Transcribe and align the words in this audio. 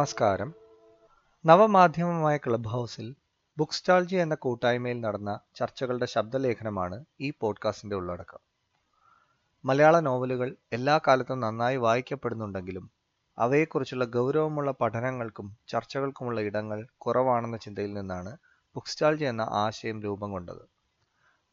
നമസ്കാരം. 0.00 0.54
നവമാധ്യമമായ 1.46 2.36
ക്ലബ് 2.36 2.68
ഹൗസിൽ 2.68 3.16
ബുക്ക് 3.58 3.72
സ്റ്റാൾജി 3.72 4.16
എന്ന 4.16 4.34
കൂട്ടായ്മയിൽ 4.34 5.00
നടന്ന 5.00 5.40
ചർച്ചകളുടെ 5.54 6.06
ശബ്ദലേഖനമാണ് 6.06 7.04
ഈ 7.20 7.32
പോഡ്കാസ്റ്റിന്റെ 7.40 7.96
ഉള്ളടക്കം. 7.96 8.38
മലയാള 9.64 10.00
നോവലുകൾ 10.00 10.56
എല്ലാ 10.72 11.00
കാലത്തും 11.06 11.40
നന്നായി 11.40 11.76
വായിക്കപ്പെടുന്നുണ്ടെങ്കിലും 11.76 12.90
അവയെക്കുറിച്ചുള്ള 13.38 14.04
ഗൗരവമുള്ള 14.04 14.74
പഠനങ്ങൾക്കും 14.80 15.56
ചർച്ചകൾക്കുമുള്ള 15.68 16.40
ഇടങ്ങൾ 16.40 16.86
കുറവാണെന്ന 16.98 17.56
ചിന്തയിൽ 17.56 17.94
നിന്നാണ് 17.94 18.36
ബുക്ക് 18.74 18.86
സ്റ്റാൾജി 18.86 19.24
എന്ന 19.24 19.42
ആശയം 19.42 20.02
രൂപം 20.02 20.30
കൊണ്ടത്. 20.30 20.68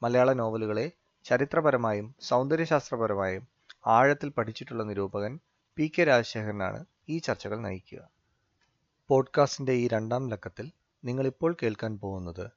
മലയാള 0.04 0.34
നോവലുകളെ 0.34 0.92
ചരിത്രപരമായും 1.24 2.16
സൗന്ദര്യശാസ്ത്രപരമായും 2.22 3.48
ആഴത്തിൽ 3.88 4.30
പഠിച്ചിട്ടുള്ള 4.30 4.84
നിരൂപകൻ 4.84 5.40
പി 5.76 5.92
കെ 6.00 6.04
രാജശേഖരനാണ് 6.04 6.86
ഈ 7.10 7.18
ചർച്ചകൾ 7.18 7.60
നയിക്കുക. 7.60 8.17
പോഡ്കാസ്റ്റിന്റെ 9.10 9.74
ഈ 9.74 9.88
രണ്ടാം 9.88 10.30
ലക്കത്തിൽ 10.30 10.72
നിങ്ങൾ 11.04 11.28
ഇപ്പോൾ 11.28 11.56
കേൾക്കാൻ 11.64 12.00
പോകുന്നത് 12.00 12.50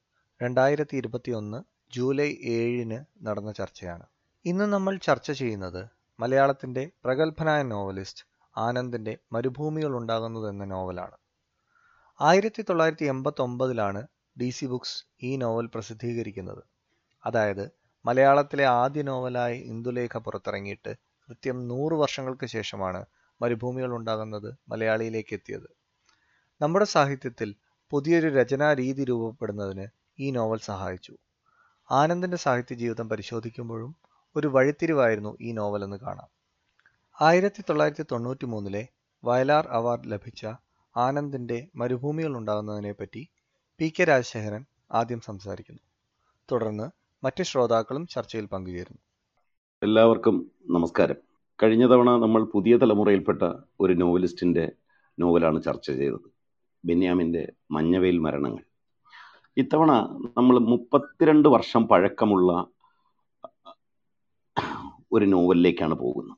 രണ്ടായിരത്തി 0.42 0.96
ഇരുപത്തിയൊന്ന് 0.96 1.62
ജൂലൈ 1.92 2.36
ഏഴിന് 2.44 3.26
നടന്ന 3.26 3.52
ചർച്ചയാണ്. 3.52 4.02
ഇന്ന് 4.44 4.64
നമ്മൾ 4.64 4.96
ചർച്ച 4.96 5.30
ചെയ്യുന്നത് 5.30 5.88
മലയാളത്തിന്റെ 6.20 6.90
പ്രഗത്ഭനായ 7.04 7.62
നോവലിസ്റ്റ് 7.62 8.24
ആനന്ദിന്റെ 8.56 9.18
മരുഭൂമികൾ 9.32 9.96
ഉണ്ടാകുന്നത് 9.96 10.48
എന്ന 10.48 10.64
നോവലാണ്. 10.64 11.16
ആയിരത്തി 12.20 12.62
തൊള്ളായിരത്തി 12.62 13.04
എൺപത്തി 13.04 13.42
ഒമ്പതിലാണ് 13.42 14.06
ഡി 14.40 14.50
സി 14.50 14.66
ബുക്സ് 14.66 15.04
ഈ 15.22 15.36
നോവൽ 15.36 15.66
പ്രസിദ്ധീകരിക്കുന്നത്. 15.66 16.62
അതായത് 17.26 17.70
മലയാളത്തിലെ 18.06 18.64
ആദ്യ 18.64 19.02
നോവലായി 19.02 19.58
ഇന്ദുലേഖ 19.58 20.18
പുറത്തിറങ്ങിയിട്ട് 20.18 20.94
കൃത്യം 21.28 21.68
നൂറ് 21.68 21.92
വർഷങ്ങൾക്ക് 21.92 22.46
ശേഷമാണ് 22.46 23.04
മരുഭൂമികൾ 23.42 23.94
ഉണ്ടാകുന്നത് 23.94 24.54
മലയാളിയിലേക്ക് 24.68 25.34
എത്തിയത്. 25.34 25.79
നമ്മുടെ 26.60 26.84
സാഹിത്യത്തിൽ 26.84 27.54
പുതിയൊരു 27.90 28.28
രചനാ 28.28 28.72
രീതി 28.72 29.04
രൂപപ്പെടുന്നതിന് 29.04 29.86
ഈ 30.18 30.30
നോവൽ 30.30 30.58
സഹായിച്ചു. 30.58 31.16
ആനന്ദിന്റെ 31.90 32.36
സാഹിത്യ 32.36 32.74
ജീവിതം 32.74 33.08
പരിശോധിക്കുമ്പോഴും 33.08 33.96
ഒരു 34.36 34.48
വഴിത്തിരിവായിരുന്നു 34.48 35.36
ഈ 35.40 35.52
നോവൽ 35.52 35.84
എന്ന് 35.84 35.96
കാണാം. 35.96 36.28
ആയിരത്തി 37.20 37.62
തൊള്ളായിരത്തി 37.62 38.04
തൊണ്ണൂറ്റി 38.12 38.46
മൂന്നിലെ 38.46 38.88
വയലാർ 39.24 39.68
അവാർഡ് 39.70 40.10
ലഭിച്ച 40.10 40.46
ആനന്ദിന്റെ 40.96 41.68
മരുഭൂമികൾ 41.76 42.36
ഉണ്ടാകുന്നതിനെ 42.36 42.92
പറ്റി 42.92 43.28
പി 43.78 43.92
കെ 44.00 44.04
രാജശേഖരൻ 44.04 44.64
ആദ്യം 44.92 45.20
സംസാരിക്കുന്നു. 45.20 45.80
തുടർന്ന് 46.52 46.90
മറ്റ് 47.24 47.42
ശ്രോതാക്കളും 47.42 48.06
ചർച്ചയിൽ 48.06 48.46
പങ്കുചേരുന്നു. 48.46 48.98
എല്ലാവർക്കും 49.82 50.50
നമസ്കാരം. 50.70 51.16
കഴിഞ്ഞ 51.62 51.90
തവണ 51.90 52.10
നമ്മൾ 52.10 52.44
പുതിയ 52.44 52.76
തലമുറയിൽപ്പെട്ട 52.76 53.42
ഒരു 53.80 53.92
നോവലിസ്റ്റിന്റെ 53.92 54.72
നോവലാണ് 55.18 55.62
ചർച്ച 55.62 55.90
ചെയ്തത്. 55.90 56.29
ബെന്യാമിന്റെ 56.84 57.52
മഞ്ഞവേൽ 57.70 58.18
മരണങ്ങൾ. 58.18 58.64
ഇത്തവണ 59.56 59.92
നമ്മൾ 60.36 60.58
മുപ്പത്തിരണ്ട് 60.58 61.48
വർഷം 61.48 61.88
പഴക്കമുള്ള 61.88 62.66
ഒരു 65.12 65.24
നോവലിലേക്കാണ് 65.24 65.94
പോകുന്നത്. 65.94 66.36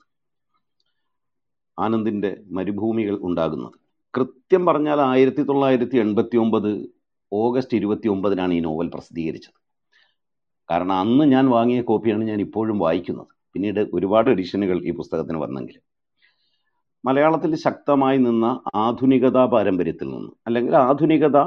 ആനന്ദിന്റെ 1.79 2.41
മരുഭൂമികൾ 2.51 3.19
ഉണ്ടാകുന്നത്. 3.23 3.73
കൃത്യം 4.15 4.67
പറഞ്ഞാൽ 4.67 5.01
ആയിരത്തി 5.01 5.43
തൊള്ളായിരത്തി 5.43 5.97
എൺപത്തി 5.97 6.37
ഒമ്പത് 6.37 6.71
ഓഗസ്റ്റ് 7.33 7.77
ഇരുപത്തി 7.77 8.09
ഒമ്പതിനാണ് 8.09 8.53
ഈ 8.53 8.61
നോവൽ 8.61 8.89
പ്രസിദ്ധീകരിച്ചത്. 8.89 9.59
കാരണം 10.71 10.95
അന്ന് 10.95 11.25
ഞാൻ 11.25 11.51
വാങ്ങിയ 11.51 11.83
കോപ്പിയാണ് 11.83 12.25
ഞാൻ 12.25 12.41
ഇപ്പോഴും 12.41 12.79
വായിക്കുന്നത്. 12.79 13.27
പിന്നീട് 13.53 13.81
ഒരുപാട് 13.95 14.31
എഡിഷനുകൾ 14.31 14.85
ഈ 14.85 14.91
പുസ്തകത്തിന് 14.91 15.39
വന്നെങ്കിൽ 15.39 15.81
മലയാളത്തിൽ 17.05 17.55
ശക്തമായി 17.67 18.19
നിന്ന 18.19 18.47
ആധുനികതാ 18.77 19.45
പാരമ്പര്യത്തിൽ 19.45 20.09
നിന്ന് 20.09 20.31
അല്ലെങ്കിൽ 20.47 20.75
ആധുനികത 20.89 21.39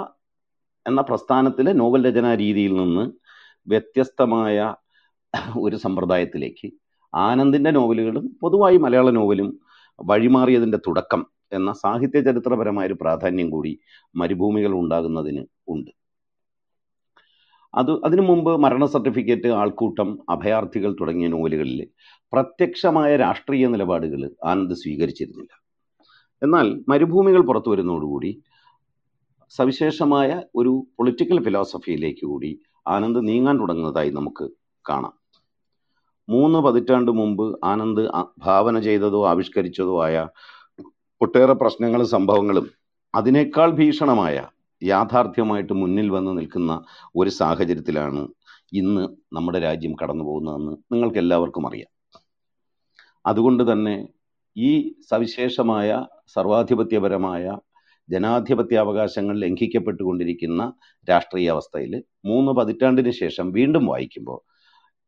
എന്ന 0.85 1.01
പ്രസ്ഥാനത്തിലെ 1.01 1.71
നോവൽ 1.73 2.01
രചനാ 2.07 2.31
രീതിയിൽ 2.35 2.73
നിന്ന് 2.75 3.03
വ്യത്യസ്തമായ 3.67 4.57
ഒരു 5.59 5.77
സമ്പ്രദായത്തിലേക്ക് 5.77 6.67
ആനന്ദിന്റെ 7.13 7.71
നോവലുകളും 7.71 8.25
പൊതുവായി 8.41 8.77
മലയാള 8.77 9.09
നോവലും 9.09 9.49
വഴിമാറിയതിന്റെ 9.99 10.79
തുടക്കം 10.87 11.21
എന്ന 11.51 11.71
സാഹിത്യ 11.83 12.19
ചരിത്രപരമായ 12.21 12.85
ഒരു 12.85 12.97
പ്രാധാന്യം 13.01 13.49
കൂടി 13.49 13.71
മരുഭൂമികൾ 14.15 14.73
ഉണ്ടാകുന്നതിന് 14.81 15.43
ഉണ്ട്. 15.67 15.91
അത് 17.75 17.91
അതിനു 18.05 18.21
മുമ്പ് 18.21 18.51
മരണ 18.63 18.85
സർട്ടിഫിക്കറ്റ് 18.85 19.49
ആൾക്കൂട്ടം 19.61 20.09
അഭയാർത്ഥികൾ 20.29 20.91
തുടങ്ങിയ 20.99 21.27
നോവലുകളിൽ 21.27 21.79
പ്രത്യക്ഷമായ 22.33 23.11
രാഷ്ട്രീയ 23.15 23.67
നിലപാടുകൾ 23.67 24.21
ആനന്ദ് 24.51 24.75
സ്വീകരിച്ചിരുന്നില്ല. 24.75 25.51
എന്നാൽ 26.41 26.67
മരുഭൂമികൾ 26.89 27.41
പുറത്തു 27.49 27.69
വരുന്നതോടുകൂടി 27.69 28.31
സവിശേഷമായ 29.51 30.29
ഒരു 30.55 30.71
പൊളിറ്റിക്കൽ 30.97 31.39
ഫിലോസഫിയിലേക്ക് 31.43 32.25
കൂടി 32.27 32.51
ആനന്ദ് 32.87 33.21
നീങ്ങാൻ 33.27 33.55
തുടങ്ങുന്നതായി 33.61 34.09
നമുക്ക് 34.09 34.45
കാണാം. 34.85 35.13
മൂന്ന് 36.29 36.59
പതിറ്റാണ്ട് 36.65 37.11
മുമ്പ് 37.11 37.45
ആനന്ദ് 37.71 38.03
ഭാവന 38.37 38.79
ചെയ്തതോ 38.79 39.19
ആവിഷ്കരിച്ചതോ 39.31 39.95
ആയ 40.05 40.15
ഒട്ടേറെ 41.21 41.53
പ്രശ്നങ്ങളും 41.53 42.07
സംഭവങ്ങളും 42.07 42.65
അതിനേക്കാൾ 43.13 43.69
ഭീഷണമായ 43.71 44.37
യാഥാർത്ഥ്യമായിട്ട് 44.83 45.73
മുന്നിൽ 45.73 46.09
വന്ന് 46.09 46.37
നിൽക്കുന്ന 46.37 46.85
ഒരു 47.15 47.29
സാഹചര്യത്തിലാണ് 47.29 48.27
ഇന്ന് 48.73 49.35
നമ്മുടെ 49.35 49.59
രാജ്യം 49.59 49.95
കടന്നു 50.03 50.23
പോകുന്നതെന്ന് 50.23 50.77
നിങ്ങൾക്ക് 50.91 51.17
എല്ലാവർക്കും 51.17 51.67
അറിയാം. 51.67 51.91
അതുകൊണ്ട് 53.25 53.71
തന്നെ 53.71 54.07
ഈ 54.57 54.93
സവിശേഷമായ 55.11 56.05
സർവാധിപത്യപരമായ 56.27 57.57
ജനാധിപത്യാവകാശങ്ങൾ 58.09 59.39
ലംഘിക്കപ്പെട്ടുകൊണ്ടിരിക്കുന്ന 59.39 60.73
രാഷ്ട്രീയ 61.09 61.49
അവസ്ഥയിൽ 61.49 62.03
മൂന്ന് 62.25 62.51
പതിറ്റാണ്ടിന് 62.51 63.11
ശേഷം 63.11 63.51
വീണ്ടും 63.51 63.85
വായിക്കുമ്പോൾ 63.85 64.39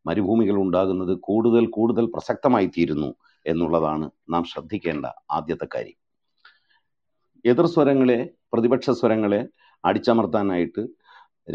മരുഭൂമികൾ 0.08 0.56
ഉണ്ടാകുന്നത് 0.56 1.18
കൂടുതൽ 1.20 1.66
കൂടുതൽ 1.66 2.06
പ്രസക്തമായി 2.06 2.68
തീരുന്നു 2.68 3.16
എന്നുള്ളതാണ് 3.46 4.10
നാം 4.30 4.44
ശ്രദ്ധിക്കേണ്ട 4.44 5.06
ആദ്യത്തെ 5.32 5.68
കാര്യം. 5.76 5.98
എതിർ 7.46 7.66
സ്വരങ്ങളെ 7.66 8.37
പ്രതിപക്ഷ 8.54 8.90
സ്വരങ്ങളെ 8.90 9.48
അടിച്ചമർത്താനായിട്ട് 9.84 10.84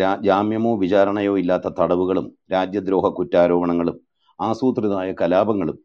രാ 0.01 0.17
ജാമ്യമോ 0.17 0.77
വിചാരണയോ 0.77 1.39
ഇല്ലാത്ത 1.39 1.69
തടവുകളും 1.81 2.27
രാജ്യദ്രോഹ 2.53 3.07
കുറ്റാരോപണങ്ങളും 3.09 4.01
ആസൂത്രിതമായ 4.41 5.13
കലാപങ്ങളും 5.13 5.79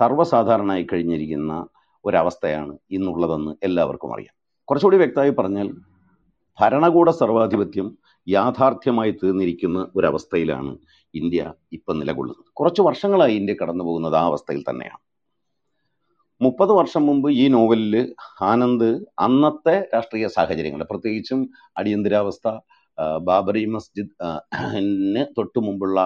സർവസാധാരണമായി 0.00 0.86
കഴിഞ്ഞിരിക്കുന്ന 0.92 1.52
ഒരവസ്ഥയാണ് 2.04 2.78
ഇന്നുള്ളതെന്ന് 2.90 3.52
എല്ലാവർക്കും 3.62 4.12
അറിയാം. 4.12 4.34
കുറച്ചുകൂടി 4.68 4.96
വ്യക്തമായി 4.96 5.30
പറഞ്ഞാൽ 5.30 5.68
ഭരണകൂട 6.60 7.10
സർവാധിപത്യം 7.10 7.98
യാഥാർത്ഥ്യമായി 8.26 9.10
തീർന്നിരിക്കുന്ന 9.10 9.88
ഒരവസ്ഥയിലാണ് 9.96 10.78
ഇന്ത്യ 11.14 11.52
ഇപ്പം 11.72 11.98
നിലകൊള്ളുന്നത്. 11.98 12.50
കുറച്ച് 12.52 12.82
വർഷങ്ങളായി 12.82 13.34
ഇന്ത്യ 13.34 13.54
കടന്നു 13.54 13.84
പോകുന്നത് 13.84 14.14
ആ 14.14 14.24
അവസ്ഥയിൽ 14.26 14.64
തന്നെയാണ്. 14.70 15.05
മുപ്പത് 16.40 16.68
വർഷം 16.68 17.06
മുമ്പ് 17.06 17.30
ഈ 17.30 17.48
നോവലിൽ 17.48 18.14
ആനന്ദ് 18.42 18.88
അന്നത്തെ 19.18 19.88
രാഷ്ട്രീയ 19.94 20.26
സാഹചര്യങ്ങൾ 20.26 20.82
പ്രത്യേകിച്ചും 20.82 21.48
അടിയന്തരാവസ്ഥ 21.76 22.48
ബാബറി 23.22 23.64
മസ്ജിദ് 23.64 25.26
തൊട്ടു 25.38 25.58
മുമ്പുള്ള 25.58 26.00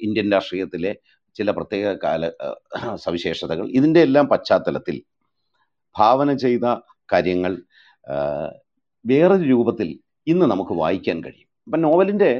ഇന്ത്യൻ 0.00 0.32
രാഷ്ട്രീയത്തിലെ 0.32 0.92
ചില 1.34 1.50
പ്രത്യേക 1.50 1.94
കാല 2.04 2.30
സവിശേഷതകൾ 2.94 3.66
ഇതിന്റെ 3.68 4.00
എല്ലാം 4.00 4.28
പശ്ചാത്തലത്തിൽ 4.28 4.96
ഭാവന 5.96 6.32
ചെയ്ത 6.34 6.66
കാര്യങ്ങൾ 7.12 7.52
വേറൊരു 9.04 9.42
രൂപത്തിൽ 9.42 9.88
ഇന്ന് 10.26 10.46
നമുക്ക് 10.46 10.72
വായിക്കാൻ 10.72 11.24
കഴിയും. 11.24 11.48
അപ്പം 11.66 11.80
നോവലിന്റെ 11.80 12.30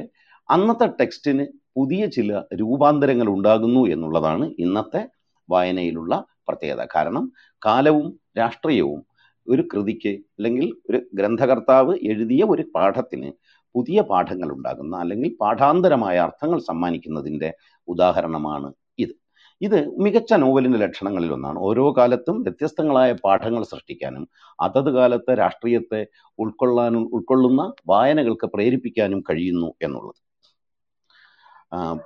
അന്നത്തെ 0.49 0.85
ടെക്സ്റ്റിന് 0.85 1.45
പുതിയ 1.75 2.05
ചില 2.05 2.41
രൂപാന്തരങ്ങൾ 2.53 3.27
ഉണ്ടാകുന്നു 3.29 3.81
എന്നുള്ളതാണ് 3.87 4.45
ഇന്നത്തെ 4.59 5.01
വായനയിലുള്ള 5.49 6.13
പ്രത്യേകത. 6.47 6.81
കാരണം 6.95 7.25
കാലവും 7.65 8.07
രാഷ്ട്രീയവും 8.39 9.01
ഒരു 9.47 9.63
കൃതിക്ക് 9.73 10.13
അല്ലെങ്കിൽ 10.37 10.67
ഒരു 10.89 10.99
ഗ്രന്ഥകർത്താവ് 11.13 11.93
എഴുതിയ 12.11 12.43
ഒരു 12.43 12.63
പാഠത്തിന് 12.75 13.29
പുതിയ 13.75 14.01
പാഠങ്ങൾ 14.01 14.49
ഉണ്ടാകുന്ന 14.51 14.95
അല്ലെങ്കിൽ 14.97 15.31
പാഠാന്തരമായ 15.41 16.17
അർത്ഥങ്ങൾ 16.17 16.59
സമ്മാനിക്കുന്നതിന്റെ 16.59 17.49
ഉദാഹരണമാണ് 17.87 18.69
ഇത്. 18.97 19.13
ഇത് 19.61 19.77
മികച്ച 20.03 20.33
നോവലിന്റെ 20.33 20.79
ലക്ഷണങ്ങളിൽ 20.79 21.31
ഒന്നാണ് 21.33 21.59
ഓരോ 21.59 21.85
കാലത്തും 21.97 22.37
വ്യത്യസ്തങ്ങളായ 22.41 23.11
പാഠങ്ങൾ 23.23 23.63
സൃഷ്ടിക്കാനും 23.63 24.23
അതത് 24.59 24.89
കാലത്തെ 24.93 25.33
രാഷ്ട്രീയത്തെ 25.35 26.01
ഉൾക്കൊള്ളാനും 26.39 27.03
ഉൾക്കൊള്ളുന്ന 27.13 27.63
വായനകൾക്ക് 27.87 28.47
പ്രേരിപ്പിക്കാനും 28.55 29.21
കഴിയുന്നു 29.29 29.69
എന്നുള്ളത്. 29.81 30.19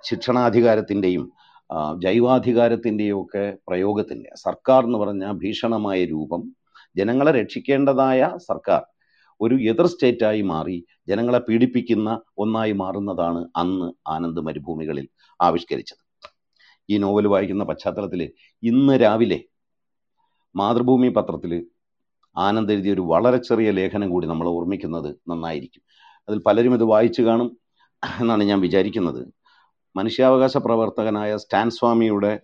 ശിക്ഷണാധികാരത്തിന്റെയും 0.08 1.26
ജൈവാധികാരത്തിന്റെയും 2.04 3.18
ഒക്കെ 3.22 3.58
പ്രയോഗത്തിന്റെ 3.68 4.30
സർക്കാർ 4.36 4.84
എന്ന് 4.84 4.98
പറഞ്ഞ 4.98 5.26
ഭീഷണമായ 5.32 6.06
രൂപം 6.06 6.42
ജനങ്ങളെ 6.96 7.32
രക്ഷിക്കേണ്ടതായ 7.32 8.30
സർക്കാർ 8.48 8.82
ഒരു 9.42 9.56
എതിർ 9.72 9.88
സ്റ്റേറ്റായി 9.88 10.42
മാറി 10.42 10.78
ജനങ്ങളെ 11.10 11.40
പീഡിപ്പിക്കുന്ന 11.40 12.10
ഒന്നായി 12.38 12.72
മാറുന്നതാണ് 12.72 13.42
അന്ന് 13.56 13.88
ആനന്ദ് 14.08 14.42
മരുഭൂമികളിൽ 14.42 15.06
ആവിഷ്കരിച്ചത്. 15.40 16.02
ഈ 16.90 16.98
നോവൽ 16.98 17.28
വായിക്കുന്ന 17.28 17.64
പശ്ചാത്തലത്തിൽ 17.64 18.22
ഇന്ന് 18.64 18.96
രാവിലെ 19.02 19.40
മാതൃഭൂമി 20.56 21.10
പത്രത്തിൽ 21.10 21.54
ആനന്ദ് 22.36 22.74
എഴുതിയ 22.74 22.94
ഒരു 22.94 23.02
വളരെ 23.02 23.38
ചെറിയ 23.38 23.72
ലേഖനം 23.72 24.10
കൂടി 24.10 24.28
നമ്മൾ 24.28 24.48
ഓർമ്മിക്കുന്നത് 24.48 25.10
നന്നായിരിക്കും. 25.30 25.84
അതിൽ 26.28 26.40
പലരും 26.48 26.74
ഇത് 26.74 26.84
വായിച്ചു 26.84 27.22
കാണും 27.22 27.50
എന്നാണ് 28.04 28.44
ഞാൻ 28.44 28.60
വിചാരിക്കുന്നത്. 28.60 29.22
മനുഷ്യാവകാശ 29.96 30.58
പ്രവർത്തകനായ 30.58 31.38
സ്റ്റാൻ 31.38 31.70
സ്വാമിയുടെ 31.70 32.40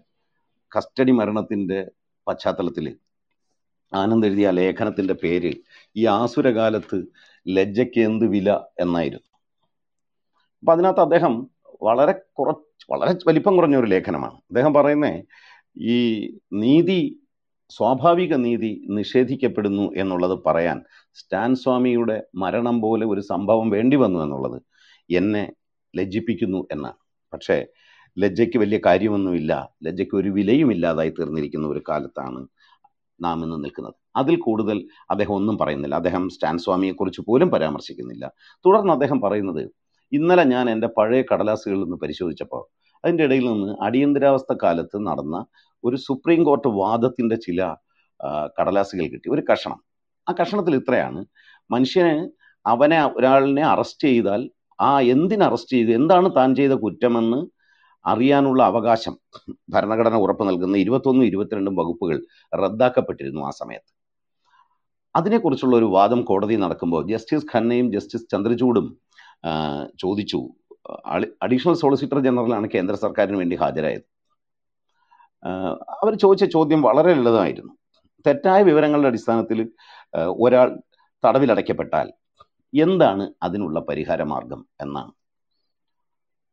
കസ്റ്റഡി 0.72 1.12
മരണത്തിന്റെ 1.12 1.80
പശ്ചാത്തലത്തിൽ 2.28 2.86
ആനന്ദ് 3.94 4.28
എഴുതിയ 4.28 4.52
ലേഖനത്തിന്റെ 4.52 5.14
പേര് 5.14 5.52
ഈ 5.96 6.06
ആസുരകാലത്ത് 6.06 6.98
ലജ്ജയ്ക്ക് 7.46 8.00
എന്ത് 8.00 8.26
വില 8.26 8.50
എന്നായിരുന്നു. 8.80 9.30
അപ്പം 10.64 10.74
അതിനകത്ത് 10.74 11.00
അദ്ദേഹം 11.00 11.34
വളരെ 11.82 12.14
കുറച്ച് 12.34 12.86
വളരെ 12.92 13.12
വലിപ്പം 13.28 13.56
കുറഞ്ഞ 13.58 13.76
ഒരു 13.78 13.86
ലേഖനമാണ്. 13.86 14.38
അദ്ദേഹം 14.50 14.74
പറയുന്നത് 14.74 15.20
ഈ 15.78 15.98
നീതി 16.54 17.00
സ്വാഭാവിക 17.72 18.34
നീതി 18.36 18.86
നിഷേധിക്കപ്പെടുന്നു 18.90 19.86
എന്നുള്ളത് 19.96 20.44
പറയാൻ 20.46 20.78
സ്റ്റാൻ 21.14 21.56
സ്വാമിയുടെ 21.56 22.24
മരണം 22.36 22.82
പോലെ 22.82 23.06
ഒരു 23.06 23.22
സംഭവം 23.22 23.70
വേണ്ടി 23.70 23.96
വന്നു 23.96 24.20
എന്നുള്ളത് 24.20 24.60
എന്നെ 25.10 25.44
ലജ്ജിപ്പിക്കുന്നു 25.94 26.68
എന്നാണ്. 26.72 27.00
പക്ഷേ 27.36 27.66
ലജ്ജയ്ക്ക് 28.20 28.58
വലിയ 28.58 28.80
കാര്യമൊന്നുമില്ല. 28.86 29.70
ലജ്ജയ്ക്ക് 29.84 30.16
ഒരു 30.16 30.30
വിലയും 30.30 30.72
ഇല്ലാതായി 30.72 31.10
തീർന്നിരിക്കുന്ന 31.10 31.68
ഒരു 31.68 31.82
കാലത്താണ് 31.90 32.48
നാം 33.24 33.44
ഇന്ന് 33.44 33.64
നിൽക്കുന്നത്. 33.64 33.94
അതിൽ 34.16 34.36
കൂടുതൽ 34.36 34.78
അദ്ദേഹം 35.10 35.34
ഒന്നും 35.34 35.58
പറയുന്നില്ല. 35.58 35.96
അദ്ദേഹം 35.96 36.30
സ്റ്റാൻ 36.30 36.58
സ്വാമിയെക്കുറിച്ച് 36.58 37.22
പോലും 37.22 37.50
പരാമർശിക്കുന്നില്ല. 37.50 38.32
തുടർന്ന് 38.66 38.94
അദ്ദേഹം 38.94 39.22
പറയുന്നത് 39.22 39.64
ഇന്നലെ 40.12 40.44
ഞാൻ 40.44 40.70
എന്റെ 40.70 40.88
പഴയ 40.88 41.24
കടലാസുകളിൽ 41.34 41.84
നിന്ന് 41.84 41.98
പരിശോധിച്ചപ്പോൾ 41.98 42.64
അതിന്റെ 43.06 43.24
ഇടയിൽ 43.24 43.46
നിന്ന് 43.52 43.84
അടിയന്തരാവസ്ഥ 43.84 44.56
കാലത്ത് 44.64 44.98
നടന്ന 45.08 45.46
ഒരു 45.84 45.96
സുപ്രീം 45.96 46.44
കോർട്ട് 46.44 46.68
വാദത്തിന്റെ 46.68 47.36
ചില 47.36 47.76
കടലാസുകൾ 48.62 49.08
കിട്ടി. 49.08 49.30
ഒരു 49.30 49.44
കഷണം. 49.52 49.80
ആ 50.30 50.34
കഷണത്തിൽ 50.42 50.76
ഇത്രയാണ്. 50.76 51.26
മനുഷ്യന് 51.72 52.30
അവനെ 52.66 53.00
ഒരാളിനെ 53.18 53.64
അറസ്റ്റ് 53.66 54.08
ചെയ്താൽ 54.08 54.50
ആ 54.80 55.00
എന്തിന് 55.00 55.44
അറസ്റ്റ് 55.44 55.76
ചെയ്തു? 55.78 55.92
എന്താണ് 55.92 56.36
താൻ 56.36 56.56
ചെയ്ത 56.56 56.72
കുറ്റമെന്ന് 56.72 57.40
അറിയാനുള്ള 58.06 58.64
അവകാശം 58.64 59.14
ഭരണഘടന 59.70 60.16
ഉറപ്പ് 60.16 60.48
നൽകുന്ന 60.48 60.78
ഇരുപത്തൊന്നും 60.78 61.26
ഇരുപത്തിരണ്ടും 61.26 61.76
വകുപ്പുകൾ 61.76 62.18
റദ്ദാക്കപ്പെട്ടിരുന്നു 62.64 63.42
ആ 63.42 63.50
സമയത്ത്. 63.50 63.92
അതിനെക്കുറിച്ചുള്ള 65.16 65.76
ഒരു 65.76 65.86
വാദം 65.86 66.22
കോടതി 66.22 66.56
നടക്കുമ്പോൾ 66.56 67.08
ജസ്റ്റിസ് 67.08 67.46
ഖന്നയും 67.56 67.92
ജസ്റ്റിസ് 67.92 68.30
ചന്ദ്രചൂഡും 68.32 68.88
ചോദിച്ചു. 70.00 70.40
അഡീഷണൽ 71.44 71.74
സോളിസിറ്റർ 71.74 72.20
ജനറലാണ് 72.20 72.68
കേന്ദ്ര 72.76 72.96
സർക്കാരിന് 72.96 73.38
വേണ്ടി 73.38 73.56
ഹാജരായത്. 73.56 74.06
അവർ 76.02 76.14
ചോദിച്ച 76.16 76.46
ചോദ്യം 76.54 76.82
വളരെ 76.82 77.14
ലളിതമായിരുന്നു. 77.14 77.74
തെറ്റായ 78.28 78.64
വിവരങ്ങളുടെ 78.64 79.08
അടിസ്ഥാനത്തിൽ 79.08 79.60
ഒരാൾ 80.46 80.70
തടവിലടയ്ക്കപ്പെട്ടാൽ 81.26 82.08
എന്താണ് 82.76 83.32
അതിനുള്ള 83.44 83.80
പരിഹാര 83.80 84.24
മാർഗം 84.24 84.66
എന്നാണ്. 84.82 85.12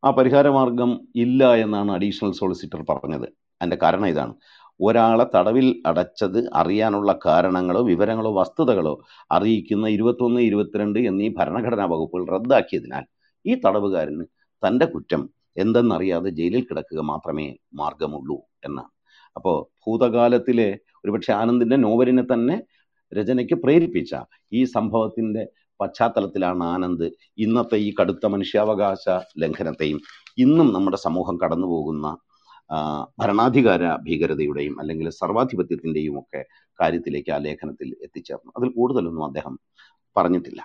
ആ 0.03 0.11
പരിഹാര 0.11 0.49
മാർഗം 0.49 1.07
ഇല്ല 1.15 1.55
എന്നാണ് 1.55 1.91
അഡീഷണൽ 1.91 2.31
സോളിസിറ്റർ 2.31 2.85
പറഞ്ഞത്. 2.89 3.27
അതിന്റെ 3.61 3.77
കാരണം 3.83 4.07
ഇതാണ്. 4.07 4.33
ഒരാളെ 4.81 5.25
തടവിൽ 5.35 5.83
അടച്ചത് 5.85 6.49
അറിയാനുള്ള 6.53 7.19
കാരണങ്ങളോ 7.25 7.81
വിവരങ്ങളോ 7.81 8.31
വസ്തുതകളോ 8.33 9.03
അറിയിക്കുന്ന 9.31 9.87
ഇരുപത്തൊന്ന് 9.87 10.39
ഇരുപത്തിരണ്ട് 10.39 10.99
എന്നീ 10.99 11.29
ഭരണഘടനാ 11.29 11.85
വകുപ്പുകൾ 11.85 12.25
റദ്ദാക്കിയതിനാൽ 12.27 13.05
ഈ 13.45 13.55
തടവുകാരന് 13.55 14.25
തന്റെ 14.63 14.85
കുറ്റം 14.85 15.29
എന്തെന്നറിയാതെ 15.57 16.29
ജയിലിൽ 16.29 16.63
കിടക്കുക 16.63 17.01
മാത്രമേ 17.01 17.57
മാർഗമുള്ളൂ 17.73 18.37
എന്നാണ്. 18.65 18.91
അപ്പോൾ 19.35 19.57
ഭൂതകാലത്തിലെ 19.85 20.79
ഒരുപക്ഷെ 21.05 21.33
ആനന്ദിന്റെ 21.33 21.75
നോവലിനെ 21.75 22.23
തന്നെ 22.23 22.63
രചനയ്ക്ക് 23.13 23.55
പ്രേരിപ്പിച്ച 23.55 24.15
ഈ 24.51 24.63
സംഭവത്തിന്റെ 24.63 25.43
പശ്ചാത്തലത്തിലാണ് 25.79 26.63
ആനന്ദ് 26.63 27.07
ഇന്നത്തെ 27.37 27.77
ഈ 27.77 27.93
കടുത്ത 27.99 28.25
മനുഷ്യാവകാശ 28.25 29.05
ലംഘനത്തെയും 29.43 29.99
ഇന്നും 30.37 30.73
നമ്മുടെ 30.73 30.97
സമൂഹം 30.97 31.37
കടന്നു 31.43 31.67
പോകുന്ന 31.67 32.07
ഭരണാധികാര 33.19 33.83
ഭീകരതയുടെയും 33.95 34.79
അല്ലെങ്കിൽ 34.79 35.09
സർവാധിപത്യത്തിന്റെയും 35.21 36.15
ഒക്കെ 36.19 36.41
കാര്യത്തിലേക്ക് 36.79 37.31
ആ 37.31 37.37
ലേഖനത്തിൽ 37.37 37.89
എത്തിച്ചേർന്നു. 38.05 38.51
അതിൽ 38.57 38.69
കൂടുതലൊന്നും 38.77 39.25
അദ്ദേഹം 39.25 39.55
പറഞ്ഞിട്ടില്ല. 40.15 40.61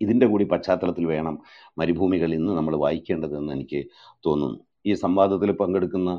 ഇതിന്റെ 0.00 0.26
കൂടി 0.26 0.44
പശ്ചാത്തലത്തിൽ 0.44 1.06
വേണം 1.06 1.34
മരുഭൂമികൾ 1.78 2.30
ഇന്ന് 2.34 2.52
നമ്മൾ 2.52 2.74
വായിക്കേണ്ടതെന്ന് 2.76 3.52
എനിക്ക് 3.52 3.80
തോന്നുന്നു. 4.26 4.58
ഈ 4.86 4.94
സംവാദത്തിൽ 5.04 5.50
പങ്കെടുക്കുന്ന 5.60 6.10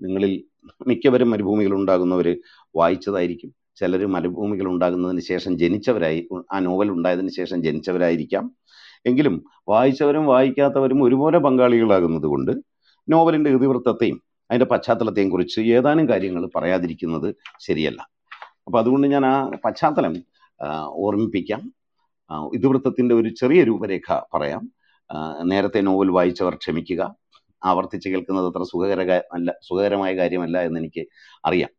നിങ്ങളിൽ 0.00 0.32
മിക്കവരും 0.86 1.30
മരുഭൂമികൾ 1.30 1.72
ഉണ്ടാകുന്നവർ 1.74 2.28
വായിച്ചതായിരിക്കും. 2.74 3.50
ചിലർ 3.76 4.02
മരുഭൂമികൾ 4.06 4.66
ഉണ്ടാകുന്നതിന് 4.66 5.20
ശേഷം 5.20 5.58
ജനിച്ചവരായി 5.58 6.20
ആ 6.52 6.58
നോവൽ 6.58 6.90
ഉണ്ടായതിന് 6.90 7.28
ശേഷം 7.28 7.58
ജനിച്ചവരായിരിക്കാം. 7.62 8.44
എങ്കിലും 9.06 9.34
വായിച്ചവരും 9.68 10.26
വായിക്കാത്തവരും 10.26 11.02
ഒരുപോലെ 11.04 11.38
പങ്കാളികളാകുന്നത് 11.38 12.28
കൊണ്ട് 12.32 12.52
നോവലിന്റെ 13.08 13.50
ഇതിവൃത്തത്തെയും 13.50 14.18
അതിന്റെ 14.50 14.66
പശ്ചാത്തലത്തെയും 14.70 15.30
കുറിച്ച് 15.30 15.60
ഏതാനും 15.60 16.08
കാര്യങ്ങൾ 16.08 16.42
പറയാതിരിക്കുന്നത് 16.56 17.28
ശരിയല്ല. 17.66 18.00
അപ്പോൾ 18.66 18.78
അതുകൊണ്ട് 18.78 19.06
ഞാൻ 19.06 19.26
ആ 19.26 19.34
പശ്ചാത്തലം 19.64 20.14
ഓർമ്മിപ്പിക്കാം. 21.04 21.62
ഇതിവൃത്തത്തിന്റെ 22.54 23.14
ഒരു 23.14 23.28
ചെറിയ 23.28 23.64
രൂപരേഖ 23.64 24.18
പറയാം. 24.34 24.62
നേരത്തെ 25.50 25.80
നോവൽ 25.80 26.10
വായിച്ചവർ 26.10 26.54
ക്ഷമിക്കുക. 26.54 27.02
ആവർത്തിച്ച് 27.64 28.08
കേൾക്കുന്നത് 28.08 28.46
അത്ര 28.50 28.62
സുഖകര 28.72 29.00
അല്ല 29.32 29.50
സുഖകരമായ 29.68 30.12
കാര്യമല്ല 30.16 30.58
എന്ന് 30.68 30.80
എനിക്ക് 30.80 31.02
അറിയാം. 31.44 31.70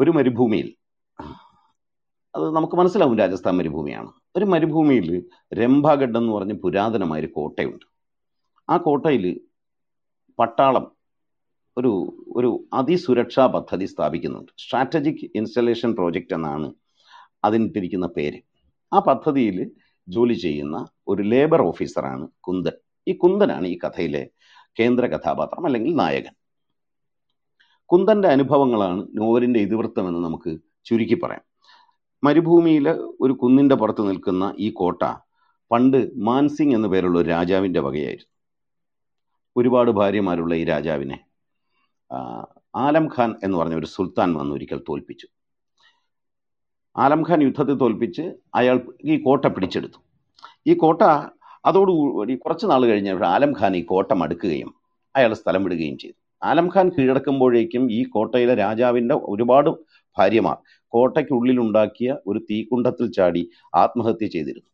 ഒരു 0.00 0.10
മരുഭൂമിയിൽ. 0.10 0.74
അത് 2.34 2.50
നമുക്ക് 2.50 2.76
മനസ്സിലാവും 2.76 3.18
രാജസ്ഥാൻ 3.18 3.56
മരുഭൂമിയാണ്. 3.56 4.12
ഒരു 4.36 4.44
മരുഭൂമിയിൽ 4.44 5.24
രംഭാഗഡ് 5.54 6.16
എന്ന് 6.16 6.32
പറഞ്ഞ 6.32 6.52
പുരാതനമായൊരു 6.52 7.26
കോട്ടയുണ്ട്. 7.26 7.86
ആ 8.70 8.76
കോട്ടയിൽ 8.76 9.40
പട്ടാളം 10.38 10.92
ഒരു 11.78 12.24
ഒരു 12.36 12.68
അതിസുരക്ഷാ 12.72 13.46
പദ്ധതി 13.46 13.84
സ്ഥാപിക്കുന്നുണ്ട്. 13.84 14.52
സ്ട്രാറ്റജിക് 14.58 15.30
ഇൻസ്റ്റലേഷൻ 15.34 15.94
പ്രോജക്റ്റ് 15.94 16.34
എന്നാണ് 16.34 16.74
അതിനിട്ടിരിക്കുന്ന 17.44 18.06
പേര്. 18.06 18.40
ആ 18.92 18.98
പദ്ധതിയിൽ 18.98 19.70
ജോലി 20.08 20.34
ചെയ്യുന്ന 20.34 20.86
ഒരു 21.08 21.22
ലേബർ 21.22 21.62
ഓഫീസറാണ് 21.62 22.28
കുന്ദൻ. 22.40 22.72
ഈ 23.08 23.12
കുന്ദനാണ് 23.12 23.66
ഈ 23.66 23.78
കഥയിലെ 23.78 24.30
കേന്ദ്ര 24.80 25.06
കഥാപാത്രം 25.06 25.66
അല്ലെങ്കിൽ 25.66 25.94
നായകൻ. 25.94 26.43
കുന്ദന്റെ 27.90 28.28
അനുഭവങ്ങളാണ് 28.28 29.08
നോവലിന്റെ 29.14 29.60
ഇതിവൃത്തമെന്ന് 29.60 30.20
നമുക്ക് 30.24 30.58
ചുരുക്കി 30.84 31.14
പറയാം. 31.14 31.44
മരുഭൂമിയിലെ 32.24 32.92
ഒരു 33.20 33.32
കുന്നിന്റെ 33.32 33.74
പുറത്ത് 33.74 34.08
നിൽക്കുന്ന 34.08 34.54
ഈ 34.58 34.70
കോട്ട 34.70 35.02
പണ്ട് 35.70 36.10
മാൻസിംഗ് 36.16 36.74
എന്ന 36.74 36.86
പേരുള്ള 36.86 37.18
ഒരു 37.18 37.28
രാജാവിന്റെ 37.28 37.80
വകയായിരുന്നു. 37.80 38.30
ഒരുപാട് 39.56 39.90
ഭാര്യമാരുള്ള 39.90 40.54
ഈ 40.54 40.64
രാജാവിനെ 40.64 41.18
ആലം 42.76 43.06
ഖാൻ 43.06 43.30
എന്ന് 43.42 43.58
പറഞ്ഞ 43.58 43.74
ഒരു 43.74 43.86
സുൽത്താൻ 43.86 44.34
വന്ന് 44.34 44.54
ഒരിക്കൽ 44.54 44.84
തോൽപ്പിച്ചു. 44.88 45.26
ആലം 46.96 47.22
ഖാൻ 47.28 47.42
യുദ്ധത്തിൽ 47.42 47.74
തോൽപ്പിച്ച് 47.74 48.24
അയാൾ 48.54 48.76
ഈ 49.04 49.22
കോട്ട 49.22 49.46
പിടിച്ചെടുത്തു. 49.46 49.98
ഈ 50.66 50.74
കോട്ട 50.74 51.02
അതോടുകൂടി 51.66 52.34
കുറച്ച് 52.34 52.66
നാൾ 52.66 52.82
കഴിഞ്ഞപ്പോൾ 52.86 53.26
ആലം 53.26 53.52
ഖാൻ 53.60 53.76
ഈ 53.76 53.82
കോട്ട 53.84 54.12
മടുക്കുകയും 54.12 54.74
അയാൾ 55.16 55.34
സ്ഥലം 55.34 55.64
വിടുകയും 55.64 55.98
ചെയ്തു. 55.98 56.18
ആലം 56.50 56.68
ഖാൻ 56.74 56.86
കീഴടക്കുമ്പോഴേക്കും 56.94 57.84
ഈ 57.90 58.00
കോട്ടയിലെ 58.14 58.54
രാജാവിന്റെ 58.64 59.14
ഒരുപാട് 59.32 59.70
ഭാര്യമാർ 60.16 60.56
കോട്ടയ്ക്കുള്ളിലുണ്ടാക്കിയ 60.92 62.10
ഒരു 62.26 62.40
തീക്കുണ്ടത്തിൽ 62.50 63.06
ചാടി 63.16 63.42
ആത്മഹത്യ 63.82 64.26
ചെയ്തിരുന്നു. 64.34 64.68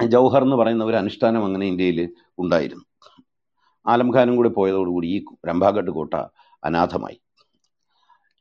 ജൗഹർ 0.00 0.42
എന്ന് 0.46 0.56
പറയുന്ന 0.56 0.84
ഒരു 0.84 0.96
അനുഷ്ഠാനം 0.96 1.42
അങ്ങനെ 1.44 1.66
ഇന്ത്യയിൽ 1.72 1.98
ഉണ്ടായിരുന്നു. 2.38 2.84
ആലംഖാനും 3.86 4.34
കൂടി 4.36 4.50
പോയതോടുകൂടി 4.58 5.08
ഈ 5.16 5.18
രംഭാഗഡ് 5.48 5.92
കോട്ട 5.98 6.14
അനാഥമായി. 6.62 7.18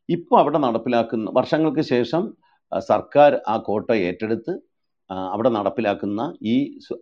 ഇപ്പോൾ 0.10 0.38
അവിടെ 0.42 0.60
നടപ്പിലാക്കുന്ന 0.66 1.32
വർഷങ്ങൾക്ക് 1.38 1.84
ശേഷം 1.94 2.24
സർക്കാർ 2.72 3.32
ആ 3.54 3.56
കോട്ട 3.68 3.90
ഏറ്റെടുത്ത് 4.08 4.54
അവിടെ 5.34 5.50
നടപ്പിലാക്കുന്ന 5.50 6.22
ഈ 6.54 6.56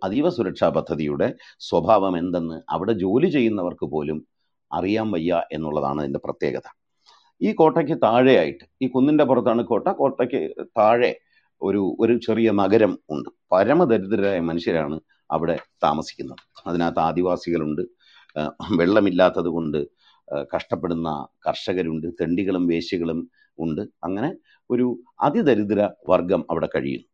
അതീവ 0.05 0.29
സുരക്ഷാ 0.37 0.67
പദ്ധതിയുടെ 0.77 1.27
സ്വഭാവം 1.67 2.13
എന്തെന്ന് 2.21 2.57
അവിടെ 2.75 2.93
ജോലി 3.03 3.29
ചെയ്യുന്നവർക്ക് 3.35 3.87
പോലും 3.93 4.19
അറിയാൻ 4.73 5.11
വയ്യ 5.11 5.43
എന്നുള്ളതാണ് 5.51 5.99
അതിന്റെ 6.01 6.19
പ്രത്യേകത. 6.25 6.67
ഈ 7.41 7.51
കോട്ടയ്ക്ക് 7.53 7.95
താഴെയായിട്ട് 8.03 8.65
ഈ 8.81 8.87
കുന്നിന്റെ 8.87 9.23
പുറത്താണ് 9.23 9.63
കോട്ട. 9.63 9.87
കോട്ടയ്ക്ക് 9.87 10.41
താഴെ 10.77 11.11
ഒരു 11.61 11.81
ഒരു 11.99 12.13
ചെറിയ 12.17 12.51
നഗരം 12.51 12.93
ഉണ്ട്. 13.09 13.29
പരമദരിദ്രരായ 13.51 14.39
മനുഷ്യരാണ് 14.39 14.99
അവിടെ 15.31 15.55
താമസിക്കുന്നത്. 15.83 16.41
അതിനകത്ത് 16.67 16.99
ആദിവാസികളുണ്ട്. 16.99 17.81
വെള്ളമില്ലാത്തത് 18.79 19.45
കൊണ്ട് 19.45 19.79
കഷ്ടപ്പെടുന്ന 20.55 21.09
കർഷകരുണ്ട്. 21.47 22.07
തെണ്ടികളും 22.21 22.67
വേശ്യകളും 22.67 23.19
ഉണ്ട്. 23.59 23.81
അങ്ങനെ 24.03 24.29
ഒരു 24.69 24.87
അതിദരിദ്ര 25.21 25.89
വർഗം 26.09 26.45
അവിടെ 26.49 26.69
കഴിയുന്നു. 26.75 27.07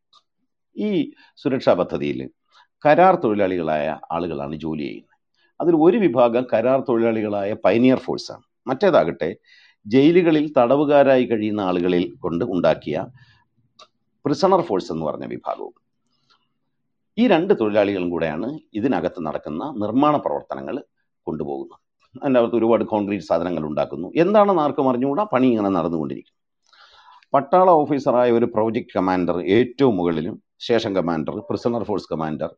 ഈ 0.77 0.89
സുരക്ഷാ 1.37 1.73
പദ്ധതിയിൽ 1.73 2.19
കരാർ 2.85 3.15
തൊഴിലാളികളായ 3.15 3.99
ആളുകളാണ് 4.11 4.55
ജോലി 4.55 4.83
ചെയ്യുന്നത്. 4.83 5.08
അതിൽ 5.61 5.75
ഒരു 5.85 5.97
വിഭാഗം 5.97 6.47
കരാർ 6.53 6.79
തൊഴിലാളികളായ 6.89 7.53
പൈനിയർ 7.65 7.99
ഫോഴ്സാണ്. 7.99 8.43
മറ്റേതാകട്ടെ 8.67 9.29
ജയിലുകളിൽ 9.85 10.53
തടവുകാരായി 10.57 11.25
കഴിയുന്ന 11.25 11.61
ആളുകളിൽ 11.61 12.05
കൊണ്ട് 12.23 12.45
ഉണ്ടാക്കിയ 12.45 13.05
പ്രിസണർ 14.25 14.61
ഫോഴ്സ് 14.61 14.91
എന്ന് 14.91 15.05
പറഞ്ഞ 15.05 15.25
വിഭാഗവും. 15.25 15.75
ഈ 17.17 17.27
രണ്ട് 17.27 17.53
തൊഴിലാളികളും 17.59 18.09
കൂടെയാണ് 18.09 18.59
ഇതിനകത്ത് 18.73 19.19
നടക്കുന്ന 19.27 19.63
നിർമ്മാണ 19.83 20.17
പ്രവർത്തനങ്ങൾ 20.17 20.75
കൊണ്ടുപോകുന്നത്. 21.27 21.79
അതിന്റെ 22.21 22.39
അകത്ത് 22.39 22.55
ഒരുപാട് 22.55 22.83
കോൺക്രീറ്റ് 22.83 23.25
സാധനങ്ങൾ 23.25 23.63
ഉണ്ടാക്കുന്നു. 23.65 24.07
എന്താണെന്ന് 24.15 24.61
ആർക്കും 24.61 24.89
അറിഞ്ഞുകൂടാ? 24.89 25.23
പണി 25.33 25.47
ഇങ്ങനെ 25.47 25.69
നടന്നുകൊണ്ടിരിക്കും 25.69 26.35
പട്ടാള 27.33 27.69
ഓഫീസറായ 27.81 28.29
ഒരു 28.31 28.45
പ്രോജക്റ്റ് 28.45 28.95
കമാൻഡർ 28.97 29.37
ഏറ്റവും 29.57 29.95
മുകളിലും 29.97 30.35
station 30.61 30.95
commander 30.95 31.35
prisoner 31.49 31.83
force 31.83 32.09
commander 32.13 32.51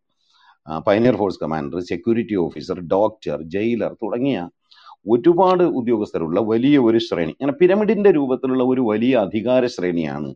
pioneer 0.88 1.16
force 1.22 1.40
commander 1.44 1.80
security 1.92 2.36
officer 2.46 2.78
doctor 2.94 3.38
jailer 3.56 3.94
തുടങ്ങിയ 4.04 4.40
ഒരുപാട് 5.14 5.64
ഉദ്യോഗസ്ഥരുള്ള 5.80 6.40
വലിയ 6.52 6.78
ഒരു 6.88 7.00
ശ്രേണി. 7.08 7.32
അങ്ങനെ 7.32 7.56
പിരമിഡിന്റെ 7.62 8.12
രൂപത്തിലുള്ള 8.18 8.64
ഒരു 8.64 8.82
വലിയ 8.92 9.14
അധികാര 9.26 9.66
ശ്രേണിയാണ് 9.76 10.30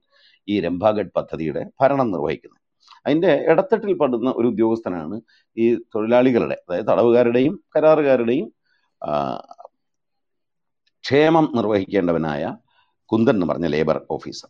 ഈ 0.48 0.56
രംഭാഗഡ് 0.60 1.12
പദ്ധതിയുടെ 1.18 1.62
ഭരണം 1.82 2.08
നിർവഹിക്കുന്നത്. 2.12 2.62
അതിന്റെ 3.06 3.32
ഇടത്തട്ടിൽ 3.52 3.94
പെടുന്ന 4.02 4.30
ഒരു 4.40 4.48
ഉദ്യോഗസ്ഥനാണ് 4.48 5.16
ഈ 5.58 5.66
തൊഴിലാളികളുടെ 5.96 6.58
അതായത് 6.68 6.88
തടവുകാരുടെയും 6.88 7.60
കരാറുകാരുടെയും 7.76 8.48
ക്ഷേമം 11.04 11.46
നിർവഹിക്കേണ്ടവനായ 11.56 12.44
കുന്ദൻ 13.10 13.36
എന്ന് 13.36 13.46
പറഞ്ഞ 13.46 13.68
ലേബർ 13.68 13.98
ഓഫീസർ 14.12 14.50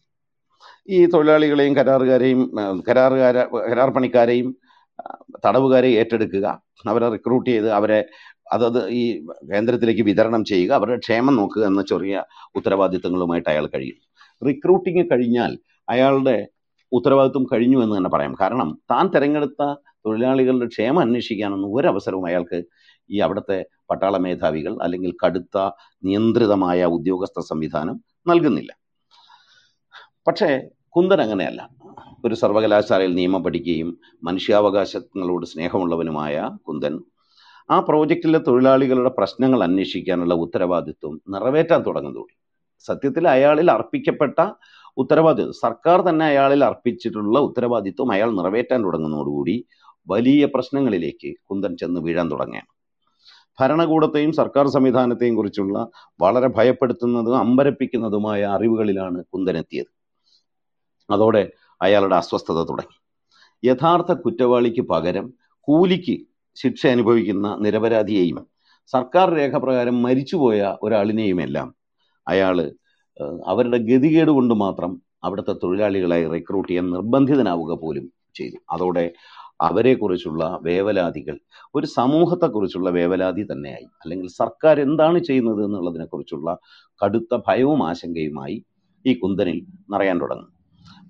ഈ 0.90 1.06
തൊഴിലാളികളെയും 1.06 1.76
കരാറുകാരെയും 1.76 2.42
കരാറുകാര 2.90 3.38
കരാർ 3.72 3.90
പണിക്കാരെയും 3.90 4.50
ആ, 5.00 5.18
തടവുകാരെയും 5.46 6.00
ഏറ്റെടുക്കുക 6.00 6.62
അവരെ 6.88 7.10
റിക്രൂട്ട് 7.10 7.50
ചെയ്ത് 7.50 7.72
അവരെ 7.72 8.06
അതത് 8.52 8.90
ഈ 8.90 9.26
കേന്ദ്രത്തിലേക്ക് 9.54 10.02
വിതരണം 10.02 10.46
ചെയ്യുക 10.46 10.72
അവരുടെ 10.74 11.00
ക്ഷേമം 11.00 11.36
നോക്കുക 11.36 11.66
എന്ന 11.66 11.82
ചെറിയ 11.82 12.24
ഉത്തരവാദിത്തങ്ങളുമായിട്ട് 12.56 13.50
അയാൾ 13.50 13.68
കഴിയും. 13.68 13.98
റിക്രൂട്ടിങ് 14.48 15.06
കഴിഞ്ഞാൽ 15.12 15.58
അയാളുടെ 15.90 16.48
ഉത്തരവാദിത്വം 16.92 17.44
കഴിഞ്ഞു 17.44 17.84
എന്ന് 17.84 17.98
തന്നെ 17.98 18.10
പറയാം. 18.10 18.36
കാരണം 18.42 18.82
താൻ 18.92 19.08
തിരഞ്ഞെടുത്ത 19.08 19.74
തൊഴിലാളികളുടെ 20.06 20.66
ക്ഷേമം 20.66 21.00
അന്വേഷിക്കാനൊന്നും 21.00 21.76
ഒരവസരവും 21.76 22.26
അയാൾക്ക് 22.26 22.64
ഈ 23.10 23.20
അവിടുത്തെ 23.20 23.66
പട്ടാള 23.90 24.18
മേധാവികൾ 24.18 24.78
അല്ലെങ്കിൽ 24.82 25.18
കടുത്ത 25.26 25.70
നിയന്ത്രിതമായ 26.04 26.86
ഉദ്യോഗസ്ഥ 26.86 27.40
സംവിധാനം 27.40 28.04
നൽകുന്നില്ല. 28.28 28.72
പക്ഷേ 30.28 30.68
കുന്ദൻ 30.90 31.22
അങ്ങനെയല്ല. 31.22 31.70
ഒരു 32.26 32.36
സർവകലാശാലയിൽ 32.36 33.14
നിയമം 33.16 33.42
പഠിക്കുകയും 33.44 33.90
മനുഷ്യാവകാശങ്ങളോട് 34.24 35.46
സ്നേഹമുള്ളവനുമായ 35.46 36.36
കുന്ദൻ 36.68 36.96
ആ 37.70 37.80
പ്രോജക്റ്റിലെ 37.80 38.40
തൊഴിലാളികളുടെ 38.48 39.12
പ്രശ്നങ്ങൾ 39.20 39.64
അന്വേഷിക്കാനുള്ള 39.64 40.34
ഉത്തരവാദിത്വം 40.34 41.14
നിറവേറ്റാൻ 41.34 41.82
തുടങ്ങുന്നതോടെ 41.88 42.34
സത്യത്തിൽ 42.86 43.26
അയാളിൽ 43.28 43.72
അർപ്പിക്കപ്പെട്ട 43.72 44.40
ഉത്തരവാദിത്വം 44.98 45.54
സർക്കാർ 45.54 46.00
തന്നെ 46.10 46.26
അയാളിൽ 46.26 46.62
അർപ്പിച്ചിട്ടുള്ള 46.64 47.40
ഉത്തരവാദിത്വം 47.40 48.12
അയാൾ 48.12 48.30
നിറവേറ്റാൻ 48.32 48.80
തുടങ്ങുന്നതോടുകൂടി 48.86 49.56
വലിയ 50.08 50.46
പ്രശ്നങ്ങളിലേക്ക് 50.46 51.30
കുന്ദൻ 51.50 51.74
ചെന്ന് 51.78 52.00
വീഴാൻ 52.00 52.28
തുടങ്ങുകയാണ്. 52.32 52.70
ഭരണകൂടത്തെയും 53.60 54.32
സർക്കാർ 54.40 54.66
സംവിധാനത്തെയും 54.68 55.36
കുറിച്ചുള്ള 55.36 55.78
വളരെ 56.24 56.48
ഭയപ്പെടുത്തുന്നതും 56.58 57.38
അമ്പരപ്പിക്കുന്നതുമായ 57.38 58.42
അറിവുകളിലാണ് 58.56 59.20
എത്തിയത്. 59.64 59.92
അതോടെ 61.10 61.44
അയാളുടെ 61.82 62.16
അസ്വസ്ഥത 62.16 62.64
തുടങ്ങി. 62.64 62.98
യഥാർത്ഥ 63.64 64.14
കുറ്റവാളിക്ക് 64.14 64.82
പകരം 64.82 65.34
കൂലിക്ക് 65.60 66.26
ശിക്ഷ 66.56 66.88
അനുഭവിക്കുന്ന 66.88 67.56
നിരപരാധിയെയും 67.62 68.48
സർക്കാർ 68.88 69.34
രേഖപ്രകാരം 69.34 70.02
മരിച്ചുപോയ 70.02 70.78
ഒരാളിനെയുമെല്ലാം 70.82 71.76
അയാൾ 72.28 72.72
അവരുടെ 73.48 73.78
ഗതികേട് 73.78 74.30
കൊണ്ട് 74.30 74.54
മാത്രം 74.54 75.02
അവിടുത്തെ 75.24 75.54
തൊഴിലാളികളെ 75.54 76.28
റിക്രൂട്ട് 76.28 76.70
ചെയ്യാൻ 76.70 76.92
നിർബന്ധിതനാവുക 76.92 77.74
പോലും 77.82 78.14
ചെയ്തു. 78.36 78.56
അതോടെ 78.72 79.14
അവരെക്കുറിച്ചുള്ള 79.62 80.60
വേവലാതികൾ 80.62 81.40
ഒരു 81.76 81.86
സമൂഹത്തെക്കുറിച്ചുള്ള 81.86 82.90
വേവലാതി 82.90 83.44
തന്നെയായി. 83.52 83.84
അല്ലെങ്കിൽ 83.84 84.28
സർക്കാർ 84.28 84.82
എന്താണ് 84.82 85.20
ചെയ്യുന്നത് 85.20 85.66
എന്നുള്ളതിനെക്കുറിച്ചുള്ള 85.66 86.58
കടുത്ത 87.06 87.40
ഭയവും 87.48 87.88
ആശങ്കയുമായി 87.88 88.66
ഈ 89.06 89.14
കുന്തനിൽ 89.14 89.66
നിറയാൻ 89.94 90.22
തുടങ്ങും. 90.22 90.55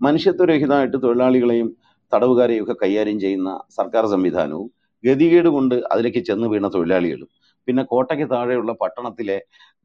മനുഷ്യത്വരഹിതമായിട്ട് 0.02 0.98
തൊഴിലാളികളെയും 1.04 1.70
തടവുകാരെയും 2.12 2.64
ഒക്കെ 2.64 2.76
കൈകാര്യം 2.84 3.20
ചെയ്യുന്ന 3.20 3.50
സർക്കാർ 3.70 4.06
സംവിധാനവും 4.06 4.68
ഗതികേട് 5.04 5.48
കൊണ്ട് 5.48 5.76
അതിലേക്ക് 5.92 6.22
ചെന്ന് 6.24 6.48
വീണ 6.48 6.68
തൊഴിലാളികളും 6.68 7.30
പിന്നെ 7.68 7.84
കോട്ടയ്ക്ക് 7.84 8.26
താഴെയുള്ള 8.32 8.72
പട്ടണത്തിലെ 8.74 9.38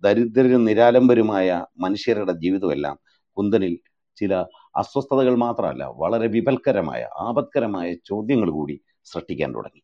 ദരിദ്രരും 0.03 0.65
നിരാലംബരുമായ 0.65 1.49
മനുഷ്യരുടെ 1.79 2.33
ജീവിതമെല്ലാം 2.33 2.97
കുന്തനിൽ 3.37 3.75
ചില 4.19 4.35
അസ്വസ്ഥതകൾ 4.77 5.35
മാത്രമല്ല 5.37 5.85
വളരെ 6.03 6.27
വിപൽക്കരമായ 6.27 7.03
ആപത്കരമായ 7.27 7.89
ചോദ്യങ്ങൾ 8.11 8.51
കൂടി 8.51 8.77
സൃഷ്ടിക്കാൻ 9.03 9.51
തുടങ്ങി. 9.55 9.83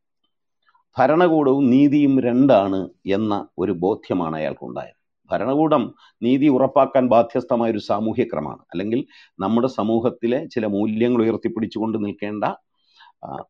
ഭരണകൂടവും 0.97 1.65
നീതിയും 1.71 2.21
രണ്ടാണ് 2.21 2.81
എന്ന 3.17 3.35
ഒരു 3.59 3.73
ബോധ്യമാണ് 3.85 4.37
അയാൾക്കുണ്ടായത്. 4.37 4.96
ഭരണകൂടം 5.31 5.83
നീതി 6.23 6.49
ഉറപ്പാക്കാൻ 6.57 7.05
ബാധ്യസ്ഥമായ 7.15 7.71
ഒരു 7.71 7.83
സാമൂഹ്യ 7.91 8.25
ക്രമമാണ് 8.25 8.63
അല്ലെങ്കിൽ 8.73 9.01
നമ്മുടെ 9.41 9.69
സമൂഹത്തിലെ 9.79 10.41
ചില 10.55 10.67
മൂല്യങ്ങൾ 10.67 11.23
ഉയർത്തിപ്പിടിച്ചുകൊണ്ട് 11.23 11.99
നിൽക്കേണ്ട 12.05 12.45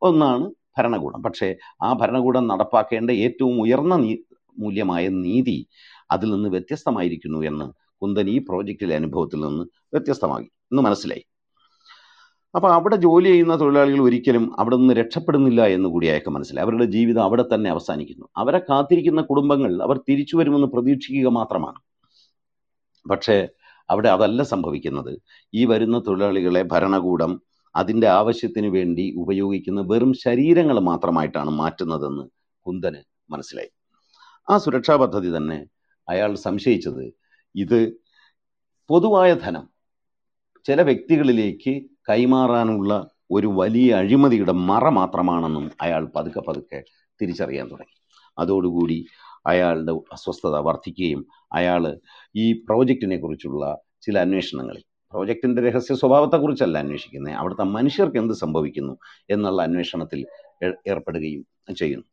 ഒന്നാണ് 0.08 0.46
ഭരണകൂടം. 0.78 1.20
പക്ഷേ 1.22 1.48
ആ 1.82 1.88
ഭരണകൂടം 1.92 2.44
നടപ്പാക്കേണ്ട 2.52 3.10
ഏറ്റവും 3.26 3.56
ഉയർന്ന 3.64 3.94
മൂല്യമായ 4.58 5.04
നീതി 5.24 5.58
അതിൽ 6.10 6.28
നിന്ന് 6.30 6.48
വ്യത്യസ്തമായിരിക്കുന്നു 6.48 7.40
എന്ന് 7.50 7.66
കുന്തൻ 8.02 8.28
ഈ 8.34 8.38
പ്രോജക്റ്റിലെ 8.48 8.94
അനുഭവത്തിൽ 9.00 9.40
നിന്ന് 9.46 9.64
വ്യത്യസ്തമാകി 9.94 10.48
എന്ന് 10.70 10.82
മനസ്സിലായി. 10.82 11.24
അപ്പോൾ 12.56 12.72
അവിടെ 12.72 12.96
ജോലി 12.96 13.28
ചെയ്യുന്ന 13.28 13.56
തൊഴിലാളികൾ 13.56 14.00
ഒരിക്കലും 14.00 14.60
അവിടെ 14.60 14.76
നിന്ന് 14.76 14.94
രക്ഷപ്പെടുന്നില്ല 14.94 15.66
എന്ന് 15.66 15.88
കൂടി 15.88 16.06
അയാൾക്ക് 16.06 16.30
മനസ്സിലായി. 16.30 16.64
അവരുടെ 16.64 16.84
ജീവിതം 16.84 17.22
അവിടെ 17.22 17.44
തന്നെ 17.54 17.70
അവസാനിക്കുന്നു. 17.70 18.28
അവരെ 18.36 18.58
കാത്തിരിക്കുന്ന 18.58 19.20
കുടുംബങ്ങൾ 19.22 19.82
അവർ 19.82 19.96
തിരിച്ചു 20.08 20.36
വരുമെന്ന് 20.36 20.66
പ്രതീക്ഷിക്കുക 20.66 21.28
മാത്രമാണ്. 21.28 21.78
പക്ഷേ 23.10 23.48
അവിടെ 23.90 24.08
അതല്ല 24.08 24.42
സംഭവിക്കുന്നത്. 24.42 25.12
ഈ 25.54 25.64
വരുന്ന 25.64 25.98
തൊഴിലാളികളെ 25.98 26.62
ഭരണകൂടം 26.62 27.40
അതിന്റെ 27.76 28.08
ആവശ്യത്തിന് 28.08 28.66
വേണ്ടി 28.66 29.14
ഉപയോഗിക്കുന്ന 29.16 29.80
വെറും 29.80 30.12
ശരീരങ്ങൾ 30.14 30.80
മാത്രമായിട്ടാണ് 30.80 31.50
മാറ്റുന്നതെന്ന് 31.50 32.24
കുന്തന് 32.66 33.00
മനസ്സിലായി. 33.30 33.70
ആ 34.50 34.58
സുരക്ഷാ 34.58 34.96
പദ്ധതി 34.96 35.36
തന്നെ 35.36 35.66
അയാൾ 36.08 36.34
സംശയിച്ചത് 36.34 37.04
ഇത് 37.54 37.78
പൊതുവായ 38.90 39.34
ധനം 39.34 39.75
ചില 40.66 40.82
വ്യക്തികളിലേക്ക് 40.82 41.72
കൈമാറാനുള്ള 42.08 42.92
ഒരു 43.30 43.46
വലിയ 43.46 43.94
അഴിമതിയുടെ 43.94 44.52
മറ 44.52 44.88
മാത്രമാണെന്നും 44.88 45.70
അയാൾ 45.80 46.08
പതുക്കെ 46.16 46.40
പതുക്കെ 46.40 46.82
തിരിച്ചറിയാൻ 47.20 47.66
തുടങ്ങി. 47.68 47.96
അതോടുകൂടി 48.38 49.04
അയാളുടെ 49.46 49.92
അസ്വസ്ഥത 50.12 50.56
വർദ്ധിക്കുകയും 50.58 51.26
അയാൾ 51.52 52.00
ഈ 52.36 52.52
പ്രോജക്റ്റിനെ 52.52 53.16
കുറിച്ചുള്ള 53.16 53.64
ചില 54.02 54.18
അന്വേഷണങ്ങളിൽ 54.18 54.82
പ്രോജക്റ്റിന്റെ 55.12 55.62
രഹസ്യ 55.62 55.94
സ്വഭാവത്തെക്കുറിച്ചല്ല 55.94 56.78
അന്വേഷിക്കുന്നത് 56.78 57.34
അവിടുത്തെ 57.34 57.62
മനുഷ്യർക്ക് 57.62 58.18
എന്ത് 58.18 58.34
സംഭവിക്കുന്നു 58.34 58.94
എന്നുള്ള 59.30 59.62
അന്വേഷണത്തിൽ 59.62 60.20
ഏർപ്പെടുകയും 60.88 61.42
ചെയ്യുന്നു. 61.76 62.06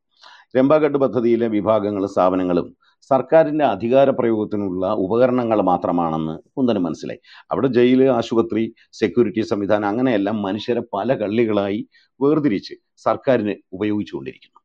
രംബാഗഡ് 0.54 0.98
പദ്ധതിയിലെ 0.98 1.48
വിഭാഗങ്ങളും 1.48 2.10
സ്ഥാപനങ്ങളും 2.10 2.68
സർക്കാരിന്റെ 3.12 3.66
അധികാര 3.66 4.10
പ്രയോഗത്തിനുള്ള 4.10 4.92
ഉപകരണങ്ങൾ 5.06 5.60
മാത്രമാണെന്ന് 5.62 6.36
കുന്തന് 6.58 6.78
മനസ്സിലായി. 6.78 7.20
അവിടെ 7.52 7.68
ജയിൽ 7.78 8.02
ആശുപത്രി 8.20 8.64
സെക്യൂരിറ്റി 9.02 9.42
സംവിധാനം 9.52 9.88
അങ്ങനെയെല്ലാം 9.88 10.38
മനുഷ്യരെ 10.42 10.84
പല 10.96 11.16
കള്ളികളായി 11.22 11.80
വേർതിരിച്ച് 12.20 12.76
സർക്കാരിന് 13.06 13.56
ഉപയോഗിച്ചുകൊണ്ടിരിക്കുന്നു. 13.78 14.60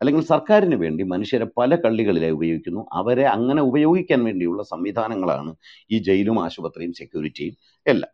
അല്ലെങ്കിൽ 0.00 0.24
സർക്കാരിന് 0.24 0.76
വേണ്ടി 0.84 1.02
മനുഷ്യരെ 1.14 1.46
പല 1.58 1.74
കള്ളികളിലായി 1.74 2.34
ഉപയോഗിക്കുന്നു. 2.38 2.80
അവരെ 2.92 3.26
അങ്ങനെ 3.36 3.62
ഉപയോഗിക്കാൻ 3.62 4.20
വേണ്ടിയുള്ള 4.24 4.62
സംവിധാനങ്ങളാണ് 4.72 5.52
ഈ 5.90 5.98
ജയിലും 6.08 6.38
ആശുപത്രിയും 6.46 6.92
സെക്യൂരിറ്റിയും 7.00 7.54
എല്ലാം. 7.86 8.12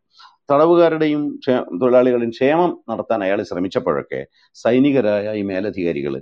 തടവുകാരുടെയും 0.50 1.22
തൊഴിലാളികളുടെയും 1.80 2.32
ക്ഷേമം 2.36 2.70
നടത്താൻ 2.90 3.20
അയാൾ 3.26 3.40
ശ്രമിച്ചപ്പോഴൊക്കെ 3.42 4.20
സൈനികരായ 4.56 5.34
ഈ 5.40 5.42
മേലധികാരികൾ 5.42 6.14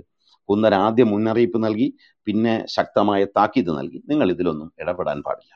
കുന്നൻ 0.49 0.75
ആദ്യം 0.75 1.07
മുന്നറിയിപ്പ് 1.07 1.63
നൽകി 1.63 1.87
പിന്നെ 2.25 2.65
ശക്തമായ 2.67 3.25
താക്കീത് 3.25 3.77
നൽകി. 3.77 4.03
നിങ്ങൾ 4.09 4.31
ഇതിലൊന്നും 4.31 4.71
ഇടപെടാൻ 4.79 5.21
പാടില്ല. 5.21 5.53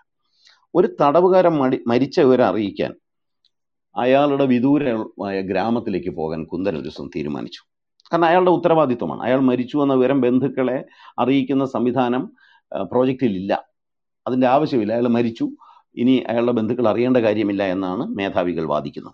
ഒരു 0.76 0.96
തടവുകാരൻ 1.02 1.54
മടി 1.58 1.84
മരിച്ച 1.88 2.20
വിവരം 2.20 2.46
അറിയിക്കാൻ 2.46 2.94
അയാളുടെ 3.96 4.46
വിദൂരമായ 4.46 5.42
ഗ്രാമത്തിലേക്ക് 5.42 6.10
പോകാൻ 6.10 6.46
കുന്തൻ 6.46 6.76
ഒരു 6.76 6.82
ദിവസം 6.82 7.10
തീരുമാനിച്ചു. 7.16 7.62
കാരണം 8.14 8.26
അയാളുടെ 8.26 8.52
ഉത്തരവാദിത്വമാണ്. 8.52 9.22
അയാൾ 9.22 9.40
മരിച്ചു 9.40 9.78
എന്ന 9.78 9.94
വിവരം 9.94 10.22
ബന്ധുക്കളെ 10.22 10.86
അറിയിക്കുന്ന 11.20 11.66
സംവിധാനം 11.66 12.24
പ്രോജക്റ്റിലില്ല. 12.82 13.54
അതിന്റെ 14.28 14.48
ആവശ്യമില്ല. 14.48 14.94
അയാൾ 14.94 15.08
മരിച്ചു. 15.08 15.50
ഇനി 15.96 16.24
അയാളുടെ 16.30 16.52
ബന്ധുക്കൾ 16.52 16.88
അറിയേണ്ട 16.88 17.18
കാര്യമില്ല 17.18 17.64
എന്നാണ് 17.64 18.04
മേധാവികൾ 18.08 18.66
വാദിക്കുന്നത്. 18.66 19.14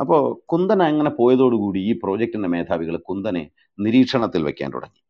അപ്പോൾ 0.00 0.46
കുന്തൻ 0.46 0.82
അങ്ങനെ 0.82 1.10
പോയതോടുകൂടി 1.10 1.80
ഈ 1.80 1.92
പ്രോജക്റ്റിന്റെ 1.92 2.48
മേധാവികൾ 2.48 2.96
കുന്തനെ 2.96 3.50
നിരീക്ഷണത്തിൽ 3.78 4.42
വെക്കാൻ 4.42 4.70
തുടങ്ങി. 4.74 5.00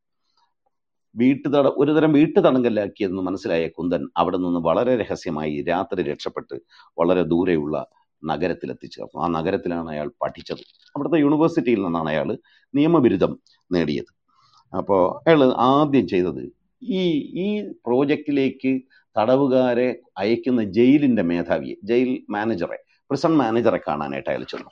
വീട്ടുതട 1.17 1.67
ഒരുതരം 1.67 2.13
വീട്ടുതടങ്കലാക്കിയെന്ന് 2.13 3.23
മനസ്സിലായ 3.23 3.69
കുന്ദൻ 3.69 4.09
അവിടെ 4.17 4.37
നിന്ന് 4.37 4.61
വളരെ 4.61 4.97
രഹസ്യമായി 4.97 5.63
രാത്രി 5.69 6.03
രക്ഷപ്പെട്ട് 6.03 6.55
വളരെ 6.99 7.23
ദൂരെയുള്ള 7.23 7.87
നഗരത്തിലെത്തിച്ചേർന്നു 8.25 9.23
ആ 9.23 9.29
നഗരത്തിലാണ് 9.29 9.91
അയാൾ 9.91 10.13
പഠിച്ചത്. 10.23 10.63
അവിടുത്തെ 10.97 11.19
യൂണിവേഴ്സിറ്റിയിൽ 11.19 11.83
നിന്നാണ് 11.83 12.09
അയാൾ 12.09 12.39
നിയമബിരുദം 12.75 13.41
നേടിയത്. 13.73 14.13
അപ്പോൾ 14.77 15.29
അയാൾ 15.29 15.45
ആദ്യം 15.45 16.09
ചെയ്തത് 16.09 16.45
ഈ 16.83 17.03
ഈ 17.45 17.73
പ്രോജക്റ്റിലേക്ക് 17.87 18.81
തടവുകാരെ 19.19 20.01
അയക്കുന്ന 20.19 20.63
ജയിലിന്റെ 20.63 21.23
മേധാവിയെ 21.23 21.75
ജയിൽ 21.85 22.27
മാനേജറെ 22.31 22.79
പ്രിസൺ 23.11 23.37
മാനേജറെ 23.37 23.81
കാണാനായിട്ട് 23.89 24.31
അയാൾ 24.31 24.43
ചെന്നു. 24.43 24.71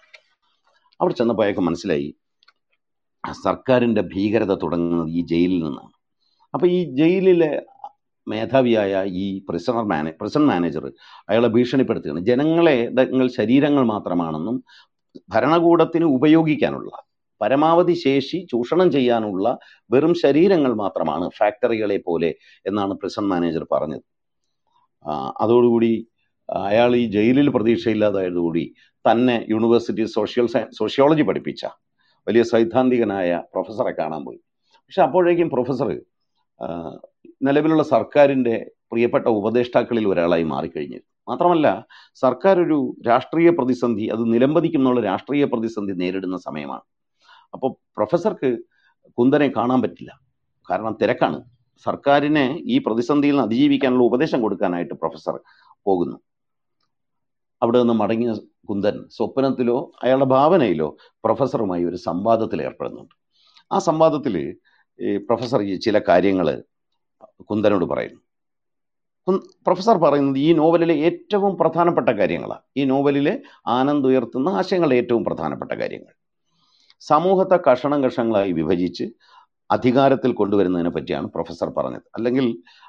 അവിടെ 1.00 1.14
ചെന്നപ്പോൾ 1.14 1.42
അയാൾക്ക് 1.42 1.60
മനസ്സിലായി 1.60 2.16
സർക്കാരിന്റെ 3.24 4.02
ഭീകരത 4.12 4.52
തുടങ്ങുന്നത് 4.62 5.10
ഈ 5.18 5.22
ജയിലിൽ 5.32 5.60
നിന്നാണ്. 5.66 5.92
അപ്പോൾ 6.54 6.66
ഈ 6.66 6.80
ജയിലിലെ 7.00 7.50
മേധാവിയായ 8.26 8.94
ഈ 9.22 9.24
പ്രിസണർ 9.48 9.84
മാനേ 9.92 10.10
പ്രിസൺ 10.20 10.42
മാനേജർ 10.46 10.84
അയാളെ 11.30 11.48
ഭീഷണിപ്പെടുത്തുകയാണ്. 11.48 12.20
ജനങ്ങളെ 12.30 12.76
നിങ്ങൾ 13.12 13.28
ശരീരങ്ങൾ 13.38 13.84
മാത്രമാണെന്നും 13.94 14.58
ഭരണകൂടത്തിന് 15.34 16.06
ഉപയോഗിക്കാനുള്ള 16.16 16.92
പരമാവധി 17.40 17.94
ശേഷി 18.06 18.38
ചൂഷണം 18.50 18.88
ചെയ്യാനുള്ള 18.96 19.46
വെറും 19.90 20.14
ശരീരങ്ങൾ 20.24 20.72
മാത്രമാണ് 20.82 21.26
ഫാക്ടറികളെ 21.38 21.98
പോലെ 22.08 22.30
എന്നാണ് 22.66 22.94
പ്രിസൺ 23.00 23.24
മാനേജർ 23.32 23.64
പറഞ്ഞത്. 23.74 24.04
അതോടുകൂടി 25.42 25.92
അയാൾ 26.48 26.90
ഈ 27.02 27.04
ജയിലിൽ 27.16 27.48
പ്രതീക്ഷയില്ലാതായതോടുകൂടി 27.56 28.64
തന്നെ 29.04 29.36
യൂണിവേഴ്സിറ്റി 29.52 30.04
സോഷ്യൽ 30.18 30.46
സോഷ്യോളജി 30.78 31.22
പഠിപ്പിച്ച 31.22 31.64
വലിയ 32.26 32.42
സൈദ്ധാന്തികനായ 32.42 33.42
പ്രൊഫസറെ 33.52 33.92
കാണാൻ 33.98 34.24
പോയി. 34.24 34.40
പക്ഷെ 34.76 35.02
അപ്പോഴേക്കും 35.02 35.50
പ്രൊഫസർ 35.50 36.00
നിലവിലുള്ള 37.42 37.82
സർക്കാരിന്റെ 37.82 38.70
പ്രിയപ്പെട്ട 38.90 39.26
ഉപദേഷ്ടാക്കളിൽ 39.26 40.08
ഒരാളായി 40.08 40.42
മാറിക്കഴിഞ്ഞു 40.42 41.00
മാത്രമല്ല 41.28 41.86
സർക്കാർ 42.14 42.60
ഒരു 42.60 42.96
രാഷ്ട്രീയ 43.06 43.50
പ്രതിസന്ധി 43.50 44.06
അത് 44.06 44.22
നിലംപതിക്കുന്നുള്ള 44.34 45.00
രാഷ്ട്രീയ 45.00 45.44
പ്രതിസന്ധി 45.44 45.92
നേരിടുന്ന 45.92 46.36
സമയമാണ്. 46.36 46.84
അപ്പോൾ 47.54 47.70
പ്രൊഫസർക്ക് 47.96 48.50
കുന്ദനെ 49.18 49.48
കാണാൻ 49.56 49.82
പറ്റില്ല. 49.82 50.20
കാരണം 50.70 50.98
തിരക്കാണ്. 51.02 51.38
സർക്കാരിനെ 51.86 52.46
ഈ 52.64 52.78
പ്രതിസന്ധിയിൽ 52.78 53.32
നിന്ന് 53.32 53.46
അതിജീവിക്കാനുള്ള 53.46 54.04
ഉപദേശം 54.04 54.42
കൊടുക്കാനായിട്ട് 54.42 54.94
പ്രൊഫസർ 54.94 55.40
പോകുന്നു. 55.86 56.16
അവിടെ 57.62 57.78
നിന്ന് 57.78 57.94
മടങ്ങിയ 57.94 58.32
കുന്ദൻ 58.68 58.96
സ്വപ്നത്തിലോ 59.10 59.92
അയാളുടെ 60.02 60.24
ഭാവനയിലോ 60.24 60.88
പ്രൊഫസറുമായി 61.24 61.84
ഒരു 61.84 61.96
സംവാദത്തിൽ 61.96 62.62
ഏർപ്പെടുന്നുണ്ട്. 62.62 63.14
ആ 63.72 63.78
സംവാദത്തിൽ 63.78 64.34
ഈ 64.98 65.16
പ്രൊഫസർ 65.16 65.62
ഈ 65.62 65.74
ചില 65.76 65.98
കാര്യങ്ങൾ 66.08 66.62
കുന്ദനോട് 67.50 67.84
പറയുന്നു. 67.84 68.20
പ്രൊഫസർ 69.66 69.96
പറയുന്നത് 69.98 70.38
ഈ 70.38 70.52
നോവലിലെ 70.52 70.94
ഏറ്റവും 71.08 71.56
പ്രധാനപ്പെട്ട 71.56 72.08
കാര്യങ്ങളാണ് 72.08 72.64
ഈ 72.76 72.84
നോവലിലെ 72.84 73.34
ആനന്ദ് 73.68 74.08
ഉയർത്തുന്ന 74.08 74.48
ആശയങ്ങളുടെ 74.48 74.96
ഏറ്റവും 74.96 75.24
പ്രധാനപ്പെട്ട 75.24 75.72
കാര്യങ്ങൾ. 75.72 76.12
സമൂഹത്തെ 77.00 77.58
കഷണം 77.70 78.04
കഷണങ്ങളായി 78.04 78.52
വിഭജിച്ച് 78.52 79.04
അധികാരത്തിൽ 79.70 80.32
കൊണ്ടുവരുന്നതിനെ 80.32 80.90
പറ്റിയാണ് 80.90 81.26
പ്രൊഫസർ 81.26 81.68
പറഞ്ഞത്. 81.76 82.06
അല്ലെങ്കിൽ 82.16 82.46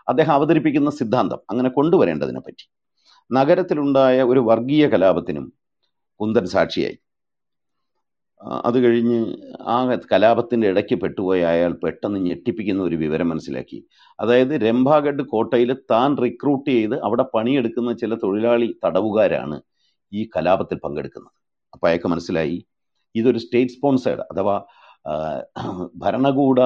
അദ്ദേഹം 0.08 0.34
അവതരിപ്പിക്കുന്ന 0.34 0.90
സിദ്ധാന്തം 0.90 1.40
അങ്ങനെ 1.50 1.70
കൊണ്ടുവരേണ്ടതിനെ 1.70 2.40
പറ്റി 2.40 2.66
നഗരത്തിലുണ്ടായ 3.32 4.24
ഒരു 4.24 4.40
വർഗീയ 4.40 4.88
കലാപത്തിനും 4.88 5.46
കുന്തൻ 6.20 6.46
സാക്ഷിയായി. 6.46 6.98
അത് 8.66 8.78
കഴിഞ്ഞ് 8.84 9.20
ആ 9.62 9.76
കലാപത്തിന്റെ 10.12 10.68
ഇടയ്ക്ക് 10.68 10.96
പെട്ടുപോയ 11.02 11.42
അയാൾ 11.44 11.72
പെട്ടെന്ന് 11.84 12.20
ഞെട്ടിപ്പിക്കുന്ന 12.20 12.82
ഒരു 12.84 12.96
വിവരം 12.96 13.30
മനസ്സിലാക്കി. 13.30 13.80
അതായത് 14.20 14.54
രംഭാഗഡ് 14.62 15.24
കോട്ടയിൽ 15.24 15.74
താൻ 15.92 16.18
റിക്രൂട്ട് 16.18 16.70
ചെയ്ത് 16.70 16.96
അവിടെ 17.02 17.26
പണിയെടുക്കുന്ന 17.36 17.94
ചില 17.94 18.16
തൊഴിലാളി 18.16 18.80
തടവുകാരാണ് 18.86 19.62
ഈ 20.14 20.30
കലാപത്തിൽ 20.36 20.78
പങ്കെടുക്കുന്നത്. 20.78 21.34
അപ്പോൾ 21.74 21.88
അയാൾക്ക് 21.88 22.08
മനസ്സിലായി 22.08 22.66
ഇതൊരു 23.16 23.38
സ്റ്റേറ്റ് 23.38 23.72
സ്പോൺസേഡ് 23.72 24.24
അഥവാ 24.32 24.56
ഭരണകൂട 25.96 26.60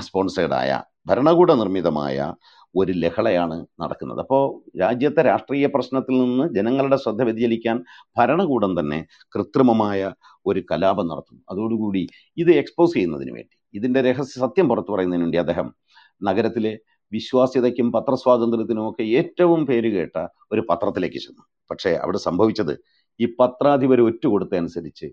സ്പോൺസേഡായ 0.00 0.82
ഭരണകൂട 1.06 1.52
നിർമ്മിതമായ 1.52 2.34
ഒരു 2.74 2.92
ലഹളയാണ് 2.92 3.66
നടക്കുന്നത്. 3.82 4.20
അപ്പോൾ 4.20 4.42
രാജ്യത്തെ 4.80 5.22
രാഷ്ട്രീയ 5.22 5.66
പ്രശ്നത്തിൽ 5.66 6.14
നിന്ന് 6.22 6.54
ജനങ്ങളുടെ 6.54 6.96
ശ്രദ്ധ 6.96 7.22
വ്യതിചലിക്കാൻ 7.22 7.84
ഭരണകൂടം 8.18 8.80
തന്നെ 8.80 9.00
കൃത്രിമമായ 9.34 10.12
ഒരു 10.46 10.60
കലാപം 10.72 11.08
നടത്തുന്നു. 11.08 11.42
അതോടുകൂടി 11.50 12.06
ഇത് 12.36 12.50
എക്സ്പോസ് 12.50 12.94
ചെയ്യുന്നതിന് 12.94 13.32
വേണ്ടി. 13.32 13.54
ഇതിന്റെ 13.74 14.00
രഹസ്യ 14.00 14.40
സത്യം 14.40 14.68
പുറത്തു 14.68 14.92
പറയുന്നതിന് 14.92 15.22
വേണ്ടി 15.22 15.38
അദ്ദേഹം 15.38 15.74
നഗരത്തിലെ 16.22 16.72
വിശ്വാസ്യതയ്ക്കും 17.12 17.92
പത്രസ്വാതന്ത്ര്യത്തിനും 17.92 18.90
ഒക്കെ 18.90 19.04
ഏറ്റവും 19.20 19.66
പേരുകേട്ട 19.66 20.16
ഒരു 20.52 20.62
പത്രത്തിലേക്ക് 20.70 21.16
ചെന്നു. 21.16 21.42
പക്ഷേ 21.70 21.90
അവിടെ 21.94 22.18
സംഭവിച്ചത് 22.18 22.74
ഈ 23.20 23.26
പത്രാധിപർ 23.40 24.00
ഒറ്റുകൊടുത്തതനുസരിച്ച് 24.00 25.08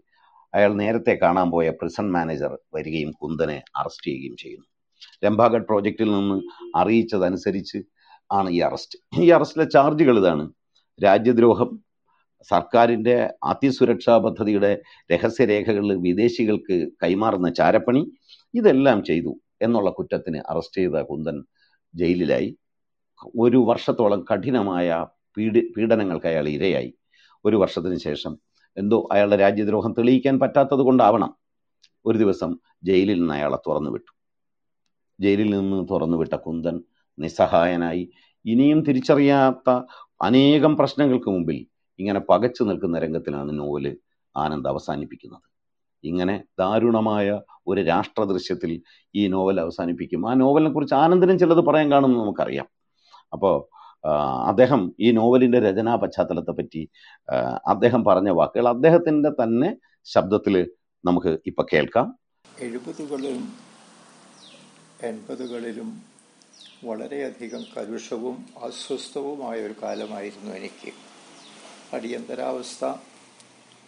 അയാൾ 0.54 0.74
നേരത്തെ 0.74 1.14
കാണാൻ 1.24 1.52
പോയ 1.52 1.70
പ്രിസൺ 1.70 2.12
മാനേജർ 2.12 2.52
വരികയും 2.76 3.12
കുന്തനെ 3.22 3.62
അറസ്റ്റ് 3.76 4.08
ചെയ്യുകയും 4.12 4.36
ചെയ്യുന്നു. 4.38 4.68
രംഭാഗഡ് 5.26 5.66
പ്രോജക്റ്റിൽ 5.66 6.12
നിന്ന് 6.12 6.42
അറിയിച്ചതനുസരിച്ച് 6.78 7.78
ആണ് 8.32 8.50
ഈ 8.50 8.60
അറസ്റ്റ്. 8.60 9.00
ഈ 9.22 9.30
അറസ്റ്റിലെ 9.30 9.66
ചാർജുകൾ 9.66 10.20
ഇതാണ്. 10.20 10.54
രാജ്യദ്രോഹം 11.04 11.84
സർക്കാരിന്റെ 12.42 13.34
അതിസുരക്ഷാ 13.44 14.18
പദ്ധതിയുടെ 14.18 14.82
രഹസ്യരേഖകൾ 15.12 15.98
വിദേശികൾക്ക് 15.98 16.90
കൈമാറുന്ന 17.04 17.50
ചാരപ്പണി 17.50 18.12
ഇതെല്ലാം 18.54 19.04
ചെയ്തു 19.04 19.40
എന്നുള്ള 19.62 19.90
കുറ്റത്തിന് 19.90 20.42
അറസ്റ്റ് 20.50 20.82
ചെയ്ത 20.82 20.92
കുന്തൻ 20.92 21.44
ജയിലിലായി. 21.96 22.58
ഒരു 23.40 23.58
വർഷത്തോളം 23.58 24.26
കഠിനമായ 24.34 25.06
പീഡി 25.38 25.74
പീഡനങ്ങൾക്ക് 25.78 26.28
അയാൾ 26.28 26.48
ഇരയായി. 26.48 26.98
ഒരു 27.46 27.56
വർഷത്തിന് 27.56 28.00
ശേഷം 28.00 28.40
എന്തോ 28.78 29.10
അയാളുടെ 29.12 29.36
രാജ്യദ്രോഹം 29.36 29.94
തെളിയിക്കാൻ 29.98 30.40
പറ്റാത്തത് 30.40 30.80
കൊണ്ടാവണം 30.80 31.36
ഒരു 32.06 32.18
ദിവസം 32.18 32.60
ജയിലിൽ 32.84 33.20
നിന്ന് 33.20 33.34
അയാളെ 33.34 33.58
തുറന്നു 33.68 33.90
വിട്ടു. 33.90 34.17
ജയിലിൽ 35.20 35.50
നിന്ന് 35.60 35.88
തുറന്നു 35.92 36.18
വിട്ട 36.18 36.34
നിസ്സഹായനായി. 37.20 38.10
ഇനിയും 38.46 38.84
തിരിച്ചറിയാത്ത 38.84 39.70
അനേകം 40.22 40.78
പ്രശ്നങ്ങൾക്ക് 40.78 41.30
മുമ്പിൽ 41.30 41.66
ഇങ്ങനെ 42.00 42.20
പകച്ചു 42.20 42.64
നിൽക്കുന്ന 42.64 43.00
രംഗത്തിലാണ് 43.00 43.60
നോവൽ 43.60 43.98
ആനന്ദ് 44.38 44.70
അവസാനിപ്പിക്കുന്നത്. 44.70 45.46
ഇങ്ങനെ 46.04 46.44
ദാരുണമായ 46.60 47.42
ഒരു 47.68 47.82
രാഷ്ട്രദൃശ്യത്തിൽ 47.82 48.82
ഈ 49.16 49.28
നോവൽ 49.28 49.60
അവസാനിപ്പിക്കും. 49.60 50.30
ആ 50.30 50.34
നോവലിനെ 50.34 50.72
കുറിച്ച് 50.72 50.96
ആനന്ദിനും 50.96 51.40
ചിലത് 51.40 51.60
പറയാൻ 51.60 51.92
കാണുമെന്ന് 51.92 52.20
നമുക്കറിയാം. 52.20 52.68
അപ്പോൾ 53.34 53.56
അദ്ദേഹം 54.46 54.82
ഈ 55.00 55.12
നോവലിന്റെ 55.12 55.60
രചനാ 55.60 55.96
പശ്ചാത്തലത്തെ 55.96 56.52
പറ്റി 56.52 56.90
അദ്ദേഹം 57.68 58.04
പറഞ്ഞ 58.04 58.30
വാക്കുകൾ 58.30 58.68
അദ്ദേഹത്തിന്റെ 58.68 59.30
തന്നെ 59.30 59.76
ശബ്ദത്തിൽ 60.06 60.72
നമുക്ക് 61.06 61.38
ഇപ്പം 61.46 61.66
കേൾക്കാം. 61.74 62.08
എഴുപതുകളിലും 62.62 63.44
എൺപതുകളിലും 65.04 66.04
വളരെയധികം 66.84 67.64
കലുഷവും 67.78 68.46
അസ്വസ്ഥവുമായ 68.62 69.62
ഒരു 69.62 69.76
കാലമായിരുന്നു 69.84 70.56
എനിക്ക്. 70.56 70.94
അടിയന്തരാവസ്ഥ 71.96 72.86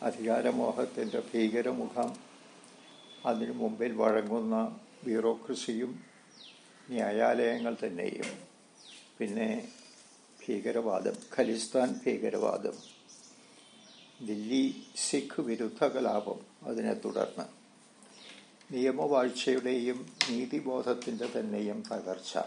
അധികാരമോഹത്തിന്റെ 0.04 1.24
ഭീകരമുഖം 1.34 2.18
അതിനു 3.26 3.52
മുമ്പിൽ 3.52 3.92
വഴങ്ങുന്ന 3.92 4.80
ബ്യൂറോക്രസിയും 5.04 6.04
ന്യായാലയങ്ങൾ 6.90 7.78
തന്നെയും. 7.86 8.44
പിന്നെ 9.18 9.68
ഭീകരവാദം 10.48 11.14
ഖലിസ്ഥാൻ 11.38 12.00
ഭീകരവാദം. 12.06 12.74
ദില്ലി 14.28 14.84
സിഖ് 14.96 15.42
വിരുദ്ധ 15.42 15.84
കലാപം 15.84 16.40
അതിനെ 16.64 16.94
തുടർന്ന്. 16.94 17.59
നിയമവാഴ്ചയുടെയും 18.72 20.14
നീതിബോധത്തിന്റെ 20.30 21.30
തന്നെയും 21.36 21.84
തകർച്ച. 21.92 22.38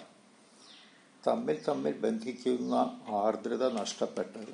തമ്മിൽ 1.27 1.63
തമ്മിൽ 1.69 1.99
ബന്ധിക്കുന്ന 1.99 2.75
ആർദ്രത 3.09 3.73
നഷ്ടപ്പെട്ട് 3.73 4.47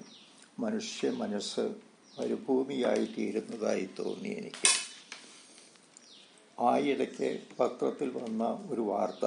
മനുഷ്യ 0.58 1.10
മനസ്സ് 1.10 1.74
മരുഭൂമിയായി 2.18 3.04
തീരുന്നതായി 3.04 3.88
തോന്നി 3.98 4.28
എനിക്ക്. 4.28 4.68
ആയിടയ്ക്ക് 6.60 7.40
പത്രത്തിൽ 7.60 8.10
വന്ന 8.10 8.44
ഒരു 8.44 8.80
വാർത്ത 8.80 9.26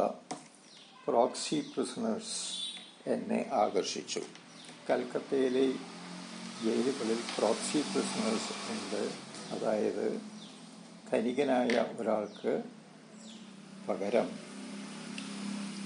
പ്രോക്സി 1.08 1.60
പ്രിസണേഴ്സ് 1.76 2.62
എന്നെ 3.10 3.50
ആകർഷിച്ചു. 3.54 4.22
കൽക്കത്തയിലെ 4.90 5.68
ജയിലുകളിൽ 6.64 7.20
പ്രോക്സി 7.38 7.78
പ്രിസണേഴ്സ് 7.78 8.72
ഉണ്ട്. 8.72 9.14
അതായത് 9.52 10.31
ധനികനായ 11.12 11.86
ഒരാൾക്ക് 12.00 12.52
പകരം 13.88 14.28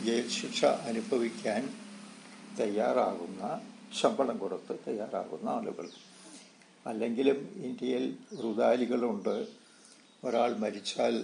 ജയിൽ 0.05 0.27
ശിക്ഷ 0.29 0.65
അനുഭവിക്കാൻ 0.65 1.61
തയ്യാറാകുന്ന 2.59 3.43
ശമ്പളം 3.99 4.37
കൊടുത്ത് 4.37 4.79
തയ്യാറാകുന്ന 4.87 5.49
ആളുകൾ. 5.49 5.87
അല്ലെങ്കിലും 6.85 7.39
ഇന്ത്യയിൽ 7.67 8.05
റുദാലികളുണ്ട് 8.43 9.47
ഒരാൾ 10.23 10.53
മരിച്ചാൽ 10.57 11.15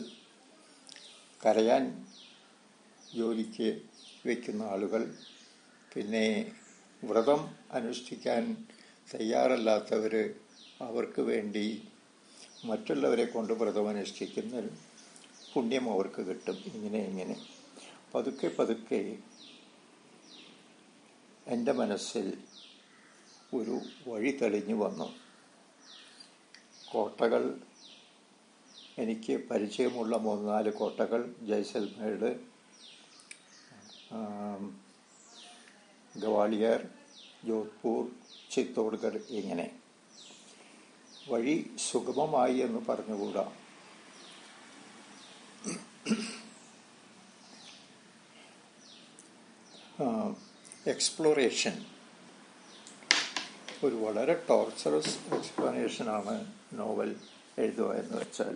കരയാൻ 1.45 1.85
ജോലിക്ക് 3.15 3.69
വയ്ക്കുന്ന 4.25 4.63
ആളുകൾ. 4.63 5.03
പിന്നെ 5.93 6.27
വ്രതം 7.03 7.41
അനുഷ്ഠിക്കാൻ 7.71 8.43
തയ്യാറല്ലാത്തവർ 9.13 10.15
അവർക്ക് 10.79 11.21
വേണ്ടി 11.21 11.67
മറ്റുള്ളവരെ 12.65 13.25
കൊണ്ട് 13.25 13.53
വ്രതം 13.53 13.89
അനുഷ്ഠിക്കുന്ന 13.89 14.69
പുണ്യം 15.53 15.91
അവർക്ക് 15.91 16.21
കിട്ടും. 16.21 16.57
ഇങ്ങനെ 16.73 16.99
ഇങ്ങനെ. 16.99 17.45
പതുക്കെ 18.15 18.47
പതുക്കെ 18.47 19.17
എന്റെ 21.47 21.71
മനസ്സിൽ 21.71 22.37
ഒരു 23.53 23.79
വഴി 24.07 24.31
തെളിഞ്ഞു 24.31 24.75
വന്നു. 24.75 25.15
കോട്ടകൾ 26.91 27.61
എനിക്ക് 28.97 29.49
പരിചയമുള്ള 29.49 30.17
മൂന്ന് 30.17 30.49
നാല് 30.49 30.73
കോട്ടകൾ 30.73 31.35
ജയ്സൽമേഡ് 31.41 32.39
ഗവാളിയർ 36.19 36.87
ജോധ്പൂർ 37.45 38.11
ചിത്തോഡ്ഗഡ് 38.51 39.21
ഇങ്ങനെ. 39.29 39.80
വഴി 41.29 41.55
സുഗമമായി 41.89 42.57
എന്ന് 42.57 42.79
പറഞ്ഞുകൂടാ. 42.89 43.45
എക്സ്പ്ലോറേഷൻ 50.87 51.73
ഒരു 53.83 53.95
വളരെ 53.95 54.33
ടോർച്ചറസ് 54.49 55.13
എക്സ്പ്ലനേഷനാണ് 55.35 56.35
നോവൽ 56.73 57.15
എഴുതുക 57.59 57.89
എന്ന് 57.93 58.17
വെച്ചാൽ. 58.17 58.55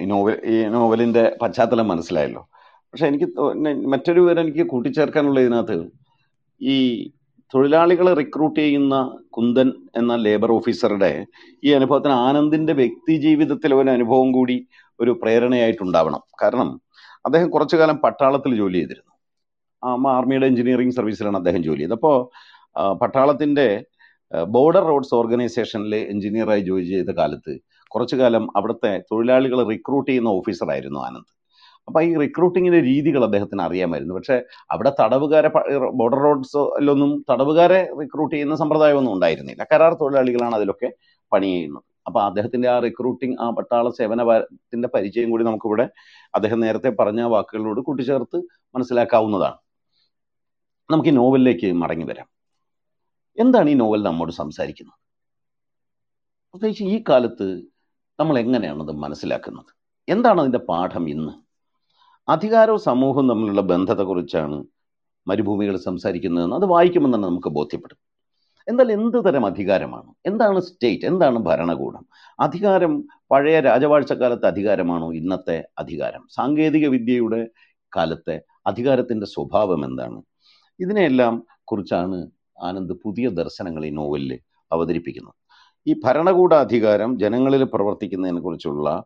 ഈ 0.00 0.04
നോവൽ 0.04 0.36
ഈ 0.44 0.64
നോവലിന്റെ 0.64 1.36
പശ്ചാത്തലം 1.42 1.88
മനസ്സിലായല്ലോ. 1.88 2.42
പക്ഷെ 2.92 3.06
എനിക്ക് 3.06 3.24
മറ്റൊരു 3.92 4.20
വിവരം 4.20 4.40
എനിക്ക് 4.40 4.66
കൂട്ടിച്ചേർക്കാനുള്ള 4.66 5.40
ഇതിനകത്ത് 5.40 5.78
ഈ 6.60 6.76
തൊഴിലാളികളെ 7.54 8.12
റിക്രൂട്ട് 8.14 8.58
ചെയ്യുന്ന 8.60 8.94
കുന്ദൻ 9.36 9.68
എന്ന 9.96 10.12
ലേബർ 10.24 10.50
ഓഫീസറുടെ 10.52 11.12
ഈ 11.64 11.70
അനുഭവത്തിന് 11.72 12.14
ആനന്ദിന്റെ 12.26 12.72
വ്യക്തി 12.72 13.14
ജീവിതത്തിലെ 13.26 13.74
ഒരു 13.74 13.90
അനുഭവം 13.90 14.32
കൂടി 14.32 14.56
ഒരു 15.00 15.12
പ്രേരണയായിട്ടുണ്ടാവണം. 15.22 16.22
കാരണം 16.42 16.68
അദ്ദേഹം 17.26 17.48
കുറച്ചു 17.50 17.76
കാലം 17.76 17.96
പട്ടാളത്തിൽ 18.04 18.52
ജോലി 18.56 18.78
ചെയ്തിരുന്നു. 18.78 19.12
ആർമിയുടെ 20.16 20.46
എഞ്ചിനീയറിംഗ് 20.46 20.96
സർവീസിലാണ് 20.98 21.36
അദ്ദേഹം 21.36 21.62
ജോലി 21.68 21.82
ചെയ്തത്. 21.82 21.98
അപ്പോൾ 21.98 22.16
പട്ടാളത്തിന്റെ 23.02 23.66
ബോർഡർ 24.54 24.84
റോഡ്സ് 24.90 25.14
ഓർഗനൈസേഷനിൽ 25.14 25.94
എഞ്ചിനീയറായി 26.12 26.62
ജോലി 26.68 26.86
ചെയ്ത 26.94 27.10
കാലത്ത് 27.20 27.52
കുറച്ചു 27.92 28.16
കാലം 28.16 28.44
അവിടുത്തെ 28.58 28.92
തൊഴിലാളികളെ 29.10 29.64
റിക്രൂട്ട് 29.72 30.08
ചെയ്യുന്ന 30.10 30.30
ഓഫീസറായിരുന്നു 30.38 30.98
ആനന്ദ്. 31.06 31.30
അപ്പൊ 31.88 32.02
ഈ 32.02 32.16
റിക്രൂട്ടിങ്ങിന്റെ 32.16 32.80
രീതികൾ 32.80 33.24
അദ്ദേഹത്തിന് 33.24 33.62
അറിയാമായിരുന്നു. 33.62 34.14
പക്ഷെ 34.14 34.42
അവിടെ 34.70 34.92
തടവുകാരെ 35.00 35.50
ബോർഡർ 35.88 36.18
റോഡ്സിലൊന്നും 36.18 37.24
തടവുകാരെ 37.30 37.90
റിക്രൂട്ട് 38.00 38.34
ചെയ്യുന്ന 38.34 38.54
സമ്പ്രദായമൊന്നും 38.54 39.12
ഉണ്ടായിരുന്നില്ല. 39.12 39.66
കരാർ 39.72 39.94
തൊഴിലാളികളാണ് 39.94 40.54
അതിലൊക്കെ 40.54 40.92
പണി 41.32 41.46
ചെയ്യുന്നത്. 41.46 41.84
അപ്പോൾ 42.06 42.24
അദ്ദേഹത്തിന്റെ 42.24 42.68
ആ 42.68 42.78
റിക്രൂട്ടിംഗ് 42.78 43.36
ആ 43.40 43.50
പട്ടാള 43.50 43.88
സേവനത്തിന്റെ 43.90 44.88
പരിചയം 44.88 45.30
കൂടി 45.30 45.44
നമുക്കിവിടെ 45.44 45.88
അദ്ദേഹം 46.34 46.60
നേരത്തെ 46.60 46.88
പറഞ്ഞ 46.88 47.22
വാക്കുകളോട് 47.22 47.80
കൂട്ടിച്ചേർത്ത് 47.80 48.36
മനസ്സിലാക്കാവുന്നതാണ്. 48.74 49.58
നമുക്ക് 50.90 51.08
ഈ 51.08 51.12
നോവലിലേക്ക് 51.12 51.72
മടങ്ങി 51.72 52.04
വരാം. 52.04 52.28
എന്താണ് 53.38 53.70
ഈ 53.70 53.74
നോവൽ 53.74 54.02
നമ്മോട് 54.02 54.32
സംസാരിക്കുന്നത്? 54.32 54.98
പ്രത്യേകിച്ച് 56.52 56.84
ഈ 56.84 57.04
കാലത്ത് 57.08 57.62
നമ്മൾ 58.20 58.38
എങ്ങനെയാണത് 58.38 58.92
മനസ്സിലാക്കുന്നത്? 58.92 59.70
എന്താണ് 60.08 60.40
അതിന്റെ 60.40 60.58
പാഠം 60.58 61.08
ഇന്ന്? 61.08 61.47
അധികാരവും 62.28 62.78
സമൂഹവും 62.78 63.28
തമ്മിലുള്ള 63.28 63.60
ബന്ധത്തെക്കുറിച്ചാണ് 63.60 64.64
മരുഭൂമികൾ 65.26 65.76
സംസാരിക്കുന്നതെന്ന് 65.76 66.56
അത് 66.56 66.64
വായിക്കുമ്പോൾ 66.64 67.16
തന്നെ 67.16 67.28
നമുക്ക് 67.28 67.48
ബോധ്യപ്പെടും. 67.48 67.98
എന്നാൽ 68.68 68.92
എന്ത് 68.92 69.24
തരം 69.24 69.46
അധികാരമാണ്? 69.46 70.14
എന്താണ് 70.26 70.60
സ്റ്റേറ്റ് 70.60 71.06
എന്താണ് 71.06 71.38
ഭരണകൂടം? 71.38 72.06
അധികാരം 72.40 73.04
പഴയ 73.30 73.60
രാജവാഴ്ചക്കാലത്തെ 73.60 74.46
അധികാരമാണോ 74.46 75.12
ഇന്നത്തെ 75.12 75.68
അധികാരം? 75.78 76.26
സാങ്കേതിക 76.30 76.88
വിദ്യയുടെ 76.88 77.48
കാലത്തെ 77.96 78.42
അധികാരത്തിന്റെ 78.66 79.26
സ്വഭാവം 79.26 79.84
എന്താണ്? 79.84 80.22
ഇതിനെയെല്ലാം 80.80 81.46
കുറിച്ചാണ് 81.64 82.30
ആനന്ദ് 82.62 82.94
പുതിയ 82.94 83.28
ദർശനങ്ങൾ 83.28 83.86
ഈ 83.86 83.90
നോവലിൽ 83.90 84.40
അവതരിപ്പിക്കുന്നത്. 84.72 85.34
ഈ 85.86 86.00
ഭരണകൂടാധികാരം 86.04 87.18
ജനങ്ങളിൽ 87.18 87.62
പ്രവർത്തിക്കുന്നതിനെ 87.64 88.40
കുറിച്ചുള്ള 88.40 89.04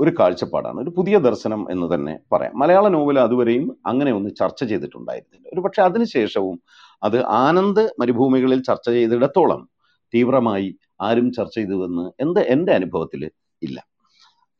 ഒരു 0.00 0.12
കാഴ്ചപ്പാടാണ്. 0.20 0.80
ഒരു 0.80 0.90
പുതിയ 0.90 1.18
ദർശനം 1.18 1.66
എന്ന് 1.70 1.94
തന്നെ 1.94 2.18
പറയാം. 2.32 2.58
മലയാള 2.58 2.88
നോവൽ 2.88 3.18
അതുവരെയും 3.18 3.76
അങ്ങനെ 3.86 4.12
ഒന്ന് 4.12 4.30
ചർച്ച 4.30 4.64
ചെയ്തിട്ടുണ്ടായിരുന്നില്ല. 4.64 5.48
ഒരു 5.54 5.60
പക്ഷെ 5.60 5.82
അതിനുശേഷവും 5.82 6.62
അത് 7.02 7.24
ആനന്ദ് 7.24 7.88
മരുഭൂമികളിൽ 8.00 8.62
ചർച്ച 8.62 8.90
ചെയ്തിടത്തോളം 8.90 9.68
തീവ്രമായി 10.14 10.78
ആരും 11.00 11.32
ചർച്ച 11.32 11.54
ചെയ്തുവെന്ന് 11.54 12.22
എന്ത് 12.22 12.40
എന്റെ 12.40 12.72
അനുഭവത്തിൽ 12.72 13.30
ഇല്ല. 13.62 13.86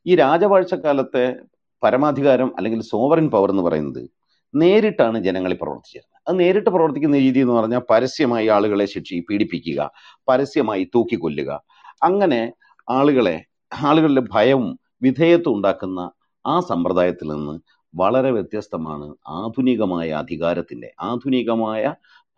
ഈ 0.07 0.17
രാജവാഴ്ചക്കാലത്തെ 0.17 1.37
പരമാധികാരം 1.83 2.57
അല്ലെങ്കിൽ 2.57 2.83
സോവറിൻ 2.83 3.31
പവർ 3.31 3.51
എന്ന് 3.51 3.63
പറയുന്നത് 3.63 4.11
നേരിട്ടാണ് 4.55 5.25
ജനങ്ങളിൽ 5.25 5.59
പ്രവർത്തിച്ചിരുന്നത്. 5.63 6.23
അത് 6.29 6.41
നേരിട്ട് 6.41 6.71
പ്രവർത്തിക്കുന്ന 6.71 7.19
രീതി 7.19 7.41
എന്ന് 7.41 7.53
പറഞ്ഞാൽ 7.53 7.81
പരസ്യമായി 7.91 8.47
ആളുകളെ 8.47 8.87
ശിക്ഷി 8.87 9.25
പീഡിപ്പിക്കുക 9.31 9.91
പരസ്യമായി 10.29 10.91
തൂക്കിക്കൊല്ലുക. 10.95 11.63
അങ്ങനെ 12.03 12.53
ആളുകളെ 12.91 13.45
ആളുകളുടെ 13.83 14.23
ഭയവും 14.33 14.81
വിധേയത്വം 15.03 15.55
ഉണ്ടാക്കുന്ന 15.57 16.01
ആ 16.45 16.55
സമ്പ്രദായത്തിൽ 16.71 17.29
നിന്ന് 17.35 17.55
വളരെ 17.95 18.31
വ്യത്യസ്തമാണ് 18.37 19.07
ആധുനികമായ 19.39 20.09
അധികാരത്തിന്റെ 20.23 20.89
ആധുനികമായ 21.09 21.83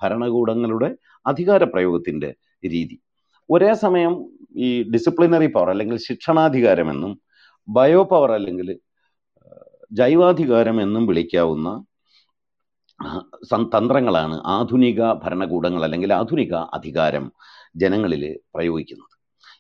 ഭരണകൂടങ്ങളുടെ 0.01 0.89
അധികാര 1.27 1.63
പ്രയോഗത്തിന്റെ 1.75 2.31
രീതി. 2.65 2.97
ഒരേ 3.51 3.73
സമയം 3.85 4.13
ഈ 4.67 4.69
ഡിസിപ്ലിനറി 4.95 5.49
പവർ 5.57 5.69
അല്ലെങ്കിൽ 5.73 5.99
ശിക്ഷണാധികാരമെന്നും 6.09 7.13
ബയോ 7.69 8.03
പവർ 8.13 8.31
അല്ലെങ്കിൽ 8.39 8.69
ജൈവാധികാരം 10.01 10.77
എന്നും 10.85 11.05
വിളിക്കാവുന്ന 11.11 11.69
തന്ത്രങ്ങളാണ് 13.75 14.37
ആധുനിക 14.57 15.01
ഭരണകൂടങ്ങൾ 15.23 15.83
അല്ലെങ്കിൽ 15.87 16.11
ആധുനിക 16.21 16.55
അധികാരം 16.77 17.25
ജനങ്ങളിൽ 17.83 18.23
പ്രയോഗിക്കുന്നത്. 18.55 19.12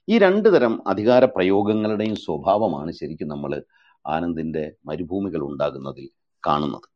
ഈ 0.08 0.18
രണ്ട് 0.18 0.54
തരം 0.54 0.82
അധികാര 0.86 1.24
പ്രയോഗങ്ങളുടെയും 1.24 2.16
സ്വഭാവമാണ് 2.16 2.92
ശരിക്കും 2.92 3.28
നമ്മൾ 3.28 3.62
ആനന്ദിന്റെ 4.06 4.72
മരുഭൂമികൾ 4.86 5.40
ഉണ്ടാകുന്നതിൽ 5.40 6.08
കാണുന്നത്. 6.46 6.86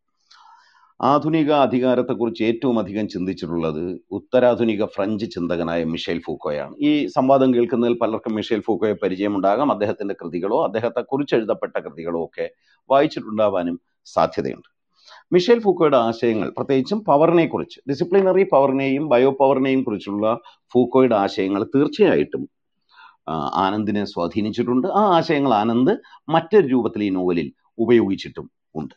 ആധുനിക 1.03 1.53
അധികാരത്തെക്കുറിച്ച് 1.53 2.45
ഏറ്റവും 2.45 2.79
അധികം 2.79 3.09
ചിന്തിച്ചിട്ടുള്ളത് 3.09 4.01
ഉത്തരാധുനിക 4.11 4.85
ഫ്രഞ്ച് 4.85 5.27
ചിന്തകനായ 5.27 5.85
മിഷേൽ 5.85 6.21
ഫൂക്കോയാണ്. 6.27 6.75
ഈ 6.79 7.07
സംവാദം 7.07 7.55
കേൾക്കുന്നതിൽ 7.55 7.99
പലർക്കും 8.03 8.35
മിഷേൽ 8.35 8.61
ഫൂക്കോയെ 8.61 8.93
പരിചയമുണ്ടാകാം. 8.93 9.73
അദ്ദേഹത്തിന്റെ 9.73 10.15
കൃതികളോ 10.15 10.65
അദ്ദേഹത്തെക്കുറിച്ച് 10.65 11.35
എഴുതപ്പെട്ട 11.35 11.77
കൃതികളോ 11.79 12.25
ഒക്കെ 12.25 12.51
വായിച്ചിട്ടുണ്ടാവാനും 12.91 13.81
സാധ്യതയുണ്ട്. 14.05 14.69
മിഷേൽ 15.33 15.61
ഫൂക്കോയുടെ 15.61 15.97
ആശയങ്ങൾ 15.97 16.51
പ്രത്യേകിച്ചും 16.51 17.05
പവറിനെ 17.05 17.47
കുറിച്ച് 17.47 17.81
ഡിസിപ്ലിനറി 17.91 18.43
പവറിനെയും 18.53 19.09
ബയോ 19.09 19.31
പവറിനെയും 19.31 19.85
കുറിച്ചുള്ള 19.85 20.39
ഫൂക്കോയുടെ 20.75 21.17
ആശയങ്ങൾ 21.17 21.65
തീർച്ചയായിട്ടും 21.75 22.49
ആനന്ദിനെ 23.31 24.05
സ്വാധീനിച്ചിട്ടുണ്ട്. 24.05 24.89
ആ 24.89 25.17
ആശയങ്ങൾ 25.17 25.55
ആനന്ദ് 25.55 25.97
മറ്റൊരു 26.29 26.67
രൂപത്തിൽ 26.67 27.05
ഈ 27.05 27.11
നോവലിൽ 27.11 27.53
ഉപയോഗിച്ചിട്ടും 27.79 28.51
ഉണ്ട്. 28.75 28.95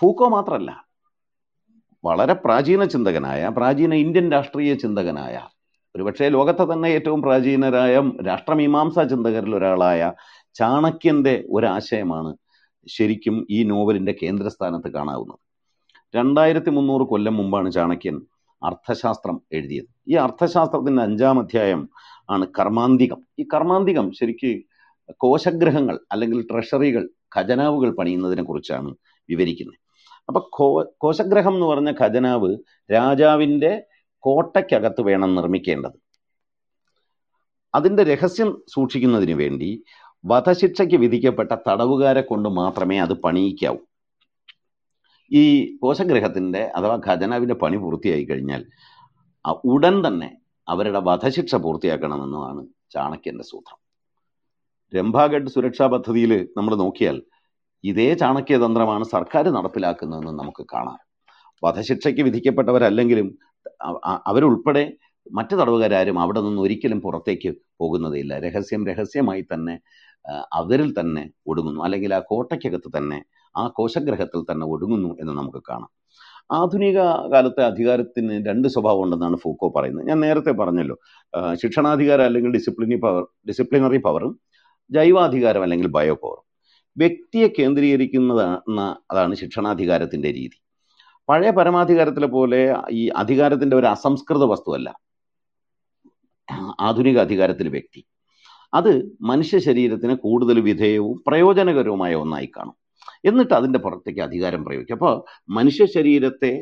ഫൂക്കോ 0.00 0.28
മാത്രമല്ല 0.28 0.86
വളരെ 2.04 2.32
പ്രാചീന 2.32 2.84
ചിന്തകനായ 2.84 3.48
പ്രാചീന 3.48 3.94
ഇന്ത്യൻ 3.94 4.32
രാഷ്ട്രീയ 4.32 4.74
ചിന്തകനായ 4.74 5.48
ഒരുപക്ഷെ 5.96 6.28
ലോകത്തെ 6.28 6.64
തന്നെ 6.72 6.88
ഏറ്റവും 6.88 7.22
പ്രാചീനരായ 7.22 8.00
രാഷ്ട്രമീമാംസാ 8.26 9.02
ചിന്തകരിൽ 9.02 9.56
ഒരാളായ 9.56 10.12
ചാണക്യന്റെ 10.54 11.44
ഒരാശയമാണ് 11.50 12.36
ശരിക്കും 12.88 13.46
ഈ 13.50 13.64
നോവലിന്റെ 13.64 14.14
കേന്ദ്രസ്ഥാനത്ത് 14.22 14.88
കാണാവുന്നത്. 14.88 15.38
രണ്ടായിരത്തി 16.16 16.70
മുന്നൂറ് 16.70 17.02
കൊല്ലം 17.02 17.36
മുമ്പാണ് 17.36 17.72
ചാണക്യൻ 17.72 18.22
അർത്ഥശാസ്ത്രം 18.64 19.40
എഴുതിയത്. 19.52 19.86
ഈ 20.08 20.14
അർത്ഥശാസ്ത്രത്തിന്റെ 20.14 21.02
അഞ്ചാം 21.02 21.38
അധ്യായം 21.38 21.88
ആണ് 22.30 22.46
കർമാന്തികം. 22.58 23.26
ഈ 23.38 23.46
കർമാന്തികം 23.54 24.12
ശരിക്ക് 24.12 24.62
കോശഗ്രഹങ്ങൾ 25.16 26.00
അല്ലെങ്കിൽ 26.12 26.42
ട്രഷറികൾ 26.42 27.10
ഖജനാവുകൾ 27.36 27.90
പണിയുന്നതിനെ 27.90 28.42
കുറിച്ചാണ് 28.42 28.94
വിവരിക്കുന്നത്. 29.28 29.78
അപ്പൊ 30.28 30.50
കോ 30.52 30.84
കോശഗ്രഹം 30.98 31.54
എന്ന് 31.54 31.66
പറഞ്ഞ 31.66 31.92
ഖജനാവ് 32.00 32.56
രാജാവിന്റെ 32.92 33.84
കോട്ടയ്ക്കകത്ത് 34.18 35.02
വേണം 35.02 35.34
നിർമ്മിക്കേണ്ടത്. 35.34 35.92
അതിന്റെ 37.74 38.02
രഹസ്യം 38.04 38.62
സൂക്ഷിക്കുന്നതിന് 38.74 39.32
വേണ്ടി 39.32 39.84
വധശിക്ഷയ്ക്ക് 40.26 40.96
വിധിക്കപ്പെട്ട 40.96 41.52
തടവുകാരെ 41.68 42.20
കൊണ്ട് 42.20 42.48
മാത്രമേ 42.48 42.98
അത് 42.98 43.12
പണിയിക്കാവൂ. 43.12 43.76
ഈ 45.32 45.76
കോശഗ്രഹത്തിന്റെ 45.76 46.72
അഥവാ 46.76 47.00
ഖജനാവിന്റെ 47.06 47.54
പണി 47.54 47.76
പൂർത്തിയായി 47.76 48.24
കഴിഞ്ഞാൽ 48.24 48.66
ഉടൻ 49.64 50.06
തന്നെ 50.06 50.36
അവരുടെ 50.68 50.98
വധശിക്ഷ 50.98 51.54
പൂർത്തിയാക്കണമെന്നുമാണ് 51.54 52.66
ചാണക്യന്റെ 52.94 53.44
സൂത്രം. 53.44 53.78
രംഭാഗഡ് 54.94 55.48
സുരക്ഷാ 55.48 55.86
പദ്ധതിയിൽ 55.86 56.48
നമ്മൾ 56.56 56.74
നോക്കിയാൽ 56.76 57.22
ഇതേ 57.84 58.14
ചാണക്യതന്ത്രമാണ് 58.14 59.04
സർക്കാർ 59.04 59.48
നടപ്പിലാക്കുന്നതെന്ന് 59.48 60.32
നമുക്ക് 60.40 60.66
കാണാം. 60.74 60.98
വധശിക്ഷയ്ക്ക് 61.64 62.20
വിധിക്കപ്പെട്ടവരല്ലെങ്കിലും 62.20 63.28
അവരുൾപ്പെടെ 64.26 64.92
മറ്റു 65.32 65.54
തടവുകാരും 65.56 66.20
അവിടെ 66.20 66.40
നിന്ന് 66.40 66.62
ഒരിക്കലും 66.62 67.00
പുറത്തേക്ക് 67.00 67.50
പോകുന്നതില്ല 67.78 68.38
രഹസ്യം 68.38 68.86
രഹസ്യമായി 68.86 69.46
തന്നെ 69.54 69.80
അവരിൽ 70.52 71.00
തന്നെ 71.00 71.30
ഒടുങ്ങുന്നു. 71.46 71.80
അല്ലെങ്കിൽ 71.82 72.14
ആ 72.14 72.18
കോട്ടയ്ക്കകത്ത് 72.18 72.98
തന്നെ 72.98 73.24
ആ 73.56 73.68
കോശഗ്രഹത്തിൽ 73.68 74.52
തന്നെ 74.52 74.66
ഒടുങ്ങുന്നു 74.66 75.16
എന്ന് 75.20 75.32
നമുക്ക് 75.32 75.62
കാണാം. 75.68 75.90
ആധുനിക 76.50 76.98
കാലത്തെ 77.32 77.62
അധികാരത്തിന് 77.64 78.46
രണ്ട് 78.48 78.68
സ്വഭാവം 78.68 79.02
ഉണ്ടെന്നാണ് 79.04 79.36
ഫൂക്കോ 79.36 79.68
പറയുന്നത്. 79.76 80.06
ഞാൻ 80.08 80.20
നേരത്തെ 80.20 80.50
പറഞ്ഞല്ലോ 80.50 80.96
ശിക്ഷണാധികാരം 81.62 82.24
അല്ലെങ്കിൽ 82.24 82.52
ഡിസിപ്ലിനി 82.52 82.96
പവർ 83.04 83.22
ഡിസിപ്ലിനറി 83.48 83.98
പവറും 84.06 84.32
ജൈവാധികാരം 84.90 85.62
അല്ലെങ്കിൽ 85.62 85.86
ബയോ 85.86 86.14
പവറും 86.14 86.44
വ്യക്തിയെ 86.96 87.48
കേന്ദ്രീകരിക്കുന്നതാണ് 87.58 88.84
അതാണ് 89.10 89.34
ശിക്ഷണാധികാരത്തിന്റെ 89.34 90.30
രീതി. 90.32 90.56
പഴയ 91.28 91.50
പരമാധികാരത്തിലെ 91.50 92.26
പോലെ 92.26 92.60
ഈ 92.90 93.08
അധികാരത്തിന്റെ 93.22 93.76
ഒരു 93.76 93.86
അസംസ്കൃത 93.86 94.44
വസ്തുവല്ല. 94.44 94.88
ആധുനിക 96.80 97.18
അധികാരത്തിൽ 97.18 97.68
വ്യക്തി. 97.68 98.00
അത് 98.74 98.92
മനുഷ്യ 99.22 99.58
ശരീരത്തിന് 99.58 100.14
കൂടുതൽ 100.14 100.60
വിധേയവും 100.60 101.16
പ്രയോജനകരവുമായ 101.26 102.14
ഒന്നായി 102.14 102.48
കാണും. 102.56 102.76
എന്നിട്ട് 103.24 103.54
അതിന്റെ 103.54 103.78
പുറത്തേക്ക് 103.78 104.20
അധികാരം 104.20 104.64
പ്രയോഗിക്കും. 104.64 104.94
അപ്പോൾ 104.94 105.14
മനുഷ്യ 105.48 105.86
ശരീരത്തെ 105.86 106.52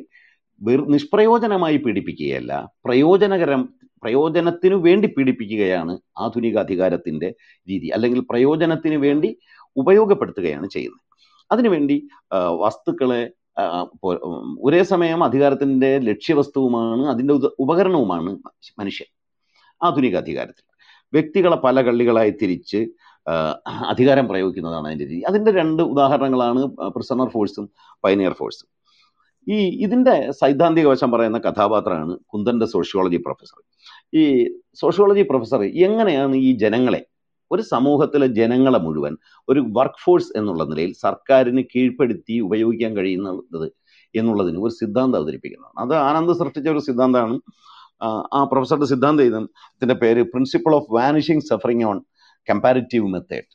നിഷ്പ്രയോജനമായി 0.95 1.77
പീഡിപ്പിക്കുകയല്ല 1.77 2.53
പ്രയോജനകരം 2.85 3.63
പ്രയോജനത്തിനു 4.03 4.77
വേണ്ടി 4.77 5.07
പീഡിപ്പിക്കുകയാണ് 5.07 5.99
ആധുനിക 6.19 6.57
അധികാരത്തിന്റെ 6.59 7.29
രീതി 7.69 7.89
അല്ലെങ്കിൽ 7.95 8.21
പ്രയോജനത്തിന് 8.21 8.97
വേണ്ടി 8.97 9.31
ഉപയോഗപ്പെടുത്തുകയാണ് 9.77 10.67
ചെയ്യുന്നത്. 10.69 11.03
അതിനുവേണ്ടി 11.51 11.97
വസ്തുക്കളെ 12.63 13.23
ഒരേ 14.67 14.83
സമയം 14.83 15.21
അധികാരത്തിന്റെ 15.25 15.91
ലക്ഷ്യവസ്തുവുമാണ് 15.99 17.05
അതിന്റെ 17.09 17.35
ഉപകരണവുമാണ് 17.59 18.31
മനുഷ്യൻ 18.81 19.09
ആധുനിക 19.81 20.17
അധികാരത്തിൽ. 20.17 20.65
വ്യക്തികളെ 21.13 21.57
പല 21.57 21.77
കള്ളികളായി 21.83 22.31
തിരിച്ച് 22.31 22.81
അധികാരം 23.89 24.29
പ്രയോഗിക്കുന്നതാണ് 24.29 24.87
അതിന്റെ 24.87 25.07
രീതി. 25.07 25.21
അതിന്റെ 25.21 25.51
രണ്ട് 25.51 25.83
ഉദാഹരണങ്ങളാണ് 25.83 26.63
പ്രിസണർ 26.67 27.29
ഫോഴ്സും 27.29 27.71
പൈനിയർ 28.05 28.33
ഫോഴ്സും 28.33 28.75
ഈ 29.49 29.85
ഇതിന്റെ 29.85 30.31
സൈദ്ധാന്തിക 30.31 30.87
വശം 30.87 31.11
പറയുന്ന 31.11 31.39
കഥാപാത്രമാണ് 31.39 32.19
കുന്തന്റെ 32.27 32.67
സോഷ്യോളജി 32.67 33.17
പ്രൊഫസർ 33.17 33.63
ഈ 34.15 34.55
സോഷ്യോളജി 34.75 35.23
പ്രൊഫസർ 35.23 35.63
എങ്ങനെയാണ് 35.63 36.35
ഈ 36.35 36.53
ജനങ്ങളെ 36.53 37.07
ഒരു 37.53 37.63
സമൂഹത്തിലെ 37.63 38.27
ജനങ്ങളെ 38.27 38.79
മുഴുവൻ 38.79 39.17
ഒരു 39.49 39.65
വർക്ക് 39.73 40.03
ഫോഴ്സ് 40.05 40.39
എന്നുള്ള 40.39 40.65
നിലയിൽ 40.65 40.93
സർക്കാരിന് 40.93 41.63
കീഴ്പ്പെടുത്തി 41.63 42.39
ഉപയോഗിക്കാൻ 42.39 42.97
കഴിയുന്നത് 42.97 43.73
എന്നുള്ളതിന് 44.15 44.59
ഒരു 44.59 44.73
സിദ്ധാന്തം 44.73 45.19
അവതരിപ്പിക്കുന്നതാണ്. 45.19 45.93
അത് 45.93 45.99
ആനന്ദ് 45.99 46.39
സൃഷ്ടിച്ച 46.39 46.69
ഒരു 46.69 46.79
സിദ്ധാന്തമാണ്. 46.79 47.41
ആ, 48.33 48.45
പ്രൊഫസറുടെ 48.45 48.85
സിദ്ധാന്തം 48.85 49.25
ഇത് 49.25 49.37
ഇതിന്റെ 49.37 49.95
പേര് 49.95 50.23
principle 50.23 50.75
of 50.75 50.93
vanishing 50.93 51.41
suffering 51.41 51.85
on 51.85 52.01
comparative 52.51 53.07
method 53.07 53.51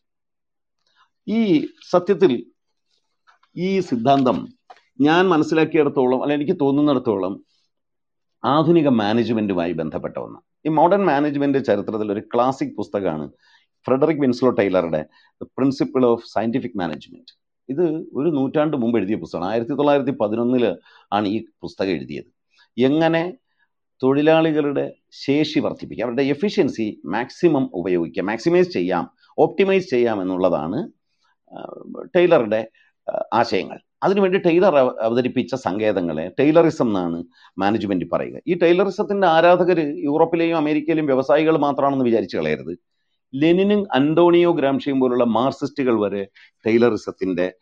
ഈ 1.28 1.68
സത്യത്തിൽ 1.90 2.52
ഈ 3.58 3.80
സിദ്ധാന്തം 3.80 4.48
ഞാൻ 5.02 5.30
മനസ്സിലാക്കിയിടത്തോളം 5.30 6.22
അല്ല 6.22 6.34
എനിക്ക് 6.34 6.58
തോന്നുന്നിടത്തോളം 6.62 7.46
ആധുനിക 8.46 8.88
മാനേജ്മെന്റുമായി 8.88 9.74
ബന്ധപ്പെട്ട 9.74 10.18
ഒന്ന്. 10.18 10.40
ഈ 10.66 10.70
മോഡേൺ 10.70 11.06
മാനേജ്മെന്റ് 11.06 11.66
ചരിത്രത്തിൽ 11.66 12.12
ഒരു 12.12 12.20
ക്ലാസിക് 12.20 12.76
പുസ്തകമാണ് 12.78 13.30
Frederick 13.86 14.20
Winslow 14.20 14.50
ടൈലറുടെ 14.50 15.06
the 15.44 15.44
principle 15.44 16.06
of 16.06 16.24
scientific 16.26 16.78
management 16.78 17.40
ഇത് 17.70 17.86
ഒരു 18.14 18.30
നൂറ്റാണ്ട് 18.30 18.78
മുമ്പ് 18.78 19.00
എഴുതിയ 19.00 19.16
പുസ്തകമാണ്. 19.16 19.52
ആയിരത്തി 19.52 19.72
തൊള്ളായിരത്തി 19.72 20.12
പതിനൊന്നിൽ 20.12 20.78
ആണ് 21.14 21.28
ഈ 21.28 21.46
പുസ്തകം 21.62 21.90
എഴുതിയത്. 21.90 22.30
എങ്ങനെ 22.78 23.38
തൊഴിലാളികളുടെ 24.04 24.94
ശേഷി 25.12 25.60
വർദ്ധിപ്പിക്കുക 25.60 26.06
അവരുടെ 26.06 26.24
എഫിഷ്യൻസി 26.24 27.02
മാക്സിമം 27.06 27.70
ഉപയോഗിക്കുക 27.74 28.24
മാക്സിമൈസ് 28.24 28.70
ചെയ്യാം 28.70 29.10
ഓപ്റ്റിമൈസ് 29.38 29.90
ചെയ്യാം 29.90 30.22
എന്നുള്ളതാണ് 30.22 30.80
ടൈലറുടെ 32.16 32.68
ആശയങ്ങൾ. 33.34 33.80
അതിനുവേണ്ടി 34.04 34.40
ടൈലർ 34.40 34.78
അവതരിപ്പിച്ച 34.78 35.56
സങ്കേതങ്ങളെ 35.56 36.32
ടൈലറിസം 36.40 36.88
എന്നാണ് 36.88 37.24
മാനേജ്മെന്റ് 37.58 38.06
പറയുക. 38.14 38.42
ഈ 38.48 38.54
ടൈലറിസത്തിന്റെ 38.54 39.28
ആരാധകർ 39.28 39.80
യൂറോപ്പിലെയും 39.80 40.58
അമേരിക്കയിലെയും 40.58 41.06
വ്യവസായികൾ 41.06 41.58
മാത്രമാണെന്ന് 41.58 42.06
വിചാരിച്ചു 42.06 42.38
കളയരുത്. 42.38 42.74
ലെനിനും 43.36 43.88
അന്റോണിയോ 43.94 44.52
ഗ്രാംഷിയും 44.52 45.00
പോലുള്ള 45.00 45.24
മാർസിസ്റ്റുകൾ 45.24 46.00
വരെ 46.02 46.28
ടൈലറിസത്തിന്റെ 46.66 47.54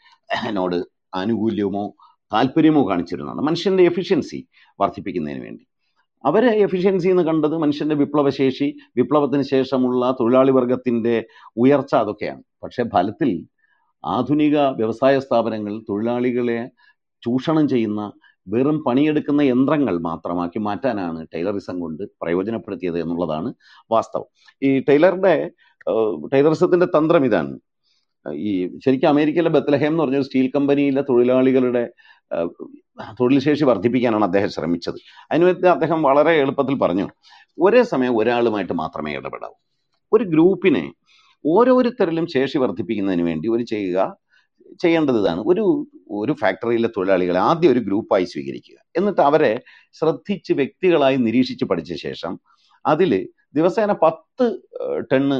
നോട് 0.51 0.83
ആനുകൂല്യമോ 1.15 1.85
താല്പര്യമോ 2.33 2.89
കാണിച്ചിരുന്നതാണ്. 2.89 3.41
മനുഷ്യന്റെ 3.41 3.83
എഫിഷ്യൻസി 3.83 4.47
വർദ്ധിപ്പിക്കുന്നതിന് 4.79 5.43
വേണ്ടി. 5.43 5.66
അവരെ 6.23 6.51
എഫിഷ്യൻസി 6.65 7.07
എന്ന് 7.07 7.23
കണ്ടത് 7.23 7.57
മനുഷ്യന്റെ 7.57 7.95
വിപ്ലവശേഷി 7.95 8.67
വിപ്ലവത്തിന് 8.95 9.41
ശേഷമുള്ള 9.41 10.11
തൊഴിലാളി 10.19 10.51
വർഗത്തിന്റെ 10.51 11.15
ഉയർച്ച 11.57 11.95
അതൊക്കെയാണ്. 11.95 12.41
പക്ഷേ 12.63 12.83
ഫലത്തിൽ 12.93 13.31
ആധുനിക 14.03 14.57
വ്യവസായ 14.79 15.19
സ്ഥാപനങ്ങൾ 15.19 15.73
തൊഴിലാളികളെ 15.89 16.59
ചൂഷണം 17.23 17.67
ചെയ്യുന്ന 17.69 18.01
വെറും 18.47 18.83
പണിയെടുക്കുന്ന 18.87 19.41
യന്ത്രങ്ങൾ 19.41 19.97
മാത്രമാക്കി 19.99 20.59
മാറ്റാനാണ് 20.59 21.27
ടൈലറിസം 21.33 21.79
കൊണ്ട് 21.79 22.03
പ്രയോജനപ്പെടുത്തിയത് 22.21 22.99
എന്നുള്ളതാണ് 22.99 23.49
വാസ്തവം. 23.91 24.27
ഈ 24.61 24.79
ടൈലറുടെ 24.79 25.33
ടൈലറിസത്തിന്റെ 26.33 26.87
തന്ത്രം 26.97 27.25
ഇതാണ്. 27.25 27.53
ഈ 28.47 28.51
ശരിക്കും 28.85 29.09
അമേരിക്കയിലെ 29.09 29.49
ബത്ലഹേം 29.49 29.91
എന്ന് 29.91 30.03
പറഞ്ഞൊരു 30.03 30.21
സ്റ്റീൽ 30.21 30.51
കമ്പനിയിലെ 30.55 31.01
തൊഴിലാളികളുടെ 31.09 31.83
തൊഴിൽ 33.19 33.39
ശേഷി 33.39 33.63
വർദ്ധിപ്പിക്കാനാണ് 33.63 34.25
അദ്ദേഹം 34.25 34.49
ശ്രമിച്ചത്. 34.49 34.97
അതിനുവേണ്ടി 35.31 35.67
അദ്ദേഹം 35.67 35.99
വളരെ 36.03 36.33
എളുപ്പത്തിൽ 36.43 36.75
പറഞ്ഞു 36.75 37.07
ഒരേ 37.57 37.81
സമയം 37.83 38.17
ഒരാളുമായിട്ട് 38.17 38.73
മാത്രമേ 38.73 39.11
ഇടപെടാവൂ. 39.13 39.55
ഒരു 40.11 40.23
ഗ്രൂപ്പിനെ 40.23 40.85
ഓരോരുത്തരിലും 41.45 42.27
ശേഷി 42.27 42.57
വർദ്ധിപ്പിക്കുന്നതിന് 42.57 43.23
വേണ്ടി 43.23 43.47
ഒരു 43.49 43.63
ചെയ്യുക 43.63 43.99
ചെയ്യേണ്ടത് 44.81 45.19
ഇതാണ് 45.19 45.41
ഒരു 45.41 45.63
ഒരു 46.11 46.33
ഫാക്ടറിയിലെ 46.33 46.89
തൊഴിലാളികളെ 46.97 47.39
ആദ്യം 47.39 47.71
ഒരു 47.71 47.79
ഗ്രൂപ്പായി 47.79 48.25
സ്വീകരിക്കുക. 48.25 48.77
എന്നിട്ട് 48.97 49.21
അവരെ 49.21 49.51
ശ്രദ്ധിച്ച് 49.93 50.53
വ്യക്തികളായി 50.53 51.17
നിരീക്ഷിച്ച് 51.17 51.65
പഠിച്ച 51.65 51.93
ശേഷം 51.93 52.33
അതിൽ 52.85 53.11
ദിവസേന 53.55 53.91
പത്ത് 54.03 54.45
ടണ്ണ് 55.11 55.37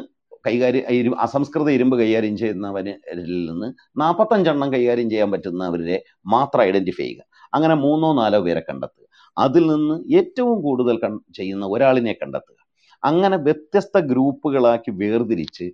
കൈകാര്യം 0.48 1.20
അസംസ്കൃത 1.20 1.70
ഇരുമ്പ് 1.70 1.98
കൈകാര്യം 2.00 2.38
ചെയ്യുന്നവരിൽ 2.38 3.50
നിന്ന് 3.50 3.74
നാൽപ്പത്തഞ്ചെണ്ണം 4.00 4.74
കൈകാര്യം 4.74 5.10
ചെയ്യാൻ 5.10 5.32
പറ്റുന്നവരെ 5.32 6.04
മാത്രം 6.26 6.62
ഐഡന്റിഫൈ 6.64 7.04
ചെയ്യുക. 7.04 7.24
അങ്ങനെ 7.54 7.76
മൂന്നോ 7.76 8.14
നാലോ 8.14 8.40
പേരെ 8.42 8.60
കണ്ടെത്തുക. 8.60 9.06
അതിൽ 9.38 9.68
നിന്ന് 9.68 9.96
ഏറ്റവും 10.16 10.62
കൂടുതൽ 10.62 10.96
ചെയ്യുന്ന 11.36 11.66
ഒരാളിനെ 11.66 12.14
കണ്ടെത്തുക. 12.14 12.58
അങ്ങനെ 13.04 13.38
വ്യത്യസ്ത 13.38 13.98
ഗ്രൂപ്പുകളാക്കി 14.00 14.92
വേർതിരിച്ച് 14.92 15.72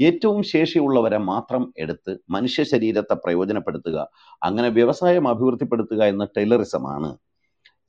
ഏറ്റവും 0.00 0.42
ശേഷിയുള്ളവരെ 0.42 1.18
മാത്രം 1.18 1.72
എടുത്ത് 1.78 2.12
മനുഷ്യ 2.30 2.64
ശരീരത്തെ 2.64 3.14
പ്രയോജനപ്പെടുത്തുക. 3.14 3.98
അങ്ങനെ 4.42 4.68
വ്യവസായം 4.68 5.28
അഭിവൃദ്ധിപ്പെടുത്തുക 5.28 6.02
എന്ന 6.04 6.24
ടൈലറിസമാണ് 6.36 7.10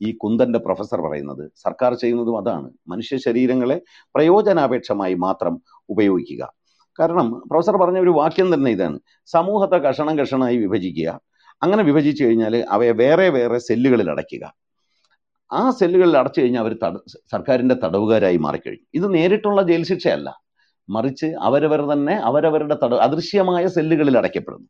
ഈ 0.02 0.12
കുന്തന്റെ 0.12 0.60
പ്രൊഫസർ 0.60 1.02
പറയുന്നത്. 1.02 1.52
സർക്കാർ 1.56 1.94
ചെയ്യുന്നതും 1.94 2.38
അതാണ്. 2.38 2.72
മനുഷ്യ 2.88 3.18
ശരീരങ്ങളെ 3.18 3.82
പ്രയോജനാപേക്ഷമായി 4.16 5.14
മാത്രം 5.14 5.62
ഉപയോഗിക്കുക. 5.90 6.54
കാരണം 7.00 7.44
പ്രൊഫസർ 7.52 7.78
പറഞ്ഞ 7.78 8.00
ഒരു 8.00 8.10
വാക്യം 8.10 8.54
തന്നെ 8.54 8.72
ഇതാണ്. 8.72 9.00
സമൂഹത്തെ 9.26 9.76
കഷണം 9.76 10.20
കഷണമായി 10.20 10.58
വിഭജിക്കുക. 10.58 11.20
അങ്ങനെ 11.64 11.84
വിഭജിച്ചു 11.84 12.24
കഴിഞ്ഞാൽ 12.24 12.66
അവയെ 12.70 12.92
വേറെ 12.92 13.30
വേറെ 13.30 13.58
സെല്ലുകളിൽ 13.58 14.12
അടയ്ക്കുക. 14.12 14.56
ആ 15.54 15.72
സെല്ലുകളിൽ 15.72 16.18
അടച്ചു 16.18 16.42
കഴിഞ്ഞാൽ 16.42 16.62
അവർ 16.62 16.78
തട 16.84 16.98
സർക്കാരിന്റെ 17.32 17.76
തടവുകാരായി 17.76 18.38
മാറിക്കഴിഞ്ഞു. 18.38 18.86
ഇത് 18.94 19.14
നേരിട്ടുള്ള 19.14 19.62
ജയിൽ 19.62 19.84
ശിക്ഷയല്ല. 19.84 20.42
മറിച്ച് 20.90 21.26
അവരവർ 21.26 21.82
തന്നെ 21.82 22.16
അവരവരുടെ 22.16 22.78
തടവ് 22.84 23.00
അദൃശ്യമായ 23.00 23.68
സെല്ലുകളിൽ 23.68 24.18
അടയ്ക്കപ്പെടുന്നു. 24.18 24.68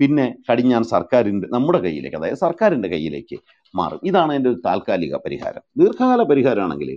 പിന്നെ 0.00 0.34
കടിഞ്ഞാൻ 0.52 0.84
സർക്കാരിന്റെ 0.84 1.48
നമ്മുടെ 1.52 1.78
കയ്യിലേക്ക് 1.78 2.16
അതായത് 2.16 2.34
സർക്കാരിന്റെ 2.34 2.88
കയ്യിലേക്ക് 2.88 3.36
മാറും. 3.74 4.00
ഇതാണ് 4.04 4.32
എന്റെ 4.32 4.50
ഒരു 4.50 4.60
താൽക്കാലിക 4.66 5.16
പരിഹാരം. 5.16 5.62
ദീർഘകാല 5.76 6.22
പരിഹാരമാണെങ്കിൽ 6.22 6.90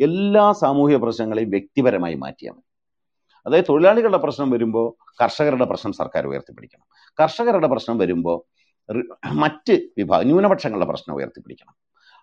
എല്ലാ 0.00 0.52
സാമൂഹ്യ 0.52 0.96
പ്രശ്നങ്ങളെയും 0.96 1.50
വ്യക്തിപരമായി 1.50 2.14
മാറ്റിയാൽ 2.14 2.52
മതി. 2.52 2.64
അതായത് 3.46 3.64
തൊഴിലാളികളുടെ 3.68 4.18
പ്രശ്നം 4.18 4.50
വരുമ്പോൾ 4.50 4.86
കർഷകരുടെ 5.22 5.64
പ്രശ്നം 5.64 5.92
സർക്കാർ 5.92 6.26
ഉയർത്തിപ്പിടിക്കണം. 6.26 6.86
കർഷകരുടെ 7.20 7.66
പ്രശ്നം 7.66 7.98
വരുമ്പോൾ 7.98 8.38
മറ്റ് 9.32 9.74
വിഭാഗം 9.98 10.26
ന്യൂനപക്ഷങ്ങളുടെ 10.26 10.86
പ്രശ്നം 10.86 11.16
ഉയർത്തിപ്പിടിക്കണം. 11.16 11.74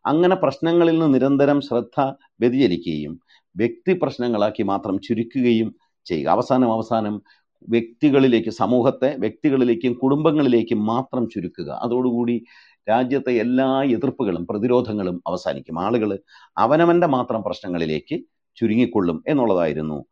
അങ്ങനെ 0.06 0.36
പ്രശ്നങ്ങളിൽ 0.36 1.00
നിന്ന് 1.00 1.14
നിരന്തരം 1.14 1.62
ശ്രദ്ധ 1.62 2.00
വ്യതിചലിക്കുകയും 2.40 3.20
വ്യക്തി 3.56 3.94
പ്രശ്നങ്ങളാക്കി 3.94 4.64
മാത്രം 4.64 5.00
ചുരുക്കുകയും 5.00 5.76
ചെയ്യുക. 6.06 6.30
അവസാനം 6.30 6.74
അവസാനം 6.74 7.22
വ്യക്തികളിലേക്ക് 7.70 8.50
സമൂഹത്തെ 8.50 9.16
വ്യക്തികളിലേക്കും 9.20 9.94
കുടുംബങ്ങളിലേക്കും 9.94 10.86
മാത്രം 10.86 11.30
ചുരുക്കുക. 11.30 11.70
അതോടുകൂടി 11.72 12.46
രാജ്യത്തെ 12.90 13.34
എല്ലാ 13.34 13.84
എതിർപ്പുകളും 13.84 14.48
പ്രതിരോധങ്ങളും 14.48 15.24
അവസാനിക്കും. 15.28 15.80
ആളുകൾ 15.80 16.20
അവനവന്റെ 16.58 17.08
മാത്രം 17.08 17.44
പ്രശ്നങ്ങളിലേക്ക് 17.44 18.20
ചുരുങ്ങിക്കൊള്ളും 18.56 19.24
എന്നുള്ളതായിരുന്നു 19.28 20.06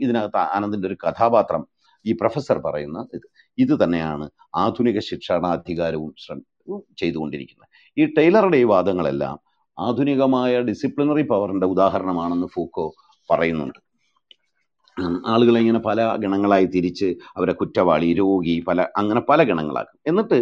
ഇതിനകത്ത് 0.00 0.36
ആനന്ദിന്റെ 0.36 0.88
ഒരു 0.88 0.96
കഥാപാത്രം 1.08 1.66
ഈ 2.06 2.12
പ്രൊഫസർ 2.12 2.58
പറയുന്ന 2.58 3.06
ഇത്. 3.14 3.26
ഇത് 3.58 3.84
തന്നെയാണ് 3.84 4.30
ആധുനിക 4.54 4.98
ശിക്ഷണാധികാരവും 5.00 6.14
ശ്രമ 6.18 6.40
ചെയ്തുകൊണ്ടിരിക്കുന്നത്. 6.98 7.68
ഈ 7.98 8.14
ടൈലറുടെ 8.14 8.56
ഈ 8.56 8.64
വാദങ്ങളെല്ലാം 8.64 9.38
ആധുനികമായ 9.78 10.60
ഡിസിപ്ലിനറി 10.60 11.22
പവറിന്റെ 11.22 11.66
ഉദാഹരണമാണെന്ന് 11.66 12.46
ഫൂക്കോ 12.46 12.94
പറയുന്നുണ്ട്. 13.30 13.91
ആളുകളെ 15.26 15.60
ഇങ്ങനെ 15.60 15.78
പല 15.78 16.16
ഗണങ്ങളായി 16.16 16.66
തിരിച്ച് 16.66 17.08
അവരെ 17.36 17.52
കുറ്റവാളി 17.52 18.12
രോഗി 18.12 18.64
പല 18.68 18.86
അങ്ങനെ 18.96 19.20
പല 19.20 19.42
ഗണങ്ങളാക്കും. 19.42 20.00
എന്നിട്ട് 20.06 20.38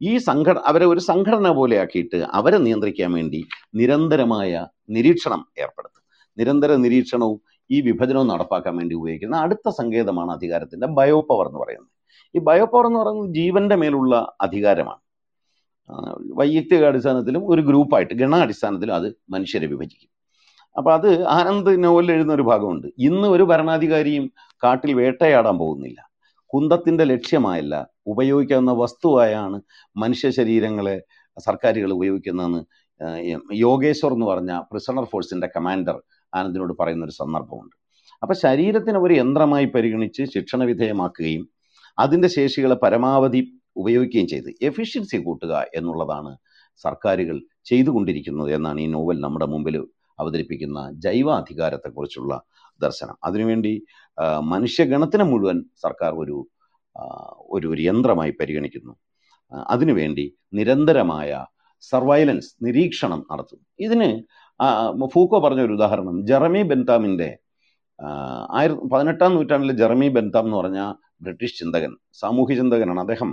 ഈ 0.00 0.18
സംഘട 0.18 0.58
അവരെ 0.70 0.86
ഒരു 0.86 1.00
സംഘടന 1.00 1.48
പോലെ 1.50 1.76
ആക്കിയിട്ട് 1.82 2.18
അവരെ 2.38 2.58
നിയന്ത്രിക്കാൻ 2.58 3.12
വേണ്ടി 3.12 3.40
നിരന്തരമായ 3.74 4.66
നിരീക്ഷണം 4.90 5.40
ഏർപ്പെടുത്തും. 5.58 6.02
നിരന്തര 6.38 6.72
നിരീക്ഷണവും 6.76 7.38
ഈ 7.70 7.80
വിഭജനവും 7.80 8.28
നടപ്പാക്കാൻ 8.28 8.76
വേണ്ടി 8.76 8.94
ഉപയോഗിക്കുന്ന 8.94 9.36
അടുത്ത 9.36 9.68
സങ്കേതമാണ് 9.68 10.30
അധികാരത്തിന്റെ 10.30 10.86
ബയോ 10.86 11.20
പവർ 11.30 11.46
എന്ന് 11.46 11.60
പറയുന്നത്. 11.60 11.92
ഈ 12.34 12.38
ബയോ 12.38 12.66
പവർ 12.72 12.86
എന്ന് 12.86 12.98
പറയുന്നത് 12.98 13.30
ജീവന്റെ 13.34 13.76
മേലുള്ള 13.82 14.14
അധികാരമാണ്. 14.40 15.00
വൈയക്തിക 16.38 16.84
അടിസ്ഥാനത്തിലും 16.84 17.42
ഒരു 17.52 17.62
ഗ്രൂപ്പായിട്ട് 17.62 18.14
ഗണാടിസ്ഥാനത്തിലും 18.14 18.94
അത് 18.94 19.08
മനുഷ്യരെ 19.30 19.66
വിഭജിക്കും. 19.66 20.10
അപ്പൊ 20.76 20.90
അത് 20.98 21.08
ആനന്ദ് 21.38 21.72
നോവലിൽ 21.84 22.10
എഴുതുന്ന 22.14 22.32
ഒരു 22.38 22.44
ഭാഗമുണ്ട്. 22.50 22.86
ഇന്ന് 23.08 23.28
ഒരു 23.34 23.44
ഭരണാധികാരിയും 23.50 24.24
കാട്ടിൽ 24.62 24.90
വേട്ടയാടാൻ 25.00 25.56
പോകുന്നില്ല. 25.62 25.98
കുന്തത്തിന്റെ 26.50 27.04
ലക്ഷ്യമായല്ല 27.12 27.74
ഉപയോഗിക്കാവുന്ന 28.12 28.72
വസ്തുവായാണ് 28.82 29.58
മനുഷ്യ 30.02 30.28
ശരീരങ്ങളെ 30.38 30.96
സർക്കാരുകൾ 31.36 31.90
ഉപയോഗിക്കുന്നതെന്ന് 31.98 32.60
യോഗേശ്വർ 33.66 34.12
എന്ന് 34.16 34.26
പറഞ്ഞ 34.26 34.52
പ്രിസണർ 34.70 35.04
ഫോഴ്സിന്റെ 35.12 35.48
കമാൻഡർ 35.56 35.96
ആനന്ദിനോട് 36.32 36.74
പറയുന്ന 36.80 37.04
ഒരു 37.08 37.14
സന്ദർഭമുണ്ട്. 37.20 37.74
അപ്പൊ 38.22 38.34
ശരീരത്തിനെ 38.44 38.98
ഒരു 38.98 39.14
യന്ത്രമായി 39.14 39.66
പരിഗണിച്ച് 39.76 40.22
ശിക്ഷണ 40.34 40.60
വിധേയമാക്കുകയും 40.70 41.42
അതിന്റെ 41.98 42.28
ശേഷികളെ 42.36 42.76
പരമാവധി 42.84 43.40
ഉപയോഗിക്കുകയും 43.76 44.28
ചെയ്ത് 44.32 44.48
എഫിഷ്യൻസി 44.68 45.18
കൂട്ടുക 45.26 45.54
എന്നുള്ളതാണ് 45.78 46.30
സർക്കാരുകൾ 46.84 47.36
ചെയ്തുകൊണ്ടിരിക്കുന്നത് 47.70 48.50
എന്നാണ് 48.58 48.80
ഈ 48.80 48.86
നോവൽ 48.94 49.18
നമ്മുടെ 49.24 49.46
മുമ്പിൽ 49.54 49.76
അവതരിപ്പിക്കുന്ന 50.18 50.80
ജൈവാധികാരത്തെക്കുറിച്ചുള്ള 51.04 52.42
ദർശനം. 52.80 53.16
അതിനുവേണ്ടി 53.24 53.84
മനുഷ്യഗണത്തിന് 54.42 55.24
മുഴുവൻ 55.24 55.64
സർക്കാർ 55.82 56.12
ഒരു 56.12 56.36
ഒരു 57.50 57.82
യന്ത്രമായി 57.82 58.32
പരിഗണിക്കുന്നു. 58.40 58.92
അതിനുവേണ്ടി 59.68 60.24
നിരന്തരമായ 60.54 61.30
സർവൈലൻസ് 61.80 62.50
നിരീക്ഷണം 62.62 63.26
നടത്തുന്നു 63.32 63.64
ഇതിന് 63.78 64.08
ഫൂക്കോ 65.06 65.38
പറഞ്ഞ 65.40 65.60
ഒരു 65.60 65.72
ഉദാഹരണം. 65.72 66.26
ജെറമി 66.26 66.62
ബെന്താമിന്റെ 66.62 67.38
ആയിരത്തി 68.50 68.80
പതിനെട്ടാം 68.80 69.34
നൂറ്റാണ്ടിലെ 69.34 69.74
ജെറമി 69.74 70.08
ബെൻതാം 70.08 70.44
എന്ന് 70.44 70.56
പറഞ്ഞ 70.56 70.92
ബ്രിട്ടീഷ് 71.22 71.58
ചിന്തകൻ 71.58 71.96
സാമൂഹ്യ 72.12 72.54
ചിന്തകനാണ് 72.54 73.00
അദ്ദേഹം. 73.00 73.30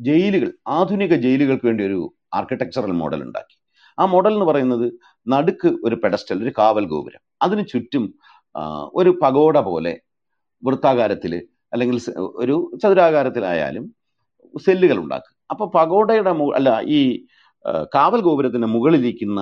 ജയിലുകൾ 0.00 0.50
ആധുനിക 0.68 1.14
ജയിലുകൾക്ക് 1.14 1.66
വേണ്ടി 1.66 1.84
ഒരു 1.84 2.00
ആർക്കിടെക്ചറൽ 2.34 2.92
മോഡൽ 2.92 3.22
ഉണ്ടാക്കി. 3.22 3.56
ആ 3.98 4.04
മോഡൽ 4.12 4.32
എന്ന് 4.36 4.46
പറയുന്നത് 4.50 4.86
നടുക്ക് 5.26 5.70
ഒരു 5.86 5.96
പെഡസ്റ്റൽ 6.02 6.38
ഒരു 6.44 6.52
കാവൽ 6.58 6.84
ഗോപുരം. 6.92 7.22
അതിന് 7.42 7.64
ചുറ്റും 7.72 8.04
ഒരു 9.00 9.10
പകോട 9.22 9.58
പോലെ 9.68 9.92
വൃത്താകാരത്തിൽ 10.62 11.32
അല്ലെങ്കിൽ 11.72 11.96
ഒരു 12.42 12.56
ചതുരാകാരത്തിലായാലും 12.82 13.84
സെല്ലുകൾ 14.66 14.98
ഉണ്ടാക്കുക. 15.04 15.32
അപ്പൊ 15.50 15.64
പകോടയുടെ 15.76 16.32
അല്ല 16.58 16.70
ഈ 16.96 17.00
കാവൽ 17.94 18.20
ഗോപുരത്തിന്റെ 18.28 18.68
മുകളിലിരിക്കുന്ന 18.74 19.40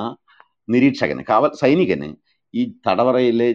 നിരീക്ഷകന് 0.75 1.23
കാവൽ 1.31 1.51
സൈനികന് 1.63 2.09
ഈ 2.55 2.63
തടവറയിലെ 2.87 3.49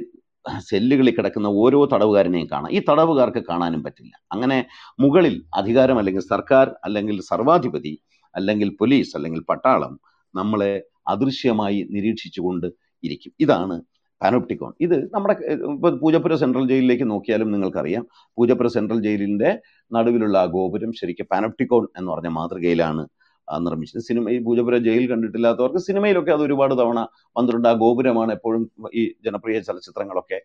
സെല്ലുകളിൽ 0.69 1.13
കിടക്കുന്ന 1.15 1.47
ഓരോ 1.61 1.79
തടവുകാരനെയും 1.93 2.47
കാണാം. 2.51 2.71
ഈ 2.77 2.79
തടവുകാർക്ക് 2.89 3.41
കാണാനും 3.49 3.81
പറ്റില്ല. 3.85 4.13
അങ്ങനെ 4.33 4.57
മുകളിൽ 5.03 5.35
അധികാരം 5.59 5.97
അല്ലെങ്കിൽ 6.01 6.23
സർക്കാർ 6.33 6.67
അല്ലെങ്കിൽ 6.87 7.17
സർവാധിപതി 7.31 7.93
അല്ലെങ്കിൽ 8.35 8.69
പോലീസ് 8.79 9.11
അല്ലെങ്കിൽ 9.17 9.41
പട്ടാളം 9.51 9.93
നമ്മളെ 10.41 10.71
അദൃശ്യമായി 11.13 11.79
നിരീക്ഷിച്ചുകൊണ്ട് 11.95 12.67
ഇരിക്കും. 13.07 13.31
ഇതാണ് 13.43 13.75
പാനോപ്റ്റിക്കോൺ 14.21 14.71
ഇത് 14.85 14.95
നമ്മുടെ 15.13 15.33
ഇപ്പൊ 15.73 15.89
പൂജപ്പുര 16.03 16.33
സെൻട്രൽ 16.41 16.65
ജയിലിലേക്ക് 16.71 17.05
നോക്കിയാലും 17.11 17.49
നിങ്ങൾക്കറിയാം. 17.55 18.03
പൂജപ്പുര 18.37 18.67
സെൻട്രൽ 18.75 18.99
ജയിലിന്റെ 19.07 19.49
നടുവിലുള്ള 19.95 20.37
ആ 20.43 20.47
ഗോപുരം 20.55 20.91
ശരിക്കും 20.99 21.27
പാനോപ്റ്റിക്കോൺ 21.33 21.83
എന്ന് 21.97 22.09
പറഞ്ഞ 22.13 22.29
മാതൃകയിലാണ് 22.37 23.03
നിർമ്മിച്ചത്. 23.47 24.01
സിനിമ 24.07 24.29
ഈ 24.35 24.37
പൂജപുര 24.47 24.75
ജയിൽ 24.87 25.03
കണ്ടിട്ടില്ലാത്തവർക്ക് 25.11 25.81
സിനിമയിലൊക്കെ 25.87 26.31
അത് 26.35 26.43
ഒരുപാട് 26.47 26.73
തവണ 26.79 26.99
വന്നിട്ടുണ്ട്. 27.37 27.67
ആ 27.71 27.73
ഗോപുരമാണ് 27.83 28.31
എപ്പോഴും 28.37 28.63
ഈ 28.99 29.03
ജനപ്രിയ 29.27 29.59
ചലച്ചിത്രങ്ങളൊക്കെ 29.67 30.39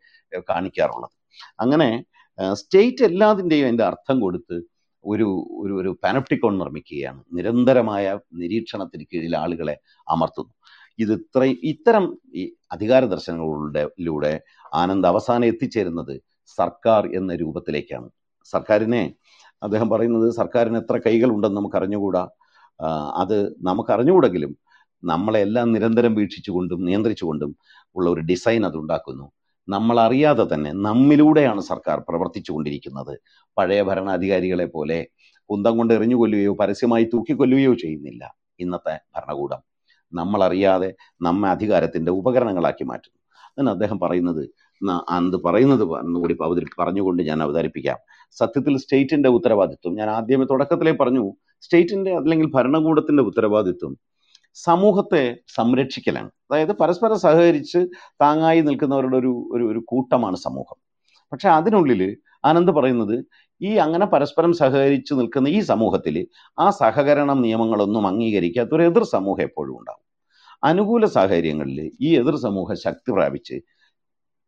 കാണിക്കാറുള്ളത്. 0.51 1.15
അങ്ങനെ 1.65 1.89
സ്റ്റേറ്റ് 2.61 3.05
എല്ലാതിന്റെയും 3.11 3.67
അതിന്റെ 3.69 3.85
അർത്ഥം 3.91 4.17
കൊടുത്ത് 4.25 4.57
ഒരു 5.05 5.29
ഒരു 5.63 5.73
ഒരു 5.81 5.91
പാനപ്റ്റിക്കോൺ 6.05 6.55
നിർമ്മിക്കുകയാണ്. 6.63 7.21
നിരന്തരമായ 7.37 8.05
നിരീക്ഷണത്തിന് 8.43 9.05
കീഴിൽ 9.11 9.35
ആളുകളെ 9.37 9.77
അമർത്തുന്നു. 10.15 10.53
ഇത് 10.99 11.13
ഇത്രയും 11.21 11.59
ഇത്തരം 11.73 12.05
ഈ 12.41 12.43
അധികാര 12.73 13.05
ദർശനങ്ങളിലൂടെ 13.15 14.33
ആനന്ദ് 14.81 15.09
അവസാനം 15.13 15.47
എത്തിച്ചേരുന്നത് 15.53 16.15
സർക്കാർ 16.59 17.03
എന്ന 17.19 17.35
രൂപത്തിലേക്കാണ്. 17.43 18.09
സർക്കാരിനെ 18.53 19.03
അദ്ദേഹം 19.67 19.89
പറയുന്നത് 19.91 20.27
സർക്കാരിന് 20.41 20.79
എത്ര 20.83 20.97
കൈകളുണ്ടെന്ന് 21.07 21.59
നമുക്ക് 21.61 21.77
അറിഞ്ഞുകൂടാ 21.81 22.23
അത് 23.23 23.37
നമുക്ക് 23.69 23.93
അറിഞ്ഞുകൂടെങ്കിലും 23.97 24.53
നമ്മളെല്ലാം 25.03 25.73
നിരന്തരം 25.75 26.15
വീക്ഷിച്ചുകൊണ്ടും 26.21 26.81
നിയന്ത്രിച്ചുകൊണ്ടും 26.89 27.51
ഉള്ള 27.97 28.07
ഒരു 28.15 28.21
ഡിസൈൻ 28.31 28.63
അത് 28.69 28.77
ഉണ്ടാക്കുന്നു. 28.83 29.27
നമ്മൾ 29.69 30.01
അറിയാതെ 30.01 30.55
തന്നെ 30.55 30.73
നമ്മിലൂടെയാണ് 30.73 31.61
സർക്കാർ 31.61 31.99
പ്രവർത്തിച്ചുകൊണ്ടിരിക്കുന്നത്. 32.09 33.15
പഴയ 33.57 33.83
ഭരണാധികാരികളെ 33.83 34.67
പോലെ 34.67 34.99
കുന്തം 35.51 35.77
കൊണ്ട് 35.79 35.95
എറിഞ്ഞു 35.95 36.17
കൊല്ലുകയോ 36.17 36.53
പരസ്യമായി 36.61 37.05
തൂക്കിക്കൊല്ലുകയോ 37.15 37.75
ചെയ്യുന്നില്ല 37.75 38.23
ഇന്നത്തെ 38.61 38.95
ഭരണകൂടം. 39.17 39.61
നമ്മളറിയാതെ 40.13 40.91
നമ്മെ 41.23 41.49
അധികാരത്തിന്റെ 41.51 42.13
ഉപകരണങ്ങളാക്കി 42.13 42.85
മാറ്റുന്നു. 42.85 43.19
അതിന് 43.59 43.71
അദ്ദേഹം 43.71 43.99
പറയുന്നത് 44.01 44.43
അത് 45.11 45.37
പറയുന്നത് 45.45 45.83
കൂടി 46.21 46.37
അവതരി 46.45 46.67
പറഞ്ഞുകൊണ്ട് 46.81 47.23
ഞാൻ 47.23 47.43
അവതരിപ്പിക്കാം. 47.43 47.99
സത്യത്തിൽ 48.39 48.79
സ്റ്റേറ്റിന്റെ 48.79 49.29
ഉത്തരവാദിത്വം 49.29 49.95
ഞാൻ 49.95 50.11
ആദ്യമേ 50.11 50.47
തുടക്കത്തിലേ 50.51 50.93
പറഞ്ഞു. 50.93 51.25
സ്റ്റേറ്റിന്റെ 51.61 52.13
അല്ലെങ്കിൽ 52.17 52.49
ഭരണകൂടത്തിന്റെ 52.55 53.23
ഉത്തരവാദിത്വം 53.23 53.93
സമൂഹത്തെ 54.55 55.37
സംരക്ഷിക്കലാണ്. 55.49 56.31
അതായത് 56.51 56.73
പരസ്പരം 56.73 57.19
സഹകരിച്ച് 57.19 57.79
താങ്ങായി 58.23 58.61
നിൽക്കുന്നവരുടെ 58.61 59.17
ഒരു 59.17 59.49
ഒരു 59.53 59.65
ഒരു 59.65 59.85
കൂട്ടമാണ് 59.89 60.37
സമൂഹം. 60.37 60.79
പക്ഷെ 61.33 61.49
അതിനുള്ളിൽ 61.49 62.17
ആനന്ദ് 62.45 62.73
പറയുന്നത് 62.73 63.27
ഈ 63.61 63.77
അങ്ങനെ 63.77 64.07
പരസ്പരം 64.07 64.53
സഹകരിച്ച് 64.53 65.15
നിൽക്കുന്ന 65.15 65.49
ഈ 65.49 65.61
സമൂഹത്തിൽ 65.61 66.27
ആ 66.59 66.71
സഹകരണം 66.71 67.43
നിയമങ്ങളൊന്നും 67.43 68.07
അംഗീകരിക്കാത്ത 68.07 68.69
ഒരു 68.73 68.83
എതിർ 68.83 69.03
സമൂഹം 69.05 69.43
എപ്പോഴും 69.43 69.79
ഉണ്ടാവും. 69.79 70.05
അനുകൂല 70.65 71.05
സാഹചര്യങ്ങളിൽ 71.07 71.91
ഈ 72.01 72.17
എതിർ 72.17 72.37
സമൂഹം 72.37 72.77
ശക്തി 72.77 73.13
പ്രാപിച്ച് 73.13 73.57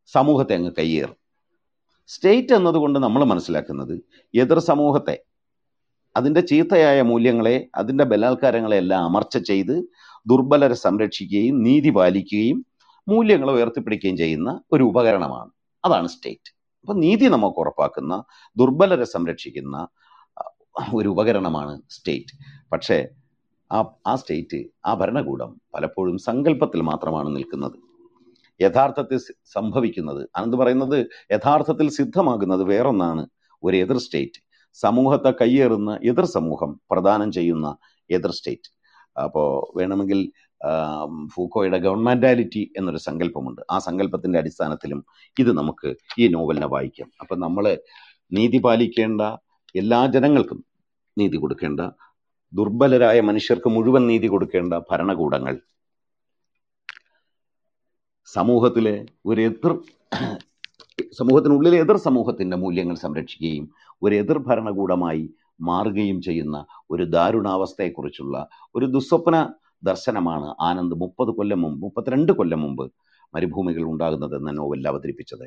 സമൂഹത്തെ 0.07 0.55
അങ്ങ് 0.55 0.73
കയ്യേറും. 0.79 1.17
സ്റ്റേറ്റ് 2.07 2.55
എന്നതുകൊണ്ട് 2.55 2.99
നമ്മൾ 2.99 3.25
മനസ്സിലാക്കുന്നത് 3.25 3.95
എതിർ 4.35 4.59
സമൂഹത്തെ 4.59 5.17
അതിന്റെ 6.17 6.41
ചീത്തയായ 6.41 7.03
മൂല്യങ്ങളെ 7.03 7.71
അതിന്റെ 7.77 8.05
ബലാത്കാരങ്ങളെ 8.05 8.77
എല്ലാം 8.77 9.05
അമർച്ച 9.05 9.39
ചെയ്ത് 9.39 9.83
ദുർബലരെ 10.27 10.75
സംരക്ഷിക്കുകയും 10.75 11.63
നീതി 11.63 11.91
പാലിക്കുകയും 11.91 12.67
മൂല്യങ്ങളെ 13.09 13.53
ഉയർത്തിപ്പിടിക്കുകയും 13.53 14.17
ചെയ്യുന്ന 14.17 14.61
ഒരു 14.73 14.83
ഉപകരണമാണ്. 14.83 15.51
അതാണ് 15.85 16.09
സ്റ്റേറ്റ്. 16.09 16.55
അപ്പം 16.81 17.01
നീതി 17.01 17.27
നമുക്ക് 17.27 17.59
ഉറപ്പാക്കുന്ന 17.61 18.25
ദുർബലരെ 18.57 19.05
സംരക്ഷിക്കുന്ന 19.05 19.89
ഒരു 20.95 21.09
ഉപകരണമാണ് 21.09 21.83
സ്റ്റേറ്റ്. 21.91 22.39
പക്ഷേ 22.73 23.09
ആ 23.73 23.95
ആ 24.07 24.15
സ്റ്റേറ്റ് 24.15 24.65
ആ 24.87 24.95
ഭരണകൂടം 24.95 25.61
പലപ്പോഴും 25.75 26.19
സങ്കല്പത്തിൽ 26.19 26.81
മാത്രമാണ് 26.81 27.37
നിൽക്കുന്നത്. 27.37 27.77
യഥാർത്ഥത്തിൽ 28.63 29.19
സംഭവിക്കുന്നത് 29.45 30.29
അനന്ത് 30.37 30.57
പറയുന്നത്? 30.57 31.07
യഥാർത്ഥത്തിൽ 31.33 31.91
സിദ്ധമാകുന്നത് 31.91 32.65
വേറൊന്നാണ് 32.65 33.27
ഒരു 33.63 33.77
എതിർ 33.77 33.99
സ്റ്റേറ്റ്. 33.99 34.44
സമൂഹത്തെ 34.83 35.31
കയ്യേറുന്ന 35.41 35.91
എതിർ 36.11 36.27
സമൂഹം 36.37 36.71
പ്രദാനം 36.91 37.29
ചെയ്യുന്ന 37.37 37.67
എതിർ 38.11 38.33
സ്റ്റേറ്റ്. 38.39 38.71
അപ്പോൾ 39.25 39.49
വേണമെങ്കിൽ 39.79 40.21
ഫൂക്കോയുടെ 41.35 41.79
ഗവൺമെന്റാലിറ്റി 41.87 42.63
എന്നൊരു 42.79 43.01
സങ്കല്പമുണ്ട്. 43.07 43.61
ആ 43.71 43.77
സങ്കല്പത്തിന്റെ 43.87 44.39
അടിസ്ഥാനത്തിലും 44.39 45.01
ഇത് 45.43 45.51
നമുക്ക് 45.59 45.89
ഈ 46.19 46.27
നോവലിനെ 46.35 46.69
വായിക്കാം. 46.75 47.09
അപ്പം 47.23 47.39
നമ്മൾ 47.45 47.65
നീതി 48.37 48.59
പാലിക്കേണ്ട 48.67 49.23
എല്ലാ 49.75 50.01
ജനങ്ങൾക്കും 50.15 50.61
നീതി 51.19 51.37
കൊടുക്കേണ്ട 51.43 51.81
ദുർബലരായ 52.53 53.19
മനുഷ്യർക്ക് 53.29 53.69
മുഴുവൻ 53.77 54.03
നീതി 54.11 54.29
കൊടുക്കേണ്ട 54.33 54.75
ഭരണകൂടങ്ങൾ. 54.91 55.55
സമൂഹത്തിലെ 58.29 58.97
ഒരു 59.31 59.41
എതിർ 59.49 59.73
സമൂഹത്തിനുള്ളിലെ 60.99 61.77
എതിർ 61.81 61.97
സമൂഹത്തിന്റെ 61.97 62.57
മൂല്യങ്ങൾ 62.57 62.97
സംരക്ഷിക്കുകയും 62.97 63.65
ഒരു 64.03 64.15
എതിർ 64.15 64.39
ഭരണകൂടമായി 64.39 65.25
മാറുകയും 65.61 66.23
ചെയ്യുന്ന 66.23 66.57
ഒരു 66.91 67.05
ദാരുണാവസ്ഥയെക്കുറിച്ചുള്ള 67.07 68.37
ഒരു 68.75 68.87
ദുസ്വപ്ന 68.87 69.37
ദർശനമാണ് 69.83 70.49
ആനന്ദ് 70.61 70.97
മുപ്പത് 70.97 71.31
കൊല്ലം 71.31 71.61
മുമ്പ് 71.63 71.81
മുപ്പത്തിരണ്ട് 71.83 72.33
കൊല്ലം 72.33 72.61
മുമ്പ് 72.63 72.85
മരുഭൂമികൾ 73.35 73.83
ഉണ്ടാകുന്നതെന്ന 73.83 74.51
നോവലിൽ 74.51 74.87
അവതരിപ്പിച്ചത്. 74.89 75.47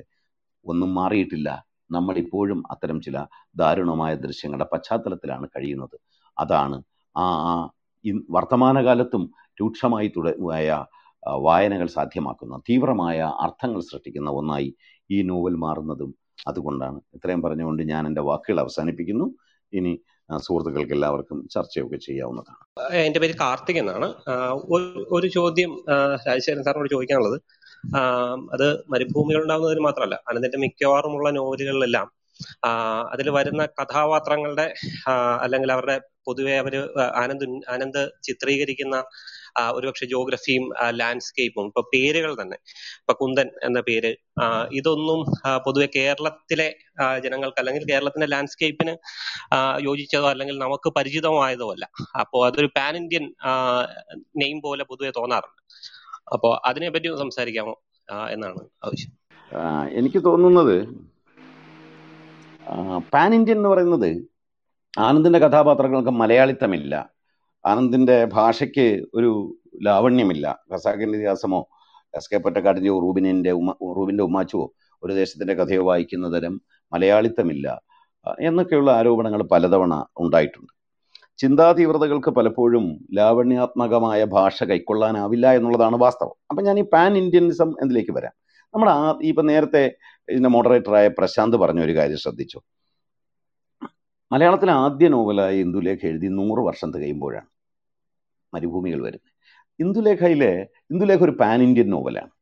ഒന്നും 0.66 0.96
മാറിയിട്ടില്ല. 0.96 1.50
നമ്മൾ 1.92 2.16
ഇപ്പോഴും 2.18 2.64
അത്തരം 2.72 3.02
ചില 3.02 3.18
ദാരുണമായ 3.56 4.14
ദൃശ്യങ്ങളുടെ 4.16 4.68
പശ്ചാത്തലത്തിലാണ് 4.74 5.48
കഴിയുന്നത്. 5.56 5.96
അതാണ് 6.38 6.78
ആ 7.16 7.26
ആ 7.52 7.54
വർത്തമാനകാലത്തും 8.30 9.24
രൂക്ഷമായി 9.62 10.08
തുടങ്ങിയ 10.08 10.72
വായനകൾ 11.40 11.88
സാധ്യമാക്കുന്ന 11.96 12.56
തീവ്രമായ 12.70 13.18
അർത്ഥങ്ങൾ 13.46 13.80
സൃഷ്ടിക്കുന്ന 13.82 14.30
ഒന്നായി 14.32 14.70
ഈ 15.10 15.18
നോവൽ 15.30 15.56
മാറുന്നതും 15.66 16.12
അതുകൊണ്ടാണ്. 16.48 17.00
ഇത്രയും 17.16 17.42
പറഞ്ഞുകൊണ്ട് 17.46 17.82
ഞാൻ 17.92 18.04
എന്റെ 18.10 18.24
വാക്കുകൾ 18.30 18.60
അവസാനിപ്പിക്കുന്നു. 18.64 19.28
ഇനി 19.74 19.94
സുഹൃത്തുക്കൾക്ക് 20.46 20.94
എല്ലാവർക്കും 20.96 21.38
ചർച്ചയൊക്കെ 21.54 21.98
ചെയ്യാവുന്നതാണ്. 22.06 22.64
എന്റെ 23.06 23.20
പേര് 23.24 23.36
കാർത്തിക് 23.42 23.80
എന്നാണ്. 23.82 24.08
ഒരു 25.18 25.28
ചോദ്യം 25.38 25.72
രാജശേഖരൻ 26.28 26.66
സാറിനോട് 26.68 26.92
ചോദിക്കാനുള്ളത്. 26.96 27.38
അത് 28.56 28.68
മരുഭൂമികൾ 28.94 29.42
ഉണ്ടാകുന്നതിന് 29.46 29.84
മാത്രമല്ല 29.88 30.16
അനന്തിന്റെ 30.30 30.60
മിക്കവാറുമുള്ള 30.66 31.30
നോവലുകളിലെല്ലാം 31.40 32.08
അതിൽ 33.14 33.28
വരുന്ന 33.38 33.62
കഥാപാത്രങ്ങളുടെ 33.80 34.66
അല്ലെങ്കിൽ 35.44 35.70
അവരുടെ 35.76 35.96
പൊതുവെ 36.28 36.56
അവർ 36.64 36.74
ആനന്ദ് 37.22 37.46
ആനന്ദ് 37.74 38.02
ചിത്രീകരിക്കുന്ന 38.28 38.96
ഒരുപക്ഷെ 39.76 40.06
ജോഗ്രഫിയും 40.06 40.66
ലാൻഡ്സ്കേപ്പും 40.90 41.66
ഇപ്പൊ 41.66 41.82
പേരുകൾ 41.94 42.34
തന്നെ. 42.42 42.58
ഇപ്പൊ 43.02 43.14
കുന്ദൻ 43.14 43.50
എന്ന 43.64 43.80
പേര് 43.80 44.12
ഇതൊന്നും 44.72 45.20
പൊതുവെ 45.66 45.88
കേരളത്തിലെ 45.96 46.68
ജനങ്ങൾക്ക് 47.24 47.60
അല്ലെങ്കിൽ 47.60 47.86
കേരളത്തിന്റെ 47.92 48.28
ലാൻഡ്സ്കേപ്പിന് 48.28 48.96
യോജിച്ചതോ 49.80 50.30
അല്ലെങ്കിൽ 50.30 50.58
നമുക്ക് 50.58 50.90
പരിചിതമായതോ 50.90 51.72
അല്ല. 51.72 51.86
അപ്പോൾ 52.20 52.48
അതൊരു 52.48 52.70
പാൻ 52.78 52.96
ഇന്ത്യൻ 52.96 53.28
നെയിം 54.38 54.62
പോലെ 54.62 54.84
പൊതുവെ 54.84 55.12
തോന്നാറുണ്ട്. 55.18 55.62
അപ്പോൾ 56.34 56.54
അതിനെപ്പറ്റി 56.68 57.08
ഒന്ന് 57.08 57.22
സംസാരിക്കാമോ? 57.22 57.76
എന്നാണ് 58.32 58.62
ആവശ്യം. 58.86 59.14
എനിക്ക് 59.92 60.20
തോന്നുന്നത് 60.26 60.78
പാൻ 63.14 63.32
ഇന്ത്യൻ 63.36 63.58
എന്ന് 63.58 63.70
പറയുന്നത് 63.70 64.10
ആനന്ദിന്റെ 65.00 65.40
കഥാപാത്രങ്ങൾക്ക് 65.40 66.10
മലയാളിത്തമില്ല. 66.10 67.17
ആനന്ദിന്റെ 67.68 68.26
ഭാഷയ്ക്ക് 68.26 68.88
ഒരു 69.14 69.32
ലാവണ്യമില്ല. 69.84 70.46
ഖസാക്കിന്റെ 70.74 71.18
ഇതിഹാസമോ 71.18 71.68
എസ് 72.16 72.30
കെ 72.34 72.38
പൊറ്റക്കാടിന്റെയോ 72.38 73.00
റൂബിനിന്റെ 73.00 73.52
ഉമ്മ 73.52 73.72
റൂബിന്റെ 73.98 74.24
ഉമ്മാച്ചുവോ 74.24 74.66
ഒരു 75.04 75.14
ദേശത്തിന്റെ 75.14 75.54
കഥയോ 75.54 75.84
വായിക്കുന്ന 75.84 76.28
തരം 76.36 76.62
മലയാളിത്തമില്ല 76.94 77.82
എന്നൊക്കെയുള്ള 78.40 78.92
ആരോപണങ്ങൾ 78.92 79.44
പലതവണ 79.44 80.06
ഉണ്ടായിട്ടുണ്ട്. 80.18 80.72
ചിന്താതീവ്രതകൾക്ക് 81.38 82.30
പലപ്പോഴും 82.30 82.86
ലാവണ്യാത്മകമായ 83.14 84.24
ഭാഷ 84.24 84.64
കൈക്കൊള്ളാനാവില്ല 84.64 85.48
എന്നുള്ളതാണ് 85.56 85.96
വാസ്തവം. 85.96 86.36
അപ്പം 86.50 86.64
ഞാൻ 86.64 86.80
ഈ 86.80 86.86
പാൻ 86.94 87.18
ഇന്ത്യനിസം 87.18 87.70
എന്നതിലേക്ക് 87.82 88.12
വരാം? 88.12 88.34
നമ്മൾ 88.74 88.90
ആ 88.90 89.20
ഇപ്പം 89.24 89.46
നേരത്തെ 89.46 89.84
ഇതിന്റെ 90.30 90.50
മോഡറേറ്ററായ 90.50 91.08
പ്രശാന്ത് 91.08 91.58
പറഞ്ഞ 91.58 91.80
ഒരു 91.82 91.96
കാര്യം 91.96 92.18
ശ്രദ്ധിച്ചു? 92.18 92.60
മലയാളത്തിലെ 94.32 94.72
ആദ്യ 94.72 95.08
നോവലായ 95.08 95.56
ഇന്ദുലേഖ 95.56 95.98
എഴുതി 96.04 96.28
നൂറ് 96.28 96.60
വർഷം 96.60 96.94
തികയുമ്പോഴാണ്. 96.94 97.50
മരുഭൂമികൾ 98.54 99.00
വരുന്നത്. 99.02 99.34
ഇന്ദുലേഖയിലെ 99.80 100.52
ഇന്ദുലേഖ 100.92 101.24
ഒരു 101.24 101.36
പാൻ 101.42 101.62
ഇന്ത്യൻ 101.64 101.90
നോവലാണ് 101.90 102.34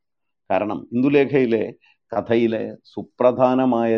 കാരണം 0.52 0.88
ഇന്ദുലേഖയിലെ 0.92 1.64
കഥയിലെ 2.12 2.62
സുപ്രധാനമായ 2.86 3.98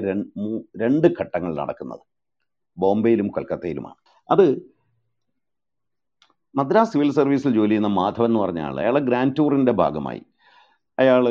രണ്ട് 0.84 1.08
ഘട്ടങ്ങൾ 1.08 1.52
നടക്കുന്നത് 1.56 2.04
ബോംബെയിലും 2.78 3.28
കൊൽക്കത്തയിലുമാണ്. 3.28 4.00
അത് 4.32 4.46
മദ്രാസ് 6.56 6.94
സിവിൽ 6.94 7.10
സർവീസിൽ 7.12 7.52
ജോലി 7.54 7.70
ചെയ്യുന്ന 7.70 7.88
മാധവൻ 7.88 8.30
എന്ന് 8.30 8.40
പറഞ്ഞ 8.40 8.60
ആൾ 8.60 8.80
അയാളെ 8.80 9.00
ഗ്രാൻഡ് 9.00 9.36
ടൂറിന്റെ 9.38 9.72
ഭാഗമായി 9.72 10.22
അയാൾ 11.00 11.24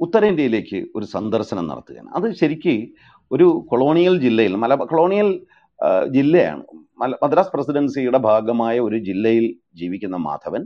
ഉത്തരേന്ത്യയിലേക്ക് 0.00 0.78
ഒരു 0.94 1.04
സന്ദർശനം 1.04 1.68
നടത്തുകയാണ്. 1.68 2.08
അത് 2.08 2.34
ശരിക്ക് 2.34 2.74
ഒരു 3.30 3.66
കൊളോണിയൽ 3.70 4.14
ജില്ലയിൽ 4.20 4.54
മല 4.54 4.74
കൊളോണിയൽ 4.74 5.28
ജില്ലയാണ്. 6.16 6.62
മദ്രാസ് 7.22 7.52
പ്രസിഡൻസിയുടെ 7.54 8.18
ഭാഗമായ 8.18 8.76
ഒരു 8.80 8.98
ജില്ലയിൽ 9.08 9.44
ജീവിക്കുന്ന 9.80 10.16
മാധവൻ 10.26 10.62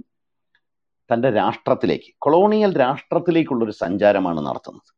തന്റെ 1.10 1.30
രാഷ്ട്രത്തിലേക്ക് 1.30 2.10
കൊളോണിയൽ 2.18 2.72
രാഷ്ട്രത്തിലേക്കുള്ളൊരു 2.84 3.74
സഞ്ചാരമാണ് 3.84 4.40
നടത്തുന്നത്. 4.46 4.90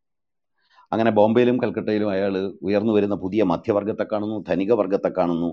അങ്ങനെ 0.93 1.11
ബോംബെയിലും 1.11 1.57
കൽക്കട്ടയിലും 1.63 2.11
അയാൾ 2.15 2.35
ഉയർന്നു 2.67 2.93
വരുന്ന 2.97 3.15
പുതിയ 3.23 3.43
മധ്യവർഗത്തെ 3.53 4.05
കാണുന്നു 4.13 4.37
ധനിക 4.49 4.73
വർഗത്തെ 4.73 5.11
കാണുന്നു 5.19 5.49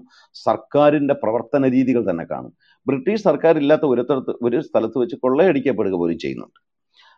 സർക്കാരിന്റെ 0.46 1.16
പ്രവർത്തന 1.24 1.64
രീതികൾ 1.76 2.04
തന്നെ 2.10 2.26
കാണും. 2.32 2.54
ബ്രിട്ടീഷ് 2.88 3.24
സർക്കാർ 3.24 3.58
ഇല്ലാത്ത 3.58 3.86
ഒരിടത്ത് 3.86 4.34
ഒരു 4.48 4.60
സ്ഥലത്ത് 4.62 4.98
വെച്ച് 4.98 5.16
കൊള്ളയടിക്കപ്പെടുക 5.16 5.96
പോലും 6.02 6.20
ചെയ്യുന്നുണ്ട്. 6.20 6.60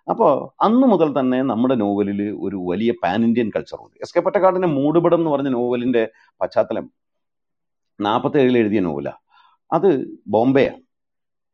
അപ്പോൾ 0.09 0.31
അന്ന് 0.65 0.87
മുതൽ 0.87 1.09
തന്നെ 1.19 1.39
നമ്മുടെ 1.51 1.75
നോവലിൽ 1.75 2.21
ഒരു 2.45 2.57
വലിയ 2.71 2.91
പാൻ 3.03 3.19
ഇന്ത്യൻ 3.27 3.49
കൾച്ചറുണ്ട്. 3.55 3.95
എസ് 4.01 4.13
കെ 4.15 4.19
പട്ടക്കാടിന്റെ 4.19 4.67
മൂടുപടം 4.67 5.19
എന്ന് 5.19 5.29
പറഞ്ഞ 5.29 5.49
നോവലിന്റെ 5.49 6.03
പശ്ചാത്തലം 6.41 6.85
നാൽപ്പത്തേഴിൽ 8.01 8.57
എഴുതിയ 8.57 8.79
നോവല. 8.79 9.11
അത് 9.73 10.17
ബോംബെയാണ് 10.27 10.81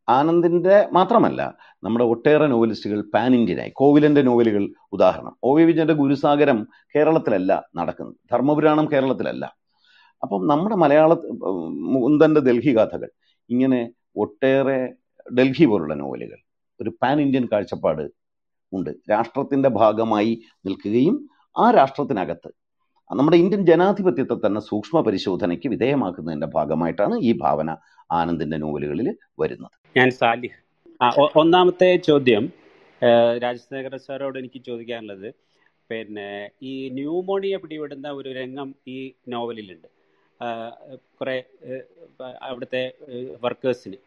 ആനന്ദിന്റെ 0.09 0.89
മാത്രമല്ല 0.93 1.57
നമ്മുടെ 1.83 2.05
ഒട്ടേറെ 2.05 2.47
നോവലിസ്റ്റുകൾ 2.47 3.01
പാൻ 3.01 3.35
ഇന്ത്യനായി. 3.35 3.69
കോവിലന്റെ 3.69 4.21
നോവലുകൾ 4.21 4.73
ഉദാഹരണം. 4.91 5.37
ഒ 5.43 5.57
വി 5.57 5.63
വിജയന്റെ 5.63 5.93
ഗുരുസാഗരം 5.93 6.67
കേരളത്തിലല്ല 6.95 7.69
നടക്കുന്നത്. 7.75 8.15
ധർമ്മപുരാണം 8.31 8.91
കേരളത്തിലല്ല. 8.91 9.55
അപ്പം 10.23 10.47
നമ്മുടെ 10.47 10.75
മലയാള 10.75 11.13
മുകുന്ദന്റെ 11.93 12.41
ഡൽഹി 12.41 12.75
കഥകൾ 12.75 13.09
ഇങ്ങനെ 13.49 13.91
ഒട്ടേറെ 14.15 14.93
ഡൽഹി 15.37 15.65
പോലുള്ള 15.65 15.93
നോവലുകൾ. 15.93 16.37
ഒരു 16.81 16.89
പാൻ 17.01 17.21
ഇന്ത്യൻ 17.21 17.47
കാഴ്ചപ്പാട് 17.51 18.11
ഉണ്ട്. 18.73 18.89
രാഷ്ട്രത്തിന്റെ 19.11 19.69
ഭാഗമായി 19.69 20.41
നിൽക്കുകയും 20.65 21.29
ആ 21.57 21.71
രാഷ്ട്രത്തിനകത്ത് 21.71 22.49
നമ്മുടെ 23.11 23.37
ഇന്ത്യൻ 23.37 23.65
ജനാധിപത്യത്തെ 23.65 24.35
തന്നെ 24.45 24.61
സൂക്ഷ്മ 24.61 25.01
പരിശോധനയ്ക്ക് 25.01 25.67
വിധേയമാക്കുന്നതിന്റെ 25.69 26.47
ഭാഗമായിട്ടാണ് 26.47 27.15
ഈ 27.19 27.31
ഭാവന 27.37 27.69
ആനന്ദിന്റെ 28.11 28.57
നോവലുകളിൽ 28.57 29.07
വരുന്നത്. 29.39 29.71
ഞാൻ 29.97 30.09
സാലിഹ്. 30.09 30.57
ഒന്നാമത്തെ 31.35 31.95
ചോദ്യം 31.97 32.51
രാജശേഖര 33.43 33.97
സാറോട് 33.97 34.37
എനിക്ക് 34.39 34.63
ചോദിക്കാനുള്ളത്. 34.65 35.33
പിന്നെ 35.89 36.49
ഈ 36.63 36.89
ന്യൂമോണിയ 36.89 37.55
പിടിപെടുന്ന 37.57 38.07
ഒരു 38.09 38.29
രംഗം 38.29 38.75
ഈ 38.87 39.11
നോവലിലുണ്ട്. 39.27 39.87
കുറേ 41.21 41.43
അവിടുത്തെ 42.41 42.93
വർക്കേഴ്സിന്. 43.43 43.97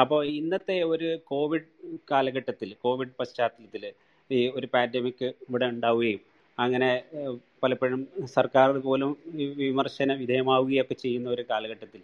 അപ്പോൾ 0.00 0.26
ഇന്നത്തെ 0.26 0.82
ഒരു 0.82 1.18
കോവിഡ് 1.24 1.68
കാലഘട്ടത്തിൽ 2.10 2.74
കോവിഡ് 2.84 3.16
പശ്ചാത്തലത്തിൽ 3.20 3.92
ഈ 4.30 4.50
ഒരു 4.54 4.68
പാൻഡമിക് 4.74 5.24
ഇവിടെ 5.24 5.66
ഉണ്ടാവുകയും 5.66 6.20
അങ്ങനെ 6.58 6.90
പലപ്പോഴും 7.62 8.00
സർക്കാർ 8.36 8.70
പോലും 8.86 9.10
വിമർശന 9.62 10.12
വിധേയമാവുകയൊക്കെ 10.14 10.94
ചെയ്യുന്ന 10.94 11.28
ഒരു 11.28 11.44
കാലഘട്ടത്തിൽ. 11.50 12.02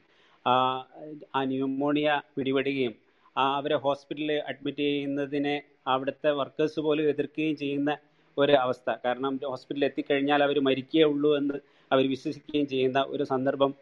ആ 1.34 1.40
ന്യൂമോണിയ 1.52 2.08
പിടിപെടുകയും 2.36 2.94
അവരെ 3.36 3.76
ഹോസ്പിറ്റലിൽ 3.76 4.38
അഡ്മിറ്റ് 4.50 4.84
ചെയ്യുന്നതിനെ 4.84 5.56
അവിടുത്തെ 5.86 6.30
വർക്കേഴ്സ് 6.30 6.80
പോലും 6.80 7.04
എതിർക്കുകയും 7.12 7.56
ചെയ്യുന്ന 7.56 7.90
ഒരു 8.36 8.52
അവസ്ഥ 8.52 8.88
കാരണം 9.04 9.32
ഹോസ്പിറ്റലിൽ 9.50 9.86
എത്തിക്കഴിഞ്ഞാൽ 9.86 10.42
അവർ 10.42 10.56
മരിക്കേ 10.68 11.02
ഉള്ളൂ 11.02 11.30
എന്ന് 11.36 11.56
അവർ 11.90 12.04
വിശ്വസിക്കുകയും 12.14 12.66
ചെയ്യുന്ന 12.66 13.00
ഒരു 13.14 13.24
സന്ദർഭം 13.32 13.72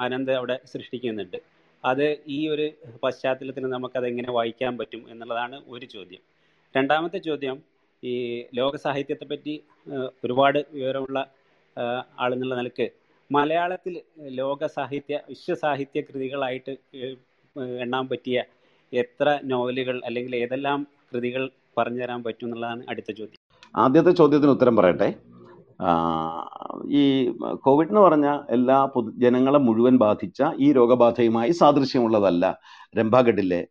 അനന്ത് 0.00 0.32
അവിടെ 0.32 0.56
സൃഷ്ടിക്കുന്നുണ്ട്. 0.72 1.38
അത് 1.84 2.06
ഈ 2.36 2.38
ഒരു 2.48 2.66
പശ്ചാത്തലത്തിൽ 3.04 3.64
നമുക്കത് 3.74 4.06
എങ്ങനെ 4.06 4.30
വായിക്കാൻ 4.32 4.72
പറ്റും 4.78 5.02
എന്നുള്ളതാണ് 5.12 5.56
ഒരു 5.74 5.86
ചോദ്യം. 5.94 6.22
രണ്ടാമത്തെ 6.74 7.18
ചോദ്യം 7.28 7.56
ഈ 8.04 8.12
ലോക 8.54 8.76
സാഹിത്യത്തെ 8.76 9.24
പറ്റി 9.24 9.62
ഒരുപാട് 10.24 10.66
വിവരമുള്ള 10.72 11.26
ആളെന്നുള്ള 12.18 12.54
നിലയ്ക്ക് 12.54 12.88
മലയാളത്തിൽ 13.32 14.00
ലോക 14.18 14.66
സാഹിത്യ 14.66 15.20
വിശ്വ 15.28 15.54
സാഹിത്യ 15.54 16.00
കൃതികളായിട്ട് 16.00 16.72
എണ്ണാൻ 17.80 18.08
പറ്റിയ 18.08 18.42
എത്ര 18.92 19.38
നോവലുകൾ 19.44 20.00
അല്ലെങ്കിൽ 20.04 20.36
ഏതെല്ലാം 20.36 20.86
കൃതികൾ 21.12 21.50
പറഞ്ഞു 21.78 22.02
തരാൻ 22.02 22.22
പറ്റും 22.22 22.46
എന്നുള്ളതാണ് 22.46 22.82
അടുത്ത 22.88 23.10
ചോദ്യം. 23.12 23.40
ആദ്യത്തെ 23.76 24.10
ചോദ്യത്തിന് 24.10 24.50
ഉത്തരം 24.50 24.76
പറയട്ടെ. 24.76 25.08
ഈ 26.90 27.02
കോവിഡ് 27.54 27.88
എന്ന് 27.88 28.00
പറഞ്ഞ 28.00 28.40
എല്ലാ 28.50 28.84
പൊതു 28.84 29.10
ജനങ്ങളെ 29.16 29.58
മുഴുവൻ 29.58 29.98
ബാധിച്ച 29.98 30.42
ഈ 30.58 30.72
രോഗബാധയുമായി 30.72 31.50
സാദൃശ്യമുള്ളതല്ല 31.50 32.58
രംഭാഗഡിലെ 32.98 33.66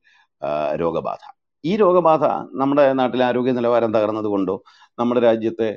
രോഗബാധ. 0.75 1.19
ഈ 1.63 1.71
രോഗബാധ 1.81 2.23
നമ്മുടെ 2.61 2.85
നാട്ടിലെ 2.99 3.23
ആരോഗ്യ 3.29 3.53
നിലവാരം 3.57 3.91
തകർന്നത് 3.95 4.29
കൊണ്ടോ 4.33 4.55
നമ്മുടെ 4.99 5.21
രാജ്യത്തെ 5.27 5.67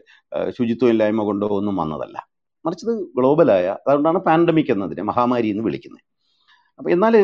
ശുചിത്വമില്ലായ്മ 0.57 1.23
കൊണ്ടോ 1.29 1.47
ഒന്നും 1.59 1.77
വന്നതല്ല. 1.83 2.17
മറിച്ചത് 2.65 2.93
ഗ്ലോബലായ 3.19 3.67
അതുകൊണ്ടാണ് 3.87 4.19
പാൻഡമിക് 4.29 4.71
എന്നതിനെ 4.75 5.03
മഹാമാരി 5.11 5.49
എന്ന് 5.55 5.65
വിളിക്കുന്നത്. 5.69 6.05
അപ്പോൾ 6.79 6.91
എന്നാൽ 6.97 7.15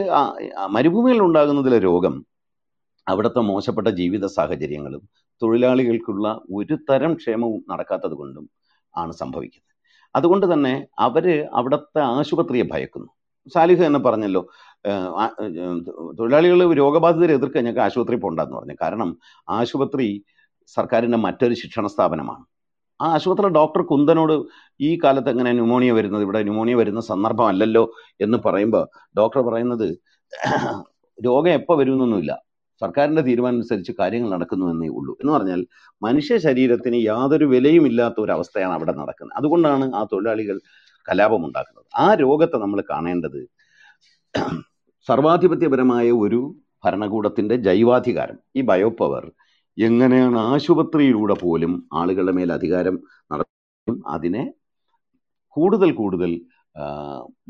മരുഭൂമിയിൽ 0.77 1.21
ഉണ്ടാകുന്നതിലെ 1.27 1.79
രോഗം 1.89 2.15
അവിടുത്തെ 3.07 3.41
മോശപ്പെട്ട 3.51 3.89
ജീവിത 4.01 4.27
സാഹചര്യങ്ങളും 4.39 5.03
തൊഴിലാളികൾക്കുള്ള 5.43 6.27
ഒരു 6.57 6.75
തരം 6.89 7.13
ക്ഷേമവും 7.21 7.61
നടക്കാത്തത് 7.71 8.15
കൊണ്ടും 8.21 8.45
ആണ് 8.95 9.13
സംഭവിക്കുന്നത്. 9.23 9.65
അതുകൊണ്ട് 10.15 10.47
തന്നെ 10.53 10.75
അവർ 11.07 11.27
അവിടുത്തെ 11.59 12.01
ആശുപത്രിയെ 12.01 12.65
ഭയക്കുന്നു. 12.73 13.11
സാലിഹ് 13.55 13.85
എന്ന് 13.89 14.01
പറഞ്ഞല്ലോ 14.07 14.43
തൊഴിലാളികൾ 16.19 16.75
രോഗബാധിതരെ 16.75 17.35
എതിർക്കാൻ 17.35 17.65
ഞങ്ങൾക്ക് 17.65 17.81
ആശുപത്രി 17.81 18.17
പോകണ്ടെന്ന് 18.17 18.57
പറഞ്ഞു. 18.57 18.77
കാരണം 18.83 19.19
ആശുപത്രി 19.49 20.25
സർക്കാരിന്റെ 20.67 21.19
മറ്റൊരു 21.19 21.55
ശിക്ഷണ 21.55 21.87
സ്ഥാപനമാണ്. 21.87 22.45
ആ 23.03 23.13
ആശുപത്രിയിലെ 23.15 23.55
ഡോക്ടർ 23.55 23.83
കുന്ദനോട് 23.83 24.35
ഈ 24.81 24.99
കാലത്ത് 25.05 25.31
എങ്ങനെ 25.31 25.53
ന്യൂമോണിയ 25.53 25.93
വരുന്നത്? 25.93 26.23
ഇവിടെ 26.23 26.43
ന്യൂമോണിയ 26.43 26.75
വരുന്ന 26.75 27.01
സന്ദർഭമല്ലല്ലോ 27.01 27.93
എന്ന് 28.21 28.39
പറയുമ്പോൾ 28.47 28.89
ഡോക്ടർ 29.19 29.41
പറയുന്നത് 29.41 29.89
രോഗം 31.25 31.51
എപ്പോൾ 31.51 31.79
വരുമെന്നൊന്നുമില്ല. 31.79 32.33
സർക്കാരിന്റെ 32.83 33.23
തീരുമാനം 33.23 33.57
അനുസരിച്ച് 33.57 33.93
കാര്യങ്ങൾ 34.01 34.31
നടക്കുന്നു 34.31 34.67
എന്നേ 34.67 34.89
ഉള്ളൂ. 34.89 35.19
എന്ന് 35.21 35.33
പറഞ്ഞാൽ 35.33 35.67
മനുഷ്യ 36.03 36.39
ശരീരത്തിന് 36.39 36.97
യാതൊരു 36.97 37.45
വിലയും 37.45 37.87
ഇല്ലാത്ത 37.87 38.15
ഒരു 38.21 38.33
അവസ്ഥയാണ് 38.33 38.73
അവിടെ 38.73 38.93
നടക്കുന്നത്. 38.93 39.37
അതുകൊണ്ടാണ് 39.37 39.95
ആ 39.95 40.05
തൊഴിലാളികൾ 40.13 40.61
കലാപമുണ്ടാക്കുന്നത്. 41.11 41.87
ആ 41.97 42.15
രോഗത്തെ 42.15 42.57
നമ്മൾ 42.57 42.83
കാണേണ്ടത് 42.91 43.41
സർവാധിപത്യപരമായ 45.09 46.07
ഒരു 46.25 46.41
ഭരണകൂടത്തിന്റെ 46.85 47.57
ജൈവാധികാരം 47.67 48.39
ഈ 48.57 48.63
ബയോ 48.63 48.91
പവർ 49.01 49.25
എങ്ങനെയാണ് 49.79 50.39
ആശുപത്രിയിലൂടെ 50.53 51.37
പോലും 51.43 51.73
ആളുകളുടെ 52.01 52.35
മേൽ 52.39 52.51
അധികാരം 52.59 52.97
നടത്തുകയും 53.33 53.97
അതിനെ 54.15 54.45
കൂടുതൽ 55.57 55.91
കൂടുതൽ 56.01 56.33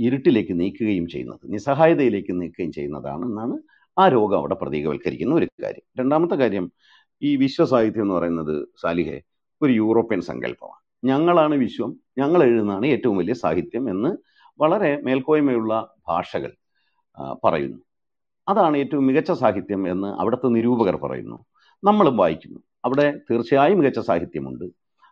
ഇരുട്ടിലേക്ക് 0.07 0.55
നീക്കുകയും 0.61 1.07
ചെയ്യുന്നത് 1.13 1.43
നിസ്സഹായതയിലേക്ക് 1.55 2.33
നീക്കുകയും 2.43 2.73
ചെയ്യുന്നതാണ് 2.73 3.25
എന്നാണ് 3.31 3.57
ആ 3.97 4.05
രോഗം 4.09 4.39
അവിടെ 4.41 4.57
പ്രതീകവൽക്കരിക്കുന്ന 4.61 5.33
ഒരു 5.35 5.47
കാര്യം. 5.65 5.85
രണ്ടാമത്തെ 6.01 6.37
കാര്യം 6.43 6.67
ഈ 7.23 7.31
വിശ്വസാഹിത്യം 7.37 8.05
എന്ന് 8.05 8.15
പറയുന്നത് 8.19 8.55
സാലിഹെ 8.83 9.19
ഒരു 9.61 9.73
യൂറോപ്യൻ 9.73 10.21
സങ്കല്പമാണ്. 10.31 10.81
ഞങ്ങളാണ് 11.03 11.55
വിശ്വം 11.65 11.91
ഞങ്ങൾ 12.19 12.41
എഴുതുന്നതാണ് 12.47 12.87
ഏറ്റവും 12.95 13.17
വലിയ 13.21 13.35
സാഹിത്യം 13.45 13.85
എന്ന് 13.95 14.11
വളരെ 14.61 14.91
മേൽക്കോയ്മയുള്ള 15.07 15.73
ഭാഷകൾ 16.09 16.53
പറയുന്നു. 17.45 17.79
അതാണ് 18.49 18.77
ഏറ്റവും 18.77 19.07
മികച്ച 19.07 19.33
സാഹിത്യം 19.33 19.89
എന്ന് 19.89 20.09
അവിടുത്തെ 20.09 20.47
നിരൂപകർ 20.47 20.97
പറയുന്നു. 20.97 21.45
നമ്മളും 21.85 22.17
വായിക്കുന്നു. 22.17 22.61
അവിടെ 22.85 23.21
തീർച്ചയായും 23.31 23.79
മികച്ച 23.79 23.99
സാഹിത്യമുണ്ട്. 23.99 24.65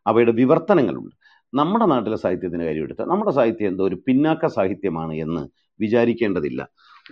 അവയുടെ 0.07 0.33
വിവർത്തനങ്ങളുണ്ട്. 0.33 1.15
നമ്മുടെ 1.55 1.87
നാട്ടിലെ 1.87 2.17
സാഹിത്യത്തിന് 2.17 2.65
കാര്യമെടുത്താൽ 2.65 3.05
നമ്മുടെ 3.05 3.31
സാഹിത്യം 3.31 3.69
എന്തോ 3.69 3.85
ഒരു 3.85 4.03
പിന്നാക്ക 4.07 4.47
സാഹിത്യമാണ് 4.47 5.15
എന്ന് 5.15 5.49
വിചാരിക്കേണ്ടതില്ല. 5.81 6.69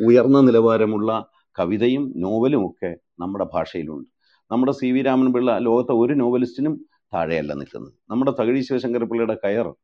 ഉയർന്ന 0.07 0.41
നിലവാരമുള്ള 0.41 1.27
കവിതയും 1.59 2.13
നോവലും 2.17 2.67
ഒക്കെ 2.67 2.97
നമ്മുടെ 3.21 3.47
ഭാഷയിലുണ്ട്. 3.55 4.09
നമ്മുടെ 4.51 4.73
സി 4.73 4.87
വി 4.87 5.03
രാമൻ 5.03 5.33
പിള്ള 5.33 5.59
ലോകത്തെ 5.59 5.93
ഒരു 5.93 6.15
നോവലിസ്റ്റിനും 6.15 6.87
താഴെയല്ല 7.15 7.53
നിൽക്കുന്നത്. 7.53 7.93
നമ്മുടെ 8.11 8.31
തകഴി 8.31 8.61
ശിവശങ്കർ 8.61 9.05
പിള്ളയുടെ 9.05 9.37
കയർ 9.45 9.75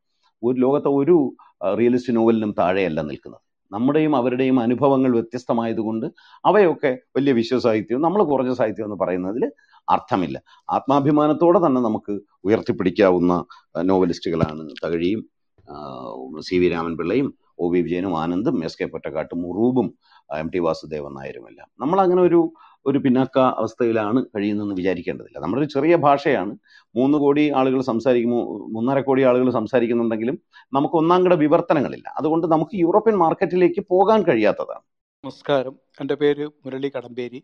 ഒരു 0.43 0.61
ലോകത്തെ 0.61 0.89
ഒരു 0.89 1.35
റിയലിസ്റ്റ് 1.79 2.17
നോവലിനും 2.17 2.55
താഴെയല്ല 2.59 3.01
നിൽക്കുന്നത്. 3.01 3.41
നമ്മുടെയും 3.73 4.17
അവരുടെയും 4.17 4.57
അനുഭവങ്ങൾ 4.61 5.11
വ്യത്യസ്തമായതുകൊണ്ട് 5.11 6.07
അവയൊക്കെ 6.45 6.91
വലിയ 7.17 7.33
വിശ്വസാഹിത്യവും 7.33 8.03
നമ്മൾ 8.03 8.23
കുറഞ്ഞ 8.23 8.53
സാഹിത്യം 8.53 8.87
എന്ന് 8.89 8.99
പറയുന്നതിൽ 9.05 9.45
അർത്ഥമില്ല. 9.89 10.37
ആത്മാഭിമാനത്തോടെ 10.69 11.61
തന്നെ 11.67 11.81
നമുക്ക് 11.81 12.15
ഉയർത്തിപ്പിടിക്കാവുന്ന 12.45 13.33
നോവലിസ്റ്റുകളാണ് 13.91 14.65
തകഴിയും 14.85 15.23
സി 16.49 16.57
വി 16.59 16.69
രാമൻപിള്ളയും 16.69 17.29
ഒ 17.59 17.67
വി 17.73 17.81
വിജയനും 17.83 18.15
ആനന്ദും 18.23 18.57
എസ് 18.65 18.79
കെ 18.79 18.87
പൊറ്റക്കാട്ടും 18.87 19.39
മുറൂബും 19.43 19.89
എം 20.39 20.49
ടി 20.55 20.61
വാസുദേവൻ 20.67 21.13
നായരും 21.19 21.45
എല്ലാം 21.51 21.69
നമ്മൾ 21.81 21.99
അങ്ങനെ 22.05 22.23
ഒരു 22.23 22.41
ഒരു 22.87 22.99
പിന്നാക്ക 22.99 23.39
അവസ്ഥയിലാണ് 23.39 24.27
കഴിയുന്നതെന്ന് 24.27 24.75
വിചാരിക്കേണ്ടതില്ല. 24.75 25.39
നമ്മുടെ 25.39 25.63
ഒരു 25.63 25.69
ചെറിയ 25.69 25.97
ഭാഷയാണ്. 25.97 26.59
മൂന്ന് 26.97 27.19
കോടി 27.19 27.53
ആളുകൾ 27.53 27.81
സംസാരിക്കുമോ 27.81 28.59
മൂന്നര 28.59 29.01
കോടി 29.01 29.23
ആളുകൾ 29.23 29.51
സംസാരിക്കുന്നുണ്ടെങ്കിലും 29.51 30.39
നമുക്ക് 30.73 30.95
ഒന്നാം 30.95 31.25
കിട 31.25 31.35
വിവർത്തനങ്ങളില്ല. 31.35 32.09
അതുകൊണ്ട് 32.09 32.47
നമുക്ക് 32.47 32.71
യൂറോപ്യൻ 32.75 33.15
മാർക്കറ്റിലേക്ക് 33.15 33.85
പോകാൻ 33.91 34.23
കഴിയാത്തതാണ്. 34.23 34.81
നമസ്കാരം. 35.25 35.79
എന്റെ 36.01 36.15
പേര് 36.15 36.47
മുരളി 36.47 36.93
കടമ്പേരി. 36.97 37.43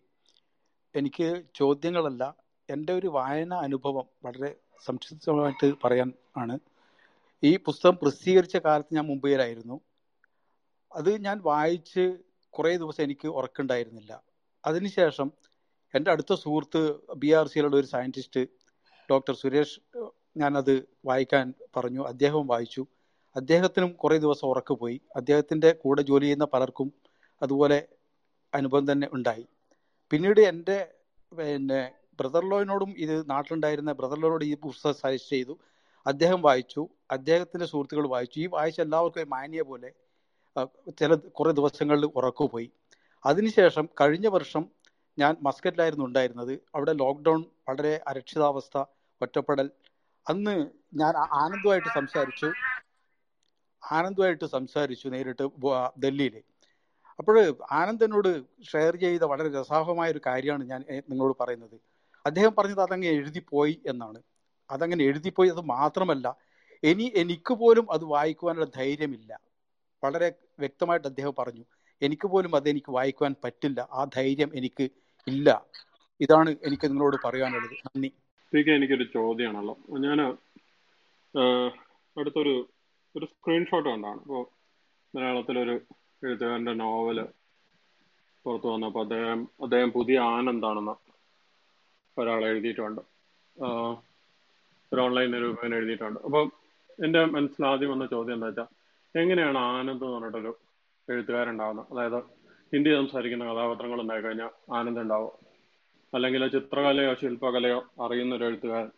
എനിക്ക് 0.95 1.43
ചോദ്യങ്ങളല്ല 1.55 2.35
എന്റെ 2.71 2.93
ഒരു 2.93 3.07
വായന 3.07 3.55
അനുഭവം 3.55 4.05
വളരെ 4.25 4.55
സംക്ഷിപ്തമായിട്ട് 4.85 5.75
പറയാൻ 5.85 6.13
ആണ്. 6.37 6.59
ഈ 7.45 7.57
പുസ്തകം 7.57 7.99
പ്രസിദ്ധീകരിച്ച 8.03 8.57
കാലത്ത് 8.57 8.95
ഞാൻ 8.95 9.07
മുംബൈയിലായിരുന്നു. 9.07 9.81
അത് 10.95 11.21
ഞാൻ 11.21 11.41
വായിച്ച് 11.45 12.17
കുറേ 12.51 12.77
ദിവസം 12.77 13.03
എനിക്ക് 13.03 13.29
ഉറക്കുണ്ടായിരുന്നില്ല 13.29 14.23
അതിനുശേഷം 14.67 15.29
എന്റെ 15.95 16.11
അടുത്ത 16.11 16.35
സുഹൃത്ത് 16.35 16.81
ബി 17.17 17.31
ആർ 17.33 17.47
സിയിലുള്ള 17.49 17.77
ഒരു 17.77 17.87
സയന്റിസ്റ്റ് 17.87 18.43
ഡോക്ടർ 19.09 19.35
സുരേഷ് 19.35 19.81
ഞാനത് 20.37 20.75
വായിക്കാൻ 21.05 21.55
പറഞ്ഞു 21.77 22.03
അദ്ദേഹവും 22.05 22.47
വായിച്ചു. 22.47 22.83
അദ്ദേഹത്തിനും 23.37 23.93
കുറേ 23.93 24.19
ദിവസം 24.19 24.49
ഉറക്ക് 24.49 24.75
പോയി. 24.75 25.01
അദ്ദേഹത്തിന്റെ 25.17 25.73
കൂടെ 25.73 26.03
ജോലി 26.03 26.25
ചെയ്യുന്ന 26.25 26.45
പലർക്കും 26.45 26.89
അതുപോലെ 27.43 27.79
അനുഭവം 28.55 28.93
തന്നെ 28.93 29.09
ഉണ്ടായി. 29.13 29.47
പിന്നീട് 30.11 30.41
എന്റെ 30.41 30.79
പിന്നെ 31.33 31.81
ബ്രദർ 32.21 32.45
ലോയിനോടും 32.51 32.95
ഇത് 32.99 33.31
നാട്ടിലുണ്ടായിരുന്ന 33.31 33.93
ബ്രദർ 33.93 34.19
ലോയിനോട് 34.19 34.45
ഈ 34.45 34.55
പുസ്തകം 34.57 34.95
സജസ്റ്റ് 34.95 35.31
ചെയ്തു. 35.31 35.55
അദ്ദേഹം 36.07 36.43
വായിച്ചു. 36.43 36.83
അദ്ദേഹത്തിന്റെ 37.11 37.67
സുഹൃത്തുക്കൾ 37.67 38.09
വായിച്ചു. 38.09 38.41
ഈ 38.41 38.47
വായിച്ച 38.47 38.81
എല്ലാവർക്കും 38.81 39.31
മാനിയ 39.31 39.63
പോലെ 39.63 39.91
ചില 40.99 41.15
കുറേ 41.15 41.53
ദിവസങ്ങളിൽ 41.53 42.05
ഉറക്കു 42.17 42.45
പോയി. 42.53 42.69
അതിനുശേഷം 43.27 43.89
കഴിഞ്ഞ 44.01 44.27
വർഷം 44.27 44.71
ഞാൻ 45.19 45.37
മസ്കറ്റിലായിരുന്നു 45.43 46.05
ഉണ്ടായിരുന്നത്. 46.05 46.53
അവിടെ 46.75 46.93
ലോക്ക്ഡൗൺ 46.93 47.45
വളരെ 47.69 48.01
അരക്ഷിതാവസ്ഥ 48.09 48.85
ഒറ്റപ്പെടൽ. 49.23 49.71
അന്ന് 50.29 50.55
ഞാൻ 50.95 51.17
ആനന്ദമായിട്ട് 51.17 51.89
സംസാരിച്ചു. 51.95 52.53
ആനന്ദുമായിട്ട് 53.93 54.45
സംസാരിച്ചു 54.45 55.09
നേരിട്ട് 55.09 55.43
ഡൽഹിയിൽ 56.05 56.43
അപ്പോൾ 57.19 57.57
ആനന്ദനോട് 57.73 58.31
ഷെയർ 58.73 58.97
ചെയ്ത 58.97 59.23
വളരെ 59.23 59.61
രസാഹമായ 59.61 60.11
ഒരു 60.11 60.21
കാര്യമാണ് 60.27 60.65
ഞാൻ 60.65 60.85
നിങ്ങളോട് 60.91 61.37
പറയുന്നത്. 61.41 61.77
അദ്ദേഹം 62.27 62.55
പറഞ്ഞത് 62.59 62.81
അതങ്ങനെ 62.81 63.13
എഴുതിപ്പോയി 63.13 63.83
എന്നാണ്. 63.87 64.23
അതങ്ങനെ 64.71 65.05
എഴുതിപ്പോയി 65.05 65.51
അത് 65.51 65.61
മാത്രമല്ല 65.61 66.37
ഇനി 66.83 67.13
എനിക്ക് 67.17 67.55
പോലും 67.55 67.93
അത് 67.93 68.05
വായിക്കുവാനുള്ള 68.05 68.67
ധൈര്യമില്ല. 68.77 69.41
വളരെ 70.05 70.33
വ്യക്തമായിട്ട് 70.59 71.09
അദ്ദേഹം 71.09 71.35
പറഞ്ഞു. 71.39 71.65
എനിക്ക് 72.03 72.29
പോലും 72.29 72.57
അത് 72.57 72.69
എനിക്ക് 72.69 72.93
വായിക്കുവാൻ 72.93 73.35
പറ്റില്ല. 73.45 73.89
ആ 73.93 74.07
ധൈര്യം 74.17 74.51
എനിക്ക് 74.55 74.91
ഇല്ല. 75.29 75.67
ഇതാണ് 76.21 76.51
എനിക്ക് 76.51 76.87
നിങ്ങളോട് 76.87 77.17
പറയാനുള്ളത്. 77.25 77.73
നന്ദി. 77.73 78.13
എനിക്കൊരു 78.57 79.05
ചോദ്യമാണല്ലോ. 79.15 79.77
ഞാൻ 79.99 80.21
അടുത്തൊരു 82.19 82.69
ഒരു 83.17 83.25
സ്ക്രീൻഷോട്ട് 83.25 83.89
കണ്ടാണ്. 83.89 84.21
ഇപ്പോൾ 84.21 84.47
മലയാളത്തിലൊരു 85.17 85.81
എഴുത്തുകാരന്റെ 86.25 86.73
നോവൽ 86.73 87.27
പുറത്തു 88.45 88.67
വന്നപ്പോൾ 88.67 89.01
അദ്ദേഹം 89.01 89.49
അദ്ദേഹം 89.63 89.91
പുതിയ 89.91 90.19
ആനന്ദാണെന്ന് 90.19 90.95
ഒരാൾ 92.21 92.45
എഴുതിയിട്ടുണ്ട്. 92.45 93.01
ഒരു 94.93 95.01
ഓൺലൈൻ 95.01 95.31
നിരൂപകൻ 95.31 95.75
എഴുതിയിട്ടുണ്ട്. 95.75 96.21
അപ്പം 96.21 96.53
എന്റെ 97.05 97.25
മനസ്സിൽ 97.25 97.67
ആദ്യം 97.67 97.91
വന്ന 97.91 98.07
ചോദ്യം 98.07 98.35
എന്താ 98.35 98.47
വെച്ചാൽ 98.47 98.67
എങ്ങനെയാണ് 99.21 99.59
ആനന്ദ് 99.59 100.05
എന്ന് 100.05 100.17
പറഞ്ഞിട്ടൊരു 100.17 100.59
എഴുത്തുകാരൻ 101.09 101.51
ഉണ്ടാകുന്നത് 101.51 101.87
അതായത് 101.93 102.19
ഹിന്ദി 102.73 102.91
സംസാരിക്കുന്ന 102.91 103.45
കഥാപാത്രങ്ങൾ 103.45 104.01
ഉണ്ടായി 104.01 104.23
കഴിഞ്ഞാൽ 104.23 104.51
ആനന്ദം 104.75 105.03
ഉണ്ടാവും. 105.03 105.35
അല്ലെങ്കിൽ 106.15 106.43
ചിത്രകലയോ 106.49 107.15
ശില്പകലയോ 107.15 107.79
അറിയുന്ന 108.05 108.35
ഒരു 108.35 108.45
എഴുത്തുകാരൻ 108.45 108.91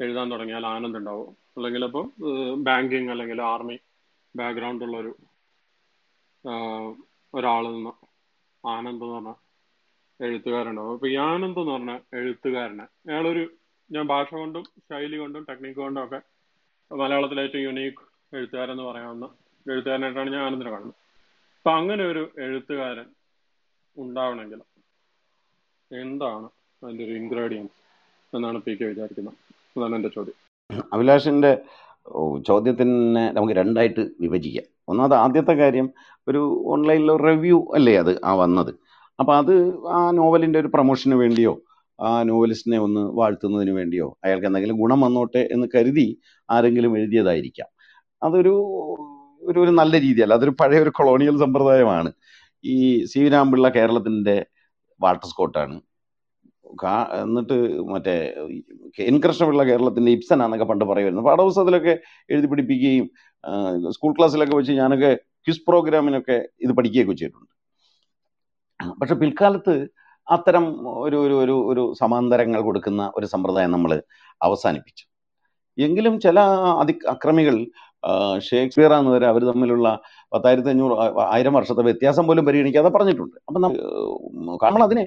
എഴുതാൻ 0.00 0.32
തുടങ്ങിയാൽ 0.32 0.66
ആനന്ദം 0.66 0.98
ഉണ്ടാവും. 0.98 1.36
അല്ലെങ്കിൽ 1.56 1.84
ഇപ്പോൾ 1.84 2.04
ബാങ്കിങ് 2.66 3.10
അല്ലെങ്കിൽ 3.10 3.42
ആർമി 3.42 3.76
ബാക്ക്ഗ്രൗണ്ട് 4.36 4.84
ഉള്ള 4.84 4.96
ഒരു 4.96 5.12
ഒരാളിൽ 7.34 7.72
നിന്ന് 7.74 7.92
ആനന്ദ് 8.66 9.04
എന്ന് 9.04 9.14
പറഞ്ഞ 9.14 9.32
എഴുത്തുകാരുണ്ടാവും. 10.20 10.92
അപ്പൊ 10.92 11.08
ഈ 11.08 11.14
ആനന്ദ് 11.14 11.60
എന്ന് 11.60 11.72
പറഞ്ഞ 11.72 11.92
എഴുത്തുകാരനെ 12.14 12.86
അയാളൊരു 13.08 13.42
ഞാൻ 13.90 14.06
ഭാഷ 14.06 14.30
കൊണ്ടും 14.34 14.64
ശൈലി 14.90 15.16
കൊണ്ടും 15.16 15.46
ടെക്നിക്ക് 15.48 15.80
കൊണ്ടും 15.80 16.04
ഒക്കെ 16.04 16.20
മലയാളത്തിലെ 16.90 17.42
ഏറ്റവും 17.42 17.62
യുണീക്ക് 17.62 18.02
എഴുത്തുകാരെന്ന് 18.36 18.82
പറയാവുന്ന 18.82 19.26
എഴുത്തുകാരനായിട്ടാണ് 19.66 20.30
ഞാൻ 20.32 20.42
ആനന്ദിനെ 20.42 20.70
കാണുന്നത്. 20.70 21.07
അപ്പൊ 21.68 21.78
അങ്ങനെ 21.80 22.02
ഒരു 22.04 22.20
എഴുത്തുകാരൻ 22.38 23.06
ഉണ്ടാവണമെങ്കിൽ 23.96 24.60
എന്താണ് 25.90 26.46
അതിന്റെ 26.84 27.02
ഒരു 27.04 27.12
ഇൻഗ്രീഡിയൻസ് 27.12 27.74
എന്നാണ് 28.36 28.58
പി 28.58 28.72
കെ 28.74 28.84
വിചാരിക്കുന്നത്? 28.84 29.34
അതാണ് 29.76 29.94
എന്റെ 29.94 30.10
ചോദ്യം. 30.14 30.36
അഭിലാഷിന്റെ 30.92 31.50
ചോദ്യത്തിന് 32.06 32.44
ചോദ്യത്തിനെ 32.46 33.24
നമുക്ക് 33.32 33.54
രണ്ടായിട്ട് 33.54 34.00
വിഭജിക്കാം. 34.20 34.66
ഒന്നാമത് 34.88 35.14
ആദ്യത്തെ 35.14 35.52
കാര്യം 35.52 35.90
ഒരു 36.28 36.64
ഓൺലൈനിൽ 36.66 37.12
റിവ്യൂ 37.16 37.58
അല്ലേ 37.74 37.94
അത് 37.96 38.12
ആ 38.24 38.32
വന്നത്? 38.34 38.72
അപ്പോൾ 39.18 39.36
അത് 39.36 39.54
ആ 39.96 40.00
നോവലിന്റെ 40.10 40.58
ഒരു 40.58 40.72
പ്രൊമോഷന് 40.74 41.14
വേണ്ടിയോ 41.14 41.54
ആ 42.00 42.22
നോവലിസ്റ്റിനെ 42.22 42.78
ഒന്ന് 42.78 43.04
വാഴ്ത്തുന്നതിന് 43.20 43.70
വേണ്ടിയോ 43.70 44.18
അയാൾക്ക് 44.24 44.46
എന്തെങ്കിലും 44.46 44.80
ഗുണം 44.84 45.00
വന്നോട്ടെ 45.00 45.44
എന്ന് 45.52 45.68
കരുതി 45.74 46.08
ആരെങ്കിലും 46.50 46.98
എഴുതിയതായിരിക്കാം. 46.98 47.70
അതൊരു 48.22 48.56
ഒരു 49.42 49.58
ഒരു 49.64 49.72
നല്ല 49.80 49.94
രീതിയല്ല. 50.00 50.34
അതൊരു 50.38 50.54
പഴയ 50.60 50.80
ഒരു 50.84 50.92
കൊളോണിയൽ 50.98 51.36
സമ്പ്രദായമാണ്. 51.44 52.10
ഈ 52.64 52.76
സി 53.10 53.18
വി 53.18 53.28
രാമപിള്ള 53.28 53.68
കേരളത്തിന്റെ 53.76 54.36
വാട്ടർ 55.00 55.26
സ്കോട്ടാണ്. 55.32 55.76
എന്നിട്ട് 57.22 57.56
മറ്റേ 57.92 58.14
എൻ 59.10 59.16
കൃഷ്ണപിള്ള 59.24 59.62
കേരളത്തിന്റെ 59.64 60.10
ഇബ്സൻ 60.12 60.38
ആണെന്നൊക്കെ 60.42 60.66
പണ്ട് 60.70 60.84
പറയുമായിരുന്നു. 60.84 61.24
പാഠപുസ്തകത്തിലൊക്കെ 61.28 61.94
എഴുതി 62.32 62.46
പഠിപ്പിക്കുകയും 62.46 63.06
സ്കൂൾ 63.96 64.12
ക്ലാസ്സിലൊക്കെ 64.18 64.56
വെച്ച് 64.56 64.72
ഞാനൊക്കെ 64.72 65.10
ക്വിസ് 65.46 65.64
പ്രോഗ്രാമിനൊക്കെ 65.68 66.36
ഇത് 66.60 66.72
പഠിക്കുകയൊക്കെ 66.72 67.14
ചെയ്തിട്ടുണ്ട്. 67.14 67.52
പക്ഷെ 69.00 69.14
പിൽക്കാലത്ത് 69.14 69.74
അത്തരം 70.26 70.64
ഒരു 71.04 71.16
ഒരു 71.26 71.34
ഒരു 71.44 71.54
ഒരു 71.72 71.82
സമാന്തരങ്ങൾ 72.00 72.60
കൊടുക്കുന്ന 72.60 73.12
ഒരു 73.16 73.26
സമ്പ്രദായം 73.26 73.70
നമ്മൾ 73.70 73.92
അവസാനിപ്പിച്ചു. 74.40 75.04
എങ്കിലും 75.78 76.20
ചില 76.20 76.38
അതി 76.82 76.94
അക്രമികൾ 77.08 77.56
ഷേക്സ്പിയർ 78.38 78.92
എന്ന് 78.92 79.10
വരെ 79.10 79.26
അവർ 79.26 79.44
തമ്മിലുള്ള 79.44 80.00
പത്തായിരത്തി 80.32 80.68
അഞ്ഞൂറ് 80.68 81.20
ആയിരം 81.32 81.52
വർഷത്തെ 81.52 81.82
വ്യത്യാസം 81.82 82.26
പോലും 82.26 82.44
പരിഗണിക്കാതെ 82.44 82.88
പറഞ്ഞിട്ടുണ്ട്. 82.88 83.36
അപ്പം 83.48 83.62
നമ്മൾ 83.62 84.82
അതിനെ 84.82 85.06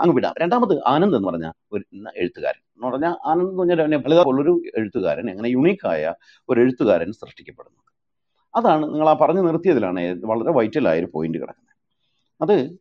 അങ്ങ് 0.00 0.14
വിടാം. 0.14 0.34
രണ്ടാമത് 0.38 0.84
ആനന്ദ് 0.86 1.16
എന്ന് 1.16 1.28
പറഞ്ഞ 1.28 1.50
ഒരു 1.72 1.84
എഴുത്തുകാരൻ. 2.16 2.60
എന്ന് 2.74 2.86
പറഞ്ഞാൽ 2.88 3.14
ആനന്ദ് 3.26 3.62
എന്ന് 3.62 3.82
പറഞ്ഞാൽ 3.82 4.02
ഫലിത 4.02 4.22
പോലൊരു 4.22 4.62
എഴുത്തുകാരൻ 4.78 5.30
എങ്ങനെ 5.30 5.48
യുണീക്കായ 5.48 6.14
ഒരു 6.48 6.60
എഴുത്തുകാരൻ 6.60 7.12
സൃഷ്ടിക്കപ്പെടുന്നത്. 7.12 7.80
അതാണ് 8.56 8.94
നിങ്ങൾ 8.94 9.08
ആ 9.08 9.12
പറഞ്ഞു 9.12 9.40
നിർത്തിയതിലാണ് 9.40 10.00
വളരെ 10.24 10.52
വൈറ്റലായ 10.52 10.98
ഒരു 10.98 11.08
പോയിന്റ് 11.14 11.38
കിടക്കുന്നത്. 11.38 11.76
അത് 12.42 12.76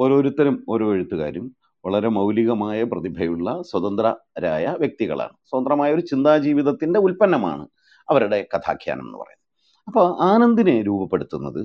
ഓരോരുത്തരും 0.00 0.64
ഓരോ 0.68 0.92
എഴുത്തുകാരും 0.92 1.56
വളരെ 1.84 2.08
മൗലികമായ 2.08 2.82
പ്രതിഭയുള്ള 2.82 3.62
സ്വതന്ത്രരായ 3.62 4.76
വ്യക്തികളാണ്. 4.78 5.36
സ്വതന്ത്രമായ 5.50 5.94
ഒരു 5.94 6.00
ചിന്താജീവിതത്തിന്റെ 6.00 7.00
ഉൽപ്പന്നമാണ് 7.00 7.68
അവരുടെ 8.10 8.46
കഥാഖ്യാനം 8.54 9.04
എന്ന് 9.06 9.18
പറയുന്നത്. 9.18 9.44
അപ്പോൾ 9.88 10.22
ആനന്ദിനെ 10.22 10.82
രൂപപ്പെടുത്തുന്നത് 10.82 11.62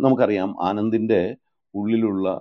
നമുക്കറിയാം 0.00 0.50
ആനന്ദിന്റെ 0.68 1.36
ഉള്ളിലുള്ള 1.74 2.40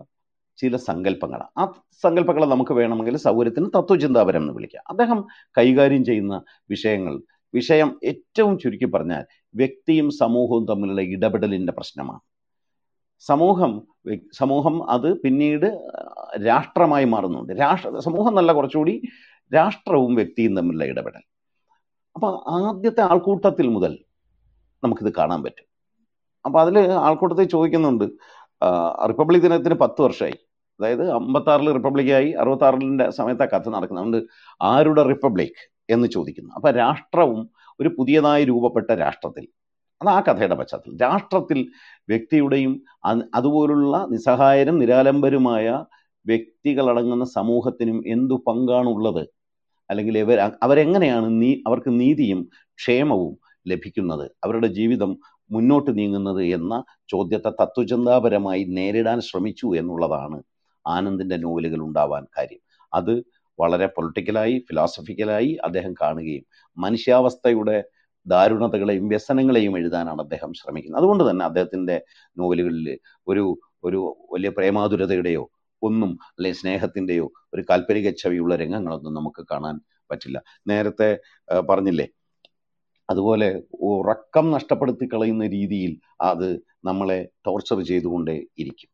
ചില 0.57 0.75
സങ്കല്പങ്ങൾ 0.75 1.41
ആ 1.57 1.63
സങ്കല്പങ്ങളെ 2.03 2.45
നമുക്ക് 2.45 2.71
വേണമെങ്കിൽ 2.71 3.17
സൗകര്യത്തിന് 3.17 3.65
തത്വചിന്താപരം 3.65 4.41
എന്ന് 4.41 4.53
വിളിക്കാം. 4.53 4.83
അദ്ദേഹം 4.89 5.27
കൈകാര്യം 5.57 6.05
ചെയ്യുന്ന 6.05 6.41
വിഷയങ്ങൾ 6.69 7.21
വിഷയം 7.53 7.99
ഏറ്റവും 8.03 8.59
ചുരുക്കി 8.59 8.85
പറഞ്ഞാൽ 8.85 9.23
വ്യക്തിയും 9.55 10.11
സമൂഹവും 10.11 10.65
തമ്മിലുള്ള 10.67 11.01
ഇടപെടലിന്റെ 11.01 11.73
പ്രശ്നമാണ്. 11.73 12.19
സമൂഹം 13.19 13.71
സമൂഹം 14.33 14.89
അത് 14.89 15.21
പിന്നീട് 15.21 15.65
രാഷ്ട്രമായി 16.45 17.05
മാറുന്നുണ്ട്. 17.05 17.53
രാഷ്ട്ര 17.59 17.99
സമൂഹം 17.99 18.35
നല്ല 18.35 18.51
കുറച്ചുകൂടി 18.53 19.01
രാഷ്ട്രവും 19.51 20.15
വ്യക്തിയും 20.15 20.57
തമ്മിലുള്ള 20.57 20.85
ഇടപെടൽ. 20.85 21.23
അപ്പൊ 22.15 22.43
ആദ്യത്തെ 22.47 23.01
ആൾക്കൂട്ടത്തിൽ 23.01 23.67
മുതൽ 23.67 23.93
നമുക്കിത് 24.83 25.13
കാണാൻ 25.17 25.43
പറ്റും. 25.43 25.65
അപ്പൊ 26.45 26.59
അതിൽ 26.59 26.79
ആൾക്കൂട്ടത്തിൽ 26.79 27.43
ചോദിക്കുന്നുണ്ട് 27.43 28.05
റിപ്പബ്ലിക് 29.09 29.43
ദിനത്തിന് 29.43 29.73
പത്ത് 29.73 30.01
വർഷമായി 30.01 30.37
അതായത് 30.79 31.11
അമ്പത്തി 31.11 31.49
ആറിൽ 31.49 31.73
റിപ്പബ്ലിക്കായി 31.73 32.29
അറുപത്തി 32.31 33.09
സമയത്ത് 33.09 33.49
കഥ 33.49 33.69
നടക്കുന്നത്. 33.69 34.03
അതുകൊണ്ട് 34.03 34.27
ആരുടെ 34.61 35.03
റിപ്പബ്ലിക് 35.03 35.61
എന്ന് 35.89 36.07
ചോദിക്കുന്നു. 36.07 36.51
അപ്പൊ 36.55 36.69
രാഷ്ട്രവും 36.71 37.49
ഒരു 37.79 37.89
പുതിയതായി 37.97 38.43
രൂപപ്പെട്ട 38.45 38.91
രാഷ്ട്രത്തിൽ. 38.91 39.47
അത് 40.01 40.09
ആ 40.09 40.19
കഥയുടെ 40.19 40.55
പശ്ചാത്തലം. 40.55 40.97
രാഷ്ട്രത്തിൽ 40.97 41.59
വ്യക്തിയുടെയും 42.09 42.73
അതുപോലുള്ള 43.35 44.07
നിസ്സഹായരും 44.11 44.79
നിരാലംബരുമായ 44.79 45.85
വ്യക്തികളടങ്ങുന്ന 46.25 47.25
സമൂഹത്തിനും 47.25 48.03
എന്തു 48.07 48.43
പങ്കാണുള്ളത് 48.47 49.23
അല്ലെങ്കിൽ 49.89 50.17
ഇവർ 50.17 50.39
അവരെങ്ങനെയാണ് 50.63 51.41
നീ 51.41 51.51
അവർക്ക് 51.67 51.89
നീതിയും 52.01 52.41
ക്ഷേമവും 52.79 53.33
ലഭിക്കുന്നത്? 53.65 54.25
അവരുടെ 54.43 54.67
ജീവിതം 54.67 55.11
മുന്നോട്ട് 55.51 55.91
നീങ്ങുന്നത് 55.99 56.43
എന്ന 56.57 56.73
ചോദ്യത്തെ 57.09 57.51
തത്വചിന്താപരമായി 57.61 58.63
നേരിടാൻ 58.77 59.19
ശ്രമിച്ചു 59.21 59.67
എന്നുള്ളതാണ് 59.75 60.39
ആനന്ദിന്റെ 60.85 61.37
നോവലുകൾ 61.37 61.79
ഉണ്ടാവാൻ 61.87 62.23
കാര്യം. 62.37 62.61
അത് 62.93 63.13
വളരെ 63.59 63.87
പൊളിറ്റിക്കലായി 63.87 64.55
ഫിലോസഫിക്കലായി 64.69 65.51
അദ്ദേഹം 65.63 65.93
കാണുകയും 66.01 66.43
മനുഷ്യാവസ്ഥയുടെ 66.77 67.77
ദാരുണതകളെയും 68.25 69.05
വ്യസനങ്ങളെയും 69.09 69.77
എഴുതാനാണ് 69.79 70.21
അദ്ദേഹം 70.21 70.51
ശ്രമിക്കുന്നത്. 70.53 70.99
അതുകൊണ്ട് 71.01 71.23
തന്നെ 71.29 71.43
അദ്ദേഹത്തിന്റെ 71.45 71.97
നോവലുകളിൽ 72.37 72.87
ഒരു 73.27 73.45
ഒരു 73.83 73.99
വലിയ 74.33 74.49
പ്രേമാതുരതയുടെയോ 74.49 75.43
ഒന്നും 75.83 76.09
അല്ലെങ്കിൽ 76.09 76.59
സ്നേഹത്തിന്റെയോ 76.59 77.31
ഒരു 77.53 77.63
കാൽപ്പനിക 77.69 78.11
ഛവിയുള്ള 78.23 78.55
രംഗങ്ങളൊന്നും 78.55 79.13
നമുക്ക് 79.13 79.45
കാണാൻ 79.51 79.79
പറ്റില്ല. 80.11 80.43
നേരത്തെ 80.67 81.19
പറഞ്ഞില്ലേ? 81.69 82.07
അതുപോലെ 83.09 83.63
ഉറക്കം 83.73 84.51
നഷ്ടപ്പെടുത്തി 84.51 85.09
കളയുന്ന 85.13 85.47
രീതിയിൽ 85.47 85.99
അത് 86.21 86.59
നമ്മളെ 86.85 87.29
ടോർച്ചർ 87.47 87.83
ചെയ്തുകൊണ്ടേ 87.83 88.45
ഇരിക്കും. 88.57 88.89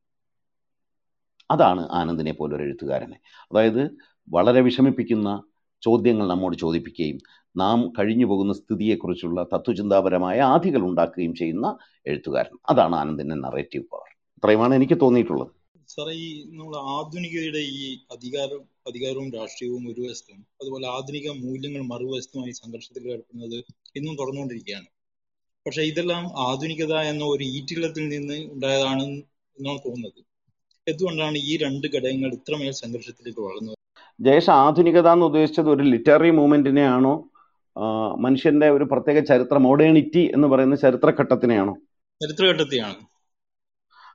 അതാണ് 1.52 1.88
ആനന്ദിനെ 1.92 2.34
പോലൊരു 2.34 2.64
എഴുത്തുകാരനെ. 2.64 3.20
അതായത് 3.52 3.98
വളരെ 4.30 4.62
വിഷമിപ്പിക്കുന്ന 4.62 5.44
ചോദ്യങ്ങൾ 5.82 6.28
നമ്മോട് 6.28 6.58
ചോദിപ്പിക്കുകയും 6.58 7.18
നാം 7.58 7.94
കഴിഞ്ഞു 8.00 8.26
പോകുന്ന 8.26 8.54
സ്ഥിതിയെക്കുറിച്ചുള്ള 8.54 9.44
തത്വചിന്താപരമായ 9.44 10.42
ആധികൾ 10.42 10.82
ഉണ്ടാക്കുകയും 10.82 11.36
ചെയ്യുന്ന 11.36 11.78
എഴുത്തുകാരൻ. 12.08 12.58
അതാണ് 12.70 12.96
ആനന്ദിന്റെ 12.96 13.36
നറേറ്റീവ് 13.36 13.84
പവർ 13.84 14.10
ഇത്രയുമാണ് 14.38 14.76
എനിക്ക് 14.76 14.98
തോന്നിയിട്ടുള്ളത്. 15.02 15.65
സാറേ 15.90 16.14
ഈ 16.26 16.28
നമ്മൾ 16.50 16.76
ആധുനികതയുടെ 16.96 17.62
ഈ 17.80 17.84
അധികാരം 18.12 18.62
അധികാരവും 18.88 19.28
രാഷ്ട്രീയവും 19.36 19.84
ഒരു 19.92 20.02
വശത്തും 20.02 20.40
അതുപോലെ 20.62 20.86
ആധുനിക 20.88 21.28
മൂല്യങ്ങൾ 21.44 21.82
മറുവശത്തുമായി 21.92 22.54
സംഘർഷത്തിൽ 22.62 23.04
ഏർപ്പെടുന്നത് 23.14 23.58
ഇന്നും 23.98 24.16
തുടർന്നുകൊണ്ടിരിക്കുകയാണ് 24.20 24.88
പക്ഷെ 25.66 25.84
ഇതെല്ലാം 25.92 26.24
ആധുനികത 26.48 26.94
എന്ന 27.12 27.24
ഒരു 27.26 27.44
ഈറ്റിലത്തിൽ 27.56 28.04
നിന്ന് 28.10 28.38
ഉണ്ടായതാണ് 28.54 29.06
എന്നാണ് 29.58 29.80
തോന്നുന്നത്. 29.86 30.20
എന്തുകൊണ്ടാണ് 30.88 31.38
ഈ 31.52 31.54
രണ്ട് 31.58 31.88
ഘടകങ്ങൾ 31.88 32.32
ഇത്രമേൽ 32.34 32.74
സംഘർഷത്തിലേക്ക് 32.82 33.42
വളർന്നത്? 33.42 33.78
ജയേഷ് 34.20 34.52
ആധുനികത 34.64 35.08
എന്ന് 35.16 35.26
ഉദ്ദേശിച്ചത് 35.26 35.70
ഒരു 35.70 35.84
ലിറ്റററി 35.94 36.32
മൂവ്മെന്റിനെയാണോ 36.40 37.16
മനുഷ്യന്റെ 38.26 38.68
ഒരു 38.70 38.86
പ്രത്യേക 38.92 39.20
ചരിത്ര 39.30 39.58
മോഡേണിറ്റി 39.68 40.24
എന്ന് 40.36 40.48
പറയുന്ന 40.48 40.76
ചരിത്രഘട്ടത്തിനെയാണോ? 40.76 41.74
ചരിത്രഘട്ടത്തെയാണ്. 42.22 43.02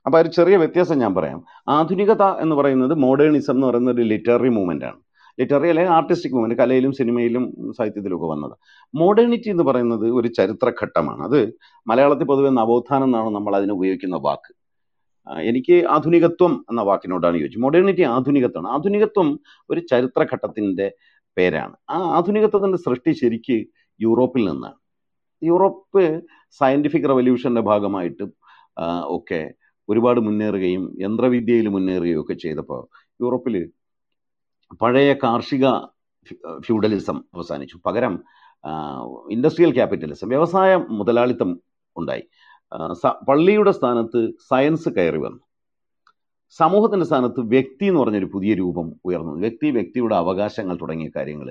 അപ്പൊ 0.06 0.20
ഒരു 0.20 0.28
ചെറിയ 0.28 0.56
വ്യത്യാസം 0.56 0.98
ഞാൻ 0.98 1.14
പറയാം. 1.14 1.44
ആധുനികത 1.68 2.22
എന്ന് 2.22 2.56
പറയുന്നത് 2.56 2.94
മോഡേണിസം 2.94 3.54
എന്ന് 3.54 3.66
പറയുന്ന 3.66 3.90
ഒരു 3.90 4.02
ലിറ്റററി 4.02 4.50
ആണ്. 4.84 5.00
ലിറ്റററി 5.40 5.68
അല്ലെങ്കിൽ 5.68 5.92
ആർട്ടിസ്റ്റിക് 5.92 6.32
മൂവ്മെന്റ് 6.32 6.58
കലയിലും 6.58 6.92
സിനിമയിലും 6.92 7.44
സാഹിത്യത്തിലും 7.78 8.16
ഒക്കെ 8.16 8.26
വന്നത്. 8.26 8.54
മോഡേണിറ്റി 8.94 9.48
എന്ന് 9.50 9.64
പറയുന്നത് 9.64 10.06
ഒരു 10.10 10.28
ചരിത്രഘട്ടമാണ്. 10.28 11.22
അത് 11.24 11.54
മലയാളത്തിൽ 11.86 12.24
പൊതുവെ 12.24 12.50
നവോത്ഥാനം 12.50 13.04
എന്നാണ് 13.04 13.30
നമ്മൾ 13.34 13.56
അതിന് 13.56 13.72
ഉപയോഗിക്കുന്ന 13.72 14.16
വാക്ക്. 14.16 14.52
എനിക്ക് 15.50 15.86
ആധുനികത്വം 15.86 16.64
എന്ന 16.70 16.80
വാക്കിനോടാണ് 16.80 17.38
ചോദിച്ചത് 17.38 17.62
മോഡേണിറ്റി 17.62 18.02
ആധുനികത്വമാണ്. 18.02 18.72
ആധുനികത്വം 18.74 19.40
ഒരു 19.70 19.80
ചരിത്രഘട്ടത്തിന്റെ 19.80 20.92
പേരാണ്. 21.36 21.76
ആ 21.90 21.96
ആധുനികത്വത്തിന്റെ 22.16 22.78
സൃഷ്ടി 22.78 23.12
ശരിക്ക് 23.12 23.56
യൂറോപ്പിൽ 24.00 24.50
നിന്നാണ്. 24.50 24.78
യൂറോപ്പ് 25.42 26.22
സയന്റിഫിക് 26.60 27.08
റവല്യൂഷന്റെ 27.08 27.60
ഭാഗമായിട്ട് 27.60 28.24
ഒക്കെ 29.16 29.40
ഒരുപാട് 29.90 30.20
മുന്നേറുകയും 30.20 30.82
യന്ത്രവിദ്യയിൽ 31.00 31.68
മുന്നേറുകയും 31.68 32.20
ഒക്കെ 32.20 32.34
ചെയ്തപ്പോൾ 32.34 32.82
യൂറോപ്പിൽ 33.22 33.56
പഴയ 34.82 35.12
കാർഷിക 35.12 35.66
ഫ്യൂഡലിസം 36.58 37.24
അവസാനിച്ചു. 37.34 37.76
പകരം 37.86 38.14
ഇൻഡസ്ട്രിയൽ 39.30 39.74
ക്യാപിറ്റലിസം 39.74 40.28
വ്യവസായ 40.28 40.76
മുതലാളിത്തം 40.76 41.50
ഉണ്ടായി. 41.96 42.24
പള്ളിയുടെ 43.28 43.70
സ്ഥാനത്ത് 43.70 44.20
സയൻസ് 44.48 44.88
കയറി 44.88 45.18
വന്നു. 45.18 45.40
സമൂഹത്തിന്റെ 46.58 47.06
സ്ഥാനത്ത് 47.06 47.40
വ്യക്തി 47.40 47.84
എന്ന് 47.84 48.00
പറഞ്ഞൊരു 48.00 48.28
പുതിയ 48.34 48.54
രൂപം 48.54 48.86
ഉയർന്നു. 49.04 49.32
വ്യക്തി 49.32 49.70
വ്യക്തിയുടെ 49.70 50.16
അവകാശങ്ങൾ 50.16 50.76
തുടങ്ങിയ 50.80 51.10
കാര്യങ്ങൾ 51.16 51.48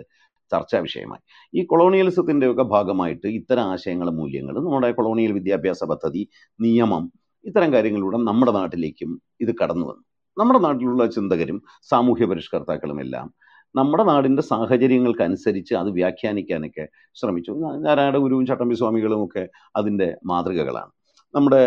ചർച്ചാ 0.51 0.79
വിഷയമായി. 0.79 1.23
ഈ 1.53 1.65
കൊളോണിയലിസത്തിന്റെയൊക്കെ 1.65 2.63
ഭാഗമായിട്ട് 2.63 3.27
ഇത്തരം 3.27 3.63
ആശയങ്ങളും 3.63 4.15
മൂല്യങ്ങളും 4.17 4.63
നമ്മുടെ 4.63 4.91
കൊളോണിയൽ 4.91 5.31
വിദ്യാഭ്യാസ 5.31 5.83
പദ്ധതി 5.83 6.29
നിയമം 6.61 7.03
ഇത്തരം 7.45 7.73
കാര്യങ്ങളിലൂടെ 7.73 8.17
നമ്മുടെ 8.17 8.51
നാട്ടിലേക്കും 8.51 9.21
ഇത് 9.41 9.51
കടന്നു 9.63 9.85
വന്നു. 9.87 10.03
നമ്മുടെ 10.37 10.59
നാട്ടിലുള്ള 10.59 11.05
ചിന്തകരും 11.05 11.61
സാമൂഹ്യ 11.89 12.25
പരിഷ്കർത്താക്കളും 12.25 13.01
എല്ലാം 13.01 13.33
നമ്മുടെ 13.75 14.03
നാടിന്റെ 14.03 14.41
സാഹചര്യങ്ങൾക്കനുസരിച്ച് 14.41 15.73
അത് 15.73 15.89
വ്യാഖ്യാനിക്കാനൊക്കെ 15.89 16.87
ശ്രമിച്ചു. 17.15 17.51
നാരായണ 17.85 18.17
ഗുരുവും 18.17 18.45
ചട്ടമ്പി 18.45 18.75
സ്വാമികളും 18.75 19.25
ഒക്കെ 19.25 19.49
അതിന്റെ 19.75 20.17
മാതൃകകളാണ് 20.25 20.91
നമ്മുടെ 21.35 21.61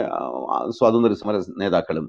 സ്വാതന്ത്ര്യ 0.79 1.15
സമര 1.15 1.37
നേതാക്കളും 1.59 2.07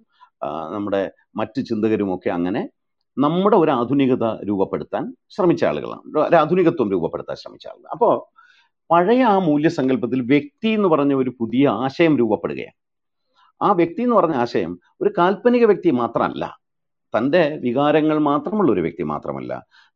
നമ്മുടെ 0.74 1.12
മറ്റ് 1.36 1.62
ചിന്തകരുമൊക്കെ 1.62 2.30
അങ്ങനെ 2.30 2.70
നമ്മുടെ 3.18 3.58
ഒരു 3.58 3.72
ആധുനികത 3.72 4.26
രൂപപ്പെടുത്താൻ 4.50 5.04
ശ്രമിച്ച 5.30 5.64
ആളുകളാണ്. 5.66 6.26
ഒരു 6.28 6.36
ആധുനികത്വം 6.36 6.92
രൂപപ്പെടുത്താൻ 6.92 7.36
ശ്രമിച്ച 7.36 7.68
ആളുകൾ 7.68 7.90
അപ്പോൾ 7.92 8.14
പഴയ 8.94 9.22
ആ 9.24 9.40
മൂല്യസങ്കല്പത്തിൽ 9.40 10.22
വ്യക്തി 10.22 10.68
എന്ന് 10.68 10.90
പറഞ്ഞ 10.90 11.14
ഒരു 11.14 11.32
പുതിയ 11.40 11.68
ആശയം 11.68 12.18
രൂപപ്പെടുകയാണ്. 12.18 12.78
ആ 13.64 13.72
വ്യക്തി 13.72 14.02
എന്ന് 14.02 14.16
പറഞ്ഞ 14.16 14.36
ആശയം 14.36 14.72
ഒരു 15.02 15.10
കാൽപ്പനിക 15.18 15.66
വ്യക്തി 15.66 15.92
മാത്രമല്ല. 15.92 16.44
തന്റെ 17.14 17.42
വികാരങ്ങൾ 17.62 18.18
മാത്രമുള്ള 18.22 18.72
ഒരു 18.72 18.82
വ്യക്തി 18.82 19.04
മാത്രമല്ല. 19.04 19.52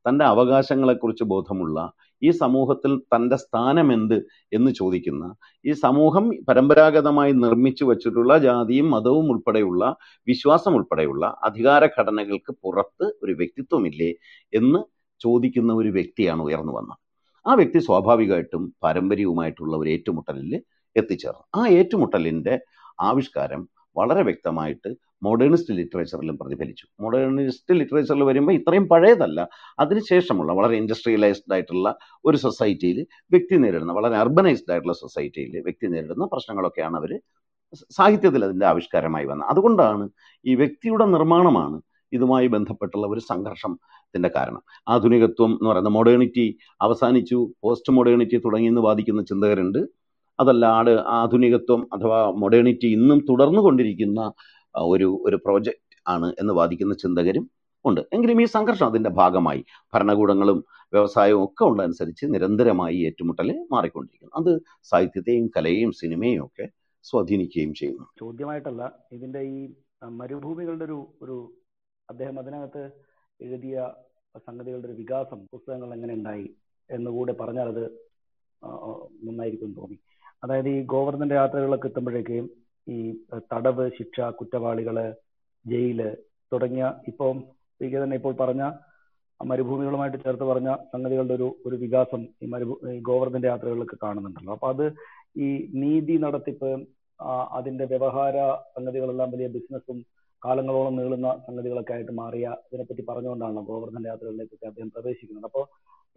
തന്റെ 0.06 0.26
അവകാശങ്ങളെക്കുറിച്ച് 0.26 1.24
ബോധമുള്ള 1.24 1.78
ഈ 2.22 2.30
സമൂഹത്തിൽ 2.32 2.98
തന്റെ 3.14 3.36
സ്ഥാനം 3.36 3.94
എന്ത് 3.94 4.16
എന്ന് 4.54 4.72
ചോദിക്കുന്ന 4.72 5.24
ഈ 5.66 5.72
സമൂഹം 5.72 6.26
പരമ്പരാഗതമായി 6.50 7.32
നിർമ്മിച്ചു 7.32 7.86
വച്ചിട്ടുള്ള 7.86 8.38
ജാതിയും 8.38 8.90
മതവും 8.92 9.32
ഉൾപ്പെടെയുള്ള 9.32 9.84
വിശ്വാസം 10.28 10.76
ഉൾപ്പെടെയുള്ള 10.76 11.38
അധികാര 11.44 11.86
ഘടനകൾക്ക് 11.98 12.54
പുറത്ത് 12.64 13.08
ഒരു 13.24 13.32
വ്യക്തിത്വമില്ലേ 13.32 14.12
എന്ന് 14.54 14.82
ചോദിക്കുന്ന 15.22 15.74
ഒരു 15.74 15.90
വ്യക്തിയാണ് 15.90 16.42
ഉയർന്നു 16.42 16.74
വന്നത്. 16.74 17.00
ആ 17.46 17.54
വ്യക്തി 17.54 17.80
സ്വാഭാവികമായിട്ടും 17.80 18.74
പാരമ്പര്യവുമായിട്ടുള്ള 18.84 19.78
ഒരു 19.78 19.90
ഏറ്റുമുട്ടലിൽ 19.90 20.52
എത്തിച്ചേർന്നു. 20.96 21.44
ആ 21.56 21.68
ഏറ്റുമുട്ടലിന്റെ 21.70 22.56
ആവിഷ്കാരം 23.00 23.70
വളരെ 23.98 24.22
വ്യക്തമായിട്ട് 24.22 24.90
മോഡേണിസ്റ്റ് 25.24 25.74
ലിറ്ററേച്ചറിലും 25.74 26.38
പ്രതിഫലിച്ചു. 26.38 26.88
മോഡേണിസ്റ്റ് 27.02 27.74
ലിറ്ററേച്ചറിൽ 27.74 28.24
വരുമ്പോൾ 28.24 28.52
ഇത്രയും 28.52 28.90
പഴയതല്ല. 28.90 29.50
അതിനുശേഷമുള്ള 29.80 30.54
വളരെ 30.54 30.78
ഇൻഡസ്ട്രിയലൈസ്ഡ് 30.78 31.54
ആയിട്ടുള്ള 31.54 31.98
ഒരു 32.26 32.38
സൊസൈറ്റിയിൽ 32.38 33.00
വ്യക്തി 33.32 33.56
നേരിടുന്ന 33.56 33.94
വളരെ 33.94 34.16
അർബനൈസ്ഡ് 34.16 34.72
ആയിട്ടുള്ള 34.72 34.94
സൊസൈറ്റിയിൽ 34.94 35.62
വ്യക്തി 35.64 35.88
നേരിടുന്ന 35.88 36.26
പ്രശ്നങ്ങളൊക്കെയാണ് 36.26 36.98
അവർ 36.98 37.20
സാഹിത്യത്തിൽ 37.98 38.46
അതിന്റെ 38.46 38.66
ആവിഷ്കാരമായി 38.66 39.26
വന്നത്. 39.26 39.50
അതുകൊണ്ടാണ് 39.50 40.10
ഈ 40.46 40.56
വ്യക്തിയുടെ 40.56 41.06
നിർമ്മാണമാണ് 41.06 41.82
ഇതുമായി 42.14 42.48
ബന്ധപ്പെട്ടുള്ള 42.48 43.08
ഒരു 43.08 43.20
സംഘർഷത്തിന്റെ 43.20 44.32
കാരണം. 44.36 44.62
ആധുനികത്വം 44.88 45.52
എന്ന് 45.52 45.70
പറയുന്ന 45.70 45.90
മോഡേണിറ്റി 45.90 46.58
അവസാനിച്ചു 46.82 47.54
പോസ്റ്റ് 47.64 47.94
മോഡേണിറ്റി 47.94 48.38
തുടങ്ങിയെന്ന് 48.38 48.82
വാദിക്കുന്ന 48.82 49.22
ചിന്തകരുണ്ട്. 49.22 49.80
അതല്ലാതെ 50.40 50.94
ആധുനികത്വം 51.08 51.88
അഥവാ 51.94 52.30
മോഡേണിറ്റി 52.30 52.88
ഇന്നും 52.88 53.26
തുടർന്നു 53.30 53.62
കൊണ്ടിരിക്കുന്ന 53.62 54.34
ഒരു 54.76 55.22
ഒരു 55.26 55.36
പ്രോജക്റ്റ് 55.36 55.98
ആണ് 56.08 56.34
എന്ന് 56.40 56.54
വാദിക്കുന്ന 56.54 56.94
ചിന്തകരും 56.94 57.50
ഉണ്ട്. 57.86 58.02
എങ്കിലും 58.14 58.42
ഈ 58.42 58.46
സംഘർഷം 58.46 58.86
അതിന്റെ 58.86 59.10
ഭാഗമായി. 59.10 59.66
ഭരണകൂടങ്ങളും 59.94 60.66
വ്യവസായവും 60.94 61.44
ഒക്കെ 61.44 61.64
ഉള്ളതനുസരിച്ച് 61.64 62.26
നിരന്തരമായി 62.26 62.98
ഏറ്റുമുട്ടൽ 62.98 63.68
മാറിക്കൊണ്ടിരിക്കുന്നു. 63.72 64.34
അത് 64.36 64.62
സാഹിത്യത്തെയും 64.84 65.48
കലയെയും 65.58 65.92
സിനിമയും 65.92 66.46
ഒക്കെ 66.46 66.68
സ്വാധീനിക്കുകയും 67.04 67.74
ചെയ്യുന്നു. 67.74 68.06
ചോദ്യമായിട്ടല്ല 68.20 68.84
ഇതിന്റെ 69.12 69.42
ഈ 69.42 69.70
മരുഭൂമികളുടെ 70.10 70.86
ഒരു 70.86 71.00
ഒരു 71.22 71.54
അദ്ദേഹം 72.10 72.40
അതിനകത്ത് 72.40 72.92
എഴുതിയ 73.42 73.92
സംഗതികളുടെ 74.36 74.88
ഒരു 74.88 74.94
വികാസം 74.94 75.40
പുസ്തകങ്ങൾ 75.46 75.94
എങ്ങനെ 75.94 76.14
ഉണ്ടായി 76.14 76.56
എന്നുകൂടെ 76.92 77.34
പറഞ്ഞാൽ 77.34 77.68
അത് 77.68 77.86
നന്നായിരിക്കും 79.24 79.74
തോന്നി. 79.74 79.98
അതായത് 80.44 80.70
ഈ 80.76 80.80
ഗോവർദ്ധന്റെ 80.94 81.38
യാത്രകളൊക്കെ 81.42 81.88
എത്തുമ്പോഴേക്കും 81.90 82.48
ഈ 82.88 82.98
തടവ് 83.54 83.86
ശിക്ഷ 83.98 84.28
കുറ്റവാളികൾ 84.40 84.98
ജയിൽ 85.66 86.02
തുടങ്ങിയ 86.52 86.86
ഇപ്പം 87.12 87.38
പി 87.80 87.88
കെ 87.92 87.98
തന്നെ 88.04 88.18
ഇപ്പോൾ 88.20 88.34
പറഞ്ഞ 88.42 88.64
മരുഭൂമികളുമായിട്ട് 89.40 90.20
ചേർത്ത് 90.26 90.46
പറഞ്ഞ 90.52 90.70
സംഗതികളുടെ 90.94 91.34
ഒരു 91.40 91.48
ഒരു 91.68 91.76
വികാസം 91.82 92.22
ഈ 92.44 92.48
മരുഭൂ 92.54 92.76
ഈ 92.94 93.00
ഗോവർദ്ധന്റെ 93.10 93.50
യാത്രകളിലൊക്കെ 93.52 93.98
കാണുന്നുണ്ടല്ലോ. 94.04 94.52
അപ്പൊ 94.56 94.68
അത് 94.74 94.86
ഈ 95.46 95.48
നീതി 95.82 96.16
നടത്തിപ്പ് 96.26 96.70
അതിന്റെ 97.58 97.86
വ്യവഹാര 97.92 98.38
സംഗതികളെല്ലാം 98.76 99.30
വലിയ 99.34 99.48
ബിസിനസ്സും 99.58 100.00
കാലങ്ങളോളം 100.42 100.96
നീളുന്ന 101.00 101.30
സംഗതികളൊക്കെ 101.46 101.94
ആയിട്ട് 101.96 102.14
മാറിയ 102.22 102.48
ഇതിനെപ്പറ്റി 102.68 103.04
പറഞ്ഞുകൊണ്ടാണ് 103.10 103.62
ഗോവർദ്ധന്റെ 103.70 104.10
യാത്രകളിലേക്കൊക്കെ 104.12 104.68
അദ്ദേഹം 104.72 104.90
പ്രവേശിക്കുന്നത്. 104.96 105.48
അപ്പോൾ 105.50 105.64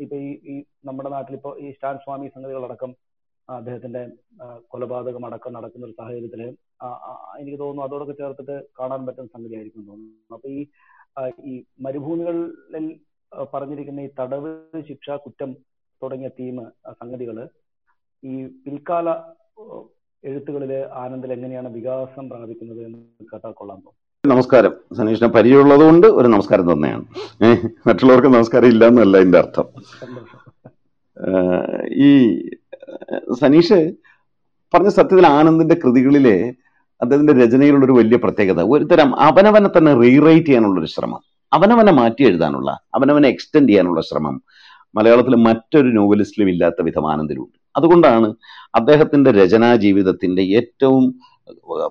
ഇപ്പൊ 0.04 0.16
ഈ 0.26 0.30
ഈ 0.52 0.54
നമ്മുടെ 0.88 1.10
നാട്ടിൽ 1.16 1.36
ഇപ്പോൾ 1.38 1.54
ഈ 1.64 1.68
സ്റ്റാൻ 1.76 1.96
സ്വാമി 2.04 2.28
സംഗതികളടക്കം 2.34 2.92
അദ്ദേഹത്തിന്റെ 3.54 4.02
കൊലപാതകം 4.70 5.24
അടക്കം 5.26 5.52
നടക്കുന്ന 5.56 5.86
ഒരു 5.86 5.94
ആ, 6.82 6.88
എനിക്ക് 7.40 7.58
തോന്നുന്നു 7.58 7.84
അതോടൊക്കെ 7.86 8.14
ചേർത്തിട്ട് 8.14 8.56
കാണാൻ 8.78 9.00
പറ്റുന്ന 9.06 9.30
സംഗതിയായിരിക്കും 9.34 9.82
തോന്നുന്നു. 9.88 10.34
അപ്പൊ 10.36 10.48
ഈ 10.50 10.60
ഈ 11.44 11.52
മരുഭൂമികളിൽ 11.84 12.84
പറഞ്ഞിരിക്കുന്ന 13.52 14.00
ഈ 14.00 14.10
തടവ് 14.18 14.50
ശിക്ഷ 14.88 15.16
കുറ്റം 15.24 15.50
തുടങ്ങിയ 16.02 16.30
തീം 16.38 16.56
സംഗതികൾ 17.00 17.36
ഈ 18.22 18.34
പിൽക്കാല 18.64 19.08
എഴുത്തുകളിൽ 20.24 20.72
ആനന്ദിൽ 21.00 21.30
എങ്ങനെയാണ് 21.36 21.68
വികാസം 21.76 22.24
പ്രാപിക്കുന്നത് 22.30 22.80
എന്ന് 22.86 22.98
കേട്ടാൽ 23.30 23.52
കൊള്ളാൻ 23.52 23.78
തോന്നുന്നു 23.78 23.98
നമസ്കാരം. 24.24 24.72
സനീഷിനെ 24.96 25.28
പരിചയമുള്ളതുകൊണ്ട് 25.34 26.06
ഒരു 26.18 26.28
നമസ്കാരം 26.32 26.66
തന്നെയാണ്. 26.70 27.04
മറ്റുള്ളവർക്ക് 27.88 28.30
നമസ്കാരം 28.34 28.68
ഇല്ല 28.72 28.84
എന്നല്ല 28.90 29.16
എന്റെ 29.24 29.38
അർത്ഥം 29.42 29.66
ഈ 31.94 32.10
സനീഷ് 33.40 33.92
പറഞ്ഞ 34.74 34.88
സത്യത്തിൽ 34.88 35.26
ആനന്ദിന്റെ 35.26 35.74
കൃതികളിലെ 35.74 36.54
അദ്ദേഹത്തിന്റെ 37.00 37.44
രചനയിലുള്ള 37.44 37.84
ഒരു 37.84 37.92
വലിയ 37.92 38.16
പ്രത്യേകത. 38.16 38.62
ഒരുതരം 38.62 39.16
അവനവനെ 39.20 39.68
തന്നെ 39.68 39.94
റീറൈറ്റ് 39.94 40.46
ചെയ്യാനുള്ള 40.46 40.80
ഒരു 40.80 40.86
ശ്രമം. 40.86 41.20
അവനവനെ 41.52 41.92
മാറ്റി 41.92 42.22
എഴുതാനുള്ള 42.22 42.70
അവനവനെ 42.94 43.28
എക്സ്റ്റെൻഡ് 43.28 43.68
ചെയ്യാനുള്ള 43.68 44.00
ശ്രമം. 44.00 44.42
മലയാളത്തിൽ 44.94 45.34
മറ്റൊരു 45.34 45.88
നോവലിസ്റ്റിലും 45.88 46.48
ഇല്ലാത്ത 46.48 46.82
വിധം 46.82 47.12
ആനന്ദിലുണ്ട്. 47.12 47.60
അതുകൊണ്ടാണ് 47.76 48.34
അദ്ദേഹത്തിന്റെ 48.74 49.32
രചനാ 49.32 49.76
ജീവിതത്തിന്റെ 49.76 50.42
ഏറ്റവും 50.42 51.20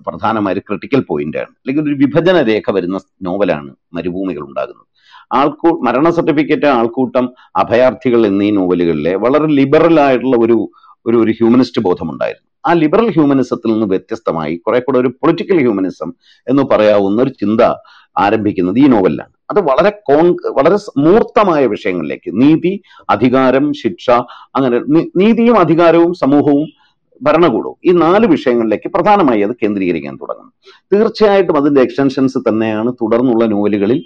പ്രധാനമായ 0.06 0.62
ക്രിട്ടിക്കൽ 0.68 1.02
പോയിന്റാണ് 1.02 1.52
അല്ലെങ്കിൽ 1.60 1.84
ഒരു 1.84 1.98
വിഭജന 2.04 2.38
രേഖ 2.42 2.72
വരുന്ന 2.72 3.00
നോവലാണ് 3.24 3.72
മരുഭൂമികൾ 3.94 4.44
ഉണ്ടാകുന്നത്. 4.48 4.86
ആൾക്കൂ 5.34 5.70
മരണ 5.86 6.10
സർട്ടിഫിക്കറ്റ് 6.10 6.68
ആൾക്കൂട്ടം 6.78 7.26
അഭയാർത്ഥികൾ 7.56 8.22
എന്നീ 8.26 8.52
നോവലുകളിലെ 8.52 9.16
വളരെ 9.16 9.48
ലിബറൽ 9.60 10.00
ആയിട്ടുള്ള 10.00 10.38
ഒരു 10.38 10.58
ഒരു 11.06 11.18
ഒരു 11.24 11.32
ഹ്യൂമനിസ്റ്റ് 11.32 11.82
ബോധമുണ്ടായിരുന്നു. 11.82 12.46
ആ 12.68 12.72
ലിബറൽ 12.74 13.10
ഹ്യൂമനിസത്തിൽ 13.10 13.70
നിന്ന് 13.72 13.88
വ്യത്യസ്തമായി 13.88 14.56
കുറെ 14.56 14.80
കൂടെ 14.80 14.98
ഒരു 15.00 15.10
പൊളിറ്റിക്കൽ 15.22 15.58
ഹ്യൂമനിസം 15.60 16.10
എന്ന് 16.48 16.64
പറയാവുന്ന 16.64 17.20
ഒരു 17.22 17.30
ചിന്ത 17.30 17.62
ആരംഭിക്കുന്നത് 18.16 18.80
ഈ 18.80 18.88
നോവലിലാണ് 18.88 19.34
അത് 19.52 19.60
വളരെ 19.60 19.90
കോൺ 19.90 20.26
വളരെ 20.58 20.78
മൂർത്തമായ 20.98 21.66
വിഷയങ്ങളിലേക്ക് 21.66 22.32
നീതി 22.42 22.74
അധികാരം 23.10 23.74
ശിക്ഷ 23.74 24.10
അങ്ങനെ 24.56 24.80
നീതിയും 25.16 25.58
അധികാരവും 25.60 26.14
സമൂഹവും 26.14 26.68
ഭരണകൂടവും. 27.22 27.78
ഈ 27.86 27.92
നാല് 27.92 28.26
വിഷയങ്ങളിലേക്ക് 28.28 28.90
പ്രധാനമായി 28.96 29.42
അത് 29.42 29.54
കേന്ദ്രീകരിക്കാൻ 29.62 30.16
തുടങ്ങുന്നു. 30.16 30.52
തീർച്ചയായിട്ടും 30.94 31.58
അതിന്റെ 31.58 31.82
എക്സ്റ്റൻഷൻസ് 31.82 32.38
തന്നെയാണ് 32.50 32.94
തുടർന്നുള്ള 33.02 33.46
നോവലുകളിൽ 33.46 34.00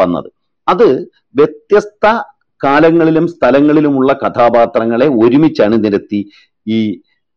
വന്നത്. 0.00 0.28
അത് 0.68 0.88
വ്യത്യസ്ത 1.34 2.06
കാലങ്ങളിലും 2.64 3.28
സ്ഥലങ്ങളിലുമുള്ള 3.28 4.12
കഥാപാത്രങ്ങളെ 4.12 5.08
ഒരുമിച്ച് 5.22 5.62
അണിനിരത്തി 5.62 6.20
ഈ 6.66 6.78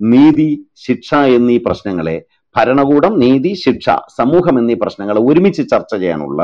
നീതി 0.02 0.50
ശിക്ഷ 0.76 1.16
എന്നീ 1.38 1.58
പ്രശ്നങ്ങളെ 1.58 2.18
ഭരണകൂടം 2.56 3.20
നീതി 3.20 3.54
ശിക്ഷ 3.54 3.90
സമൂഹം 4.18 4.60
എന്നീ 4.60 4.74
പ്രശ്നങ്ങളെ 4.74 5.22
ഒരുമിച്ച് 5.22 5.64
ചർച്ച 5.70 5.96
ചെയ്യാനുള്ള 5.96 6.42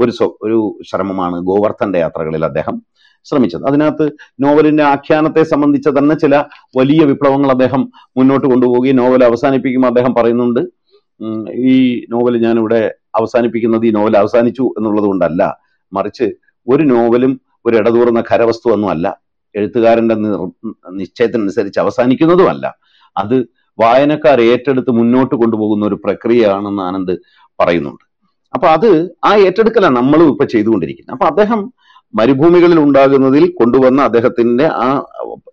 ഒരു 0.00 0.12
ഒരു 0.42 0.58
ശ്രമമാണ് 0.90 1.36
ഗോവർദ്ധന്റെ 1.40 1.98
യാത്രകളിൽ 1.98 2.44
അദ്ദേഹം 2.44 2.76
ശ്രമിച്ചത്. 3.26 3.64
അതിനകത്ത് 3.68 4.06
നോവലിന്റെ 4.40 4.82
ആഖ്യാനത്തെ 4.82 5.42
സംബന്ധിച്ച 5.42 5.88
തന്നെ 5.88 6.14
ചില 6.14 6.34
വലിയ 6.78 7.04
വിപ്ലവങ്ങൾ 7.04 7.50
അദ്ദേഹം 7.50 7.82
മുന്നോട്ട് 8.16 8.46
കൊണ്ടുപോവുകയും 8.46 8.96
നോവൽ 8.96 9.24
അവസാനിപ്പിക്കുമ്പോൾ 9.24 9.88
അദ്ദേഹം 9.88 10.14
പറയുന്നുണ്ട് 10.14 10.60
ഈ 11.72 11.76
നോവൽ 12.10 12.34
ഞാനിവിടെ 12.46 12.82
അവസാനിപ്പിക്കുന്നത് 13.14 13.86
ഈ 13.86 13.90
നോവൽ 13.90 14.16
അവസാനിച്ചു 14.16 14.64
എന്നുള്ളത് 14.78 15.04
കൊണ്ടല്ല. 15.04 15.42
മറിച്ച് 15.92 16.26
ഒരു 16.68 16.82
നോവലും 16.82 17.32
ഒരു 17.66 17.76
ഇടതൂർന്ന 17.76 18.20
ഖരവസ്തു 18.30 18.68
ഒന്നും 18.74 18.90
അല്ല. 18.90 19.06
എഴുത്തുകാരന്റെ 19.54 20.14
നിശ്ചയത്തിനനുസരിച്ച് 21.00 21.80
അവസാനിക്കുന്നതുമല്ല. 21.80 22.66
അത് 23.16 23.36
വായനക്കാർ 23.78 24.40
ഏറ്റെടുത്ത് 24.40 24.90
മുന്നോട്ട് 24.90 25.34
കൊണ്ടുപോകുന്ന 25.34 25.86
ഒരു 25.86 25.96
പ്രക്രിയയാണെന്ന് 26.04 26.82
ആനന്ദ് 26.82 27.14
പറയുന്നുണ്ട്. 27.58 28.04
അപ്പൊ 28.54 28.66
അത് 28.76 28.88
ആ 29.24 29.30
ഏറ്റെടുക്കലാണ് 29.46 29.96
നമ്മളും 29.96 30.28
ഇപ്പൊ 30.28 30.44
ചെയ്തുകൊണ്ടിരിക്കുന്നത്. 30.44 31.14
അപ്പൊ 31.14 31.26
അദ്ദേഹം 31.26 31.60
മരുഭൂമികളിൽ 32.14 32.78
ഉണ്ടാകുന്നതിൽ 32.80 33.50
കൊണ്ടുവന്ന 33.50 34.02
അദ്ദേഹത്തിന്റെ 34.02 34.66
ആ 34.66 35.02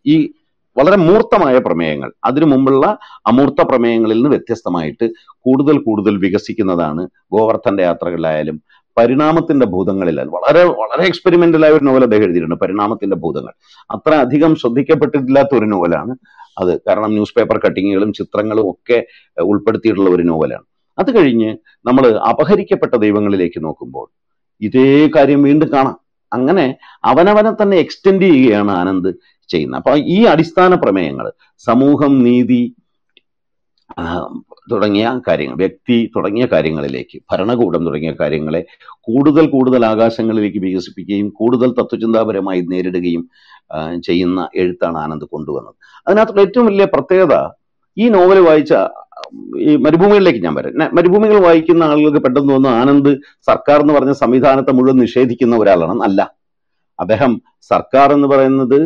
ഈ 0.06 0.34
വളരെ 0.78 0.98
മൂർത്തമായ 0.98 1.58
പ്രമേയങ്ങൾ. 1.58 2.12
അതിനു 2.26 2.46
മുമ്പുള്ള 2.46 2.98
അമൂർത്ത 3.28 3.62
പ്രമേയങ്ങളിൽ 3.62 4.16
നിന്ന് 4.16 4.30
വ്യത്യസ്തമായിട്ട് 4.30 5.06
കൂടുതൽ 5.30 5.78
കൂടുതൽ 5.78 6.18
വികസിക്കുന്നതാണ് 6.18 7.08
ഗോവർദ്ധന്റെ 7.32 7.84
യാത്രകളിലായാലും 7.84 8.62
പരിണാമത്തിന്റെ 8.98 9.66
ഭൂതങ്ങളിലായാലും. 9.66 10.34
വളരെ 10.34 10.64
വളരെ 10.64 11.06
എക്സ്പെരിമെന്റലായ 11.08 11.72
ഒരു 11.72 11.86
നോവൽ 11.86 12.04
അദ്ദേഹം 12.04 12.24
എഴുതിയിട്ടുണ്ട് 12.24 12.56
പരിണാമത്തിന്റെ 12.56 13.16
ഭൂതങ്ങൾ. 13.16 13.54
അത്ര 13.92 14.14
അധികം 14.16 14.56
ശ്രദ്ധിക്കപ്പെട്ടിട്ടില്ലാത്ത 14.56 15.58
ഒരു 15.58 15.66
നോവലാണ് 15.66 16.16
അത്. 16.58 16.82
കാരണം 16.88 17.12
ന്യൂസ് 17.12 17.34
പേപ്പർ 17.38 17.58
കട്ടിങ്ങുകളും 17.58 18.14
ചിത്രങ്ങളും 18.14 18.70
ഒക്കെ 18.70 19.06
ഉൾപ്പെടുത്തിയിട്ടുള്ള 19.42 20.10
ഒരു 20.10 20.24
നോവലാണ് 20.24 20.66
അത് 21.00 21.18
കഴിഞ്ഞ് 21.18 21.58
നമ്മൾ 21.86 22.18
അപഹരിക്കപ്പെട്ട 22.30 22.96
ദൈവങ്ങളിലേക്ക് 22.96 23.64
നോക്കുമ്പോൾ 23.64 24.08
ഇതേ 24.62 25.10
കാര്യം 25.16 25.44
വീണ്ടും 25.44 25.72
കാണാം. 25.74 26.07
അങ്ങനെ 26.32 26.66
അവനവനെ 27.12 27.52
തന്നെ 27.62 27.78
എക്സ്റ്റെൻഡ് 27.78 28.26
ചെയ്യുകയാണ് 28.32 28.72
ആനന്ദ് 28.72 29.12
ചെയ്യുന്നത്. 29.50 29.80
അപ്പൊ 29.82 29.92
ഈ 30.16 30.20
അടിസ്ഥാന 30.34 30.76
പ്രമേയങ്ങൾ 30.76 31.28
സമൂഹം 31.68 32.14
നീതി 32.28 32.62
തുടങ്ങിയ 34.72 35.08
കാര്യങ്ങൾ 35.28 35.58
വ്യക്തി 35.62 35.98
തുടങ്ങിയ 36.16 36.46
കാര്യങ്ങളിലേക്ക് 36.54 37.18
ഭരണകൂടം 37.32 37.86
തുടങ്ങിയ 37.88 38.12
കാര്യങ്ങളെ 38.22 38.62
കൂടുതൽ 39.08 39.46
കൂടുതൽ 39.54 39.82
ആകാശങ്ങളിലേക്ക് 39.86 40.60
വികസിപ്പിക്കുകയും 40.66 41.30
കൂടുതൽ 41.40 41.70
തത്വചിന്താപരമായി 41.80 42.62
നേരിടുകയും 42.74 43.24
ചെയ്യുന്ന 44.08 44.42
എഴുത്താണ് 44.62 44.98
ആനന്ദ് 45.04 45.28
കൊണ്ടുവന്നത്. 45.36 45.76
അതിനകത്തുള്ള 46.08 46.42
ഏറ്റവും 46.48 46.68
വലിയ 46.70 46.88
പ്രത്യേകത 46.96 47.36
ഈ 47.98 48.08
നോവൽ 48.16 48.40
വായിച്ച 48.48 48.74
ഈ 49.60 49.76
മരുഭൂമികളിലേക്ക് 49.76 50.40
ഞാൻ 50.40 50.54
വരാം. 50.54 50.96
മരുഭൂമികൾ 50.98 51.38
വായിക്കുന്ന 51.40 51.84
ആളുകൾക്ക് 51.84 52.18
പെട്ടെന്ന് 52.18 52.50
തോന്നുന്നു 52.50 52.78
ആനന്ദ് 52.78 53.12
സർക്കാർ 53.48 53.82
എന്ന് 53.82 53.94
പറഞ്ഞ 53.94 54.12
സംവിധാനത്തെ 54.12 54.72
മുഴുവൻ 54.72 54.98
നിഷേധിക്കുന്ന 55.00 55.56
ഒരാളാണ്. 55.58 56.02
അല്ല. 56.04 56.34
അദ്ദേഹം 57.00 57.42
സർക്കാർ 57.62 58.14
എന്ന് 58.14 58.28
പറയുന്നത് 58.28 58.80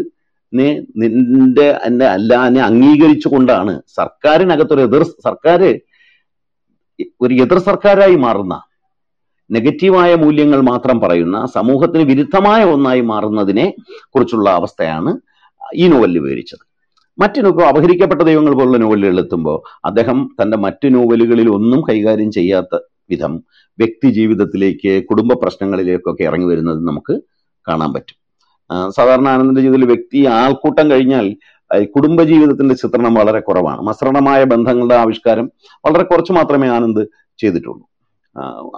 നിന്റെ 0.54 1.68
എന്നെ 1.84 2.06
അല്ല 2.06 2.48
എന്നെ 2.48 2.62
അംഗീകരിച്ചു 2.62 3.28
കൊണ്ടാണ് 3.28 3.82
സർക്കാരിനകത്തൊരു 3.98 4.82
എതിർ 4.82 5.04
സർക്കാർ 5.04 5.62
ഒരു 7.22 7.34
എതിർ 7.34 7.60
സർക്കാരായി 7.60 8.16
മാറുന്ന 8.16 8.56
നെഗറ്റീവായ 9.50 10.16
മൂല്യങ്ങൾ 10.16 10.62
മാത്രം 10.62 11.00
പറയുന്ന 11.00 11.46
സമൂഹത്തിന് 11.46 12.04
വിരുദ്ധമായ 12.04 12.64
ഒന്നായി 12.64 13.02
മാറുന്നതിനെ 13.02 13.74
കുറിച്ചുള്ള 14.10 14.50
അവസ്ഥയാണ് 14.50 15.12
ഈ 15.76 15.88
നോവലിൽ 15.88 16.20
വിവരിച്ചത്. 16.20 16.70
മറ്റു 17.20 17.41
നോക്കും 17.41 17.68
അപഹരിക്കപ്പെട്ട 17.68 18.22
ദൈവങ്ങൾ 18.22 18.53
പോലുള്ള 18.53 18.78
നോവലുകൾ 18.78 19.20
എത്തുമ്പോൾ 19.20 19.78
അദ്ദേഹം 19.86 20.36
തന്റെ 20.41 20.57
മറ്റു 20.57 20.88
നോവലുകളിൽ 20.88 21.49
ഒന്നും 21.49 21.82
കൈകാര്യം 21.82 22.32
ചെയ്യാത്ത 22.32 22.80
വിധം 23.09 23.43
വ്യക്തി 23.80 24.09
ജീവിതത്തിലേക്ക് 24.09 25.03
കുടുംബ 25.03 25.34
പ്രശ്നങ്ങളിലേക്കൊക്കെ 25.34 26.24
ഇറങ്ങി 26.24 26.45
വരുന്നത് 26.45 26.88
നമുക്ക് 26.88 27.22
കാണാൻ 27.68 27.93
പറ്റും. 27.93 28.18
സാധാരണ 28.89 29.28
ആനന്ദിന്റെ 29.28 29.62
ജീവിതത്തിൽ 29.62 29.86
വ്യക്തി 29.86 30.26
ആൾക്കൂട്ടം 30.26 30.91
കഴിഞ്ഞാൽ 30.91 31.36
കുടുംബ 31.84 32.24
ജീവിതത്തിന്റെ 32.24 32.76
ചിത്രണം 32.76 33.14
വളരെ 33.14 33.39
കുറവാണ്. 33.39 33.82
മസൃണമായ 33.82 34.43
ബന്ധങ്ങളുടെ 34.43 34.95
ആവിഷ്കാരം 34.95 35.51
വളരെ 35.86 36.03
കുറച്ച് 36.03 36.32
മാത്രമേ 36.32 36.68
ആനന്ദ് 36.68 37.03
ചെയ്തിട്ടുള്ളൂ. 37.38 37.86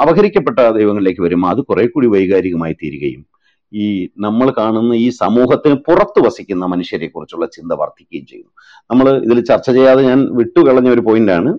അപഹരിക്കപ്പെട്ട 0.01 0.59
ദൈവങ്ങളിലേക്ക് 0.71 1.21
വരുമ്പോൾ 1.21 1.47
അത് 1.47 1.61
കുറെ 1.61 1.85
കൂടി 1.87 2.07
വൈകാരികമായി 2.07 2.73
തീരുകയും 2.73 3.25
ഈ 3.73 3.85
നമ്മൾ 4.19 4.53
കാണുന്ന 4.57 4.93
ഈ 4.93 5.09
സമൂഹത്തിന് 5.09 5.75
പുറത്ത് 5.87 6.19
വസിക്കുന്ന 6.25 6.65
മനുഷ്യരെ 6.65 7.07
കുറിച്ചുള്ള 7.07 7.45
ചിന്ത 7.45 7.71
വർദ്ധിക്കുകയും 7.71 8.25
ചെയ്യുന്നു. 8.25 8.51
നമ്മൾ 8.91 9.07
ഇതിൽ 9.17 9.39
ചർച്ച 9.45 9.69
ചെയ്യാതെ 9.69 10.03
ഞാൻ 10.03 10.19
വിട്ടുകളഞ്ഞ 10.35 10.89
ഒരു 10.89 11.01
പോയിന്റാണ് 11.01 11.51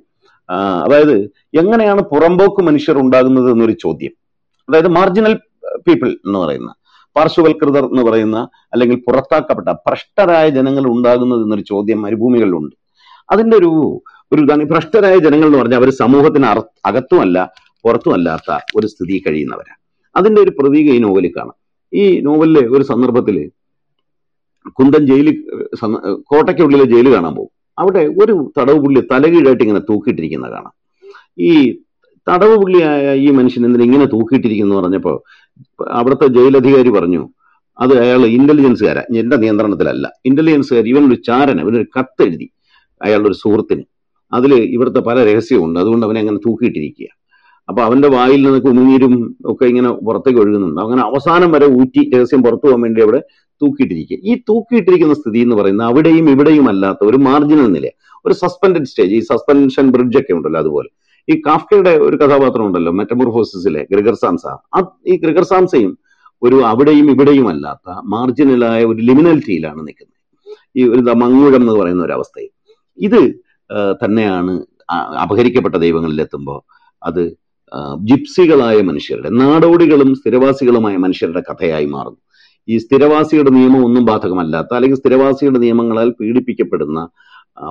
അതായത് 0.85 1.17
എങ്ങനെയാണ് 1.55 2.01
പുറമ്പോക്ക് 2.03 2.63
മനുഷ്യർ 2.63 2.97
ഉണ്ടാകുന്നത് 2.99 3.51
എന്നൊരു 3.51 3.73
ചോദ്യം. 3.73 4.13
അതായത് 4.69 4.89
മാർജിനൽ 4.89 5.35
പീപ്പിൾ 5.87 6.09
എന്ന് 6.27 6.39
പറയുന്ന 6.39 6.71
പാർശ്വവൽകൃതർ 7.17 7.85
എന്ന് 7.85 8.03
പറയുന്ന 8.03 8.39
അല്ലെങ്കിൽ 8.73 8.97
പുറത്താക്കപ്പെട്ട 9.07 9.69
ഭ്രഷ്ടരായ 9.87 10.49
ജനങ്ങൾ 10.49 10.85
ഉണ്ടാകുന്നത് 10.87 11.43
എന്നൊരു 11.43 11.65
ചോദ്യം 11.69 12.03
മരുഭൂമികളിലുണ്ട്. 12.03 12.75
അതിന്റെ 13.31 13.57
ഒരു 13.57 13.71
ഒരു 14.33 14.43
ഭ്രഷ്ടരായ 14.73 15.17
ജനങ്ങൾ 15.19 15.47
എന്ന് 15.47 15.59
പറഞ്ഞാൽ 15.59 15.79
അവർ 15.79 15.91
സമൂഹത്തിന് 15.91 16.47
അകത്തുമല്ല 16.87 17.39
പുറത്തുമല്ലാത്ത 17.85 18.59
ഒരു 18.77 18.87
സ്ഥിതി 18.87 19.23
കഴിയുന്നവരാണ്. 19.27 19.81
അതിന്റെ 20.17 20.41
ഒരു 20.41 20.53
പ്രതീക 20.59 20.89
ഈ 20.97 20.99
നോവലിൽ 20.99 21.33
കാണാം. 21.37 21.57
ഈ 21.95 22.21
നോവലിലെ 22.21 22.69
ഒരു 22.69 22.85
സന്ദർഭത്തിൽ 22.85 23.51
കുന്തൻ 24.69 25.07
ജയിലിൽ 25.07 25.45
കോട്ടയ്ക്കുള്ളിലെ 26.27 26.85
ജയിൽ 26.85 27.15
കാണാൻ 27.15 27.35
പോകും. 27.35 27.51
അവിടെ 27.79 28.15
ഒരു 28.23 28.53
തടവ് 28.59 28.79
പുള്ളി 28.79 29.01
തലകീഴായിട്ട് 29.01 29.65
ഇങ്ങനെ 29.65 29.81
തൂക്കിയിട്ടിരിക്കുന്ന 29.81 30.51
കാണാം. 30.51 30.73
ഈ 31.39 31.79
തടവ് 32.29 32.57
പുള്ളിയായ 32.57 33.17
ഈ 33.17 33.31
മനുഷ്യൻ 33.31 33.67
എന്തിനാ 33.67 33.85
ഇങ്ങനെ 33.85 34.05
തൂക്കിയിട്ടിരിക്കുന്നു 34.05 34.77
പറഞ്ഞപ്പോ 34.77 35.23
അവിടുത്തെ 35.89 36.27
ജയിലധികാരി 36.27 36.89
പറഞ്ഞു 36.89 37.29
അത് 37.81 37.99
അയാൾ 38.01 38.27
ഇന്റലിജൻസുകാരാ 38.27 39.03
എന്റെ 39.17 39.37
നിയന്ത്രണത്തിലല്ല. 39.37 40.13
ഇന്റലിജൻസുകാർ 40.25 40.85
ഇവനൊരു 40.85 41.15
ചാരന്. 41.15 41.61
ഇവനൊരു 41.61 41.87
കത്തെഴുതി 41.99 42.51
അയാളുടെ 43.03 43.29
ഒരു 43.29 43.35
സുഹൃത്തിന്. 43.35 43.83
അതിൽ 44.33 44.55
ഇവിടുത്തെ 44.55 45.01
പല 45.01 45.25
രഹസ്യമുണ്ട് 45.25 45.81
അതുകൊണ്ട് 45.81 46.07
അവനെ 46.07 46.21
അങ്ങനെ 46.21 46.37
തൂക്കിയിട്ടിരിക്കുക 46.37 47.07
അപ്പൊ 47.69 47.81
അവന്റെ 47.89 48.09
വായിൽ 48.15 48.41
നിന്ന് 48.47 48.61
കുമിനീരും 48.67 49.15
ഒക്കെ 49.51 49.65
ഇങ്ങനെ 49.73 49.91
പുറത്തേക്ക് 50.07 50.41
ഒഴുകുന്നുണ്ട്. 50.43 50.81
അങ്ങനെ 50.85 51.03
അവസാനം 51.09 51.51
വരെ 51.55 51.67
ഊറ്റി 51.81 52.03
രഹസ്യം 52.15 52.41
പുറത്തു 52.47 52.67
പോകാൻ 52.67 52.81
വേണ്ടി 52.85 53.01
അവിടെ 53.07 53.21
തൂക്കിയിട്ടിരിക്കുക. 53.61 54.19
ഈ 54.31 54.33
തൂക്കിയിട്ടിരിക്കുന്ന 54.49 55.15
സ്ഥിതി 55.21 55.41
എന്ന് 55.47 55.57
പറയുന്നത് 55.61 55.87
അവിടെയും 55.91 56.27
ഇവിടെയും 56.35 56.67
അല്ലാത്ത 56.73 57.03
ഒരു 57.11 57.19
മാർജിനൽ 57.29 57.69
നില 57.77 57.89
ഒരു 58.27 58.35
സസ്പെൻഡഡ് 58.43 58.89
സ്റ്റേജ് 58.91 59.15
ഈ 59.19 59.23
സസ്പെൻഷൻ 59.31 59.87
ബ്രിഡ്ജ് 59.95 60.19
ഒക്കെ 60.21 60.33
ഉണ്ടല്ലോ 60.39 60.61
അതുപോലെ. 60.65 60.89
ഈ 61.29 61.35
കാഫ്കയുടെ 61.47 61.93
ഒരു 62.07 62.17
കഥാപാത്രം 62.23 62.65
ഉണ്ടല്ലോ 62.69 62.93
മെറ്റമോർഫോസിസിലെ 63.01 63.83
ഗ്രിഗർ 63.93 64.17
സാംസ 64.23 64.45
ആ 64.77 64.81
ഈ 65.11 65.15
ഗ്രിഗർ 65.23 65.45
സാംസയും 65.53 65.93
ഒരു 66.43 66.57
അവിടെയും 66.71 67.07
ഇവിടെയും 67.15 67.47
അല്ലാത്ത 67.53 67.89
മാർജിനലായ 68.15 68.81
ഒരു 68.91 69.01
ലിമിനലിറ്റിയിലാണ് 69.09 69.81
നിൽക്കുന്നത്. 69.87 70.19
ഈ 70.79 70.85
ഒരു 70.93 71.03
മങ്ങുഴം 71.23 71.63
എന്ന് 71.63 71.75
പറയുന്ന 71.81 72.03
ഒരു 72.09 72.15
അവസ്ഥയിൽ. 72.19 72.51
ഇത് 72.99 73.21
തന്നെയാണ് 74.03 74.53
അപഹരിക്കപ്പെട്ട 75.25 75.77
ദൈവങ്ങളിൽ 75.85 76.21
എത്തുമ്പോൾ 76.27 76.59
അത് 77.03 77.23
ജിപ്സികളായ 78.09 78.79
മനുഷ്യരുടെ 78.83 79.31
നാടോടികളും 79.41 80.11
സ്ഥിരവാസികളുമായ 80.15 80.97
മനുഷ്യരുടെ 80.97 81.43
കഥയായി 81.49 81.89
മാറുന്നു. 81.95 82.21
ഈ 82.69 82.75
സ്ഥിരവാസിയുടെ 82.79 83.51
നിയമം 83.51 83.81
ഒന്നും 83.85 84.05
ബാധകമല്ലാത്ത 84.05 84.71
അല്ലെങ്കിൽ 84.75 84.99
സ്ഥിരവാസിയുടെ 85.03 85.59
നിയമങ്ങളാൽ 85.65 86.11
പീഡിപ്പിക്കപ്പെടുന്ന 86.21 87.01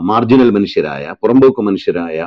മാർജിനൽ 0.10 0.50
മനുഷ്യരായ 0.58 1.14
പുറമ്പോക്ക് 1.22 1.62
മനുഷ്യരായ 1.62 2.18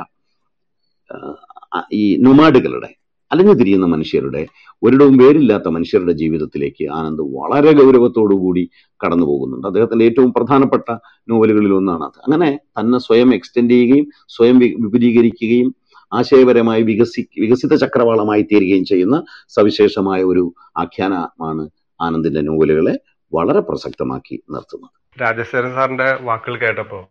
ഈ 1.93 2.03
നൊമാഡുകളുടെ 2.25 2.89
അലഞ്ഞു 3.31 3.53
തിരിയുന്ന 3.53 3.87
മനുഷ്യരുടെ 3.93 4.41
ഒരിടവും 4.83 5.15
വേരില്ലാത്ത 5.21 5.67
മനുഷ്യരുടെ 5.67 6.13
ജീവിതത്തിലേക്ക് 6.13 6.85
ആനന്ദ് 6.97 7.23
വളരെ 7.35 7.71
ഗൗരവത്തോടുകൂടി 7.79 8.63
കടന്നു 9.01 9.25
പോകുന്നുണ്ട് 9.25 9.67
അദ്ദേഹത്തിന്റെ 9.67 10.05
ഏറ്റവും 10.05 10.29
പ്രധാനപ്പെട്ട 10.31 10.87
നോവലുകളിൽ 11.29 11.73
ഒന്നാണ് 11.73 12.03
അത് 12.03 12.19
അങ്ങനെ 12.25 12.49
തന്നെ 12.79 12.99
സ്വയം 13.07 13.31
എക്സ്റ്റെൻഡ് 13.33 13.73
ചെയ്യുകയും 13.73 14.05
സ്വയം 14.35 14.57
വിപുലീകരിക്കുകയും 14.85 15.69
ആശയപരമായി 16.13 16.81
വികസി 16.81 17.29
വികസിത 17.39 17.75
ചക്രവാളമായി 17.75 18.41
തീരുകയും 18.41 18.85
ചെയ്യുന്ന 18.85 19.23
സവിശേഷമായ 19.47 20.23
ഒരു 20.23 20.53
ആഖ്യാനമാണ് 20.77 21.69
ആനന്ദിന്റെ 22.01 22.41
നോവലുകളെ 22.41 22.99
വളരെ 23.33 23.59
പ്രസക്തമാക്കി 23.59 24.43
നിർത്തുന്നത്. 24.49 25.21
രാജശേഖരൻ 25.21 25.73
സാറിന്റെ 25.73 26.17
വാക്കുകൾ 26.21 26.57
കേട്ടപ്പോൾ 26.57 27.03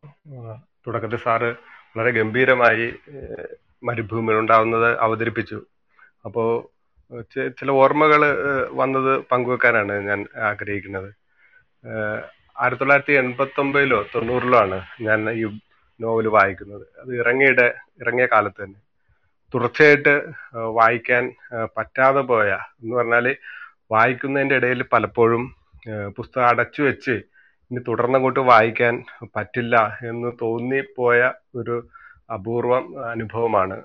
തുടക്കത്തിൽ 0.86 1.16
സാറ് 1.16 1.50
വളരെ 1.96 2.10
ഗംഭീരമായി 2.10 2.94
മരുഭൂമി 3.84 4.32
ഉണ്ടാവുന്നത് 4.32 4.98
അവതരിപ്പിച്ചു. 4.98 5.66
അപ്പോൾ 6.24 6.48
ചില 7.60 7.70
ഓർമ്മകൾ 7.70 8.22
വന്നത് 8.70 9.24
പങ്കുവെക്കാനാണ് 9.32 10.06
ഞാൻ 10.08 10.26
ആഗ്രഹിക്കുന്നത്. 10.36 11.10
ആയിരത്തി 12.58 12.80
തൊള്ളായിരത്തി 12.80 13.12
എൺപത്തി 13.12 13.60
ഒമ്പതിലോ 13.60 14.04
തൊണ്ണൂറിലോ 14.14 14.58
ആണ് 14.58 14.78
ഞാൻ 15.00 15.30
ഈ 15.30 15.44
നോവൽ 16.00 16.26
വായിക്കുന്നത്. 16.28 16.86
അത് 17.00 17.18
ഇറങ്ങിയുടെ 17.18 17.74
ഇറങ്ങിയ 18.00 18.26
കാലത്ത് 18.32 18.64
തന്നെ. 18.64 18.80
തുടർച്ചയായിട്ട് 19.54 20.14
വായിക്കാൻ 20.78 21.24
പറ്റാതെ 21.76 22.22
പോയ 22.30 22.48
എന്ന് 22.82 22.94
പറഞ്ഞാൽ 22.96 23.26
വായിക്കുന്നതിന്റെ 23.94 24.56
ഇടയിൽ 24.60 24.80
പലപ്പോഴും 24.94 25.42
പുസ്തകം 26.18 26.46
അടച്ചു 26.46 26.80
വെച്ച് 26.82 27.14
ഇനി 27.70 27.80
തുടർന്നങ്ങോട്ട് 27.88 28.42
വായിക്കാൻ 28.52 28.94
പറ്റില്ല 29.36 29.76
എന്ന് 30.10 30.30
തോന്നിപ്പോയ 30.42 31.20
ഒരു 31.60 31.76
അപൂർവം 32.36 32.84
അനുഭവമാണ് 33.10 33.76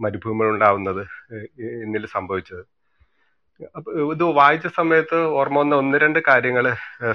മരുഭൂമിയിൽ 0.00 0.50
ഉണ്ടാവുന്നത് 0.54 1.00
ഇന്നിൽ 1.84 2.04
സംഭവിച്ചത്. 2.16 2.62
ഇത് 4.12 4.24
വായിച്ച 4.40 4.66
സമയത്ത് 4.80 5.18
ഓർമ്മ 5.38 5.58
വന്ന 5.58 5.74
ഒന്ന് 5.82 5.98
രണ്ട് 6.04 6.20
കാര്യങ്ങൾ 6.28 6.64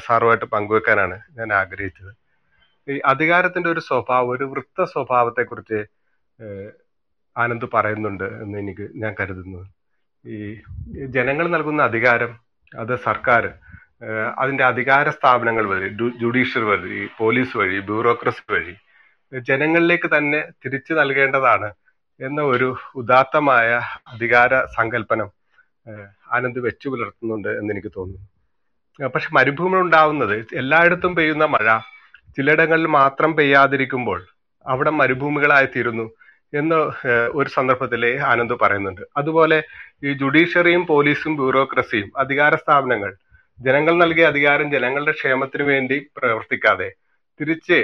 സാറുമായിട്ട് 0.08 0.47
പങ്കുവെക്കാനാണ് 0.56 1.18
ഞാൻ 1.38 1.49
ആഗ്രഹിച്ചത്. 1.62 2.12
ഈ 2.88 2.95
അധികാരത്തിന്റെ 3.12 3.70
ഒരു 3.74 3.82
സ്വഭാവം 3.89 4.32
ഒരു 4.36 4.45
വൃത്ത 4.54 4.86
സ്വഭാവത്തെക്കുറിച്ച് 4.93 5.80
ആനന്ദ് 7.36 7.67
പറയുന്നുണ്ട് 7.73 8.23
എന്ന് 8.43 8.57
എനിക്ക് 8.63 8.86
ഞാൻ 9.03 9.15
കരുതുന്നു. 9.19 9.61
ഈ 10.25 10.38
ജനങ്ങൾ 11.15 11.45
നൽകുന്ന 11.55 11.81
അധികാരം 11.89 12.31
അത് 12.71 12.93
സർക്കാർ 13.07 13.43
അതിന്റെ 14.41 14.63
അധികാര 14.63 15.09
സ്ഥാപനങ്ങൾ 15.09 15.65
വഴി 15.71 15.88
ജുഡീഷ്യറി 16.21 16.65
വഴി 16.71 17.07
പോലീസ് 17.17 17.53
വഴി 17.57 17.77
ബ്യൂറോക്രസി 17.89 18.43
വഴി 18.53 18.75
ജനങ്ങളിലേക്ക് 19.49 20.07
തന്നെ 20.17 20.39
തിരിച്ചു 20.63 20.93
നൽകേണ്ടതാണ് 20.93 21.69
എന്ന 22.19 22.39
ഒരു 22.53 22.67
ഉദാത്തമായ 23.01 23.69
അധികാര 24.13 24.65
സങ്കല്പനം 24.77 25.29
ആനന്ദ് 26.36 26.59
വെച്ചു 26.59 26.88
പുലർത്തുന്നുണ്ട് 26.89 27.49
എന്ന് 27.59 27.71
എനിക്ക് 27.73 27.91
തോന്നുന്നു. 27.95 28.27
പക്ഷെ 29.13 29.29
മരുഭൂമി 29.38 29.77
ഉണ്ടാവുന്നത് 29.86 30.36
എല്ലായിടത്തും 30.61 31.13
പെയ്യുന്ന 31.15 31.45
മഴ 31.55 31.67
ചിലയിടങ്ങളിൽ 32.36 32.88
മാത്രം 32.99 33.31
പെയ്യാതിരിക്കുമ്പോൾ 33.38 34.19
അവിടെ 34.65 34.91
മരുഭൂമികളായി 34.99 35.67
തീരുന്നു. 35.75 36.05
എന്ന് 36.54 36.80
ഒരു 37.39 37.49
സന്ദർഭത്തിൽ 37.49 38.04
ആനന്ദ് 38.32 38.56
പറയുന്നുണ്ട്. 38.64 39.04
അതുപോലെ 39.18 39.58
ഈ 40.04 40.14
ജുഡീഷ്യറിയും 40.22 40.84
പോലീസും 40.91 41.34
ബ്യൂറോക്രസിയും 41.41 42.10
അധികാര 42.18 42.56
സ്ഥാപനങ്ങൾ 42.56 43.12
ജനങ്ങൾ 43.60 43.93
നൽകിയ 44.04 44.26
അധികാരം 44.26 44.68
ജനങ്ങളുടെ 44.72 45.12
ക്ഷേമത്തിന് 45.12 45.64
വേണ്ടി 45.64 45.97
പ്രവർത്തിക്കാതെ 46.18 46.89
തിരിച്ച് 47.39 47.80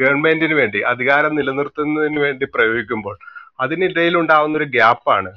ഗവൺമെന്റിന് 0.00 0.54
വേണ്ടി 0.60 0.80
അധികാരം 0.92 1.32
നിലനിർത്തുന്നതിന് 1.38 2.20
വേണ്ടി 2.26 2.46
പ്രയോഗിക്കുമ്പോൾ 2.54 3.16
അതിനിടയിൽ 3.60 4.14
ഉണ്ടാവുന്ന 4.22 4.58
ഒരു 4.58 4.68
ഗ്യാപ്പാണ് 4.76 5.30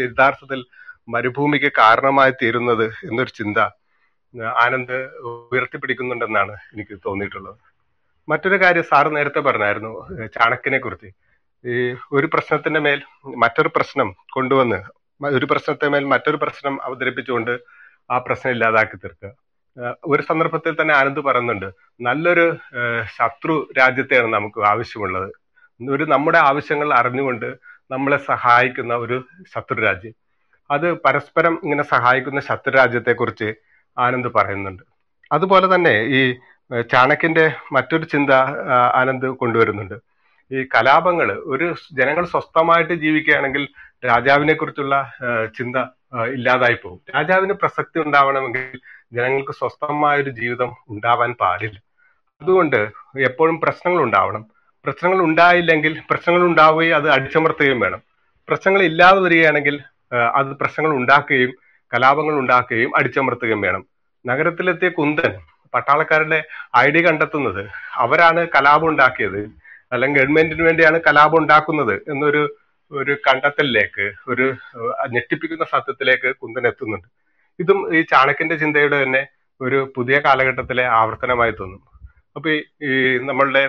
യഥാർത്ഥത്തിൽ 0.00 0.60
മരുഭൂമിക്ക് 1.08 1.70
കാരണമായി 1.78 2.32
തീരുന്നത് 2.42 2.86
എന്നൊരു 3.08 3.32
ചിന്ത 3.38 3.58
ആനന്ദ് 4.64 4.98
ഉയർത്തിപ്പിടിക്കുന്നുണ്ടെന്നാണ് 5.54 6.54
എനിക്ക് 6.72 6.94
തോന്നിയിട്ടുള്ളത്. 7.06 7.58
മറ്റൊരു 8.28 8.56
കാര്യം 8.62 8.84
സാറ് 8.90 9.10
നേരത്തെ 9.16 9.40
പറഞ്ഞായിരുന്നു 9.40 9.92
ചാണക്യനെ 10.36 10.78
കുറിച്ച് 10.78 11.10
ഈ 11.64 11.76
ഒരു 12.12 12.26
പ്രശ്നത്തിന്റെ 12.26 12.80
മേൽ 12.80 13.00
മറ്റൊരു 13.42 13.70
പ്രശ്നം 13.76 14.08
കൊണ്ടുവന്ന് 14.32 14.78
ഒരു 15.20 15.46
പ്രശ്നത്തെ 15.50 15.88
മേൽ 15.88 16.04
മറ്റൊരു 16.04 16.36
പ്രശ്നം 16.36 16.84
അവതരിപ്പിച്ചുകൊണ്ട് 16.84 17.52
ആ 18.10 18.18
പ്രശ്നം 18.18 18.50
ഇല്ലാതാക്കി 18.52 18.96
തീർക്കുക. 18.96 19.30
ഒരു 20.04 20.22
സന്ദർഭത്തിൽ 20.22 20.76
തന്നെ 20.80 20.94
ആനന്ദ് 20.94 21.20
പറയുന്നുണ്ട് 21.20 21.66
നല്ലൊരു 22.00 22.56
ശത്രു 23.16 23.68
രാജ്യത്തെയാണ് 23.78 24.32
നമുക്ക് 24.32 24.60
ആവശ്യമുള്ളത്. 24.60 25.30
ഒരു 25.80 26.04
നമ്മുടെ 26.04 26.38
ആവശ്യങ്ങൾ 26.38 26.94
അറിഞ്ഞുകൊണ്ട് 26.94 27.48
നമ്മളെ 27.90 28.16
സഹായിക്കുന്ന 28.16 28.94
ഒരു 28.94 29.24
ശത്രു 29.54 29.80
രാജ്യം. 29.80 30.14
അത് 30.70 30.92
പരസ്പരം 31.04 31.60
ഇങ്ങനെ 31.64 31.82
സഹായിക്കുന്ന 31.82 32.40
ശത്രു 32.40 32.72
രാജ്യത്തെക്കുറിച്ച് 32.72 33.48
ആനന്ദ് 33.96 34.28
പറയുന്നുണ്ട്. 34.34 34.82
അതുപോലെ 35.32 35.74
തന്നെ 35.74 35.94
ഈ 36.18 36.20
ചാണക്യന്റെ 36.92 37.44
മറ്റൊരു 37.72 38.04
ചിന്ത 38.04 38.30
ആനന്ദ് 39.00 39.28
കൊണ്ടുവരുന്നുണ്ട്. 39.42 39.96
ഈ 40.50 40.64
കലാപങ്ങൾ 40.74 41.28
ഒരു 41.44 41.74
ജനങ്ങൾ 41.92 42.24
സ്വസ്ഥമായിട്ട് 42.24 42.92
ജീവിക്കുകയാണെങ്കിൽ 42.92 43.68
രാജാവിനെ 44.06 44.54
കുറിച്ചുള്ള 44.54 45.12
ചിന്ത 45.58 45.76
ഇല്ലാതായി 46.26 46.76
പോകും. 46.82 47.00
രാജാവിന് 47.16 47.52
പ്രസക്തി 47.52 47.98
ഉണ്ടാവണമെങ്കിൽ 48.00 48.78
ജനങ്ങൾക്ക് 49.12 49.52
സ്വസ്ഥമായ 49.52 50.22
ഒരു 50.22 50.30
ജീവിതം 50.30 50.70
ഉണ്ടാവാൻ 50.90 51.34
പാടില്ല. 51.40 51.78
അതുകൊണ്ട് 52.42 52.80
എപ്പോഴും 53.28 53.60
പ്രശ്നങ്ങൾ 53.60 54.02
ഉണ്ടാവണം. 54.02 54.42
പ്രശ്നങ്ങൾ 54.84 55.18
ഉണ്ടായില്ലെങ്കിൽ 55.24 56.02
പ്രശ്നങ്ങൾ 56.10 56.42
ഉണ്ടാവുകയും 56.46 56.96
അത് 56.96 57.08
അടിച്ചമർത്തുകയും 57.10 57.80
വേണം. 57.80 58.02
പ്രശ്നങ്ങൾ 58.48 58.82
ഇല്ലാതെ 58.82 59.20
വരികയാണെങ്കിൽ 59.20 59.80
അത് 60.34 60.46
പ്രശ്നങ്ങൾ 60.46 60.96
ഉണ്ടാക്കുകയും 60.96 61.52
കലാപങ്ങൾ 61.94 62.34
ഉണ്ടാക്കുകയും 62.38 62.96
അടിച്ചമർത്തുകയും 62.96 63.60
വേണം. 63.60 63.84
നഗരത്തിലെത്തിയ 64.26 64.88
കുന്തൻ 64.88 65.32
പട്ടാളക്കാരുടെ 65.74 66.38
ഐ 66.76 66.86
ഡി 66.90 67.00
കണ്ടെത്തുന്നത് 67.06 67.62
അവരാണ് 67.94 68.46
കലാപം 68.54 68.88
ഉണ്ടാക്കിയത്. 68.88 69.40
അല്ലെങ്കിൽ 69.92 70.18
ഗവൺമെന്റിന് 70.20 70.64
വേണ്ടിയാണ് 70.68 70.98
കലാപം 71.06 71.38
ഉണ്ടാക്കുന്നത് 71.42 71.94
എന്നൊരു 72.12 72.42
ഒരു 72.92 73.14
കണ്ടെത്തലിലേക്ക് 73.26 74.04
ഒരു 74.32 74.46
ഞെട്ടിപ്പിക്കുന്ന 75.14 75.64
സത്യത്തിലേക്ക് 75.72 76.28
കുന്തൻ 76.42 76.64
എത്തുന്നുണ്ട്. 76.70 77.08
ഇതും 77.62 77.78
ഈ 77.96 78.00
ചാണക്യന്റെ 78.12 78.56
ചിന്തയുടെ 78.62 78.98
തന്നെ 79.02 79.22
ഒരു 79.60 79.78
പുതിയ 79.96 80.16
കാലഘട്ടത്തിലെ 80.26 80.84
ആവർത്തനമായി 81.00 81.52
തോന്നും. 81.60 81.82
അപ്പൊ 82.36 82.48
ഈ 82.90 82.94
നമ്മളുടെ 83.30 83.62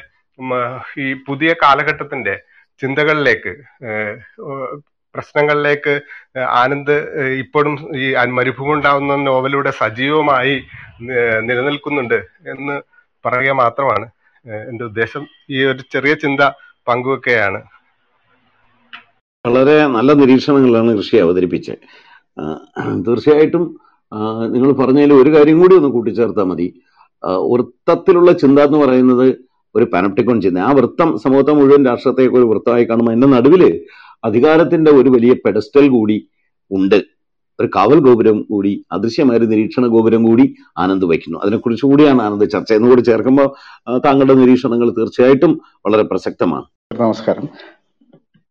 ഈ 1.04 1.08
പുതിയ 1.28 1.52
കാലഘട്ടത്തിന്റെ 1.64 2.36
ചിന്തകളിലേക്ക് 2.82 3.54
പ്രശ്നങ്ങളിലേക്ക് 5.16 5.94
ആനന്ദ് 6.62 6.96
ഇപ്പോഴും 7.44 7.74
ഈ 8.04 8.08
മരുഭൂമി 8.38 8.72
ഉണ്ടാവുന്ന 8.78 9.16
നോവലിലൂടെ 9.30 9.72
സജീവമായി 9.82 10.56
നിലനിൽക്കുന്നുണ്ട് 11.50 12.20
എന്ന് 12.54 12.76
പറയുക 13.26 13.56
മാത്രമാണ്. 13.64 14.06
എന്റെ 14.46 14.84
ഉദ്ദേശം 14.90 15.24
ഈ 15.56 15.60
ഒരു 15.72 15.84
ചെറിയ 15.94 16.14
ചിന്ത 16.24 16.42
പങ്കുവെക്കുകയാണ് 16.88 17.60
വളരെ 19.46 19.76
നല്ല 19.96 20.12
നിരീക്ഷണങ്ങളാണ് 20.22 20.92
കൃഷി 21.00 21.18
അവതരിപ്പിച്ചത് 21.26 21.84
തീർച്ചയായിട്ടും 23.08 23.64
നിങ്ങൾ 24.54 24.70
പറഞ്ഞതിൽ 24.82 25.12
ഒരു 25.22 25.30
കാര്യം 25.36 25.58
കൂടി 25.62 25.74
ഒന്ന് 25.80 25.90
കൂട്ടിച്ചേർത്താൽ 25.96 26.48
മതി. 26.52 26.68
വൃത്തത്തിലുള്ള 27.52 28.32
ചിന്ത 28.42 28.60
എന്ന് 28.68 28.80
പറയുന്നത് 28.84 29.28
ഒരു 29.76 29.86
പാനപ്റ്റിക്കോൺ 29.94 30.38
ചിന്ത. 30.46 30.58
ആ 30.68 30.70
വൃത്തം 30.78 31.10
സമൂഹത്തെ 31.24 31.54
മുഴുവൻ 31.60 31.82
രാഷ്ട്രത്തെയൊക്കെ 31.90 32.38
ഒരു 32.42 32.48
വൃത്തമായി 32.52 32.86
കാണുമ്പോൾ 32.90 33.14
അതിന്റെ 33.14 33.30
നടുവിൽ 33.36 33.64
അധികാരത്തിന്റെ 34.28 34.92
ഒരു 35.00 35.10
വലിയ 35.16 35.34
പെഡസ്റ്റൽ 35.46 35.86
കൂടി 35.96 36.18
ഉണ്ട്. 36.72 37.00
ഒരു 37.60 37.70
കാവൽ 37.76 38.00
ഗോപുരം 38.08 38.38
കൂടി 38.52 38.72
അദൃശ്യമായ 38.92 39.38
ഒരു 39.38 39.48
നിരീക്ഷണ 39.52 39.88
ഗോപുരം 39.96 40.24
കൂടി 40.30 40.46
ആനന്ദ് 40.78 41.08
വയ്ക്കുന്നു 41.12 41.40
അതിനെക്കുറിച്ച് 41.44 41.86
കൂടിയാണ് 41.86 42.22
ആനന്ദ് 42.22 42.48
ചർച്ച. 42.54 42.72
എന്ന് 42.74 42.90
കൂടി 42.90 43.04
ചേർക്കുമ്പോൾ 43.10 43.50
താങ്കളുടെ 44.06 44.36
നിരീക്ഷണങ്ങൾ 44.42 44.90
തീർച്ചയായിട്ടും 45.00 45.54
വളരെ 45.88 46.06
പ്രസക്തമാണ്. 46.12 46.66
നമസ്കാരം. 47.02 47.48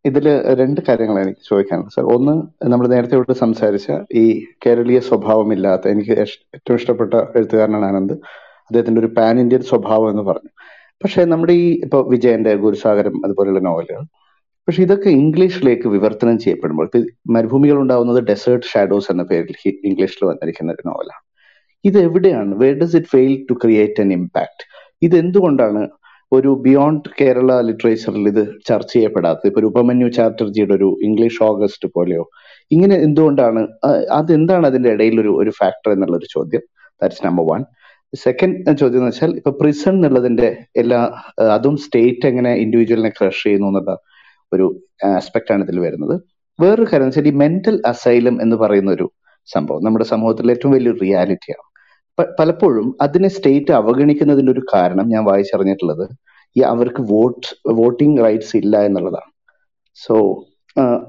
ഇതിൽ 0.04 0.26
രണ്ട് 0.58 0.80
കാര്യങ്ങളാണ് 0.88 1.26
എനിക്ക് 1.26 1.44
ചോദിക്കാനുള്ളത്. 1.48 1.94
സാർ 1.94 2.04
ഒന്ന് 2.16 2.34
നമ്മൾ 2.72 2.86
നേരത്തെ 2.92 3.16
ഇവിടെ 3.18 3.34
സംസാരിച്ച 3.44 3.88
ഈ 4.22 4.24
കേരളീയ 4.66 4.98
സ്വഭാവമില്ലാത്ത 5.08 5.88
എനിക്ക് 5.94 6.12
ഏറ്റവും 6.56 6.76
ഇഷ്ടപ്പെട്ട 6.80 7.14
എഴുത്തുകാരനാണ് 7.38 7.86
ആനന്ദ്. 7.90 8.14
അദ്ദേഹത്തിന്റെ 8.68 9.00
ഒരു 9.04 9.10
പാൻ 9.18 9.36
ഇന്ത്യൻ 9.40 9.62
സ്വഭാവം 9.72 10.08
എന്ന് 10.10 10.22
പറഞ്ഞു. 10.22 10.52
പക്ഷേ 11.02 11.24
നമ്മുടെ 11.32 11.54
ഈ 11.64 11.66
ഇപ്പൊ 11.84 11.98
വിജയന്റെ 12.12 12.52
ഗുരുസാഗരം 12.64 13.16
അതുപോലെയുള്ള 13.24 13.60
നോവലുകൾ 13.68 14.04
പക്ഷെ 14.68 14.82
ഇതൊക്കെ 14.86 15.10
ഇംഗ്ലീഷിലേക്ക് 15.20 15.88
വിവർത്തനം 15.92 16.38
ചെയ്യപ്പെടുമ്പോൾ 16.42 16.88
മരുഭൂമികൾ 17.34 17.76
ഉണ്ടാവുന്നത് 17.82 18.18
ഡെസേർട്ട് 18.30 18.66
ഷാഡോസ് 18.70 19.08
എന്ന 19.12 19.22
പേരിൽ 19.30 19.54
ഇംഗ്ലീഷിൽ 19.88 20.22
വന്നിരിക്കുന്ന 20.30 20.74
ഒരു 20.76 20.82
നോവലാണ് 20.88 21.22
ഇത് 21.84 21.96
എവിടെയാണ്? 22.06 22.50
Where 22.62 22.74
does 22.80 22.96
it 23.00 23.10
fail 23.14 23.32
to 23.48 23.54
create 23.62 24.02
an 24.04 24.10
impact 24.16 24.64
ഇത് 25.06 25.14
എന്തുകൊണ്ടാണ് 25.22 25.82
ഒരു 26.32 26.50
ബിയോണ്ട് 26.64 27.08
കേരള 27.20 27.52
ലിറ്ററേച്ചറിൽ 27.68 28.26
ഇത് 28.32 28.42
ചർച്ച 28.68 28.92
ചെയ്യപ്പെടാത്തത്? 28.94 29.46
ഇപ്പൊ 29.50 29.60
ഉപമന്യു 29.70 30.08
ചാറ്റർജിയുടെ 30.18 30.74
ഒരു 30.78 30.88
ഇംഗ്ലീഷ് 31.08 31.40
ഓഗസ്റ്റ് 31.48 31.88
പോലെയോ 31.96 32.24
ഇങ്ങനെ 32.70 32.98
എന്തുകൊണ്ടാണ് 33.06 33.62
അതെന്താണ് 34.18 34.66
അതിന്റെ 34.70 34.90
ഇടയിൽ 34.96 35.16
ഒരു 35.24 35.32
ഒരു 35.42 35.54
ഫാക്ടർ 35.60 35.90
എന്നുള്ളൊരു 35.94 36.28
ചോദ്യം. 36.36 36.64
ദാറ്റ്സ് 37.00 37.24
നമ്പർ 37.26 37.46
വൺ 37.52 37.62
സെക്കൻഡ് 38.12 38.76
ചോദ്യം 38.82 39.00
എന്ന് 39.00 39.12
വെച്ചാൽ 39.12 39.32
ഇപ്പൊ 39.40 39.50
പ്രിസൺ 39.62 39.94
എന്നുള്ളതിന്റെ 39.94 40.50
എല്ലാ 40.82 41.00
അതും 41.56 41.74
സ്റ്റേറ്റ് 41.86 42.26
എങ്ങനെ 42.32 42.52
ഇൻഡിവിജ്വലിനെ 42.64 43.12
ക്രഷ് 43.18 43.42
ചെയ്യുന്നു 43.46 43.70
എന്നുള്ള 43.72 43.94
ഒരു 44.52 44.66
ആസ്പെക്ട് 45.04 45.52
ആണ് 45.52 45.64
ഇതിൽ 45.66 45.78
വരുന്നത്. 45.80 46.14
വേറൊരു 46.58 46.88
കാര്യം 46.92 47.08
വെച്ചാൽ 47.08 47.28
ഈ 47.30 47.34
മെന്റൽ 47.42 47.76
അസൈലം 47.86 48.42
എന്ന് 48.42 48.56
പറയുന്ന 48.56 48.90
ഒരു 48.90 49.06
സംഭവം 49.48 49.84
നമ്മുടെ 49.84 50.06
സമൂഹത്തിലെ 50.12 50.52
ഏറ്റവും 50.56 50.72
വലിയൊരു 50.74 51.00
റിയാലിറ്റിയാണ് 51.04 51.64
പലപ്പോഴും 52.38 52.86
അതിനെ 53.00 53.28
സ്റ്റേറ്റ് 53.28 53.72
അവഗണിക്കുന്നതിന്റെ 53.72 54.52
ഒരു 54.52 54.62
കാരണം 54.74 55.06
ഞാൻ 55.08 55.22
വായിച്ചറിഞ്ഞിട്ടുള്ളത് 55.24 56.04
ഈ 56.56 56.60
അവർക്ക് 56.72 57.02
വോട്ട് 57.12 57.48
വോട്ടിംഗ് 57.80 58.24
റൈറ്റ്സ് 58.24 58.56
ഇല്ല 58.56 58.76
എന്നുള്ളതാണ്. 58.88 59.30
സോ 59.96 60.14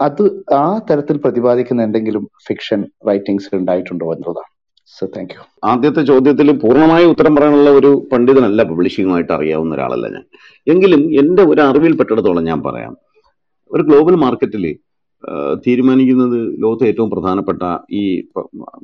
അത് 0.02 0.24
ആ 0.54 0.66
തരത്തിൽ 0.90 1.18
പ്രതിപാദിക്കുന്ന 1.18 1.82
എന്തെങ്കിലും 1.88 2.24
ഫിക്ഷൻ 2.48 2.84
റൈറ്റിംഗ്സ് 3.08 3.50
ഉണ്ടായിട്ടുണ്ടോ 3.56 4.08
എന്നുള്ളതാണ്. 4.14 4.52
സോ 4.98 5.06
താങ്ക് 5.16 5.34
യു 5.36 5.42
ആദ്യത്തെ 5.72 6.02
ചോദ്യത്തിൽ 6.02 6.48
പൂർണമായ 6.64 7.04
ഉത്തരം 7.14 7.36
പറയാനുള്ള 7.36 7.72
ഒരു 7.80 7.92
പണ്ഡിതനല്ല 8.12 8.62
പബ്ലിഷിംഗുമായിട്ട് 8.72 9.34
അറിയാവുന്ന 9.38 9.76
ഒരാളല്ല 9.76 10.08
ഞാൻ. 10.16 10.26
എങ്കിലും 10.68 11.02
എന്റെ 11.22 11.44
ഒരു 11.44 11.62
അറിവിൽപ്പെട്ടിടത്തോളം 11.62 12.44
ഞാൻ 12.44 12.62
പറയാം. 12.68 12.96
ഒരു 13.74 13.84
ഗ്ലോബൽ 13.84 14.16
മാർക്കറ്റിൽ 14.16 14.66
തീരുമാനിക്കുന്നത് 15.66 16.62
ലോകത്തെ 16.64 16.86
ഏറ്റവും 16.88 17.10
പ്രധാനപ്പെട്ട 17.10 17.64
ഈ 18.00 18.02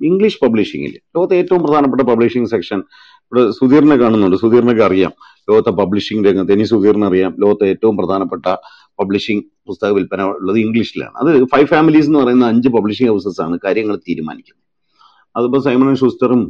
ഇംഗ്ലീഷ് 0.10 0.40
പബ്ലിഷിങ്ങിൽ. 0.44 0.94
ലോകത്തെ 1.16 1.36
ഏറ്റവും 1.42 1.62
പ്രധാനപ്പെട്ട 1.64 2.04
പബ്ലിഷിംഗ് 2.10 2.50
സെക്ഷൻ 2.50 2.80
ഇവിടെ 3.26 3.52
സുധീറിനെ 3.52 3.96
കാണുന്നുണ്ട്. 3.98 4.38
സുധീറിനൊക്കെ 4.38 4.84
അറിയാം. 4.84 5.14
ലോകത്തെ 5.50 5.70
പബ്ലിഷിംഗ് 5.70 6.28
രംഗത്ത് 6.28 6.52
ഇനി 6.52 6.64
സുധീറിന് 6.64 7.06
അറിയാം. 7.06 7.36
ലോകത്തെ 7.40 7.66
ഏറ്റവും 7.74 7.98
പ്രധാനപ്പെട്ട 7.98 8.46
പബ്ലിഷിംഗ് 9.00 9.44
പുസ്തക 9.68 9.92
വിൽപ്പന 9.98 10.22
ഉള്ളത് 10.22 10.58
ഇംഗ്ലീഷിലാണ്. 10.58 11.16
അത് 11.22 11.46
ഫൈവ് 11.54 11.66
ഫാമിലീസ് 11.66 12.08
എന്ന് 12.08 12.20
പറയുന്ന 12.20 12.46
അഞ്ച് 12.46 12.70
പബ്ലിഷിംഗ് 12.70 13.12
ഹൗസസ് 13.12 13.42
ആണ് 13.42 13.60
കാര്യങ്ങൾ 13.66 13.96
തീരുമാനിക്കുന്നത്. 13.96 14.64
അതിപ്പോൾ 15.38 15.62
സൈമൺ 15.64 15.88
ആൻഡ് 15.88 15.98
ഷൂസ്റ്ററും 15.98 16.42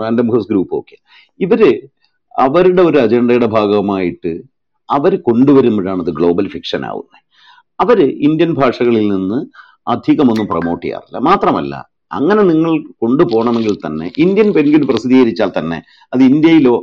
റാൻഡം 0.00 0.28
ഹൗസ് 0.34 0.48
ഗ്രൂപ്പും 0.48 0.78
ഒക്കെ. 0.78 0.96
ഇവർ 1.40 1.62
അവരുടെ 2.34 2.82
ഒരു 2.82 2.98
അജണ്ടയുടെ 2.98 3.46
ഭാഗമായിട്ട് 3.46 4.42
അവർ 4.88 5.16
കൊണ്ടുവരുമ്പോഴാണ് 5.16 6.00
അത് 6.02 6.10
ഗ്ലോബൽ 6.10 6.48
ഫിക്ഷൻ 6.48 6.84
ആവുന്നത്. 6.84 7.23
അവർ 7.80 7.98
ഇന്ത്യൻ 8.28 8.54
ഭാഷകളിൽ 8.54 9.08
നിന്ന് 9.08 9.38
അധികമൊന്നും 9.88 10.46
പ്രൊമോട്ട് 10.46 10.84
ചെയ്യാറില്ല. 10.86 11.18
മാത്രമല്ല 11.18 11.74
അങ്ങനെ 12.12 12.42
നിങ്ങൾ 12.42 12.72
കൊണ്ടുപോകണമെങ്കിൽ 13.02 13.74
തന്നെ 13.86 14.06
ഇന്ത്യൻ 14.18 14.48
പെൻഗ്വിൻ 14.56 14.82
പ്രസിദ്ധീകരിച്ചാൽ 14.86 15.50
തന്നെ 15.58 15.78
അത് 16.14 16.22
ഇന്ത്യയിലോ 16.22 16.74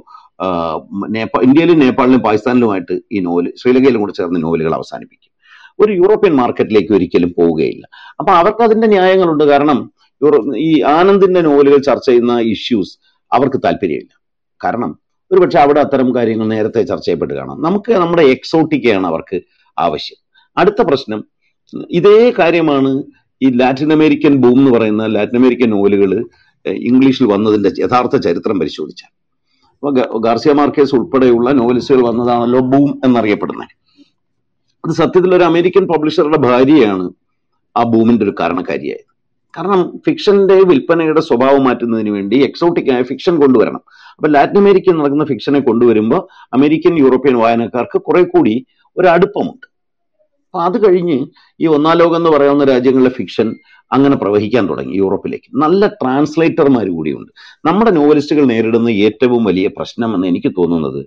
നേപ്പാ 1.16 1.40
ഇന്ത്യയിലും 1.42 1.80
നേപ്പാളിലും 1.80 2.22
പാകിസ്ഥാനിലുമായിട്ട് 2.22 2.96
ഈ 3.12 3.20
നോവൽ 3.20 3.48
ശ്രീലങ്കയിലും 3.60 4.02
കൂടെ 4.02 4.14
ചേർന്ന് 4.20 4.44
നോവലുകൾ 4.44 4.74
അവസാനിപ്പിക്കും. 4.74 5.32
ഒരു 5.80 5.92
യൂറോപ്യൻ 5.92 6.34
മാർക്കറ്റിലേക്ക് 6.40 6.92
ഒരിക്കലും 6.94 7.32
പോവുകയില്ല. 7.38 7.86
അപ്പൊ 8.20 8.32
അവർക്ക് 8.32 8.62
അതിന്റെ 8.64 8.88
ന്യായങ്ങളുണ്ട്. 8.88 9.44
കാരണം 9.44 9.80
ഈ 10.56 10.82
ആനന്ദിന്റെ 10.82 11.42
നോവലുകൾ 11.42 11.78
ചർച്ച 11.78 12.08
ചെയ്യുന്ന 12.10 12.40
ഇഷ്യൂസ് 12.40 12.94
അവർക്ക് 13.34 13.60
താല്പര്യമില്ല. 13.66 14.14
കാരണം 14.64 14.92
ഒരുപക്ഷെ 15.32 15.60
അവിടെ 15.60 15.80
അത്തരം 15.80 16.16
കാര്യങ്ങൾ 16.16 16.48
നേരത്തെ 16.48 16.82
ചർച്ച 16.84 17.06
ചെയ്യപ്പെട്ട് 17.06 17.34
കാണാം. 17.34 17.62
നമുക്ക് 17.62 17.92
നമ്മുടെ 17.92 18.24
എക്സോട്ടിക്കയാണ് 18.24 19.08
അവർക്ക് 19.08 19.38
ആവശ്യം. 19.78 20.20
അടുത്ത 20.58 20.82
പ്രശ്നം 20.82 21.24
ഇതേ 21.92 22.34
കാര്യമാണ് 22.40 23.04
ഈ 23.42 23.50
ലാറ്റിൻ 23.50 23.94
അമേരിക്കൻ 23.94 24.36
ബൂം 24.36 24.60
എന്ന് 24.60 24.72
പറയുന്ന 24.72 25.06
ലാറ്റിൻ 25.06 25.40
അമേരിക്കൻ 25.40 25.70
നോവലുകൾ 25.70 26.28
ഇംഗ്ലീഷിൽ 26.68 27.26
വന്നതിന്റെ 27.26 27.72
യഥാർത്ഥ 27.80 28.18
ചരിത്രം 28.18 28.60
പരിശോധിച്ചാൽ 28.60 29.10
അപ്പൊ 29.74 29.92
ഗ- 29.92 30.26
ഗാർസിയ 30.26 30.54
മാർക്കേസ് 30.54 30.96
ഉൾപ്പെടെയുള്ള 30.96 31.52
നോവലിസ്റ്റുകൾ 31.52 32.02
വന്നതാണല്ലോ 32.02 32.60
ബൂം 32.60 33.02
എന്നറിയപ്പെടുന്നത്. 33.06 33.68
അത് 34.86 34.92
സത്യത്തിൽ 34.92 35.36
ഒരു 35.36 35.44
അമേരിക്കൻ 35.44 35.88
പബ്ലിഷറുടെ 35.88 36.38
ഭാര്യയാണ് 36.38 37.10
ആ 37.78 37.84
ബൂമിന്റെ 37.84 38.24
ഒരു 38.24 38.34
കാരണക്കാരിയായത്. 38.40 39.12
കാരണം 39.58 39.98
ഫിക്ഷന്റെ 39.98 40.54
വിൽപ്പനയുടെ 40.54 41.22
സ്വഭാവം 41.22 41.64
മാറ്റുന്നതിന് 41.64 42.10
വേണ്ടി 42.10 42.44
എക്സോട്ടിക് 42.44 42.92
ആയ 42.92 43.02
ഫിക്ഷൻ 43.02 43.40
കൊണ്ടുവരണം. 43.40 43.82
അപ്പൊ 44.16 44.28
ലാറ്റിൻ 44.28 44.58
അമേരിക്കയിൽ 44.58 44.96
നടക്കുന്ന 44.96 45.26
ഫിക്ഷനെ 45.26 45.60
കൊണ്ടുവരുമ്പോൾ 45.60 46.28
അമേരിക്കൻ 46.54 46.98
യൂറോപ്യൻ 46.98 47.36
വായനക്കാർക്ക് 47.36 48.02
കുറെ 48.02 48.24
കൂടി 48.24 48.66
ഒരു 48.98 49.08
അപ്പൊ 50.54 50.62
അത് 50.64 50.88
കഴിഞ്ഞ് 50.88 51.26
ഈ 51.60 51.66
ഒന്നാം 51.66 51.98
ലോകം 51.98 52.16
എന്ന് 52.16 52.30
പറയാവുന്ന 52.30 52.64
രാജ്യങ്ങളിലെ 52.64 53.10
ഫിക്ഷൻ 53.10 53.56
അങ്ങനെ 53.92 54.16
പ്രവഹിക്കാൻ 54.16 54.70
തുടങ്ങി 54.70 54.94
യൂറോപ്പിലേക്ക്. 54.94 55.50
നല്ല 55.54 55.88
ട്രാൻസ്ലേറ്റർമാർ 55.88 56.90
കൂടിയുണ്ട്. 56.90 57.32
നമ്മുടെ 57.66 57.92
നോവലിസ്റ്റുകൾ 57.92 58.44
നേരിടുന്ന 58.46 58.90
ഏറ്റവും 58.90 59.44
വലിയ 59.44 59.68
പ്രശ്നമെന്ന് 59.68 60.28
എനിക്ക് 60.28 60.52
തോന്നുന്നത് 60.52 61.06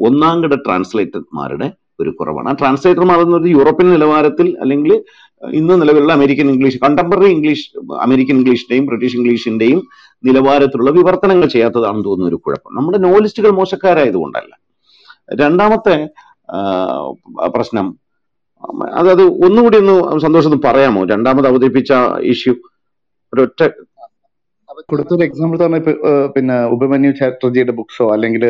ഒന്നാം 0.00 0.42
കിട 0.42 0.54
ട്രാൻസ്ലേറ്റർമാരുടെ 0.54 1.72
ഒരു 2.00 2.10
കുറവാണ്. 2.10 2.48
ആ 2.48 2.52
ട്രാൻസ്ലേറ്റർമാർ 2.52 3.20
എന്നത് 3.20 3.46
യൂറോപ്യൻ 3.50 3.90
നിലവാരത്തിൽ 3.90 4.56
അല്ലെങ്കിൽ 4.60 5.04
ഇന്ന് 5.52 5.82
നിലവിലുള്ള 5.82 6.12
American 6.12 6.50
English 6.50 6.78
contemporary 6.78 7.30
English 7.30 7.78
American 8.00 8.36
ഇംഗ്ലീഷിന്റെയും 8.36 8.86
British 8.86 9.16
ഇംഗ്ലീഷിന്റെയും 9.16 9.88
നിലവാരത്തിലുള്ള 10.24 10.90
വിവർത്തനങ്ങൾ 10.90 11.46
ചെയ്യാത്തതാണെന്ന് 11.46 12.04
തോന്നുന്ന 12.04 12.28
ഒരു 12.28 12.36
കുഴപ്പം. 12.36 12.74
നമ്മുടെ 12.74 12.98
നോവലിസ്റ്റുകൾ 12.98 13.50
മോശക്കാരായതുകൊണ്ടല്ല. 13.50 14.58
രണ്ടാമത്തെ 15.34 16.08
പ്രശ്നം 17.46 18.05
അതായത് 18.96 19.24
ഒന്നുകൂടി 19.46 19.76
ഒന്ന് 19.82 19.94
സന്തോഷത്തിന് 20.24 20.60
പറയാമോ? 20.66 21.02
രണ്ടാമത് 21.12 21.48
അവതരിപ്പിച്ച 21.50 21.92
ഇഷ്യൂ. 22.32 22.54
ഒരൊറ്റ 23.32 23.60
കൊടുത്തൊരു 24.90 25.24
എക്സാമ്പിൾ 25.26 25.56
പറഞ്ഞ 25.60 25.78
പിന്നെ 26.34 26.56
ഉപമന്യു 26.74 27.12
ചാറ്റർജിയുടെ 27.20 27.74
ബുക്സോ 27.78 28.06
അല്ലെങ്കിൽ 28.14 28.44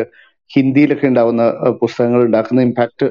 ഹിന്ദിയിലൊക്കെ 0.51 1.05
ഉണ്ടാവുന്ന 1.11 1.43
പുസ്തകങ്ങൾ 1.81 2.19
ഉണ്ടാക്കുന്ന 2.27 2.67
ഇമ്പാക്ട് 2.67 3.05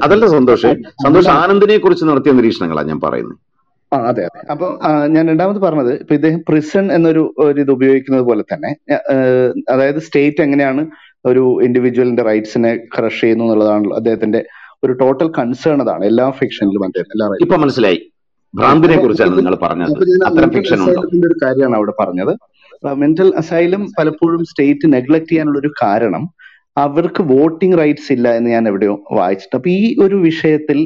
അതല്ല 0.00 0.24
സന്തോഷം 0.26 0.34
സന്തോഷം. 0.36 0.72
സന്തോഷ് 0.74 1.02
സന്തോഷ് 1.04 1.30
ആനന്ദിനെ 1.38 1.76
കുറിച്ച് 1.84 2.04
നടത്തിയ 2.10 2.32
നിരീക്ഷണങ്ങളാണ് 2.38 2.90
ഞാൻ 2.92 3.00
പറയുന്നത്. 3.06 3.38
ആ 3.92 3.98
അതെ 4.10 4.22
അതെ. 4.28 4.40
അപ്പൊ 4.52 4.66
ഞാൻ 5.14 5.24
രണ്ടാമത് 5.30 5.60
പറഞ്ഞത് 5.64 5.92
ഇപ്പൊ 6.02 6.14
ഇദ്ദേഹം 6.18 6.40
പ്രിസൺ 6.48 6.84
എന്നൊരു 6.96 7.22
ഒരു 7.44 7.58
ഇത് 7.64 7.72
ഉപയോഗിക്കുന്നത് 7.76 8.24
പോലെ 8.28 8.44
തന്നെ 8.52 8.70
അതായത് 9.72 10.00
സ്റ്റേറ്റ് 10.06 10.42
എങ്ങനെയാണ് 10.46 10.82
ഒരു 11.24 11.42
ഇൻഡിവിജ്വലിന്റെ 11.66 12.24
റൈറ്റ്സിനെ 12.30 12.72
ക്രഷ് 12.94 13.20
ചെയ്യുന്നു 13.20 13.44
എന്നുള്ളതാണല്ലോ 13.46 13.96
അദ്ദേഹത്തിന്റെ 14.00 14.40
ഒരു 14.82 14.92
ടോട്ടൽ 15.02 15.28
കൺസേൺ 15.38 15.78
അതാണ്. 15.84 16.04
എല്ലാ 16.10 16.26
ഫിക്ഷനിലും 16.40 16.84
അദ്ദേഹം 16.86 17.36
ഇപ്പൊ 17.44 17.56
മനസ്സിലായി. 17.64 18.00
ഭ്രാന്തിനെ 18.54 18.96
കുറിച്ചാണ് 19.02 19.36
നിങ്ങൾ 19.38 19.54
പറഞ്ഞത്. 19.66 19.92
അത്തരം 20.28 20.50
ഫിക്ഷൻ 20.56 20.80
ഒരു 21.28 21.36
കാര്യമാണ് 21.44 21.76
അവിടെ 21.78 21.94
പറഞ്ഞത്. 22.00 22.32
മെന്റൽ 23.02 23.28
അസൈലും 23.40 23.82
പലപ്പോഴും 23.98 24.42
സ്റ്റേറ്റ് 24.50 24.86
നെഗ്ലക്ട് 24.94 25.28
ചെയ്യാനുള്ള 25.30 25.58
ഒരു 25.58 25.70
കാരണം 25.82 26.22
അവർക്ക് 26.76 27.22
വോട്ടിംഗ് 27.32 27.78
റൈറ്റ്സ് 27.80 28.10
ഇല്ല 28.14 28.28
എന്ന് 28.38 28.50
ഞാൻ 28.50 28.64
എവിടെയോ 28.68 28.94
വായിച്ചിട്ട് 29.18 29.56
അപ്പൊ 29.58 29.70
ഈ 29.70 29.82
ഒരു 30.04 30.16
വിഷയത്തിൽ 30.28 30.78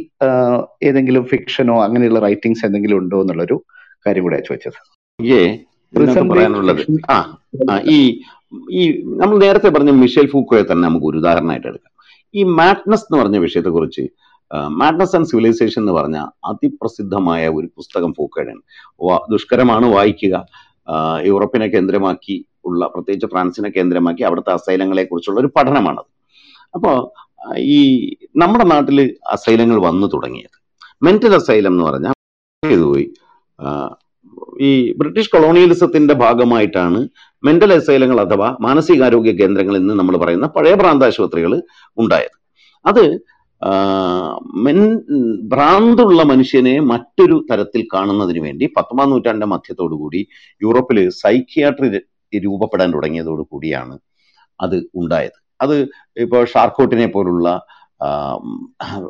ഏതെങ്കിലും 0.89 1.25
ഫിക്ഷനോ 1.33 1.77
അങ്ങനെയുള്ള 1.85 2.21
റൈറ്റിംഗ്സ് 2.27 2.65
എന്തെങ്കിലും 2.69 2.99
ഉണ്ടോ 2.99 3.21
എന്നുള്ളൊരു 3.23 3.57
കാര്യം 4.07 4.25
കൂടെ 4.27 4.41
ചോദിച്ചത് 4.49 4.81
പറയാനുള്ളത് 6.33 6.83
ആ 7.11 7.19
ഈ 7.97 7.99
ഈ 8.81 8.83
നമ്മൾ 9.21 9.37
നേരത്തെ 9.45 9.69
പറഞ്ഞ 9.69 9.93
മിഷേൽ 10.03 10.27
ഫൂക്കോയെ 10.33 10.65
തന്നെ 10.71 10.85
നമുക്ക് 10.89 11.07
ഒരു 11.07 11.19
ഉദാഹരണമായിട്ട് 11.23 11.69
എടുക്കാം. 11.69 11.93
ഈ 12.37 12.43
മാഡ്നസ് 12.43 13.03
എന്ന് 13.03 13.23
പറഞ്ഞ 13.23 13.39
വിഷയത്തെക്കുറിച്ച് 13.39 14.09
മാഡ്നസ് 14.67 15.17
ആൻഡ് 15.17 15.27
സിവിലൈസേഷൻ 15.27 15.83
എന്ന് 15.83 15.93
പറഞ്ഞ 15.93 16.17
അതിപ്രസിദ്ധമായ 16.45 17.49
ഒരു 17.49 17.67
പുസ്തകം 17.67 18.15
ഫൂക്കോയുടെയാണ് 18.15 18.61
വാ- 19.03 19.33
ദുഷ്കരമാണ് 19.33 19.87
വായിക്കുക 19.87 20.47
യൂറോപ്പിനെ 21.25 21.67
കേന്ദ്രമാക്കി 21.67 22.47
ഉള്ള 22.65 22.87
പ്രത്യേകിച്ച് 22.87 23.27
ഫ്രാൻസിനെ 23.27 23.71
കേന്ദ്രമാക്കി 23.71 24.23
അവിടുത്തെ 24.23 24.53
അസൈലങ്ങളെ 24.53 25.05
കുറിച്ചുള്ള 25.05 25.41
ഒരു 25.41 25.51
പഠനമാണത്. 25.57 26.05
അപ്പോൾ 26.75 27.11
ഈ 27.59 28.11
നമ്മുടെ 28.37 28.65
നാട്ടിൽ 28.65 29.17
അസൈലങ്ങൾ 29.31 29.83
വന്നു 29.83 30.07
തുടങ്ങിയത്. 30.07 30.63
മെന്റൽ 31.03 31.35
അസൈലം 31.35 31.73
എന്ന് 31.73 31.85
പറഞ്ഞാൽ 31.85 32.13
ആ, 33.61 33.95
ഈ 34.57 34.71
ബ്രിട്ടീഷ് 34.99 35.33
കൊളോണിയലിസത്തിന്റെ 35.33 36.15
ഭാഗമായിട്ടാണ് 36.15 37.01
മെന്റൽ 37.43 37.73
അസൈലങ്ങൾ 37.73 38.21
അഥവാ 38.21 38.49
മാനസികാരോഗ്യ 38.61 39.33
കേന്ദ്രങ്ങൾ 39.41 39.75
എന്ന് 39.77 39.95
നമ്മൾ 39.95 40.17
പറയുന്ന 40.17 40.47
പഴയ 40.57 40.75
ഭ്രാന്താശുപത്രികൾ 40.75 41.53
ഉണ്ടായത്. 41.99 42.37
അത് 42.85 43.05
മെൻ 44.67 44.79
ഭ്രാന്തുള്ള 45.53 46.23
മനുഷ്യനെ 46.23 46.75
മറ്റൊരു 46.93 47.37
തരത്തിൽ 47.51 47.83
കാണുന്നതിന് 47.95 48.41
വേണ്ടി 48.47 48.65
പത്തൊമ്പതാം 48.77 49.11
നൂറ്റാണ്ടിന്റെ 49.11 49.49
മധ്യത്തോടു 49.55 49.95
കൂടി 50.03 50.21
യൂറോപ്പിൽ 50.63 50.99
സൈക്യാട്രി 51.23 51.89
രൂപപ്പെടാൻ 52.47 52.89
തുടങ്ങിയതോടു 52.95 53.43
കൂടിയാണ് 53.53 53.95
അത് 54.61 54.77
ഉണ്ടായത്. 54.95 55.39
അത് 55.61 55.75
ഇപ്പോൾ 56.25 56.43
ഷാർക്കോട്ടിനെ 56.53 57.07
പോലുള്ള 57.07 57.49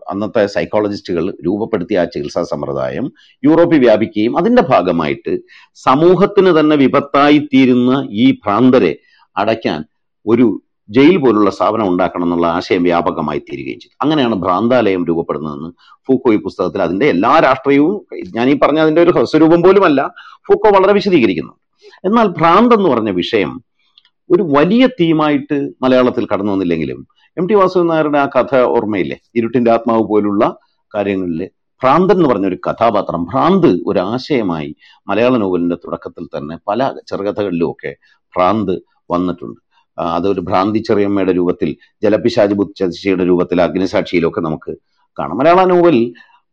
അന്നത്തെ 0.09 0.47
സൈക്കോളജിസ്റ്റുകൾ 0.47 1.35
രൂപപ്പെടുത്തിയ 1.47 1.99
ആ 1.99 2.05
ചികിത്സാ 2.05 2.43
സമ്പ്രദായം 2.43 3.13
യൂറോപ്പിൽ 3.45 3.81
വ്യാപിക്കുകയും 3.81 4.39
അതിന്റെ 4.39 4.63
ഭാഗമായിട്ട് 4.63 5.39
സമൂഹത്തിന് 5.75 6.61
തന്നെ 6.61 6.77
വിപത്തായി 6.77 7.39
തീരുന്ന 7.39 8.09
ഈ 8.11 8.33
ഭ്രാന്തരെ 8.33 8.97
അടയ്ക്കാൻ 9.37 9.85
ഒരു 10.27 10.63
ജയിൽ 10.91 11.17
പോലുള്ള 11.17 11.51
സ്ഥാപനം 11.51 11.89
ഉണ്ടാക്കണം 11.89 12.25
എന്നുള്ള 12.25 12.47
ആശയം 12.47 12.83
വ്യാപകമായി 12.83 13.39
തീരുകയും 13.39 13.81
ചെയ്തു. 13.81 13.95
അങ്ങനെയാണ് 14.03 14.35
ഭ്രാന്താലയം 14.35 15.07
രൂപപ്പെടുന്നതെന്ന് 15.07 15.71
ഫൂക്കോ 16.07 16.33
ഈ 16.33 16.37
പുസ്തകത്തിൽ 16.37 16.83
അതിന്റെ 16.83 17.07
എല്ലാ 17.07 17.39
രാഷ്ട്രീയവും 17.39 18.07
ഞാൻ 18.35 18.49
ഈ 18.49 18.59
പറഞ്ഞ 18.59 18.79
അതിന്റെ 18.79 19.03
ഒരു 19.03 19.11
ഹ്രസ്വരൂപം 19.11 19.63
പോലുമല്ല 19.63 20.15
ഫൂക്കോ 20.47 20.69
വളരെ 20.69 20.93
വിശദീകരിക്കുന്നു. 20.93 21.53
എന്നാൽ 22.05 22.27
ഭ്രാന്ത് 22.27 22.75
പറഞ്ഞ 22.75 23.11
വിഷയം 23.11 23.61
ഒരു 24.31 24.43
വലിയ 24.43 24.87
തീമായിട്ട് 24.87 25.71
മലയാളത്തിൽ 25.83 26.27
കടന്നു 26.27 26.53
വന്നില്ലെങ്കിലും 26.53 27.16
എം 27.37 27.47
ടി 27.49 27.55
വാസുദേവൻ 27.55 27.89
നായരുടെ 27.91 28.19
ആ 28.19 28.27
കഥ 28.27 28.61
ഓർമ്മയില്ലേ? 28.77 29.17
ഇരുട്ടിന്റെ 29.39 29.71
ആത്മാവ് 29.71 30.05
പോലുള്ള 30.11 30.45
കാര്യങ്ങളിൽ 30.95 31.41
ഭ്രാന്തൻ 31.83 32.17
എന്ന് 32.17 32.29
പറഞ്ഞ 32.29 32.47
ഒരു 32.47 32.59
കഥാപാത്രം 32.67 33.23
ഭ്രാന്ത് 33.31 33.71
ഒരു 33.87 33.99
ആശയമായി 34.13 34.71
മലയാള 35.09 35.37
നോവലിന്റെ 35.43 35.77
തുടക്കത്തിൽ 35.85 36.25
തന്നെ 36.37 36.55
പല 36.69 36.81
ചെറുകഥകളിലും 37.09 37.69
ഒക്കെ 37.71 37.93
ഭ്രാന്ത് 38.35 38.75
വന്നിട്ടുണ്ട്. 39.11 39.59
അതൊരു 39.99 40.41
ഭ്രാന്തി 40.41 40.79
ചെറിയമ്മയുടെ 40.79 41.33
രൂപത്തിൽ 41.33 41.71
ജലപിശാജ് 42.05 42.55
ബുദ്ധശിയുടെ 42.55 43.25
രൂപത്തിൽ 43.25 43.59
അഗ്നിസാക്ഷിയിലൊക്കെ 43.67 44.41
നമുക്ക് 44.41 44.73
കാണാം. 45.19 45.37
മലയാള 45.39 45.61
നോവൽ 45.73 45.99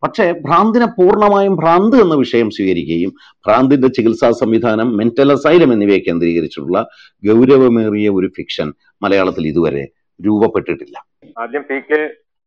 പക്ഷേ 0.04 0.26
ഭ്രാന്തിനെ 0.46 0.88
പൂർണമായും 1.00 1.54
ഭ്രാന്ത് 1.56 1.96
എന്ന 2.04 2.16
വിഷയം 2.16 2.48
സ്വീകരിക്കുകയും 2.52 3.12
ഭ്രാന്തിന്റെ 3.46 3.88
ചികിത്സാ 3.88 4.30
സംവിധാനം 4.44 4.88
മെന്റൽ 5.00 5.30
അസൈലം 5.32 5.70
എന്നിവയെ 5.74 6.00
കേന്ദ്രീകരിച്ചുള്ള 6.08 6.78
ഗൗരവമേറിയ 7.24 8.10
ഒരു 8.20 8.30
ഫിക്ഷൻ 8.38 8.70
മലയാളത്തിൽ 9.02 9.46
ഇതുവരെ 9.48 9.86
രൂപപ്പെട്ടിട്ടില്ല. 10.22 10.98
ആദ്യം 11.40 11.64
പി 11.64 11.80
കെ 11.80 12.02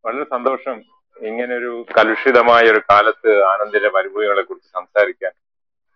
വളരെ 0.05 0.25
സന്തോഷം 0.25 0.77
ഇങ്ങനെ 1.23 1.55
ഒരു 1.55 1.87
കലുഷിതമായ 1.99 2.63
ഒരു 2.63 2.81
കാലത്ത് 2.91 3.43
ആനന്ദിന്റെ 3.43 3.89
മരുഭൂമികളെ 3.89 4.43
കുറിച്ച് 4.43 4.69
സംസാരിക്കാൻ 4.69 5.33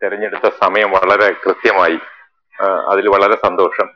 തെരഞ്ഞെടുത്ത 0.03 0.51
സമയം 0.62 0.91
വളരെ 0.91 1.33
കൃത്യമായി. 1.33 1.99
അതിൽ 2.89 3.09
വളരെ 3.09 3.35
സന്തോഷം. 3.35 3.89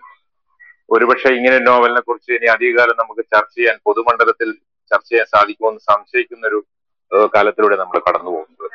ഒരുപക്ഷെ 0.91 1.29
ഇങ്ങനെ 1.29 1.59
നോവലിനെ 1.59 2.01
കുറിച്ച് 2.01 2.33
ഇനി 2.33 2.47
അധികകാലം 2.47 2.97
നമുക്ക് 2.99 3.20
ചർച്ച 3.20 3.55
ചെയ്യാൻ 3.55 3.77
പൊതുമണ്ഡലത്തിൽ 3.87 4.53
ചർച്ച 4.93 5.09
ചെയ്യാൻ 5.09 5.27
സാധിക്കുമെന്ന് 5.27 5.81
സംശയിക്കുന്ന 5.81 6.47
ഒരു 6.47 6.64
കാലത്തിലൂടെ 7.35 7.77
നമ്മൾ 7.77 7.99
കടന്നു 7.99 8.31
പോകുന്നത്. 8.31 8.70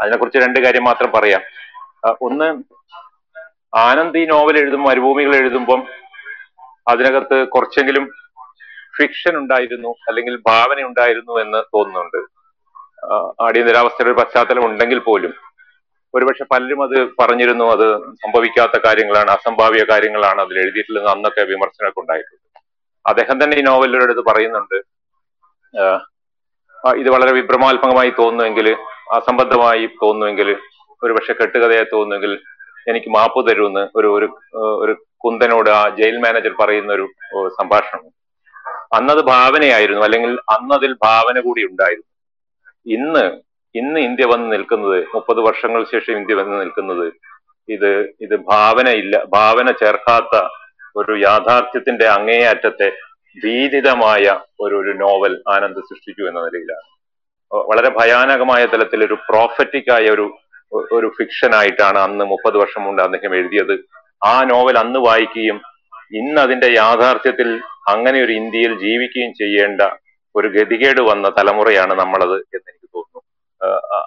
അതിനെക്കുറിച്ച് 0.00 0.38
രണ്ട് 0.38 0.60
കാര്യം 0.60 0.84
മാത്രം 0.84 1.10
പറയാം. 1.12 1.42
ഒന്ന് 2.22 2.48
ആനന്ദ് 3.76 4.18
ഈ 4.18 4.24
നോവൽ 4.24 4.58
എഴുതുമ്പോൾ 4.58 4.88
മരുഭൂമികൾ 4.88 5.36
എഴുതുമ്പം 5.36 5.86
അതിനകത്ത് 6.90 7.36
കുറച്ചെങ്കിലും 7.54 8.04
ഫിക്ഷൻ 8.96 9.34
ഉണ്ടായിരുന്നു 9.40 9.90
അല്ലെങ്കിൽ 10.08 10.34
ഭാവന 10.50 10.82
ഉണ്ടായിരുന്നു 10.88 11.34
എന്ന് 11.44 11.60
തോന്നുന്നുണ്ട്. 11.74 12.20
അടിയന്തരാവസ്ഥയുടെ 13.46 14.10
ഒരു 14.10 14.18
പശ്ചാത്തലം 14.20 14.64
ഉണ്ടെങ്കിൽ 14.68 15.00
പോലും. 15.08 15.32
ഒരുപക്ഷെ 16.14 16.44
പലരും 16.52 16.80
അത് 16.86 16.96
പറഞ്ഞിരുന്നു 17.20 17.64
അത് 17.74 17.86
സംഭവിക്കാത്ത 18.24 18.76
കാര്യങ്ങളാണ് 18.86 19.30
അസംഭാവ്യ 19.36 19.84
കാര്യങ്ങളാണ് 19.92 20.40
അതിൽ 20.44 20.58
എഴുതിയിട്ടുള്ളത് 20.64 21.08
അന്നൊക്കെ 21.12 21.42
വിമർശനമൊക്കെ 21.52 22.00
ഉണ്ടായിട്ടുണ്ട്. 22.02 22.40
അദ്ദേഹം 23.10 23.36
തന്നെ 23.42 23.54
ഈ 23.60 23.62
നോവലിലൊരു 23.68 24.06
അടുത്ത് 24.06 24.24
പറയുന്നുണ്ട് 24.30 24.78
ഇത് 27.00 27.08
വളരെ 27.14 27.32
വിഭ്രമാത്മകമായി 27.38 28.10
തോന്നുമെങ്കിൽ 28.20 28.66
അസംബദ്ധമായി 29.18 29.84
തോന്നുമെങ്കിൽ 30.02 30.48
ഒരുപക്ഷെ 31.04 31.34
കെട്ടുകഥയായി 31.40 31.88
തോന്നുമെങ്കിൽ 31.92 32.32
എനിക്ക് 32.90 33.10
മാപ്പ് 33.16 33.40
തരുമെന്ന് 33.48 33.84
ഒരു 33.98 34.08
ഒരു 34.82 34.94
കുന്തനോട് 35.24 35.70
ആ 35.78 35.82
ജയിൽ 35.98 36.16
മാനേജർ 36.24 36.52
പറയുന്ന 36.60 36.92
ഒരു 36.96 37.06
സംഭാഷണം. 37.58 38.10
അന്നത് 38.98 39.20
ഭാവനയായിരുന്നു 39.32 40.02
അല്ലെങ്കിൽ 40.06 40.32
അന്നതിൽ 40.56 40.92
ഭാവന 41.06 41.36
കൂടി 41.46 41.62
ഉണ്ടായിരുന്നു. 41.70 42.10
ഇന്ന് 42.86 43.24
ഇന്ന് 43.74 44.00
ഇന്ത്യ 44.08 44.26
വന്ന് 44.32 44.48
നിൽക്കുന്നത് 44.54 44.98
മുപ്പത് 45.14 45.40
വർഷങ്ങൾ 45.46 45.80
ശേഷം 45.92 46.14
ഇന്ത്യ 46.18 46.34
വന്ന് 46.40 46.56
നിൽക്കുന്നത് 46.62 47.06
ഇത് 47.68 47.90
ഇത് 48.24 48.34
ഭാവന 48.52 48.88
ഇല്ല 49.02 49.14
ഭാവന 49.36 49.68
ചേർക്കാത്ത 49.82 50.34
ഒരു 51.00 51.12
യാഥാർത്ഥ്യത്തിന്റെ 51.26 52.06
അങ്ങേയറ്റത്തെ 52.16 52.88
ഭീതിതമായ 53.36 54.24
ഒരു 54.64 54.74
ഒരു 54.80 54.92
നോവൽ 55.02 55.32
ആനന്ദ് 55.54 55.82
സൃഷ്ടിച്ചു 55.88 56.22
എന്ന 56.30 56.40
നിലയിലാണ്. 56.46 56.86
വളരെ 57.70 57.90
ഭയാനകമായ 57.98 58.62
തലത്തിൽ 58.74 59.00
ഒരു 59.08 59.16
പ്രോഫറ്റിക് 59.28 59.90
ആയ 59.96 60.06
ഒരു 60.16 60.26
ഒരു 60.96 61.08
ഫിക്ഷനായിട്ടാണ് 61.16 61.98
അന്ന് 62.06 62.24
മുപ്പത് 62.32 62.56
വർഷം 62.62 62.82
മുമ്പ് 62.86 63.02
അദ്ദേഹം 63.06 63.34
എഴുതിയത്. 63.38 63.74
ആ 64.24 64.34
നോവൽ 64.50 64.76
അന്ന് 64.82 65.00
വായിക്കുകയും 65.06 65.58
ഇന്ന് 66.20 66.38
അതിന്റെ 66.44 66.68
യാഥാർത്ഥ്യത്തിൽ 66.80 67.48
അങ്ങനെ 67.92 68.18
ഒരു 68.24 68.32
ഇന്ത്യയിൽ 68.40 68.72
ജീവിക്കുകയും 68.84 69.32
ചെയ്യേണ്ട 69.40 69.82
ഒരു 70.34 70.48
ഗതികേട് 70.56 71.00
വന്ന 71.10 71.26
തലമുറയാണ് 71.38 71.94
നമ്മളത് 72.00 72.36
എന്ന് 72.56 72.68
എനിക്ക് 72.70 72.88
തോന്നുന്നു. 72.96 73.20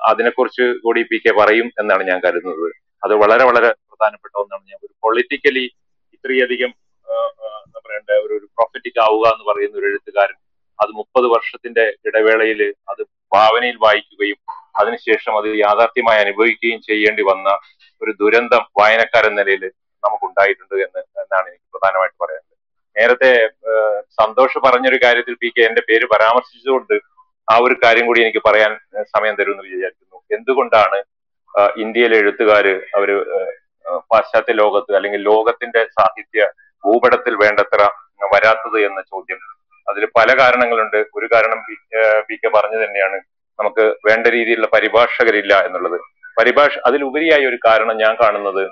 അതിനെക്കുറിച്ച് 0.10 0.66
കൂടി 0.84 1.02
പി 1.12 1.18
കെ 1.18 1.32
പറയും 1.40 1.68
എന്നാണ് 1.82 2.04
ഞാൻ 2.10 2.20
കരുതുന്നത്. 2.26 2.68
അത് 3.04 3.14
വളരെ 3.24 3.44
വളരെ 3.50 3.70
പ്രധാനപ്പെട്ട 3.90 4.34
ഒന്നാണ്. 4.44 4.64
ഞാൻ 4.72 4.80
ഒരു 4.88 4.94
പൊളിറ്റിക്കലി 5.06 5.66
ഇത്രയധികം 6.16 6.72
എന്താ 7.64 7.80
പറയണ്ടേ 7.86 8.16
ഒരു 8.26 8.34
ഒരു 8.38 8.46
പ്രൊഫറ്റിക് 8.58 9.00
ആവുക 9.06 9.26
എന്ന് 9.34 9.46
പറയുന്ന 9.50 9.76
ഒരു 9.82 9.88
എഴുത്തുകാരൻ 9.92 10.38
അത് 10.80 10.92
മുപ്പത് 11.00 11.28
വർഷത്തിന്റെ 11.36 11.86
ഇടവേളയിൽ 12.08 12.62
അത് 12.92 13.02
ഭാവനയിൽ 13.36 13.78
വായിക്കുകയും 13.86 14.40
അതിനുശേഷം 14.82 15.34
അത് 15.40 15.48
യാഥാർത്ഥ്യമായി 15.66 16.20
അനുഭവിക്കുകയും 16.26 16.82
ചെയ്യേണ്ടി 16.90 17.24
വന്ന 17.32 17.48
ഒരു 18.02 18.12
ദുരന്തം 18.22 18.64
വായനക്കാരൻ 18.80 19.34
നിലയിൽ 19.40 19.64
നമുക്കുണ്ടായിട്ടുണ്ട് 20.06 20.76
എന്ന് 20.86 21.02
എന്നാണ് 21.24 21.48
എനിക്ക് 21.48 21.68
പ്രധാനമായിട്ട് 21.74 22.18
പറയാനുള്ളത്. 22.24 22.56
നേരത്തെ 22.98 23.32
സന്തോഷ് 24.22 24.60
പറഞ്ഞൊരു 24.66 25.00
കാര്യത്തിൽ 25.04 25.36
പി 25.42 25.50
കെ 25.58 25.62
എന്റെ 25.62 25.82
പേര് 25.90 26.06
പരാമർശിച്ചുകൊണ്ട് 26.06 26.96
ആ 27.52 27.56
ഒരു 27.66 27.76
കാര്യം 27.84 28.06
കൂടി 28.08 28.22
എനിക്ക് 28.22 28.42
പറയാൻ 28.46 28.72
സമയം 29.16 29.36
തരുമെന്ന് 29.36 29.64
വിചാരിക്കുന്നു. 29.64 30.18
എന്തുകൊണ്ടാണ് 30.38 31.00
ഇന്ത്യയിലെ 31.84 32.18
എഴുത്തുകാര് 32.18 32.74
അവർ 32.98 33.10
പാശ്ചാത്യ 34.12 34.54
ലോകത്ത് 34.54 34.96
അല്ലെങ്കിൽ 34.96 35.22
ലോകത്തിന്റെ 35.22 35.84
സാഹിത്യ 36.00 36.48
ഭൂപടത്തിൽ 36.86 37.36
വേണ്ടത്ര 37.36 37.82
വരാത്തത് 38.34 38.78
എന്ന 38.88 39.02
ചോദ്യം. 39.02 39.40
അതിൽ 39.90 40.04
പല 40.18 40.30
കാരണങ്ങളുണ്ട്. 40.40 40.98
ഒരു 41.18 41.28
കാരണം 41.34 41.60
പി 42.28 42.36
കെ 42.36 42.50
പറഞ്ഞു 42.56 42.78
തന്നെയാണ്. 42.84 43.18
നമുക്ക് 43.60 43.86
വേണ്ട 44.08 44.28
രീതിയിലുള്ള 44.28 44.68
പരിഭാഷകരില്ല 44.74 45.54
എന്നുള്ളത്. 45.68 45.98
പരിഭാഷ 46.40 46.74
അതിലുപരിയായ 46.86 47.46
ഒരു 47.52 47.58
കാരണം 47.66 47.98
ഞാൻ 47.98 48.14
കാണുന്നത് 48.22 48.64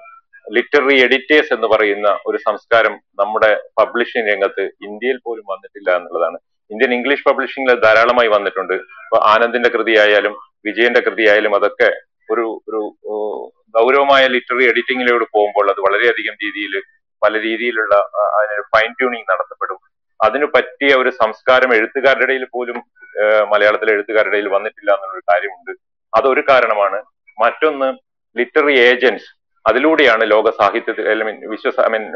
ലിറ്റററി 0.53 0.95
എഡിറ്റേഴ്സ് 1.03 1.53
എന്ന് 1.53 1.67
പറയുന്ന 1.67 2.19
ഒരു 2.25 2.37
സംസ്കാരം 2.37 2.93
നമ്മുടെ 3.21 3.51
പബ്ലിഷിംഗ് 3.81 4.29
രംഗത്ത് 4.31 4.63
ഇന്ത്യയിൽ 4.87 5.17
പോലും 5.23 5.45
വന്നിട്ടില്ല 5.51 5.89
എന്നുള്ളതാണ്. 5.95 6.37
ഇന്ത്യൻ 6.71 6.93
ഇംഗ്ലീഷ് 6.93 7.25
പബ്ലിഷിംഗിൽ 7.29 7.79
ധാരാളമായി 7.79 8.27
വന്നിട്ടുണ്ട്. 8.27 8.73
ഇപ്പൊ 8.73 9.17
ആനന്ദിന്റെ 9.33 9.69
കൃതിയായാലും 9.69 10.35
വിജയന്റെ 10.65 10.99
കൃതിയായാലും 10.99 11.55
അതൊക്കെ 11.55 11.89
ഒരു 12.33 12.45
ഒരു 12.67 12.81
ഗൗരവമായ 13.77 14.27
ലിറ്റററി 14.27 14.65
എഡിറ്റിംഗിലൂടെ 14.71 15.25
പോകുമ്പോൾ 15.35 15.65
അത് 15.69 15.81
വളരെയധികം 15.87 16.35
രീതിയിൽ 16.45 16.73
പല 17.21 17.39
രീതിയിലുള്ള 17.39 17.95
അതിനൊരു 17.95 18.61
അതിന് 18.61 18.63
ഫൈൻ 18.75 18.91
ട്യൂണിങ് 18.91 19.29
നടത്തപ്പെടും. 19.31 19.79
അതിനു 20.25 20.45
പറ്റിയ 20.45 20.95
ഒരു 20.95 21.09
സംസ്കാരം 21.09 21.73
എഴുത്തുകാരുടെ 21.73 22.23
ഇടയിൽ 22.23 22.45
പോലും 22.45 22.77
മലയാളത്തിലെ 23.53 23.91
എഴുത്തുകാരുടെ 23.93 24.37
ഇടയിൽ 24.37 24.47
വന്നിട്ടില്ല 24.47 24.91
എന്നുള്ളൊരു 24.95 25.25
കാര്യമുണ്ട്. 25.31 25.71
അതൊരു 26.17 26.43
കാരണമാണ്. 26.49 26.99
മറ്റൊന്ന് 27.43 27.87
ലിറ്റററി 28.35 28.79
ഏജൻസ് 28.79 29.29
അതിലൂടെയാണ് 29.67 30.31
ലോക 30.31 30.49
സാഹിത്യത്തിൽ 30.49 31.09
I 31.09 31.13
mean 31.13 31.49
Vishwa 31.49 31.71
I 31.83 31.87
mean 31.87 32.11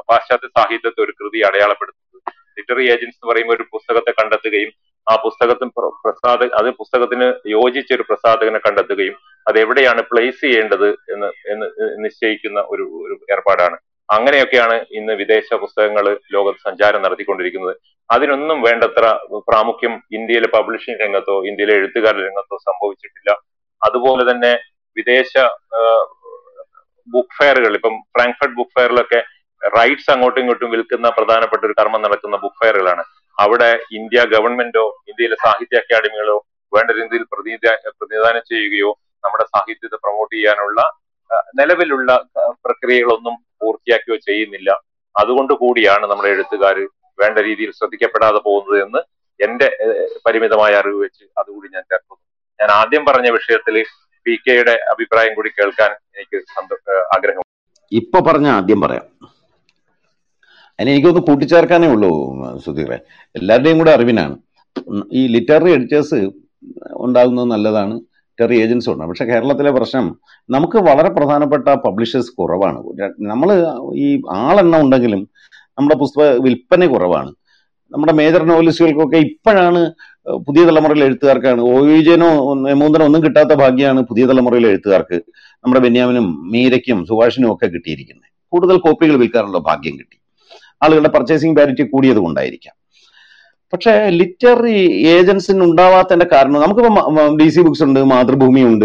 പാശ്ചാത്യ 0.00 0.48
സാഹിത്യത്തെ 0.58 1.02
ഒരു 1.02 1.12
കൃതി 1.12 1.38
അടയാളപ്പെടുത്തുന്നത്. 1.38 2.22
ലിറ്ററി 2.58 2.82
ഏജൻസ് 2.82 3.16
എന്ന് 3.16 3.32
പറയുമ്പോൾ 3.32 3.54
ഒരു 3.54 3.62
പുസ്തകത്തെ 3.62 4.10
കണ്ടെത്തുകയും 4.10 4.70
ആ 5.10 5.16
പുസ്തകത്തിന് 5.16 5.70
പ്ര- 5.70 6.00
പ്രസാദ 6.04 6.44
അത് 6.44 6.70
പുസ്തകത്തിന് 6.70 7.34
യോജിച്ച 7.46 7.94
ഒരു 7.94 8.02
പ്രസാധകനെ 8.02 8.58
കണ്ടെത്തുകയും 8.58 9.14
അത് 9.48 9.58
എവിടെയാണ് 9.60 10.02
പ്ലേസ് 10.02 10.40
ചെയ്യേണ്ടത് 10.40 10.88
എന്ന് 10.88 11.26
എന്ന് 11.26 11.66
നിശ്ചയിക്കുന്ന 12.04 12.60
ഒരു 12.60 12.82
ഒരു 12.82 13.32
ഏർപ്പാടാണ്. 13.32 13.78
അങ്ങനെയൊക്കെയാണ് 14.10 14.84
ഇന്ന് 14.90 15.12
വിദേശ 15.12 15.54
പുസ്തകങ്ങൾ 15.54 16.20
ലോകത്ത് 16.32 16.58
സഞ്ചാരം 16.58 17.02
നടത്തിക്കൊണ്ടിരിക്കുന്നത്. 17.02 17.76
അതിനൊന്നും 18.10 18.62
വേണ്ടത്ര 18.62 19.18
പ്രാമുഖ്യം 19.48 20.02
ഇന്ത്യയിലെ 20.12 20.48
പബ്ലിഷിംഗ് 20.48 21.00
രംഗത്തോ 21.00 21.46
ഇന്ത്യയിലെ 21.46 21.74
എഴുത്തുകാരുടെ 21.74 22.22
രംഗത്തോ 22.22 22.56
സംഭവിച്ചിട്ടില്ല. 22.56 23.40
അതുപോലെ 23.82 24.30
തന്നെ 24.30 24.58
വിദേശ 24.96 25.38
ബുക്ക് 27.08 27.36
ഫെയറുകൾ 27.38 27.74
ഇപ്പം 27.74 27.94
ഫ്രാങ്ക്ഫർട്ട് 28.14 28.56
ബുക്ക് 28.56 28.74
ഫെയറിലൊക്കെ 28.76 29.20
റൈറ്റ്സ് 29.62 30.10
അങ്ങോട്ടും 30.10 30.40
ഇങ്ങോട്ടും 30.40 30.70
വിൽക്കുന്ന 30.70 31.08
പ്രധാനപ്പെട്ട 31.10 31.62
ഒരു 31.64 31.74
കർമ്മം 31.80 32.02
നടക്കുന്ന 32.02 32.36
ബുക്ക് 32.36 32.60
ഫെയറുകളാണ് 32.62 33.02
അവിടെ 33.38 33.68
ഇന്ത്യ 33.98 34.22
ഗവൺമെന്റോ 34.32 34.86
ഇന്ത്യയിലെ 35.10 35.36
സാഹിത്യ 35.44 35.82
അക്കാദമികളോ 35.82 36.36
വേണ്ട 36.72 36.90
രീതിയിൽ 36.90 37.24
പ്രതിനിധി 37.32 37.68
പ്രതിനിധാനം 37.98 38.42
ചെയ്യുകയോ 38.50 38.90
നമ്മുടെ 39.24 39.44
സാഹിത്യത്തെ 39.44 39.98
പ്രൊമോട്ട് 40.04 40.34
ചെയ്യാനുള്ള 40.34 40.80
നിലവിലുള്ള 41.58 42.10
പ്രക്രിയകളൊന്നും 42.64 43.34
പൂർത്തിയാക്കുകയോ 43.60 44.16
ചെയ്യുന്നില്ല. 44.28 44.70
അതുകൊണ്ട് 45.14 45.52
കൂടിയാണ് 45.62 46.04
നമ്മുടെ 46.10 46.30
എഴുത്തുകാർ 46.34 46.76
വേണ്ട 47.18 47.38
രീതിയിൽ 47.38 47.70
ശ്രദ്ധിക്കപ്പെടാതെ 47.78 48.40
പോകുന്നത് 48.46 48.78
എന്ന് 48.84 49.00
എന്റെ 49.40 49.68
പരിമിതമായ 50.26 50.72
അറിവ് 50.74 50.98
വെച്ച് 51.04 51.24
അതുകൂടി 51.40 51.68
ഞാൻ 51.74 51.84
ചേർക്കുന്നു 51.90 52.22
ഞാൻ 52.58 52.70
ആദ്യം 52.80 53.02
പറഞ്ഞ 53.06 53.28
വിഷയത്തിൽ 53.30 53.76
പി 54.26 54.36
കെയുടെ 54.36 54.70
അഭിപ്രായം 54.70 55.34
കൂടി 55.34 55.48
കേൾക്കാൻ 55.48 55.90
എനിക്ക് 55.90 56.36
ആഗ്രഹം. 57.16 57.42
ഇപ്പൊ 57.92 58.20
പറഞ്ഞ 58.20 58.48
ആദ്യം 58.48 58.80
പറയാം. 58.80 59.30
അതിന് 60.80 60.90
എനിക്കൊന്ന് 60.90 61.20
കൂട്ടിച്ചേർക്കാനേ 61.20 61.88
ഉള്ളൂ 61.88 62.10
സുധീറെ. 62.58 63.00
എല്ലാവരുടെയും 63.36 63.78
കൂടെ 63.78 63.90
അറിവിനാണ്. 63.90 64.38
ഈ 65.12 65.26
ലിറ്റററി 65.26 65.70
എഡിറ്റേഴ്സ് 65.72 66.14
ഉണ്ടാകുന്നത് 66.92 67.44
നല്ലതാണ്. 67.44 67.94
ലിറ്റററി 67.94 68.56
ഏജൻസി 68.56 68.90
ഉണ്ട്. 68.90 69.04
പക്ഷെ 69.04 69.24
കേരളത്തിലെ 69.24 69.70
പ്രശ്നം 69.70 70.20
നമുക്ക് 70.50 70.76
വളരെ 70.76 71.08
പ്രധാനപ്പെട്ട 71.08 71.68
പബ്ലിഷേഴ്സ് 71.68 72.32
കുറവാണ്. 72.32 72.78
നമ്മൾ 73.20 73.52
ഈ 73.94 74.22
ആളെണ്ണം 74.30 74.80
ഉണ്ടെങ്കിലും 74.80 75.28
നമ്മുടെ 75.78 75.94
പുസ്തക 75.94 76.42
വിൽപ്പന 76.42 76.86
കുറവാണ്. 76.86 77.34
നമ്മുടെ 77.90 78.12
മേജർ 78.12 78.42
നോവലിസ്റ്റുകൾക്കൊക്കെ 78.42 79.16
ഇപ്പോഴാണ് 79.16 79.92
പുതിയ 80.26 80.64
തലമുറയിലെ 80.64 81.04
എഴുത്തുകാർക്കാണ്. 81.06 81.60
ഒ 81.60 81.78
വിജയനോ 81.80 82.28
മൂന്നനോ 82.54 83.04
ഒന്നും 83.04 83.24
കിട്ടാത്ത 83.24 83.52
ഭാഗ്യമാണ് 83.52 84.00
പുതിയ 84.00 84.26
തലമുറയിലെ 84.26 84.68
എഴുത്തുകാർക്ക് 84.68 85.14
നമ്മുടെ 85.64 85.80
ബെന്യാമിനും 85.80 86.52
മീരയ്ക്കും 86.52 87.06
സുഭാഷിനും 87.06 87.52
ഒക്കെ 87.54 87.66
കിട്ടിയിരിക്കുന്നത്. 87.66 88.28
കൂടുതൽ 88.48 88.76
കോപ്പികൾ 88.76 89.16
വിൽക്കാനുള്ള 89.16 89.58
ഭാഗ്യം 89.58 89.98
കിട്ടി. 89.98 90.16
ആളുകളുടെ 90.82 91.08
പർച്ചേസിംഗ് 91.08 91.56
പാരിറ്റി 91.56 91.82
കൂടിയത് 91.82 92.16
കൊണ്ടായിരിക്കാം. 92.16 92.74
പക്ഷേ 93.72 94.08
ലിറ്റററി 94.08 94.78
ഏജൻസിന് 95.06 95.62
ഉണ്ടാവാത്തതിന്റെ 95.64 96.26
കാരണം 96.32 96.60
നമുക്കിപ്പോ 96.60 97.36
ഡി 97.36 97.48
സി 97.48 97.60
ബുക്സ് 97.60 97.82
ഉണ്ട് 97.82 98.00
മാതൃഭൂമി 98.04 98.60
ഉണ്ട്. 98.60 98.84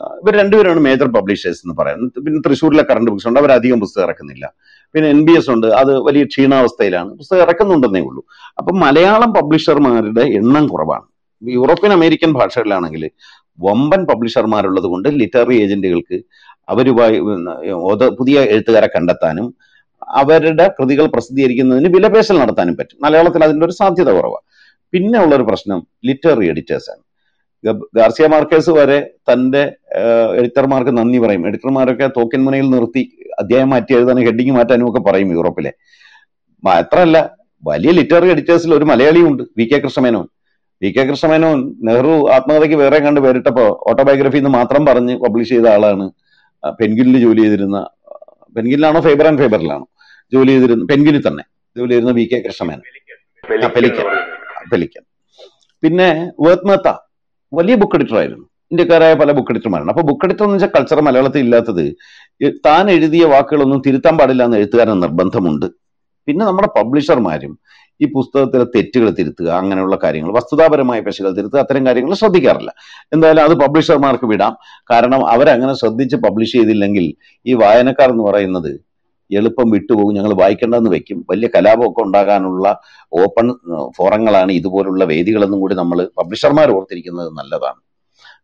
ഇവർ 0.00 0.36
രണ്ടുപേരാണ് 0.36 0.80
മേജർ 0.80 1.06
പബ്ലിഷേഴ്സ് 1.06 1.60
എന്ന് 1.66 1.76
പറയുന്നത്. 1.78 2.24
പിന്നെ 2.24 2.40
തൃശ്ശൂരിലെ 2.48 2.82
കറണ്ട് 2.82 3.10
ബുക്സ് 3.10 3.28
ഉണ്ട്. 3.28 3.40
അവർ 3.40 3.52
അധികം 3.52 3.80
പുസ്തകം 3.80 4.04
ഇറക്കുന്നില്ല. 4.04 4.54
പിന്നെ 4.96 5.08
എൻ 5.14 5.20
ബി 5.28 5.32
എസ് 5.38 5.50
ഉണ്ട്. 5.54 5.66
അത് 5.80 5.92
വലിയ 6.08 6.24
ക്ഷീണാവസ്ഥയിലാണ്. 6.32 7.10
പുസ്തകം 7.20 7.42
ഇറക്കുന്നുണ്ടെന്നേ 7.46 8.02
ഉള്ളൂ. 8.08 8.22
അപ്പൊ 8.58 8.72
മലയാളം 8.84 9.32
പബ്ലിഷർമാരുടെ 9.38 10.24
എണ്ണം 10.40 10.66
കുറവാണ്. 10.72 11.06
യൂറോപ്യൻ 11.42 11.92
അമേരിക്കൻ 11.98 12.30
ഭാഷകളിലാണെങ്കിൽ 12.38 13.02
വമ്പൻ 13.66 14.02
പബ്ലിഷർമാരുള്ളത് 14.10 14.88
കൊണ്ട് 14.92 15.08
ലിറ്റററി 15.20 15.56
ഏജന്റുകൾക്ക് 15.64 16.16
അവരുമായി 16.72 17.16
പുതിയ 18.18 18.36
എഴുത്തുകാരെ 18.54 18.88
കണ്ടെത്താനും 18.94 19.46
അവരുടെ 20.20 20.64
കൃതികൾ 20.76 21.06
പ്രസിദ്ധീകരിക്കുന്നതിന് 21.06 21.88
വിലപേശൽ 21.94 22.36
നടത്താനും 22.42 22.74
പറ്റും. 22.76 22.98
മലയാളത്തിൽ 23.04 23.44
അതിന്റെ 23.46 23.64
ഒരു 23.66 23.74
സാധ്യത 23.80 24.10
കുറവാണ് 24.16 24.46
പിന്നെ 24.92 25.18
ഉള്ളൊരു 25.24 25.44
പ്രശ്നം 25.50 25.78
ലിറ്റററി 26.08 26.46
എഡിറ്റേഴ്സാണ് 26.52 27.02
ഗാർസിയ 27.98 28.26
മാർക്കേഴ്സ് 28.32 28.70
വരെ 28.70 28.98
തന്റെ 29.28 29.62
എഡിറ്റർമാർക്ക് 30.38 30.92
നന്ദി 30.98 31.18
പറയും. 31.18 31.46
എഡിറ്റർമാരൊക്കെ 31.48 32.06
തോക്കിൻ 32.18 32.40
മുനയിൽ 32.46 32.66
നിർത്തി 32.74 33.02
അധ്യായം 33.38 33.70
മാറ്റി 33.70 33.94
എഴുതാനും 33.96 34.24
ഹെഡിങ് 34.24 34.54
മാറ്റാനും 34.56 34.90
ഒക്കെ 34.90 35.00
പറയും 35.00 35.32
യൂറോപ്പിലെ. 35.32 35.72
മാത്രമല്ല 36.64 37.18
വലിയ 37.64 37.90
ലിറ്റററി 37.90 38.28
എഡിറ്റേഴ്സിൽ 38.30 38.74
ഒരു 38.74 38.84
മലയാളിയും 38.84 39.28
ഉണ്ട് 39.28 39.42
V 39.58 39.64
K 39.64 39.78
Krishna Menon. 39.84 40.26
V 40.82 40.88
K 40.96 41.02
Krishna Menon 41.10 41.58
Nehru 41.84 42.14
ആത്മകഥയ്ക്ക് 42.34 42.76
വേറെ 42.76 42.98
കണ്ട് 42.98 43.20
പേരിട്ടപ്പോ 43.20 43.66
ഓട്ടോബയോഗ്രഫി 43.90 44.38
എന്ന് 44.38 44.50
മാത്രം 44.50 44.86
പറഞ്ഞ് 44.86 45.16
പബ്ലിഷ് 45.16 45.48
ചെയ്ത 45.48 45.66
ആളാണ്. 45.66 46.06
പെൻഗിലിൽ 46.80 47.18
ജോലി 47.18 47.40
ചെയ്തിരുന്ന 47.40 47.78
പെൻഗിലാണോ 48.56 49.00
ഫേബർ 49.00 49.26
ആൻഡ് 49.26 49.38
ഫേബറിലാണോ? 49.38 49.86
ജോലി 50.32 50.50
ചെയ്തിരുന്ന 50.50 50.84
പെൻഗ്വിനിൽ 50.84 51.28
തന്നെ 51.28 51.44
ജോലി 51.76 51.90
ചെയ്തിരുന്ന 51.90 52.14
വി 52.20 52.24
കെ 52.32 52.38
കൃഷ്ണമേനോൻ. 52.46 52.82
പെലിക്കൻ. 54.70 55.04
പിന്നെ 55.82 56.08
വേത്മത്ത 56.40 56.88
വലിയ 57.52 57.74
ബുക്ക് 57.74 57.96
എഡിറ്റർ 57.96 58.16
ആയിരുന്നു. 58.16 58.46
ഇന്ത്യക്കാരായ 58.70 59.14
പല 59.22 59.30
ബുക്ക് 59.36 59.52
എഡിറ്റർമാരാണ് 59.52 59.90
അപ്പൊ 59.92 60.02
ബുക്ക് 60.08 60.24
എഡിറ്റർ 60.26 60.44
എന്ന് 60.44 60.56
വെച്ചാൽ 60.56 60.72
കൾച്ചർ 60.76 61.00
മലയാളത്തിൽ 61.06 61.42
ഇല്ലാത്തത് 61.46 61.84
താൻ 62.66 62.86
എഴുതിയ 62.94 63.24
വാക്കുകളൊന്നും 63.32 63.80
തിരുത്താൻ 63.86 64.14
പാടില്ല 64.20 64.42
എന്ന് 64.48 64.58
എഴുത്തുകാരൻ 64.60 64.98
നിർബന്ധമുണ്ട്. 65.04 65.66
പിന്നെ 66.28 66.42
നമ്മുടെ 66.48 66.68
പബ്ലിഷർമാരും 66.78 67.52
ഈ 68.00 68.06
പുസ്തകത്തിലെ 68.14 68.64
തെറ്റുകൾ 68.74 69.08
തിരുത്തുക 69.18 69.48
അങ്ങനെയുള്ള 69.58 69.96
കാര്യങ്ങൾ 70.02 70.30
വസ്തുതാപരമായ 70.38 71.00
പെശകൾ 71.06 71.30
തിരുത്തുക 71.38 71.60
അത്തരം 71.64 71.86
കാര്യങ്ങൾ 71.86 72.14
ശ്രദ്ധിക്കാറില്ല. 72.22 72.70
എന്തായാലും 73.14 73.42
അത് 73.48 73.54
പബ്ലിഷർമാർക്ക് 73.62 74.26
വിടാം. 74.32 74.54
കാരണം 74.90 75.22
അവരങ്ങനെ 75.34 75.74
ശ്രദ്ധിച്ച് 75.82 76.16
പബ്ലിഷ് 76.26 76.54
ചെയ്തില്ലെങ്കിൽ 76.58 77.06
ഈ 77.46 77.54
വായനക്കാർ 77.62 78.10
എന്ന് 78.14 78.26
പറയുന്നത് 78.30 78.72
എളുപ്പം 79.30 79.68
വിട്ടുപോകും 79.74 80.12
ഞങ്ങൾ 80.16 80.32
വായിക്കേണ്ടെന്ന് 80.40 80.90
വെക്കും. 80.96 81.18
വലിയ 81.30 81.48
കലാപമൊക്കെ 81.54 82.00
ഉണ്ടാകാനുള്ള 82.06 82.66
ഓപ്പൺ 83.22 83.46
ഫോറങ്ങളാണ് 83.96 84.52
ഇതുപോലുള്ള 84.60 85.04
വേദികളെന്നും 85.12 85.62
കൂടി 85.64 85.76
നമ്മൾ 85.82 86.00
പബ്ലിഷർമാർ 86.20 86.70
ഓർത്തിരിക്കുന്നത് 86.78 87.30
നല്ലതാണ്. 87.40 87.80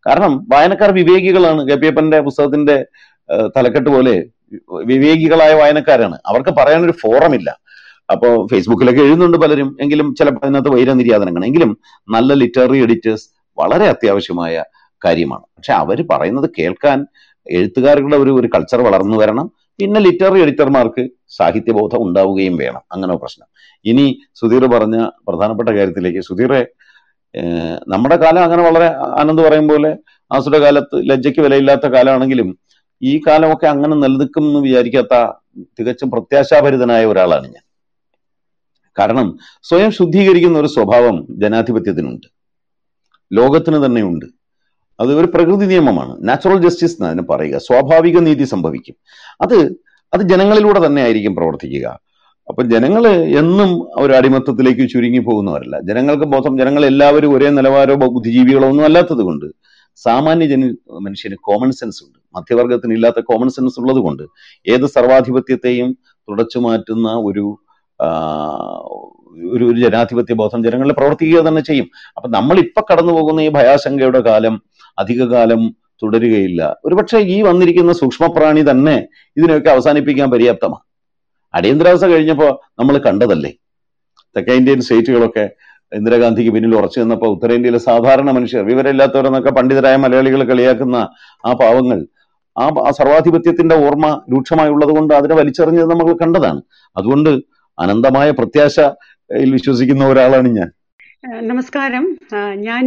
കാരണം 0.06 0.32
വായനക്കാർ 0.52 0.90
വിവേകികളാണ്. 1.00 1.60
ഗപ്പിയപ്പന്റെ 1.70 2.18
പുസ്തകത്തിന്റെ 2.28 2.76
തലക്കെട്ട് 3.56 3.90
പോലെ 3.96 4.14
വിവേകികളായ 4.90 5.52
വായനക്കാരാണ്. 5.60 6.16
അവർക്ക് 6.30 6.52
പറയാൻ 6.60 6.80
ഒരു 6.88 6.94
ഫോറം 7.02 7.34
ഇല്ല 7.38 7.50
അപ്പോൾ 8.08 8.32
ഫേസ്ബുക്കിലൊക്കെ 8.50 9.02
എഴുതുന്നുണ്ട് 9.06 9.38
പലരും. 9.42 9.68
എങ്കിലും 9.84 10.08
ചിലപ്പോൾ 10.18 10.44
അതിനകത്ത് 10.46 10.72
വൈരനിര്യാതനങ്ങൾ 10.74 11.42
എങ്കിലും 11.48 11.70
നല്ല 12.08 12.32
ലിറ്റററി 12.42 12.78
എഡിറ്റേഴ്സ് 12.86 13.26
വളരെ 13.58 13.86
അത്യാവശ്യമായ 13.94 14.54
കാര്യമാണ്. 15.02 15.44
പക്ഷെ 15.56 15.72
അവർ 15.82 15.98
പറയുന്നത് 16.12 16.48
കേൾക്കാൻ 16.58 16.98
എഴുത്തുകാരുടെ 17.46 18.16
ഒരു 18.24 18.32
ഒരു 18.40 18.48
കൾച്ചർ 18.54 18.80
വളർന്നു 18.88 19.16
വരണം. 19.22 19.46
പിന്നെ 19.78 20.00
ലിറ്റററി 20.06 20.40
എഡിറ്റർമാർക്ക് 20.44 21.02
സാഹിത്യബോധം 21.38 22.00
ഉണ്ടാവുകയും 22.06 22.56
വേണം. 22.62 22.82
അങ്ങനെ 22.94 23.14
പ്രശ്നം. 23.22 23.46
ഇനി 23.84 24.06
സുധീർ 24.40 24.64
പറഞ്ഞ 24.74 24.96
പ്രധാനപ്പെട്ട 25.28 25.70
കാര്യത്തിലേക്ക്. 25.78 26.22
സുധീറെ 26.30 26.60
നമ്മുടെ 27.88 28.16
കാലം 28.16 28.44
അങ്ങനെ 28.44 28.62
വളരെ 28.62 28.84
ആനന്ദ് 29.20 29.42
പറയും 29.42 29.68
പോലെ 29.68 29.96
ആസുര 30.32 30.58
കാലത്ത് 30.58 31.10
ലജ്ജയ്ക്ക് 31.10 31.40
വിലയില്ലാത്ത 31.40 31.86
കാലമാണെങ്കിലും 31.86 32.58
ഈ 33.02 33.20
കാലമൊക്കെ 33.28 33.66
അങ്ങനെ 33.66 33.96
നിലനിൽക്കും 33.96 34.46
എന്ന് 34.46 34.60
വിചാരിക്കാത്ത 34.60 35.32
തികച്ചും 35.80 36.10
പ്രത്യാശാഭരിതനായ 36.10 37.04
ഒരാളാണ് 37.04 37.44
ഞാൻ. 37.44 37.62
കാരണം 38.98 39.38
സ്വയം 39.62 39.90
ശുദ്ധീകരിക്കുന്ന 39.90 40.58
ഒരു 40.58 40.66
സ്വഭാവം 40.66 41.26
ജനാധിപത്യത്തിനുണ്ട്. 41.30 42.26
ലോകത്തിന് 43.32 43.86
തന്നെയുണ്ട്. 43.86 44.26
അത് 45.00 45.14
ഒരു 45.14 45.26
പ്രകൃതി 45.26 45.66
നിയമമാണ്. 45.66 46.16
നാച്ചുറൽ 46.20 46.62
ജസ്റ്റിസ് 46.62 46.92
എന്ന് 46.92 47.06
അതിനെ 47.06 47.22
പറയുക. 47.22 47.58
സ്വാഭാവിക 47.58 48.18
നീതി 48.18 48.44
സംഭവിക്കും. 48.44 48.94
അത് 49.40 49.54
അത് 50.14 50.20
ജനങ്ങളിലൂടെ 50.20 50.86
തന്നെ 50.86 51.02
ആയിരിക്കും 51.02 51.34
പ്രവർത്തിക്കുക. 51.34 51.98
അപ്പൊ 52.52 52.62
ജനങ്ങൾ 52.72 53.04
എന്നും 53.40 53.70
ഒരു 54.02 54.12
അടിമത്തത്തിലേക്ക് 54.16 54.84
ചുരുങ്ങി 54.92 55.20
പോകുന്നവരല്ല. 55.28 55.76
ജനങ്ങൾക്ക് 55.88 56.26
ബോധം 56.34 56.54
ജനങ്ങൾ 56.60 56.82
എല്ലാവരും 56.92 57.30
ഒരേ 57.36 57.48
നിലവാരോ 57.58 57.94
ബുദ്ധിജീവികളോ 58.02 58.66
ഒന്നും 58.72 58.86
അല്ലാത്തത് 58.88 59.22
കൊണ്ട് 59.28 59.46
സാമാന്യ 59.98 60.46
ജന 60.52 60.66
മനുഷ്യന് 61.06 61.36
കോമൺ 61.48 61.70
സെൻസ് 61.78 62.00
ഉണ്ട്. 62.04 62.18
മധ്യവർഗത്തിന് 62.36 62.94
ഇല്ലാത്ത 62.98 63.20
കോമൺ 63.30 63.48
സെൻസ് 63.56 63.80
ഉള്ളത് 63.80 64.00
കൊണ്ട് 64.06 64.24
ഏത് 64.74 64.86
സർവാധിപത്യത്തെയും 64.96 65.90
തുടച്ചു 66.28 66.58
മാറ്റുന്ന 66.66 67.08
ഒരു 67.28 67.44
ഒരു 69.54 69.64
ഒരു 69.70 69.78
ജനാധിപത്യ 69.84 70.34
ബോധം 70.42 70.60
ജനങ്ങളിൽ 70.66 70.94
പ്രവർത്തിക്കുക 71.00 71.42
തന്നെ 71.48 71.62
ചെയ്യും. 71.68 71.86
അപ്പൊ 72.16 72.28
നമ്മൾ 72.36 72.56
ഇപ്പൊ 72.66 72.80
കടന്നു 72.90 73.12
പോകുന്ന 73.12 73.40
ഈ 73.48 73.50
ഭയാശങ്കയുടെ 73.58 74.20
കാലം 74.30 74.54
അധികകാലം 74.98 75.62
തുടരുകയില്ല. 76.02 76.62
ഒരുപക്ഷെ 76.86 77.18
ഈ 77.34 77.42
വന്നിരിക്കുന്ന 77.48 77.92
സൂക്ഷ്മപ്രാണി 77.92 78.62
തന്നെ 78.70 78.96
ഇതിനെയൊക്കെ 79.36 79.70
അവസാനിപ്പിക്കാൻ 79.70 80.30
പര്യാപ്തമാണ്. 80.30 80.84
അടിയന്തരാവസ്ഥ 81.54 82.06
കഴിഞ്ഞപ്പോൾ 82.06 82.58
നമ്മൾ 82.78 82.98
കണ്ടതല്ലേ? 82.98 83.52
തെക്കേ 84.36 84.52
ഇന്ത്യൻ 84.52 84.80
സ്റ്റേറ്റുകളൊക്കെ 84.80 85.50
ഇന്ദിരാഗാന്ധിക്ക് 85.92 86.50
പിന്നിൽ 86.50 86.76
ഉറച്ചു 86.76 87.00
നിന്നപ്പോൾ 87.00 87.26
ഉത്തരേന്ത്യയിലെ 87.26 87.78
സാധാരണ 87.78 88.30
മനുഷ്യർ 88.30 88.64
വിവരമില്ലാത്തവരെന്നൊക്കെ 88.64 89.50
പണ്ഡിതരായ 89.50 89.96
മലയാളികൾ 89.96 90.44
കളിയാക്കുന്ന 90.44 90.96
ആ 91.46 91.52
പാവങ്ങൾ 91.52 92.06
ആ 92.58 92.90
സർവാധിപത്യത്തിന്റെ 92.90 93.74
ഓർമ്മ 93.74 94.24
രൂക്ഷമായുള്ളത് 94.32 94.90
കൊണ്ട് 94.90 95.14
അതിനെ 95.14 95.34
വലിച്ചെറിഞ്ഞത് 95.34 95.90
നമ്മൾ 95.90 96.12
കണ്ടതാണ്. 96.12 96.62
അതുകൊണ്ട് 96.96 97.30
അനന്തമായ 97.78 98.30
പ്രത്യാശയിൽ 98.30 99.52
വിശ്വസിക്കുന്ന 99.52 100.08
ഒരാളാണ് 100.08 100.48
ഞാൻ. 100.48 100.70
നമസ്കാരം. 101.46 102.18
ഞാൻ 102.54 102.84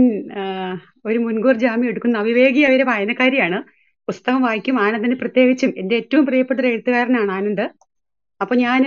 ഒരു 1.05 1.17
മുൻകൂർ 1.17 1.55
ജാമ്യം 1.55 1.89
എടുക്കുന്ന 1.89 2.17
അവിവേകി 2.17 2.65
ഒരു 2.65 2.83
വായനക്കാരിയാണ്. 2.83 3.59
പുസ്തകം 4.07 4.41
വായിക്കും 4.41 4.79
ആനന്ദിന് 4.79 5.15
പ്രത്യേകിച്ചും. 5.15 5.73
എന്റെ 5.77 5.95
ഏറ്റവും 5.95 6.25
പ്രിയപ്പെട്ട 6.25 6.59
ഒരു 6.59 6.67
എഴുത്തുകാരനാണ് 6.67 7.31
ആനന്ദ്. 7.31 7.65
അപ്പൊ 8.41 8.53
ഞാൻ 8.65 8.81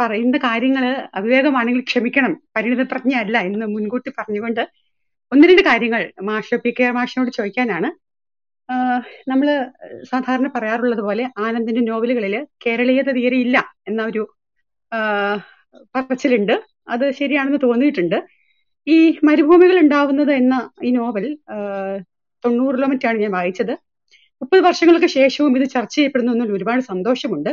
പറയുന്ന 0.00 0.36
കാര്യങ്ങൾ 0.46 0.84
അവിവേകമാണെങ്കിൽ 1.18 1.82
ക്ഷമിക്കണം. 1.90 2.32
പരിണിതപ്രജ്ഞ 2.56 3.12
അല്ല 3.24 3.36
എന്ന് 3.48 3.66
മുൻകൂട്ടി 3.74 4.10
പറഞ്ഞുകൊണ്ട് 4.18 4.62
ഒന്ന് 5.32 5.44
രണ്ട് 5.50 5.62
കാര്യങ്ങൾ 5.68 6.02
മാഷ 6.28 6.48
പി 6.64 6.70
കെ 6.78 6.88
മാഷിനോട് 6.98 7.30
ചോദിക്കാനാണ്. 7.36 7.88
നമ്മൾ 9.30 9.48
സാധാരണ 10.10 10.46
പറയാറുള്ളത് 10.56 11.02
പോലെ 11.08 11.24
ആനന്ദിന്റെ 11.44 11.82
നോവലുകളിൽ 11.90 12.34
കേരളീയത 12.64 13.10
തീരെ 13.18 13.38
ഇല്ല 13.46 13.56
എന്ന 13.88 14.00
ഒരു 14.10 14.22
പറച്ചിലുണ്ട്. 15.94 16.54
അത് 16.94 17.04
ശരിയാണെന്ന് 17.20 17.60
തോന്നിയിട്ടുണ്ട്. 17.66 18.18
ഈ 18.86 18.96
മരുഭൂമികൾ 19.28 19.76
ഉണ്ടാവുന്നത് 19.84 20.32
എന്ന 20.40 20.54
ഈ 20.88 20.90
നോവൽ 20.98 21.26
തൊണ്ണൂറിലോ 22.44 22.88
മറ്റാണ് 22.92 23.18
ഞാൻ 23.24 23.32
വായിച്ചത്. 23.38 23.74
മുപ്പത് 24.42 24.62
വർഷങ്ങൾക്ക് 24.68 25.08
ശേഷവും 25.18 25.52
ഇത് 25.58 25.66
ചർച്ച 25.76 25.94
ചെയ്യപ്പെടുന്നു 25.98 26.54
ഒരുപാട് 26.58 26.82
സന്തോഷമുണ്ട്. 26.92 27.50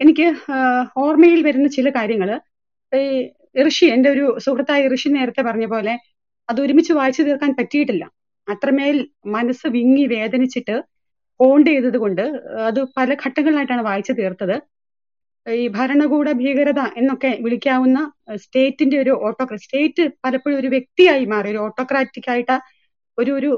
എനിക്ക് 0.00 0.26
ഓർമ്മയിൽ 1.04 1.40
വരുന്ന 1.48 1.68
ചില 1.76 1.88
കാര്യങ്ങൾ 1.98 2.30
ഈ 2.92 3.04
ഋഷി 3.66 3.86
എന്റെ 3.94 4.08
ഒരു 4.14 4.24
സുഹൃത്തായ 4.44 4.88
ഋഷി 4.94 5.08
നേരത്തെ 5.16 5.42
പറഞ്ഞ 5.48 5.66
പോലെ 5.74 5.94
അത് 6.48 6.58
ഒരുമിച്ച് 6.64 6.92
വായിച്ചു 6.98 7.22
തീർക്കാൻ 7.28 7.50
പറ്റിയിട്ടില്ല. 7.58 8.04
അത്രമേൽ 8.48 8.96
മനസ്സ് 9.36 9.66
വിങ്ങി 9.76 10.04
വേദനിച്ചിട്ട് 10.14 10.76
ഹോണ്ട് 11.40 11.68
ചെയ്തത് 11.70 11.98
കൊണ്ട് 12.04 12.22
അത് 12.68 12.80
പല 12.98 13.10
ഘട്ടങ്ങളിലായിട്ടാണ് 13.24 13.82
വായിച്ചു 13.88 14.12
തീർത്തത്. 14.20 14.56
ഈ 15.46 15.64
ഭരണകൂട 15.76 16.28
ഭീകരത 16.40 16.80
എന്നൊക്കെ 17.00 17.30
വിളിക്കാവുന്ന 17.44 17.98
സ്റ്റേറ്റിന്റെ 18.44 18.96
ഒരു 19.04 19.12
ഓട്ടോക്രാ 19.26 19.58
സ്റ്റേറ്റ് 19.64 20.04
പലപ്പോഴും 20.24 20.56
ഒരു 20.62 20.68
വ്യക്തിയായി 20.74 21.26
മാറി 21.32 21.48
ഒരു 21.54 21.60
ഓട്ടോക്രാറ്റിക് 21.66 22.28
ആയിട്ട് 22.34 22.56
ഒരു 23.18 23.30
ഒരു 23.38 23.50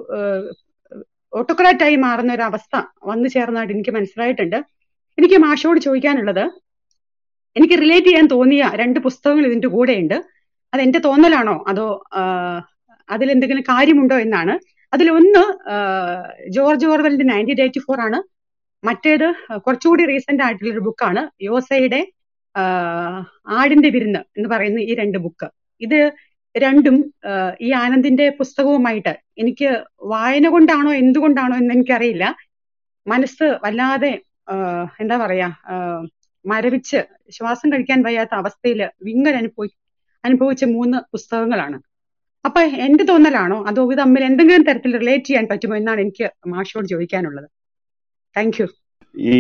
ഓട്ടോക്രാറ്റായി 1.33 1.97
മാറുന്ന 2.07 2.31
ഒരു 2.39 2.45
അവസ്ഥ 2.51 2.75
വന്നു 3.11 3.29
ചേർന്നതായിട്ട് 3.35 3.75
എനിക്ക് 3.77 3.93
മനസ്സിലായിട്ടുണ്ട്. 3.99 4.59
എനിക്ക് 5.21 5.39
മാഷോട് 5.39 5.81
ചോദിക്കാനുള്ളത് 5.81 6.45
എനിക്ക് 7.57 7.75
റിലേറ്റ് 7.75 8.07
ചെയ്യാൻ 8.07 8.27
തോന്നിയ 8.27 8.71
രണ്ട് 8.75 8.99
പുസ്തകങ്ങൾ 9.01 9.47
ഇതിന്റെ 9.47 9.69
കൂടെയുണ്ട്. 9.69 10.15
അത് 10.75 10.81
എന്റെ 10.81 10.99
തോന്നലാണോ? 10.99 11.65
അതോ 11.69 11.87
അതിലെന്തെങ്കിലും 13.11 13.63
കാര്യമുണ്ടോ 13.63 14.17
എന്നാണ്. 14.17 14.55
അതിലൊന്ന് 14.93 15.43
ജോർജ് 16.49 16.87
ഓർവെലിന്റെ 16.87 17.25
നയന്റീൻ 17.25 17.61
എയ്റ്റി 17.63 17.79
ഫോർ 17.79 18.01
ആണ്. 18.01 18.19
മറ്റേത് 18.87 19.27
കുറച്ചുകൂടി 19.57 20.07
റീസെന്റ് 20.07 20.43
ആയിട്ടുള്ള 20.43 20.73
ഒരു 20.73 20.81
ബുക്കാണ് 20.81 21.23
യോസയുടെ 21.43 22.01
ആടിന്റെ 23.49 23.89
വിരുന്ന് 23.89 24.19
എന്ന് 24.37 24.49
പറയുന്ന 24.49 24.81
ഈ 24.81 24.95
രണ്ട് 24.95 25.19
ബുക്ക് 25.19 25.49
ഇത് 25.81 25.99
രണ്ടും 26.55 26.97
ഈ 27.61 27.69
ആനന്ദിന്റെ 27.73 28.31
പുസ്തകവുമായിട്ട് 28.31 29.13
എനിക്ക് 29.39 29.69
വായന 30.03 30.49
കൊണ്ടാണോ 30.49 30.93
എന്തുകൊണ്ടാണോ 30.93 31.57
എന്ന് 31.57 31.75
എനിക്കറിയില്ല. 31.75 32.25
മനസ്സ് 33.07 33.47
വല്ലാതെ 33.65 34.13
എന്താ 35.03 35.17
പറയാ 35.25 35.49
മരവിച്ച് 36.45 36.99
ശ്വാസം 37.37 37.69
കഴിക്കാൻ 37.73 38.01
വയ്യാത്ത 38.07 38.35
അവസ്ഥയിൽ 38.41 38.81
വിങ്ങൽ 39.07 39.35
അനുഭവി 39.41 39.71
അനുഭവിച്ച 40.25 40.65
മൂന്ന് 40.77 40.99
പുസ്തകങ്ങളാണ്. 41.13 41.79
അപ്പൊ 42.45 42.61
എന്റെ 42.87 43.05
തോന്നലാണോ 43.11 43.57
അതോ 43.69 43.83
ഇത് 43.87 43.99
തമ്മിൽ 44.01 44.23
എന്തെങ്കിലും 44.29 44.63
തരത്തിൽ 44.69 44.93
റിലേറ്റ് 45.03 45.29
ചെയ്യാൻ 45.29 45.47
പറ്റുമോ 45.51 45.75
എന്നാണ് 45.81 46.01
എനിക്ക് 46.05 46.27
മാഷോട് 46.53 46.87
ചോദിക്കാനുള്ളത്. 46.93 47.49
താങ്ക് 48.37 48.59
യു 48.61 48.67
ഈ 49.15 49.39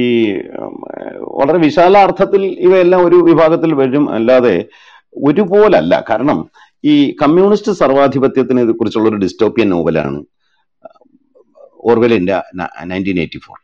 വളരെ 1.39 1.59
വിശാലാർത്ഥത്തിൽ 1.66 2.43
ഇവയെല്ലാം 2.66 3.01
ഒരു 3.09 3.18
വിഭാഗത്തിൽ 3.28 3.70
വരും. 3.81 4.05
അല്ലാതെ 4.16 4.55
ഒരുപോലല്ല. 5.28 5.94
കാരണം 6.10 6.39
ഈ 6.93 6.94
കമ്മ്യൂണിസ്റ്റ് 7.22 7.72
സർവാധിപത്യത്തിനെ 7.82 8.62
കുറിച്ചുള്ള 8.72 9.09
ഒരു 9.12 9.22
ഡിസ്റ്റോപ്പിയൻ 9.24 9.68
നോവലാണ് 9.74 10.20
ഓർവെലിന്റെ 11.90 12.36
നയന്റീൻ 12.90 13.18
എയ്റ്റി 13.24 13.40
ഫോർ 13.47 13.59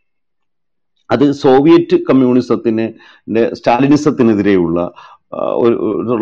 അത് 1.11 1.33
സോവിയറ്റ് 1.33 1.97
കമ്മ്യൂണിസത്തിന് 1.97 2.87
സ്റ്റാലിനിസത്തിനെതിരെയുള്ള 3.55 4.93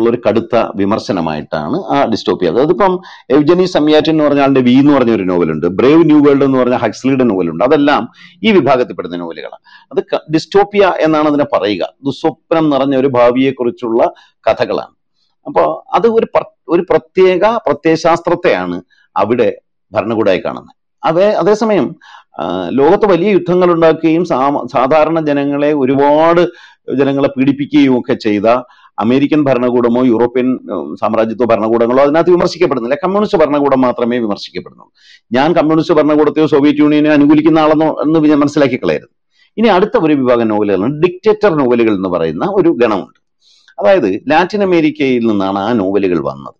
ഒരു 0.09 0.17
കടുത്ത 0.27 0.55
വിമർശനമായിട്ടാണ് 0.75 1.77
ആ 1.93 2.05
ഡിസ്റ്റോപ്പിയ. 2.05 2.49
അതിപ്പം 2.49 2.93
എവ്ജനി 3.29 3.65
സമ്യാറ്റിൻ 3.65 4.13
എന്ന് 4.13 4.23
പറഞ്ഞ 4.23 4.41
ആളുടെ 4.41 4.59
വി 4.59 4.71
എന്ന് 4.71 4.93
പറഞ്ഞ 4.93 5.11
ഒരു 5.11 5.23
നോവലുണ്ട്. 5.23 5.67
ബ്രേവ് 5.67 6.05
ന്യൂ 6.05 6.19
വേൾഡ് 6.25 6.43
എന്ന് 6.43 6.57
പറഞ്ഞ 6.57 6.75
ഹക്സ്ലിയുടെ 6.75 7.23
നോവലുണ്ട്. 7.23 7.63
അതെല്ലാം 7.63 8.09
ഈ 8.43 8.51
വിഭാഗത്തിൽപ്പെടുന്ന 8.51 9.17
നോവലുകളാണ്. 9.17 9.61
അത് 9.91 10.31
ഡിസ്റ്റോപ്പിയ 10.33 10.93
എന്നാണ് 10.99 11.27
അതിനെ 11.27 11.45
പറയുക. 11.53 11.83
ദുസ്വപ്നം 12.05 12.69
നിറഞ്ഞ 12.69 12.95
ഒരു 12.95 13.07
ഭാവിയെക്കുറിച്ചുള്ള 13.07 14.13
കഥകളാണ്. 14.49 14.95
അപ്പോൾ 15.45 15.95
അത് 15.95 16.07
ഒരു 16.07 16.27
ഒരു 16.69 16.81
പ്രത്യേക 16.89 17.45
പ്രത്യയശാസ്ത്രത്തെയാണ് 17.45 18.81
അവിടെ 19.17 19.61
ഭരണകൂടമായി 19.91 20.41
കാണുന്നത്. 20.45 20.75
അതേ 21.03 21.27
അതേസമയം 21.31 21.95
ലോകത്ത് 22.79 23.05
വലിയ 23.11 23.29
യുദ്ധങ്ങൾ 23.31 23.69
ഉണ്ടാക്കുകയും 23.75 24.23
സാധാരണ 24.73 25.19
ജനങ്ങളെ 25.25 25.73
ഒരുപാട് 25.73 26.41
ജനങ്ങളെ 26.99 27.29
പീഡിപ്പിക്കുകയും 27.37 27.93
ഒക്കെ 27.99 28.13
ചെയ്ത 28.25 28.47
അമേരിക്കൻ 29.03 29.43
ഭരണകൂടമോ 29.45 30.01
യൂറോപ്യൻ 30.09 30.47
സാമ്രാജ്യത്വ 31.01 31.45
ഭരണകൂടങ്ങളോ 31.51 32.01
അതിനകത്ത് 32.03 32.31
വിമർശിക്കപ്പെടുന്നില്ല. 32.31 32.97
കമ്മ്യൂണിസ്റ്റ് 33.03 33.39
ഭരണകൂടം 33.41 33.81
മാത്രമേ 33.81 34.17
വിമർശിക്കപ്പെടുന്നുള്ളൂ. 34.25 34.91
ഞാൻ 35.31 35.53
കമ്മ്യൂണിസ്റ്റ് 35.53 35.95
ഭരണകൂടത്തെയോ 35.99 36.45
സോവിയറ്റ് 36.45 36.79
യൂണിയനെ 36.79 37.09
അനുകൂലിക്കുന്ന 37.09 37.59
ആളെന്നോ 37.59 37.89
എന്ന് 38.03 38.29
ഞാൻ 38.31 38.39
മനസ്സിലാക്കി 38.43 38.79
കളയരുത്. 38.83 39.13
ഇനി 39.57 39.67
അടുത്ത 39.67 39.97
ഒരു 39.97 40.13
വിഭാഗം 40.13 40.47
നോവലുകളാണ് 40.47 41.01
ഡിക്റ്റേറ്റർ 41.03 41.51
നോവലുകൾ 41.61 41.93
എന്ന് 41.95 42.09
പറയുന്ന 42.09 42.45
ഒരു 42.59 42.69
ഗണമുണ്ട്. 42.81 43.19
അതായത് 43.79 44.09
ലാറ്റിൻ 44.31 44.63
അമേരിക്കയിൽ 44.63 45.23
നിന്നാണ് 45.31 45.59
ആ 45.59 45.73
നോവലുകൾ 45.73 46.19
വന്നത്. 46.29 46.57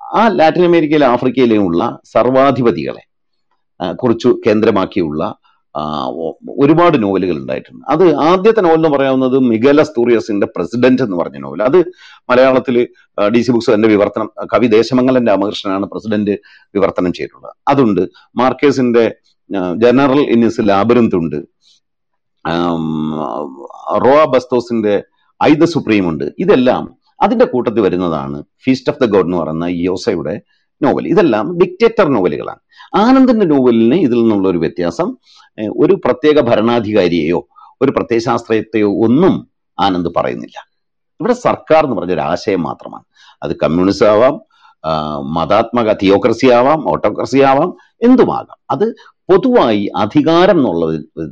ആ 0.00 0.22
ലാറ്റിൻ 0.28 0.64
അമേരിക്കയിലും 0.64 1.06
ആഫ്രിക്കയിലും 1.06 1.66
ഉള്ള 1.66 1.82
സർവാധിപതികളെ 2.14 3.02
കുറിച്ചു 4.02 4.30
കേന്ദ്രമാക്കിയുള്ള 4.46 5.22
ഒരുപാട് 6.62 6.96
നോവലുകൾ 7.02 7.36
ഉണ്ടായിട്ടുണ്ട്. 7.40 7.82
അത് 7.92 8.04
ആദ്യത്തെ 8.28 8.60
നോവൽ 8.66 8.78
എന്ന് 8.80 8.90
പറയാവുന്നത് 8.94 9.36
മിഗല 9.48 9.82
സ്തൂറിയസിന്റെ 9.88 10.46
പ്രസിഡന്റ് 10.54 11.02
എന്ന് 11.06 11.16
പറഞ്ഞ 11.20 11.38
നോവൽ. 11.44 11.62
അത് 11.68 11.78
മലയാളത്തിൽ 12.30 12.76
ഡി 13.34 13.40
സി 13.46 13.50
ബുക്സ് 13.54 13.74
എന്റെ 13.76 13.88
വിവർത്തനം 13.94 14.28
കവി 14.52 14.68
ദേശമംഗലൻ 14.76 15.26
രാമകൃഷ്ണനാണ് 15.30 15.86
പ്രസിഡന്റ് 15.92 16.36
വിവർത്തനം 16.76 17.12
ചെയ്തിട്ടുള്ളത്. 17.18 17.54
അതുണ്ട് 17.72 18.02
മാർക്കേസിന്റെ 18.42 19.04
ജനറൽ 19.84 20.22
ഇന്നിസ് 20.34 20.62
ലാബറിന്ത് 20.70 21.16
ഉണ്ട് 21.22 21.38
റോയ 24.06 24.22
ബസ്തോസിന്റെ 24.34 24.94
ഐദ 25.40 25.64
സുപ്രീം 25.74 26.04
ഉണ്ട് 26.10 26.26
ഇതെല്ലാം 26.44 26.84
അതിന്റെ 27.24 27.46
കൂട്ടത്തിൽ 27.52 27.82
വരുന്നതാണ് 27.86 28.38
ഫീസ്റ്റ് 28.64 28.90
ഓഫ് 28.92 29.00
ദ 29.02 29.06
ഗോഡ് 29.14 29.28
എന്ന് 29.28 29.38
പറയുന്ന 29.42 29.66
യോസയുടെ 29.88 30.34
നോവൽ. 30.82 31.08
ഇതെല്ലാം 31.08 31.58
ഡിക്റ്റേറ്റർ 31.58 32.06
നോവലുകളാണ്. 32.08 32.60
ആനന്ദിന്റെ 32.94 33.46
നോവലിന് 33.46 33.94
ഇതിൽ 33.94 34.18
നിന്നുള്ള 34.20 34.48
ഒരു 34.48 34.58
വ്യത്യാസം 34.58 35.08
ഒരു 35.76 35.94
പ്രത്യേക 36.04 36.40
ഭരണാധികാരിയെയോ 36.40 37.48
ഒരു 37.82 37.90
പ്രത്യയശാസ്ത്രത്തെയോ 37.90 38.90
ഒന്നും 39.06 39.34
ആനന്ദ് 39.80 40.10
പറയുന്നില്ല. 40.16 40.58
ഇവിടെ 41.20 41.32
സർക്കാർ 41.32 41.84
എന്ന് 41.84 41.96
പറഞ്ഞ 41.96 42.12
ഒരു 42.12 42.20
ആശയം 42.20 42.62
മാത്രമാണ്. 42.62 43.04
അത് 43.42 43.56
കമ്മ്യൂണിസം 43.56 44.06
ആവാം 44.06 44.34
മതാത്മക 45.36 45.92
തിയോക്രസി 45.92 46.46
ആവാം 46.46 46.90
ഓട്ടോക്രസി 46.90 47.38
ആവാം 47.38 47.70
എന്തുമാകാം. 48.02 48.58
അത് 48.70 48.86
പൊതുവായി 49.30 49.90
അധികാരം 49.96 50.58
എന്നുള്ള 50.58 50.84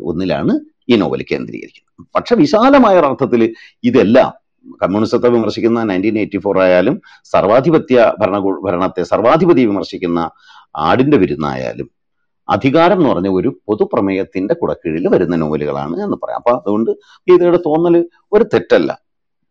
ഒന്നിലാണ് 0.03 0.53
ഈ 0.89 0.97
നോവൽ 0.97 1.23
കേന്ദ്രീകരിക്കുന്നത്. 1.33 2.07
പക്ഷെ 2.15 2.35
വിശാലമായ 2.35 2.97
അർത്ഥത്തിൽ 2.99 3.55
ഇതെല്ലാം 3.85 4.33
കമ്മ്യൂണിസത്തെ 4.83 5.29
വിമർശിക്കുന്ന 5.29 5.85
നയന്റീൻ 5.85 6.19
എയ്റ്റി 6.19 6.39
ഫോർ 6.39 6.59
ആയാലും 6.59 7.03
സർവാധിപത്യ 7.25 8.13
ഭരണ 8.19 8.39
ഭരണത്തെ 8.65 9.03
സർവാധിപതി 9.03 9.67
വിമർശിക്കുന്ന 9.67 10.31
ആടിന്റെ 10.77 11.17
വിരുന്നായാലും 11.17 11.91
അധികാരം 12.49 12.99
എന്ന് 12.99 13.09
പറഞ്ഞ 13.09 13.29
ഒരു 13.29 13.61
പൊതുപ്രമേയത്തിന്റെ 13.67 14.55
കുടക്കീഴിൽ 14.55 15.09
വരുന്ന 15.09 15.37
നോവലുകളാണ് 15.37 15.93
എന്ന് 15.93 16.17
പറയാം. 16.23 16.37
അപ്പൊ 16.37 16.51
അതുകൊണ്ട് 16.51 16.91
ഗീതയുടെ 17.31 17.57
തോന്നൽ 17.57 18.09
ഒരു 18.33 18.45
തെറ്റല്ല. 18.45 19.01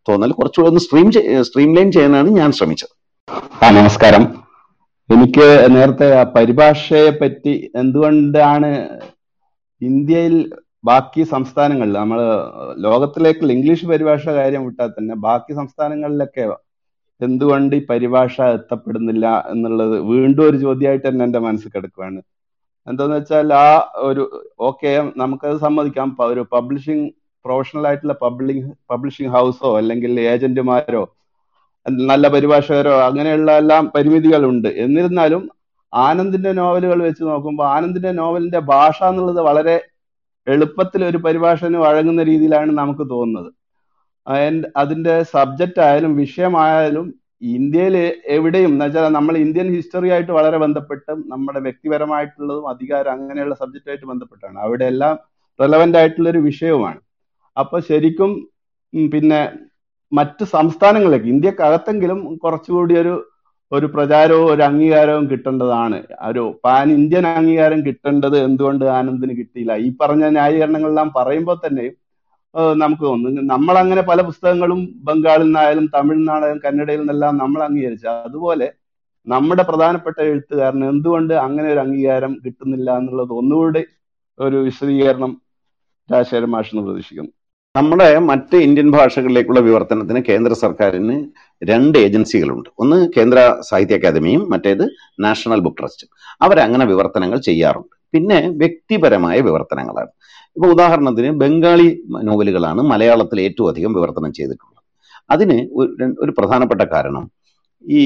തോന്നൽ 0.08 0.32
കുറച്ചുകൂടെ 0.32 0.68
ഒന്ന് 0.68 0.80
സ്ട്രീം 0.80 1.12
സ്ട്രീം 1.44 1.74
ലൈൻ 1.74 1.92
ചെയ്യാനാണ് 1.92 2.28
ഞാൻ 2.28 2.52
ശ്രമിച്ചത്. 2.52 2.94
ആ 3.64 3.70
നമസ്കാരം. 3.70 4.44
എനിക്ക് 5.10 5.66
നേരത്തെ 5.70 6.24
പരിഭാഷയെ 6.24 7.10
പറ്റി 7.10 7.70
എന്തുകൊണ്ടാണ് 7.74 9.00
ഇന്ത്യയിൽ 9.82 10.52
ബാക്കി 10.84 11.22
സംസ്ഥാനങ്ങളിൽ 11.32 11.94
നമ്മൾ 12.00 12.18
ലോകത്തിലേക്കുള്ള 12.86 13.52
ഇംഗ്ലീഷ് 13.56 13.88
പരിഭാഷ 13.92 14.24
കാര്യം 14.38 14.62
വിട്ടാൽ 14.66 14.90
തന്നെ 14.96 15.14
ബാക്കി 15.26 15.52
സംസ്ഥാനങ്ങളിലൊക്കെ 15.60 16.44
എന്തുകൊണ്ട് 17.20 17.74
ഈ 17.78 17.82
പരിഭാഷ 17.90 18.36
എത്തപ്പെടുന്നില്ല 18.58 19.26
എന്നുള്ളത് 19.52 19.96
വീണ്ടും 20.10 20.44
ഒരു 20.48 20.58
ചോദ്യമായിട്ട് 20.64 21.06
തന്നെ 21.08 21.24
എന്റെ 21.28 21.40
മനസ്സിൽ 21.46 21.70
കിടക്കുകയാണ് 21.74 22.20
എന്താന്ന് 22.86 23.16
വെച്ചാൽ 23.18 23.50
ആ 23.64 23.68
ഒരു 24.08 24.22
ഓക്കെ 24.68 24.90
നമുക്കത് 25.22 25.58
സമ്മതിക്കാം. 25.66 26.08
ഒരു 26.32 26.42
പബ്ലിഷിംഗ് 26.54 27.06
പ്രൊഫഷണൽ 27.44 27.84
ആയിട്ടുള്ള 27.88 28.14
പബ്ലിംഗ് 28.24 28.64
പബ്ലിഷിംഗ് 28.90 29.32
ഹൗസോ 29.36 29.70
അല്ലെങ്കിൽ 29.80 30.12
ഏജന്റുമാരോ 30.32 31.02
നല്ല 32.08 32.26
പരിഭാഷകരോ 32.34 32.94
അങ്ങനെയുള്ള 33.06 33.50
എല്ലാം 33.62 33.84
പരിമിതികളുണ്ട്. 33.94 34.68
എന്നിരുന്നാലും 34.84 35.42
ആനന്ദിന്റെ 35.92 36.52
നോവലുകൾ 36.60 36.98
വെച്ച് 37.08 37.22
നോക്കുമ്പോൾ 37.30 37.66
ആനന്ദിന്റെ 37.74 38.12
നോവലിന്റെ 38.20 38.60
ഭാഷ 38.72 38.98
എന്നുള്ളത് 39.10 39.40
വളരെ 39.48 39.76
എളുപ്പത്തിൽ 40.46 41.04
ഒരു 41.10 41.18
പരിഭാഷന് 41.26 41.78
വഴങ്ങുന്ന 41.84 42.22
രീതിയിലാണ് 42.30 42.72
നമുക്ക് 42.80 43.04
തോന്നുന്നത്. 43.12 43.50
അതിന്റെ 44.82 45.14
സബ്ജക്റ്റ് 45.34 45.80
ആയാലും 45.86 46.12
വിഷയമായാലും 46.22 47.06
ഇന്ത്യയിൽ 47.56 47.96
എവിടെയും 48.36 48.70
എന്ന് 48.72 48.84
വെച്ചാൽ 48.84 49.06
നമ്മൾ 49.16 49.34
ഇന്ത്യൻ 49.44 49.68
ഹിസ്റ്ററി 49.76 50.08
ആയിട്ട് 50.14 50.32
വളരെ 50.32 50.58
ബന്ധപ്പെട്ടും 50.64 51.18
നമ്മുടെ 51.32 51.60
വ്യക്തിപരമായിട്ടുള്ളതും 51.66 52.66
അധികാരം 52.72 53.12
അങ്ങനെയുള്ള 53.16 53.54
സബ്ജക്റ്റായിട്ട് 53.62 54.06
ബന്ധപ്പെട്ടാണ്. 54.12 54.56
അവിടെ 54.66 54.84
എല്ലാം 54.92 55.14
റെലവെന്റ് 55.58 55.98
ആയിട്ടുള്ള 56.00 56.28
ഒരു 56.34 56.40
വിഷയവുമാണ്. 56.48 57.00
അപ്പൊ 57.56 57.76
ശരിക്കും 57.90 58.30
പിന്നെ 59.12 59.40
മറ്റു 60.12 60.44
സംസ്ഥാനങ്ങളിലേക്ക് 60.56 61.28
ഇന്ത്യക്കകത്തെങ്കിലും 61.34 62.18
കുറച്ചുകൂടി 62.44 62.94
ഒരു 63.02 63.14
ഒരു 63.74 63.86
പ്രചാരവും 63.94 64.46
ഒരു 64.52 64.62
അംഗീകാരവും 64.68 65.24
കിട്ടേണ്ടതാണ്. 65.30 65.98
ഒരു 66.28 66.42
പാൻ 66.64 66.86
ഇന്ത്യൻ 66.98 67.26
അംഗീകാരം 67.30 67.80
കിട്ടേണ്ടത് 67.86 68.36
എന്തുകൊണ്ട് 68.46 68.84
ആനന്ദിന് 68.96 69.34
കിട്ടിയില്ല? 69.40 69.72
ഈ 69.86 69.88
പറഞ്ഞ 70.00 70.24
ന്യായീകരണങ്ങളെല്ലാം 70.36 71.10
പറയുമ്പോൾ 71.18 71.58
തന്നെ 71.66 71.86
നമുക്ക് 72.82 73.02
തോന്നുന്നു 73.02 73.42
നമ്മൾ 73.52 73.74
അങ്ങനെ 73.82 74.02
പല 74.08 74.20
പുസ്തകങ്ങളും 74.26 74.80
ബംഗാളിൽ 75.06 75.46
നിന്നായാലും 75.46 75.86
തമിഴിൽ 75.94 76.18
നിന്നായാലും 76.18 76.60
കന്നഡയിൽ 76.64 77.00
നിന്നെല്ലാം 77.00 77.34
നമ്മൾ 77.42 77.60
അംഗീകരിച്ചു. 77.68 78.06
അതുപോലെ 78.26 78.68
നമ്മുടെ 79.26 79.62
പ്രധാനപ്പെട്ട 79.62 80.18
എഴുത്തുകാരന് 80.30 80.86
എന്തുകൊണ്ട് 80.92 81.34
അങ്ങനെ 81.46 81.68
ഒരു 81.72 81.80
അംഗീകാരം 81.84 82.32
കിട്ടുന്നില്ല 82.44 82.88
എന്നുള്ളത് 83.00 83.32
ഒന്നുകൂടി 83.40 83.82
ഒരു 84.38 84.56
വിശദീകരണം 84.66 85.32
രാജശേഖരൻ 86.08 86.52
പ്രതീക്ഷിക്കുന്നു 86.86 87.32
നമ്മുടെ 87.74 88.08
മറ്റ് 88.28 88.56
ഇന്ത്യൻ 88.64 88.88
ഭാഷകളിലേക്കുള്ള 88.96 89.60
വിവർത്തനത്തിന് 89.68 90.20
കേന്ദ്ര 90.28 90.52
സർക്കാരിന് 90.62 91.16
രണ്ട് 91.62 91.96
ഏജൻസികളുണ്ട്. 92.04 92.68
ഒന്ന് 92.82 92.98
കേന്ദ്ര 93.16 93.38
സാഹിത്യ 93.68 93.96
അക്കാദമിയും 93.98 94.42
മറ്റേത് 94.52 94.84
നാഷണൽ 95.24 95.60
ബുക്ക് 95.64 95.78
ട്രസ്റ്റും. 95.80 96.08
അവരങ്ങനെ 96.42 96.84
വിവർത്തനങ്ങൾ 96.90 97.38
ചെയ്യാറുണ്ട്. 97.48 97.94
പിന്നെ 98.14 98.38
വ്യക്തിപരമായ 98.60 99.38
വിവർത്തനങ്ങളാണ്. 99.48 100.12
ഇപ്പൊ 100.56 100.68
ഉദാഹരണത്തിന് 100.74 101.30
ബംഗാളി 101.42 101.88
നോവലുകളാണ് 102.28 102.80
മലയാളത്തിൽ 102.92 103.40
ഏറ്റവും 103.46 103.68
അധികം 103.72 103.92
വിവർത്തനം 103.98 104.32
ചെയ്തിട്ടുള്ളത്. 104.38 104.80
അതിന് 105.30 105.58
ഒരു 106.24 106.32
പ്രധാനപ്പെട്ട 106.38 106.82
കാരണം 106.94 107.24
ഈ 107.84 108.02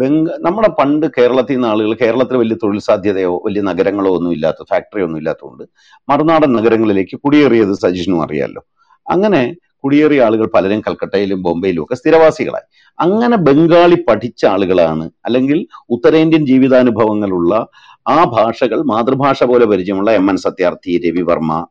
ബംഗ 0.00 0.26
നമ്മുടെ 0.46 0.70
പണ്ട് 0.78 1.06
കേരളത്തിൽ 1.16 1.56
നിന്ന് 1.56 1.68
ആളുകൾ 1.72 1.92
കേരളത്തിൽ 2.02 2.36
വലിയ 2.42 2.56
തൊഴിൽ 2.62 2.80
സാധ്യതയോ 2.88 3.34
വലിയ 3.46 3.62
നഗരങ്ങളോ 3.70 4.10
ഒന്നും 4.18 4.32
ഇല്ലാത്ത 4.36 4.62
ഫാക്ടറി 4.70 5.02
ഒന്നും 5.06 5.20
ഇല്ലാത്തതുകൊണ്ട് 5.22 5.64
മറുനാടൻ 6.08 6.50
നഗരങ്ങളിലേക്ക് 6.58 7.16
കുടിയേറിയത് 7.24 7.74
സജീഷിനും 7.84 8.20
അറിയാമല്ലോ 8.26 8.62
അങ്ങനെ 9.10 9.56
കുടിയേറിയ 9.84 10.24
ആളുകൾ 10.24 10.46
പലരും 10.54 10.80
കൽക്കട്ടയിലും 10.80 11.42
ബോംബെയിലും 11.42 11.84
ഒക്കെ 11.84 11.94
സ്ഥിരവാസികളായി. 11.94 12.94
അങ്ങനെ 13.00 13.36
ബംഗാളി 13.36 13.94
പഠിച്ച 14.08 14.44
ആളുകളാണ് 14.44 15.10
അല്ലെങ്കിൽ 15.24 15.66
ഉത്തരേന്ത്യൻ 15.90 16.46
ജീവിതാനുഭവങ്ങളുള്ള 16.46 17.66
ആ 18.08 18.24
ഭാഷകൾ 18.24 18.82
മാതൃഭാഷ 18.82 19.44
പോലെ 19.44 19.64
പരിചയമുള്ള 19.64 20.10
M 20.10 20.30
N 20.30 20.36
Satyarthi 20.36 21.02
Ravi Varma 21.06 21.66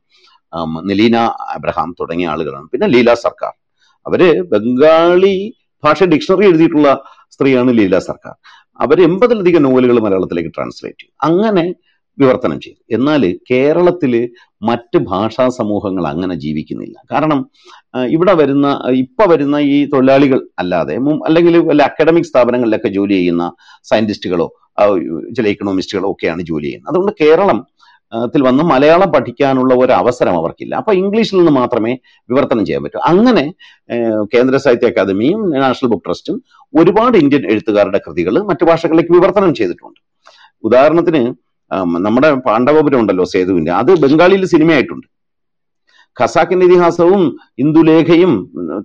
Nileena 0.84 1.18
Abraham 1.56 1.96
തുടങ്ങിയ 2.00 2.28
ആളുകളാണ്. 2.28 2.68
പിന്നെ 2.68 2.88
ലീല 2.88 3.14
സർക്കാർ. 3.14 3.54
അവർ 4.08 4.44
ബംഗാളി 4.44 5.54
ഭാഷ 5.84 6.04
ഡിക്ഷണറി 6.04 6.46
എഴുതിയിട്ടുള്ള 6.46 7.04
സ്ത്രീയാണ് 7.32 7.78
ലീല 7.78 8.00
സർക്കാർ. 8.00 8.36
അവർ 8.80 9.04
എൺപതിലധികം 9.04 9.64
നോവലുകൾ 9.64 10.00
മലയാളത്തിലേക്ക് 10.00 10.50
ട്രാൻസ്ലേറ്റ് 10.50 11.02
ചെയ്തു. 11.04 11.14
അങ്ങനെ 11.32 11.74
വിവർത്തനം 12.18 12.58
ചെയ്തു. 12.62 12.80
എന്നാൽ 12.92 13.22
കേരളത്തിൽ 13.52 14.14
മറ്റ് 14.62 14.98
ഭാഷാ 15.12 15.46
സമൂഹങ്ങൾ 15.60 16.04
അങ്ങനെ 16.08 16.36
ജീവിക്കുന്നില്ല. 16.36 16.98
കാരണം 17.12 17.40
ഇവിടെ 18.16 18.34
വരുന്ന 18.34 18.68
ഇപ്പം 19.04 19.30
വരുന്ന 19.30 19.58
ഈ 19.74 19.78
തൊഴിലാളികൾ 19.94 20.40
അല്ലാതെ 20.60 20.96
അല്ലെങ്കിൽ 21.28 21.58
വല്ല 21.70 21.84
അക്കാഡമിക് 21.90 22.30
സ്ഥാപനങ്ങളിലൊക്കെ 22.32 22.90
ജോലി 22.98 23.14
ചെയ്യുന്ന 23.14 23.46
സയന്റിസ്റ്റുകളോ 23.92 24.48
ആ, 24.80 24.84
ചില 25.38 25.46
ഇക്കണോമിസ്റ്റുകളോ 25.54 26.10
ഒക്കെയാണ് 26.14 26.42
ജോലി 26.52 26.68
ചെയ്യുന്നത്. 26.68 26.92
അതുകൊണ്ട് 26.94 27.14
കേരളം 27.24 27.60
ത്തിൽ 28.12 28.42
വന്ന് 28.48 28.64
മലയാളം 28.72 29.10
പഠിക്കാനുള്ള 29.12 29.74
ഒരു 29.84 29.94
അവസരം 29.94 30.36
അവർക്കില്ല. 30.38 30.74
അപ്പൊ 30.80 30.92
ഇംഗ്ലീഷിൽ 30.94 31.38
നിന്ന് 31.38 31.52
മാത്രമേ 31.60 31.92
വിവർത്തനം 32.30 32.64
ചെയ്യാൻ 32.68 32.82
പറ്റൂ. 32.86 33.00
അങ്ങനെ 33.12 33.44
കേന്ദ്ര 34.34 34.56
സാഹിത്യ 34.64 34.90
അക്കാദമിയും 34.92 35.42
നാഷണൽ 35.54 35.90
ബുക്ക് 35.92 36.06
ട്രസ്റ്റും 36.08 36.38
ഒരുപാട് 36.74 37.16
ഇന്ത്യൻ 37.18 37.44
എഴുത്തുകാരുടെ 37.52 38.00
കൃതികൾ 38.08 38.38
മറ്റു 38.50 38.66
ഭാഷകളിലേക്ക് 38.70 39.14
വിവർത്തനം 39.18 39.54
ചെയ്തിട്ടുണ്ട്. 39.60 40.00
ഉദാഹരണത്തിന് 40.64 41.22
നമ്മുടെ 42.06 42.30
പാണ്ഡവപുരം 42.48 43.00
ഉണ്ടല്ലോ 43.02 43.26
സേതുവിന്റെ. 43.34 43.72
അത് 43.72 43.92
ബംഗാളിയിൽ 44.04 44.46
സിനിമയായിട്ടുണ്ട്. 44.54 45.08
ഖസാക്കിന്റെ 46.18 46.66
ഇതിഹാസവും 46.66 47.22
ഇന്ദുലേഖയും 47.64 48.32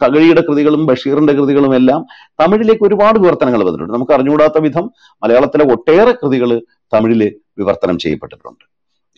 തകഴിയുടെ 0.02 0.42
കൃതികളും 0.48 0.86
ബഷീറിന്റെ 0.90 1.32
കൃതികളും 1.38 1.74
എല്ലാം 1.78 2.00
തമിഴിലേക്ക് 2.40 2.84
ഒരുപാട് 2.88 3.18
വിവർത്തനങ്ങൾ 3.18 3.60
വന്നിട്ടുണ്ട്. 3.66 3.94
നമുക്ക് 3.96 4.12
അറിഞ്ഞുകൂടാത്ത 4.16 4.58
വിധം 4.66 4.84
മലയാളത്തിലെ 5.22 5.64
ഒട്ടേറെ 5.74 6.12
കൃതികൾ 6.20 6.50
തമിഴിൽ 6.94 7.22
വിവർത്തനം 7.60 7.98
ചെയ്യപ്പെട്ടിട്ടുണ്ട്. 8.04 8.64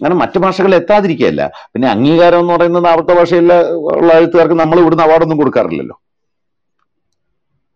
അങ്ങനെ 0.01 0.17
മറ്റു 0.23 0.39
ഭാഷകൾ 0.39 0.73
എത്താതിരിക്കുകയല്ല. 0.81 1.51
പിന്നെ 1.73 1.89
അംഗീകാരം 1.95 2.41
എന്ന് 2.43 2.55
പറയുന്നത് 2.55 2.87
ആവർത്ത 2.87 3.13
ഭാഷയിലെ 3.19 3.57
ഉള്ള 4.01 4.11
എഴുത്തുകാർക്ക് 4.19 4.55
നമ്മൾ 4.63 4.79
ഇവിടുന്ന് 4.83 5.05
അവാർഡൊന്നും 5.07 5.39
കൊടുക്കാറില്ലല്ലോ. 5.39 5.97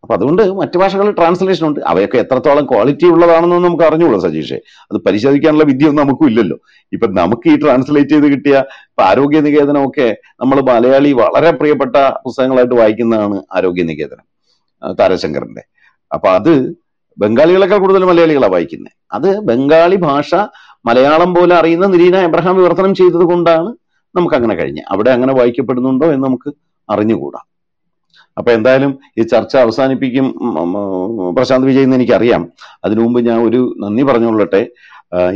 അപ്പൊ 0.02 0.12
അതുകൊണ്ട് 0.16 0.42
മറ്റു 0.60 0.76
ഭാഷകളിൽ 0.82 1.12
ട്രാൻസ്ലേഷൻ 1.18 1.64
ഉണ്ട്. 1.68 1.80
അവയൊക്കെ 1.90 2.18
എത്രത്തോളം 2.22 2.64
ക്വാളിറ്റി 2.70 3.06
ഉള്ളതാണെന്ന് 3.14 3.58
നമുക്ക് 3.66 3.84
അറിഞ്ഞുകൂടാ 3.88 4.18
സജീഷെ. 4.24 4.58
അത് 4.90 4.98
പരിശോധിക്കാനുള്ള 5.06 5.64
വിദ്യയൊന്നും 5.70 6.02
നമുക്കും 6.04 6.26
ഇല്ലല്ലോ. 6.30 6.56
ഇപ്പൊ 6.92 7.06
നമുക്ക് 7.20 7.46
ഈ 7.52 7.56
ട്രാൻസ്ലേറ്റ് 7.64 8.12
ചെയ്ത് 8.14 8.28
കിട്ടിയ 8.32 8.54
ഇപ്പൊ 8.88 9.02
ആരോഗ്യ 9.10 9.40
നികേതനമൊക്കെ 9.46 10.08
നമ്മൾ 10.42 10.60
മലയാളി 10.70 11.12
വളരെ 11.20 11.52
പ്രിയപ്പെട്ട 11.60 11.96
പുസ്തകങ്ങളായിട്ട് 12.24 12.76
വായിക്കുന്നതാണ് 12.80 13.38
ആരോഗ്യ 13.58 13.84
നികേതനം 13.90 14.26
താരശങ്കറിന്റെ. 15.00 15.64
അപ്പൊ 16.10 16.30
അത് 16.38 16.52
ബംഗാളികളെക്കാൾ 17.18 17.78
കൂടുതൽ 17.84 18.04
മലയാളികളാണ് 18.10 18.54
വായിക്കുന്നത് 18.56 18.94
അത് 19.16 19.30
ബംഗാളി 19.48 19.96
ഭാഷ 20.08 20.30
മലയാളം 20.88 21.30
പോലെ 21.38 21.54
അറിയുന്ന 21.60 21.86
നിരീന 21.94 22.16
എബ്രഹാം 22.28 22.54
വിവർത്തനം 22.60 22.92
ചെയ്തത് 23.00 23.24
കൊണ്ടാണ് 23.32 23.70
നമുക്ക് 24.14 24.34
അങ്ങനെ 24.38 24.54
കഴിഞ്ഞത് 24.60 24.86
അവിടെ 24.92 25.10
അങ്ങനെ 25.16 25.32
വായിക്കപ്പെടുന്നുണ്ടോ 25.38 26.06
എന്ന് 26.14 26.24
നമുക്ക് 26.28 26.50
അറിഞ്ഞുകൂടാ. 26.88 27.40
അപ്പൊ 28.38 28.50
എന്തായാലും 28.52 28.92
ഈ 29.18 29.22
ചർച്ച 29.22 29.56
അവസാനിപ്പിക്കും 29.56 30.26
പ്രശാന്ത് 31.36 31.66
വിജയ് 31.68 31.86
എന്ന് 31.86 31.96
എനിക്കറിയാം. 31.96 32.42
അതിനു 32.84 33.00
മുമ്പ് 33.00 33.20
ഞാൻ 33.28 33.38
ഒരു 33.48 33.60
നന്ദി 33.84 34.02
പറഞ്ഞുകൊള്ളട്ടെ. 34.02 34.62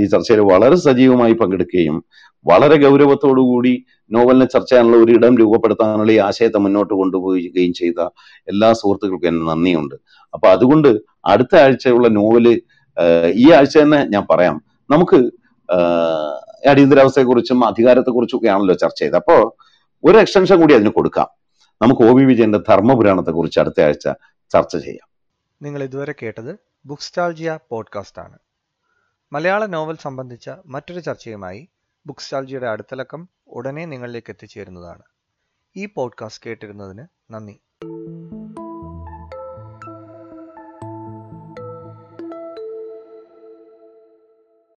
ഈ 0.00 0.04
ചർച്ചയിൽ 0.12 0.40
വളരെ 0.52 0.76
സജീവമായി 0.76 1.32
പങ്കെടുക്കുകയും 1.32 1.96
വളരെ 2.46 2.76
ഗൗരവത്തോടുകൂടി 2.82 3.72
നോവലിനെ 4.12 4.44
ചർച്ച 4.44 4.70
ചെയ്യാനുള്ള 4.70 4.96
ഒരു 5.04 5.12
ഇടം 5.12 5.32
രൂപപ്പെടുത്താനുള്ള 5.36 6.12
ഈ 6.12 6.18
ആശയത്തെ 6.26 6.58
മുന്നോട്ട് 6.64 6.92
കൊണ്ടുപോവുകയും 6.94 7.72
ചെയ്ത 7.80 8.00
എല്ലാ 8.52 8.68
സുഹൃത്തുക്കൾക്കും 8.72 9.28
എന്നെ 9.28 9.44
നന്ദിയുണ്ട്. 9.52 9.94
അപ്പൊ 10.34 10.46
അതുകൊണ്ട് 10.48 10.90
അടുത്ത 11.26 11.54
ആഴ്ചയുള്ള 11.56 12.08
നോവൽ 12.18 12.46
ഈ 13.34 13.46
ആഴ്ച 13.56 13.74
തന്നെ 13.78 14.00
ഞാൻ 14.14 14.24
പറയാം. 14.30 14.56
നമുക്ക് 14.90 15.18
അടിയന്തരാവസ്ഥയെക്കുറിച്ചും 16.70 17.58
അധികാരത്തെക്കുറിച്ചും 17.66 18.36
ഒക്കെ 18.38 18.48
ആണല്ലോ 18.48 18.74
ചർച്ച 18.74 19.00
ചെയ്തത്. 19.00 19.16
അപ്പോ 19.16 19.36
ഒരു 20.04 20.16
എക്സ്റ്റൻഷൻ 20.18 20.56
കൂടി 20.60 20.74
അതിന് 20.74 20.90
കൊടുക്കാം. 20.90 21.28
നമുക്ക് 21.82 22.02
ഒ 22.02 22.14
വി 22.14 22.24
വിജയന്റെ 22.24 22.58
ധർമ്മപുരാണത്തെക്കുറിച്ച് 22.58 23.60
അടുത്ത 23.60 23.80
ആഴ്ച 23.80 24.08
ചർച്ച 24.52 24.76
ചെയ്യാം. 24.76 25.08
നിങ്ങൾ 25.62 25.82
ഇതുവരെ 25.82 26.14
കേട്ടത് 26.22 26.58
ബുക്സ്റ്റാൾജിയ 26.84 27.58
പോഡ്കാസ്റ്റ് 27.70 28.22
ആണ്. 28.22 28.38
മലയാള 29.32 29.66
നോവൽ 29.66 29.96
സംബന്ധിച്ച 29.96 30.50
മറ്റൊരു 30.66 31.00
ചർച്ചയുമായി 31.00 31.68
ബുക്സ്റ്റാൾജിയുടെ 32.06 32.66
അടുത്തലക്കം 32.66 33.28
ഉടനെ 33.46 33.84
നിങ്ങളിലേക്ക് 33.84 34.30
എത്തിച്ചേരുന്നതാണ്. 34.30 35.02
ഈ 35.76 35.86
പോഡ്കാസ്റ്റ് 35.86 36.48
കേട്ടിരുന്നതിന് 36.48 37.06
നന്ദി. 37.30 37.60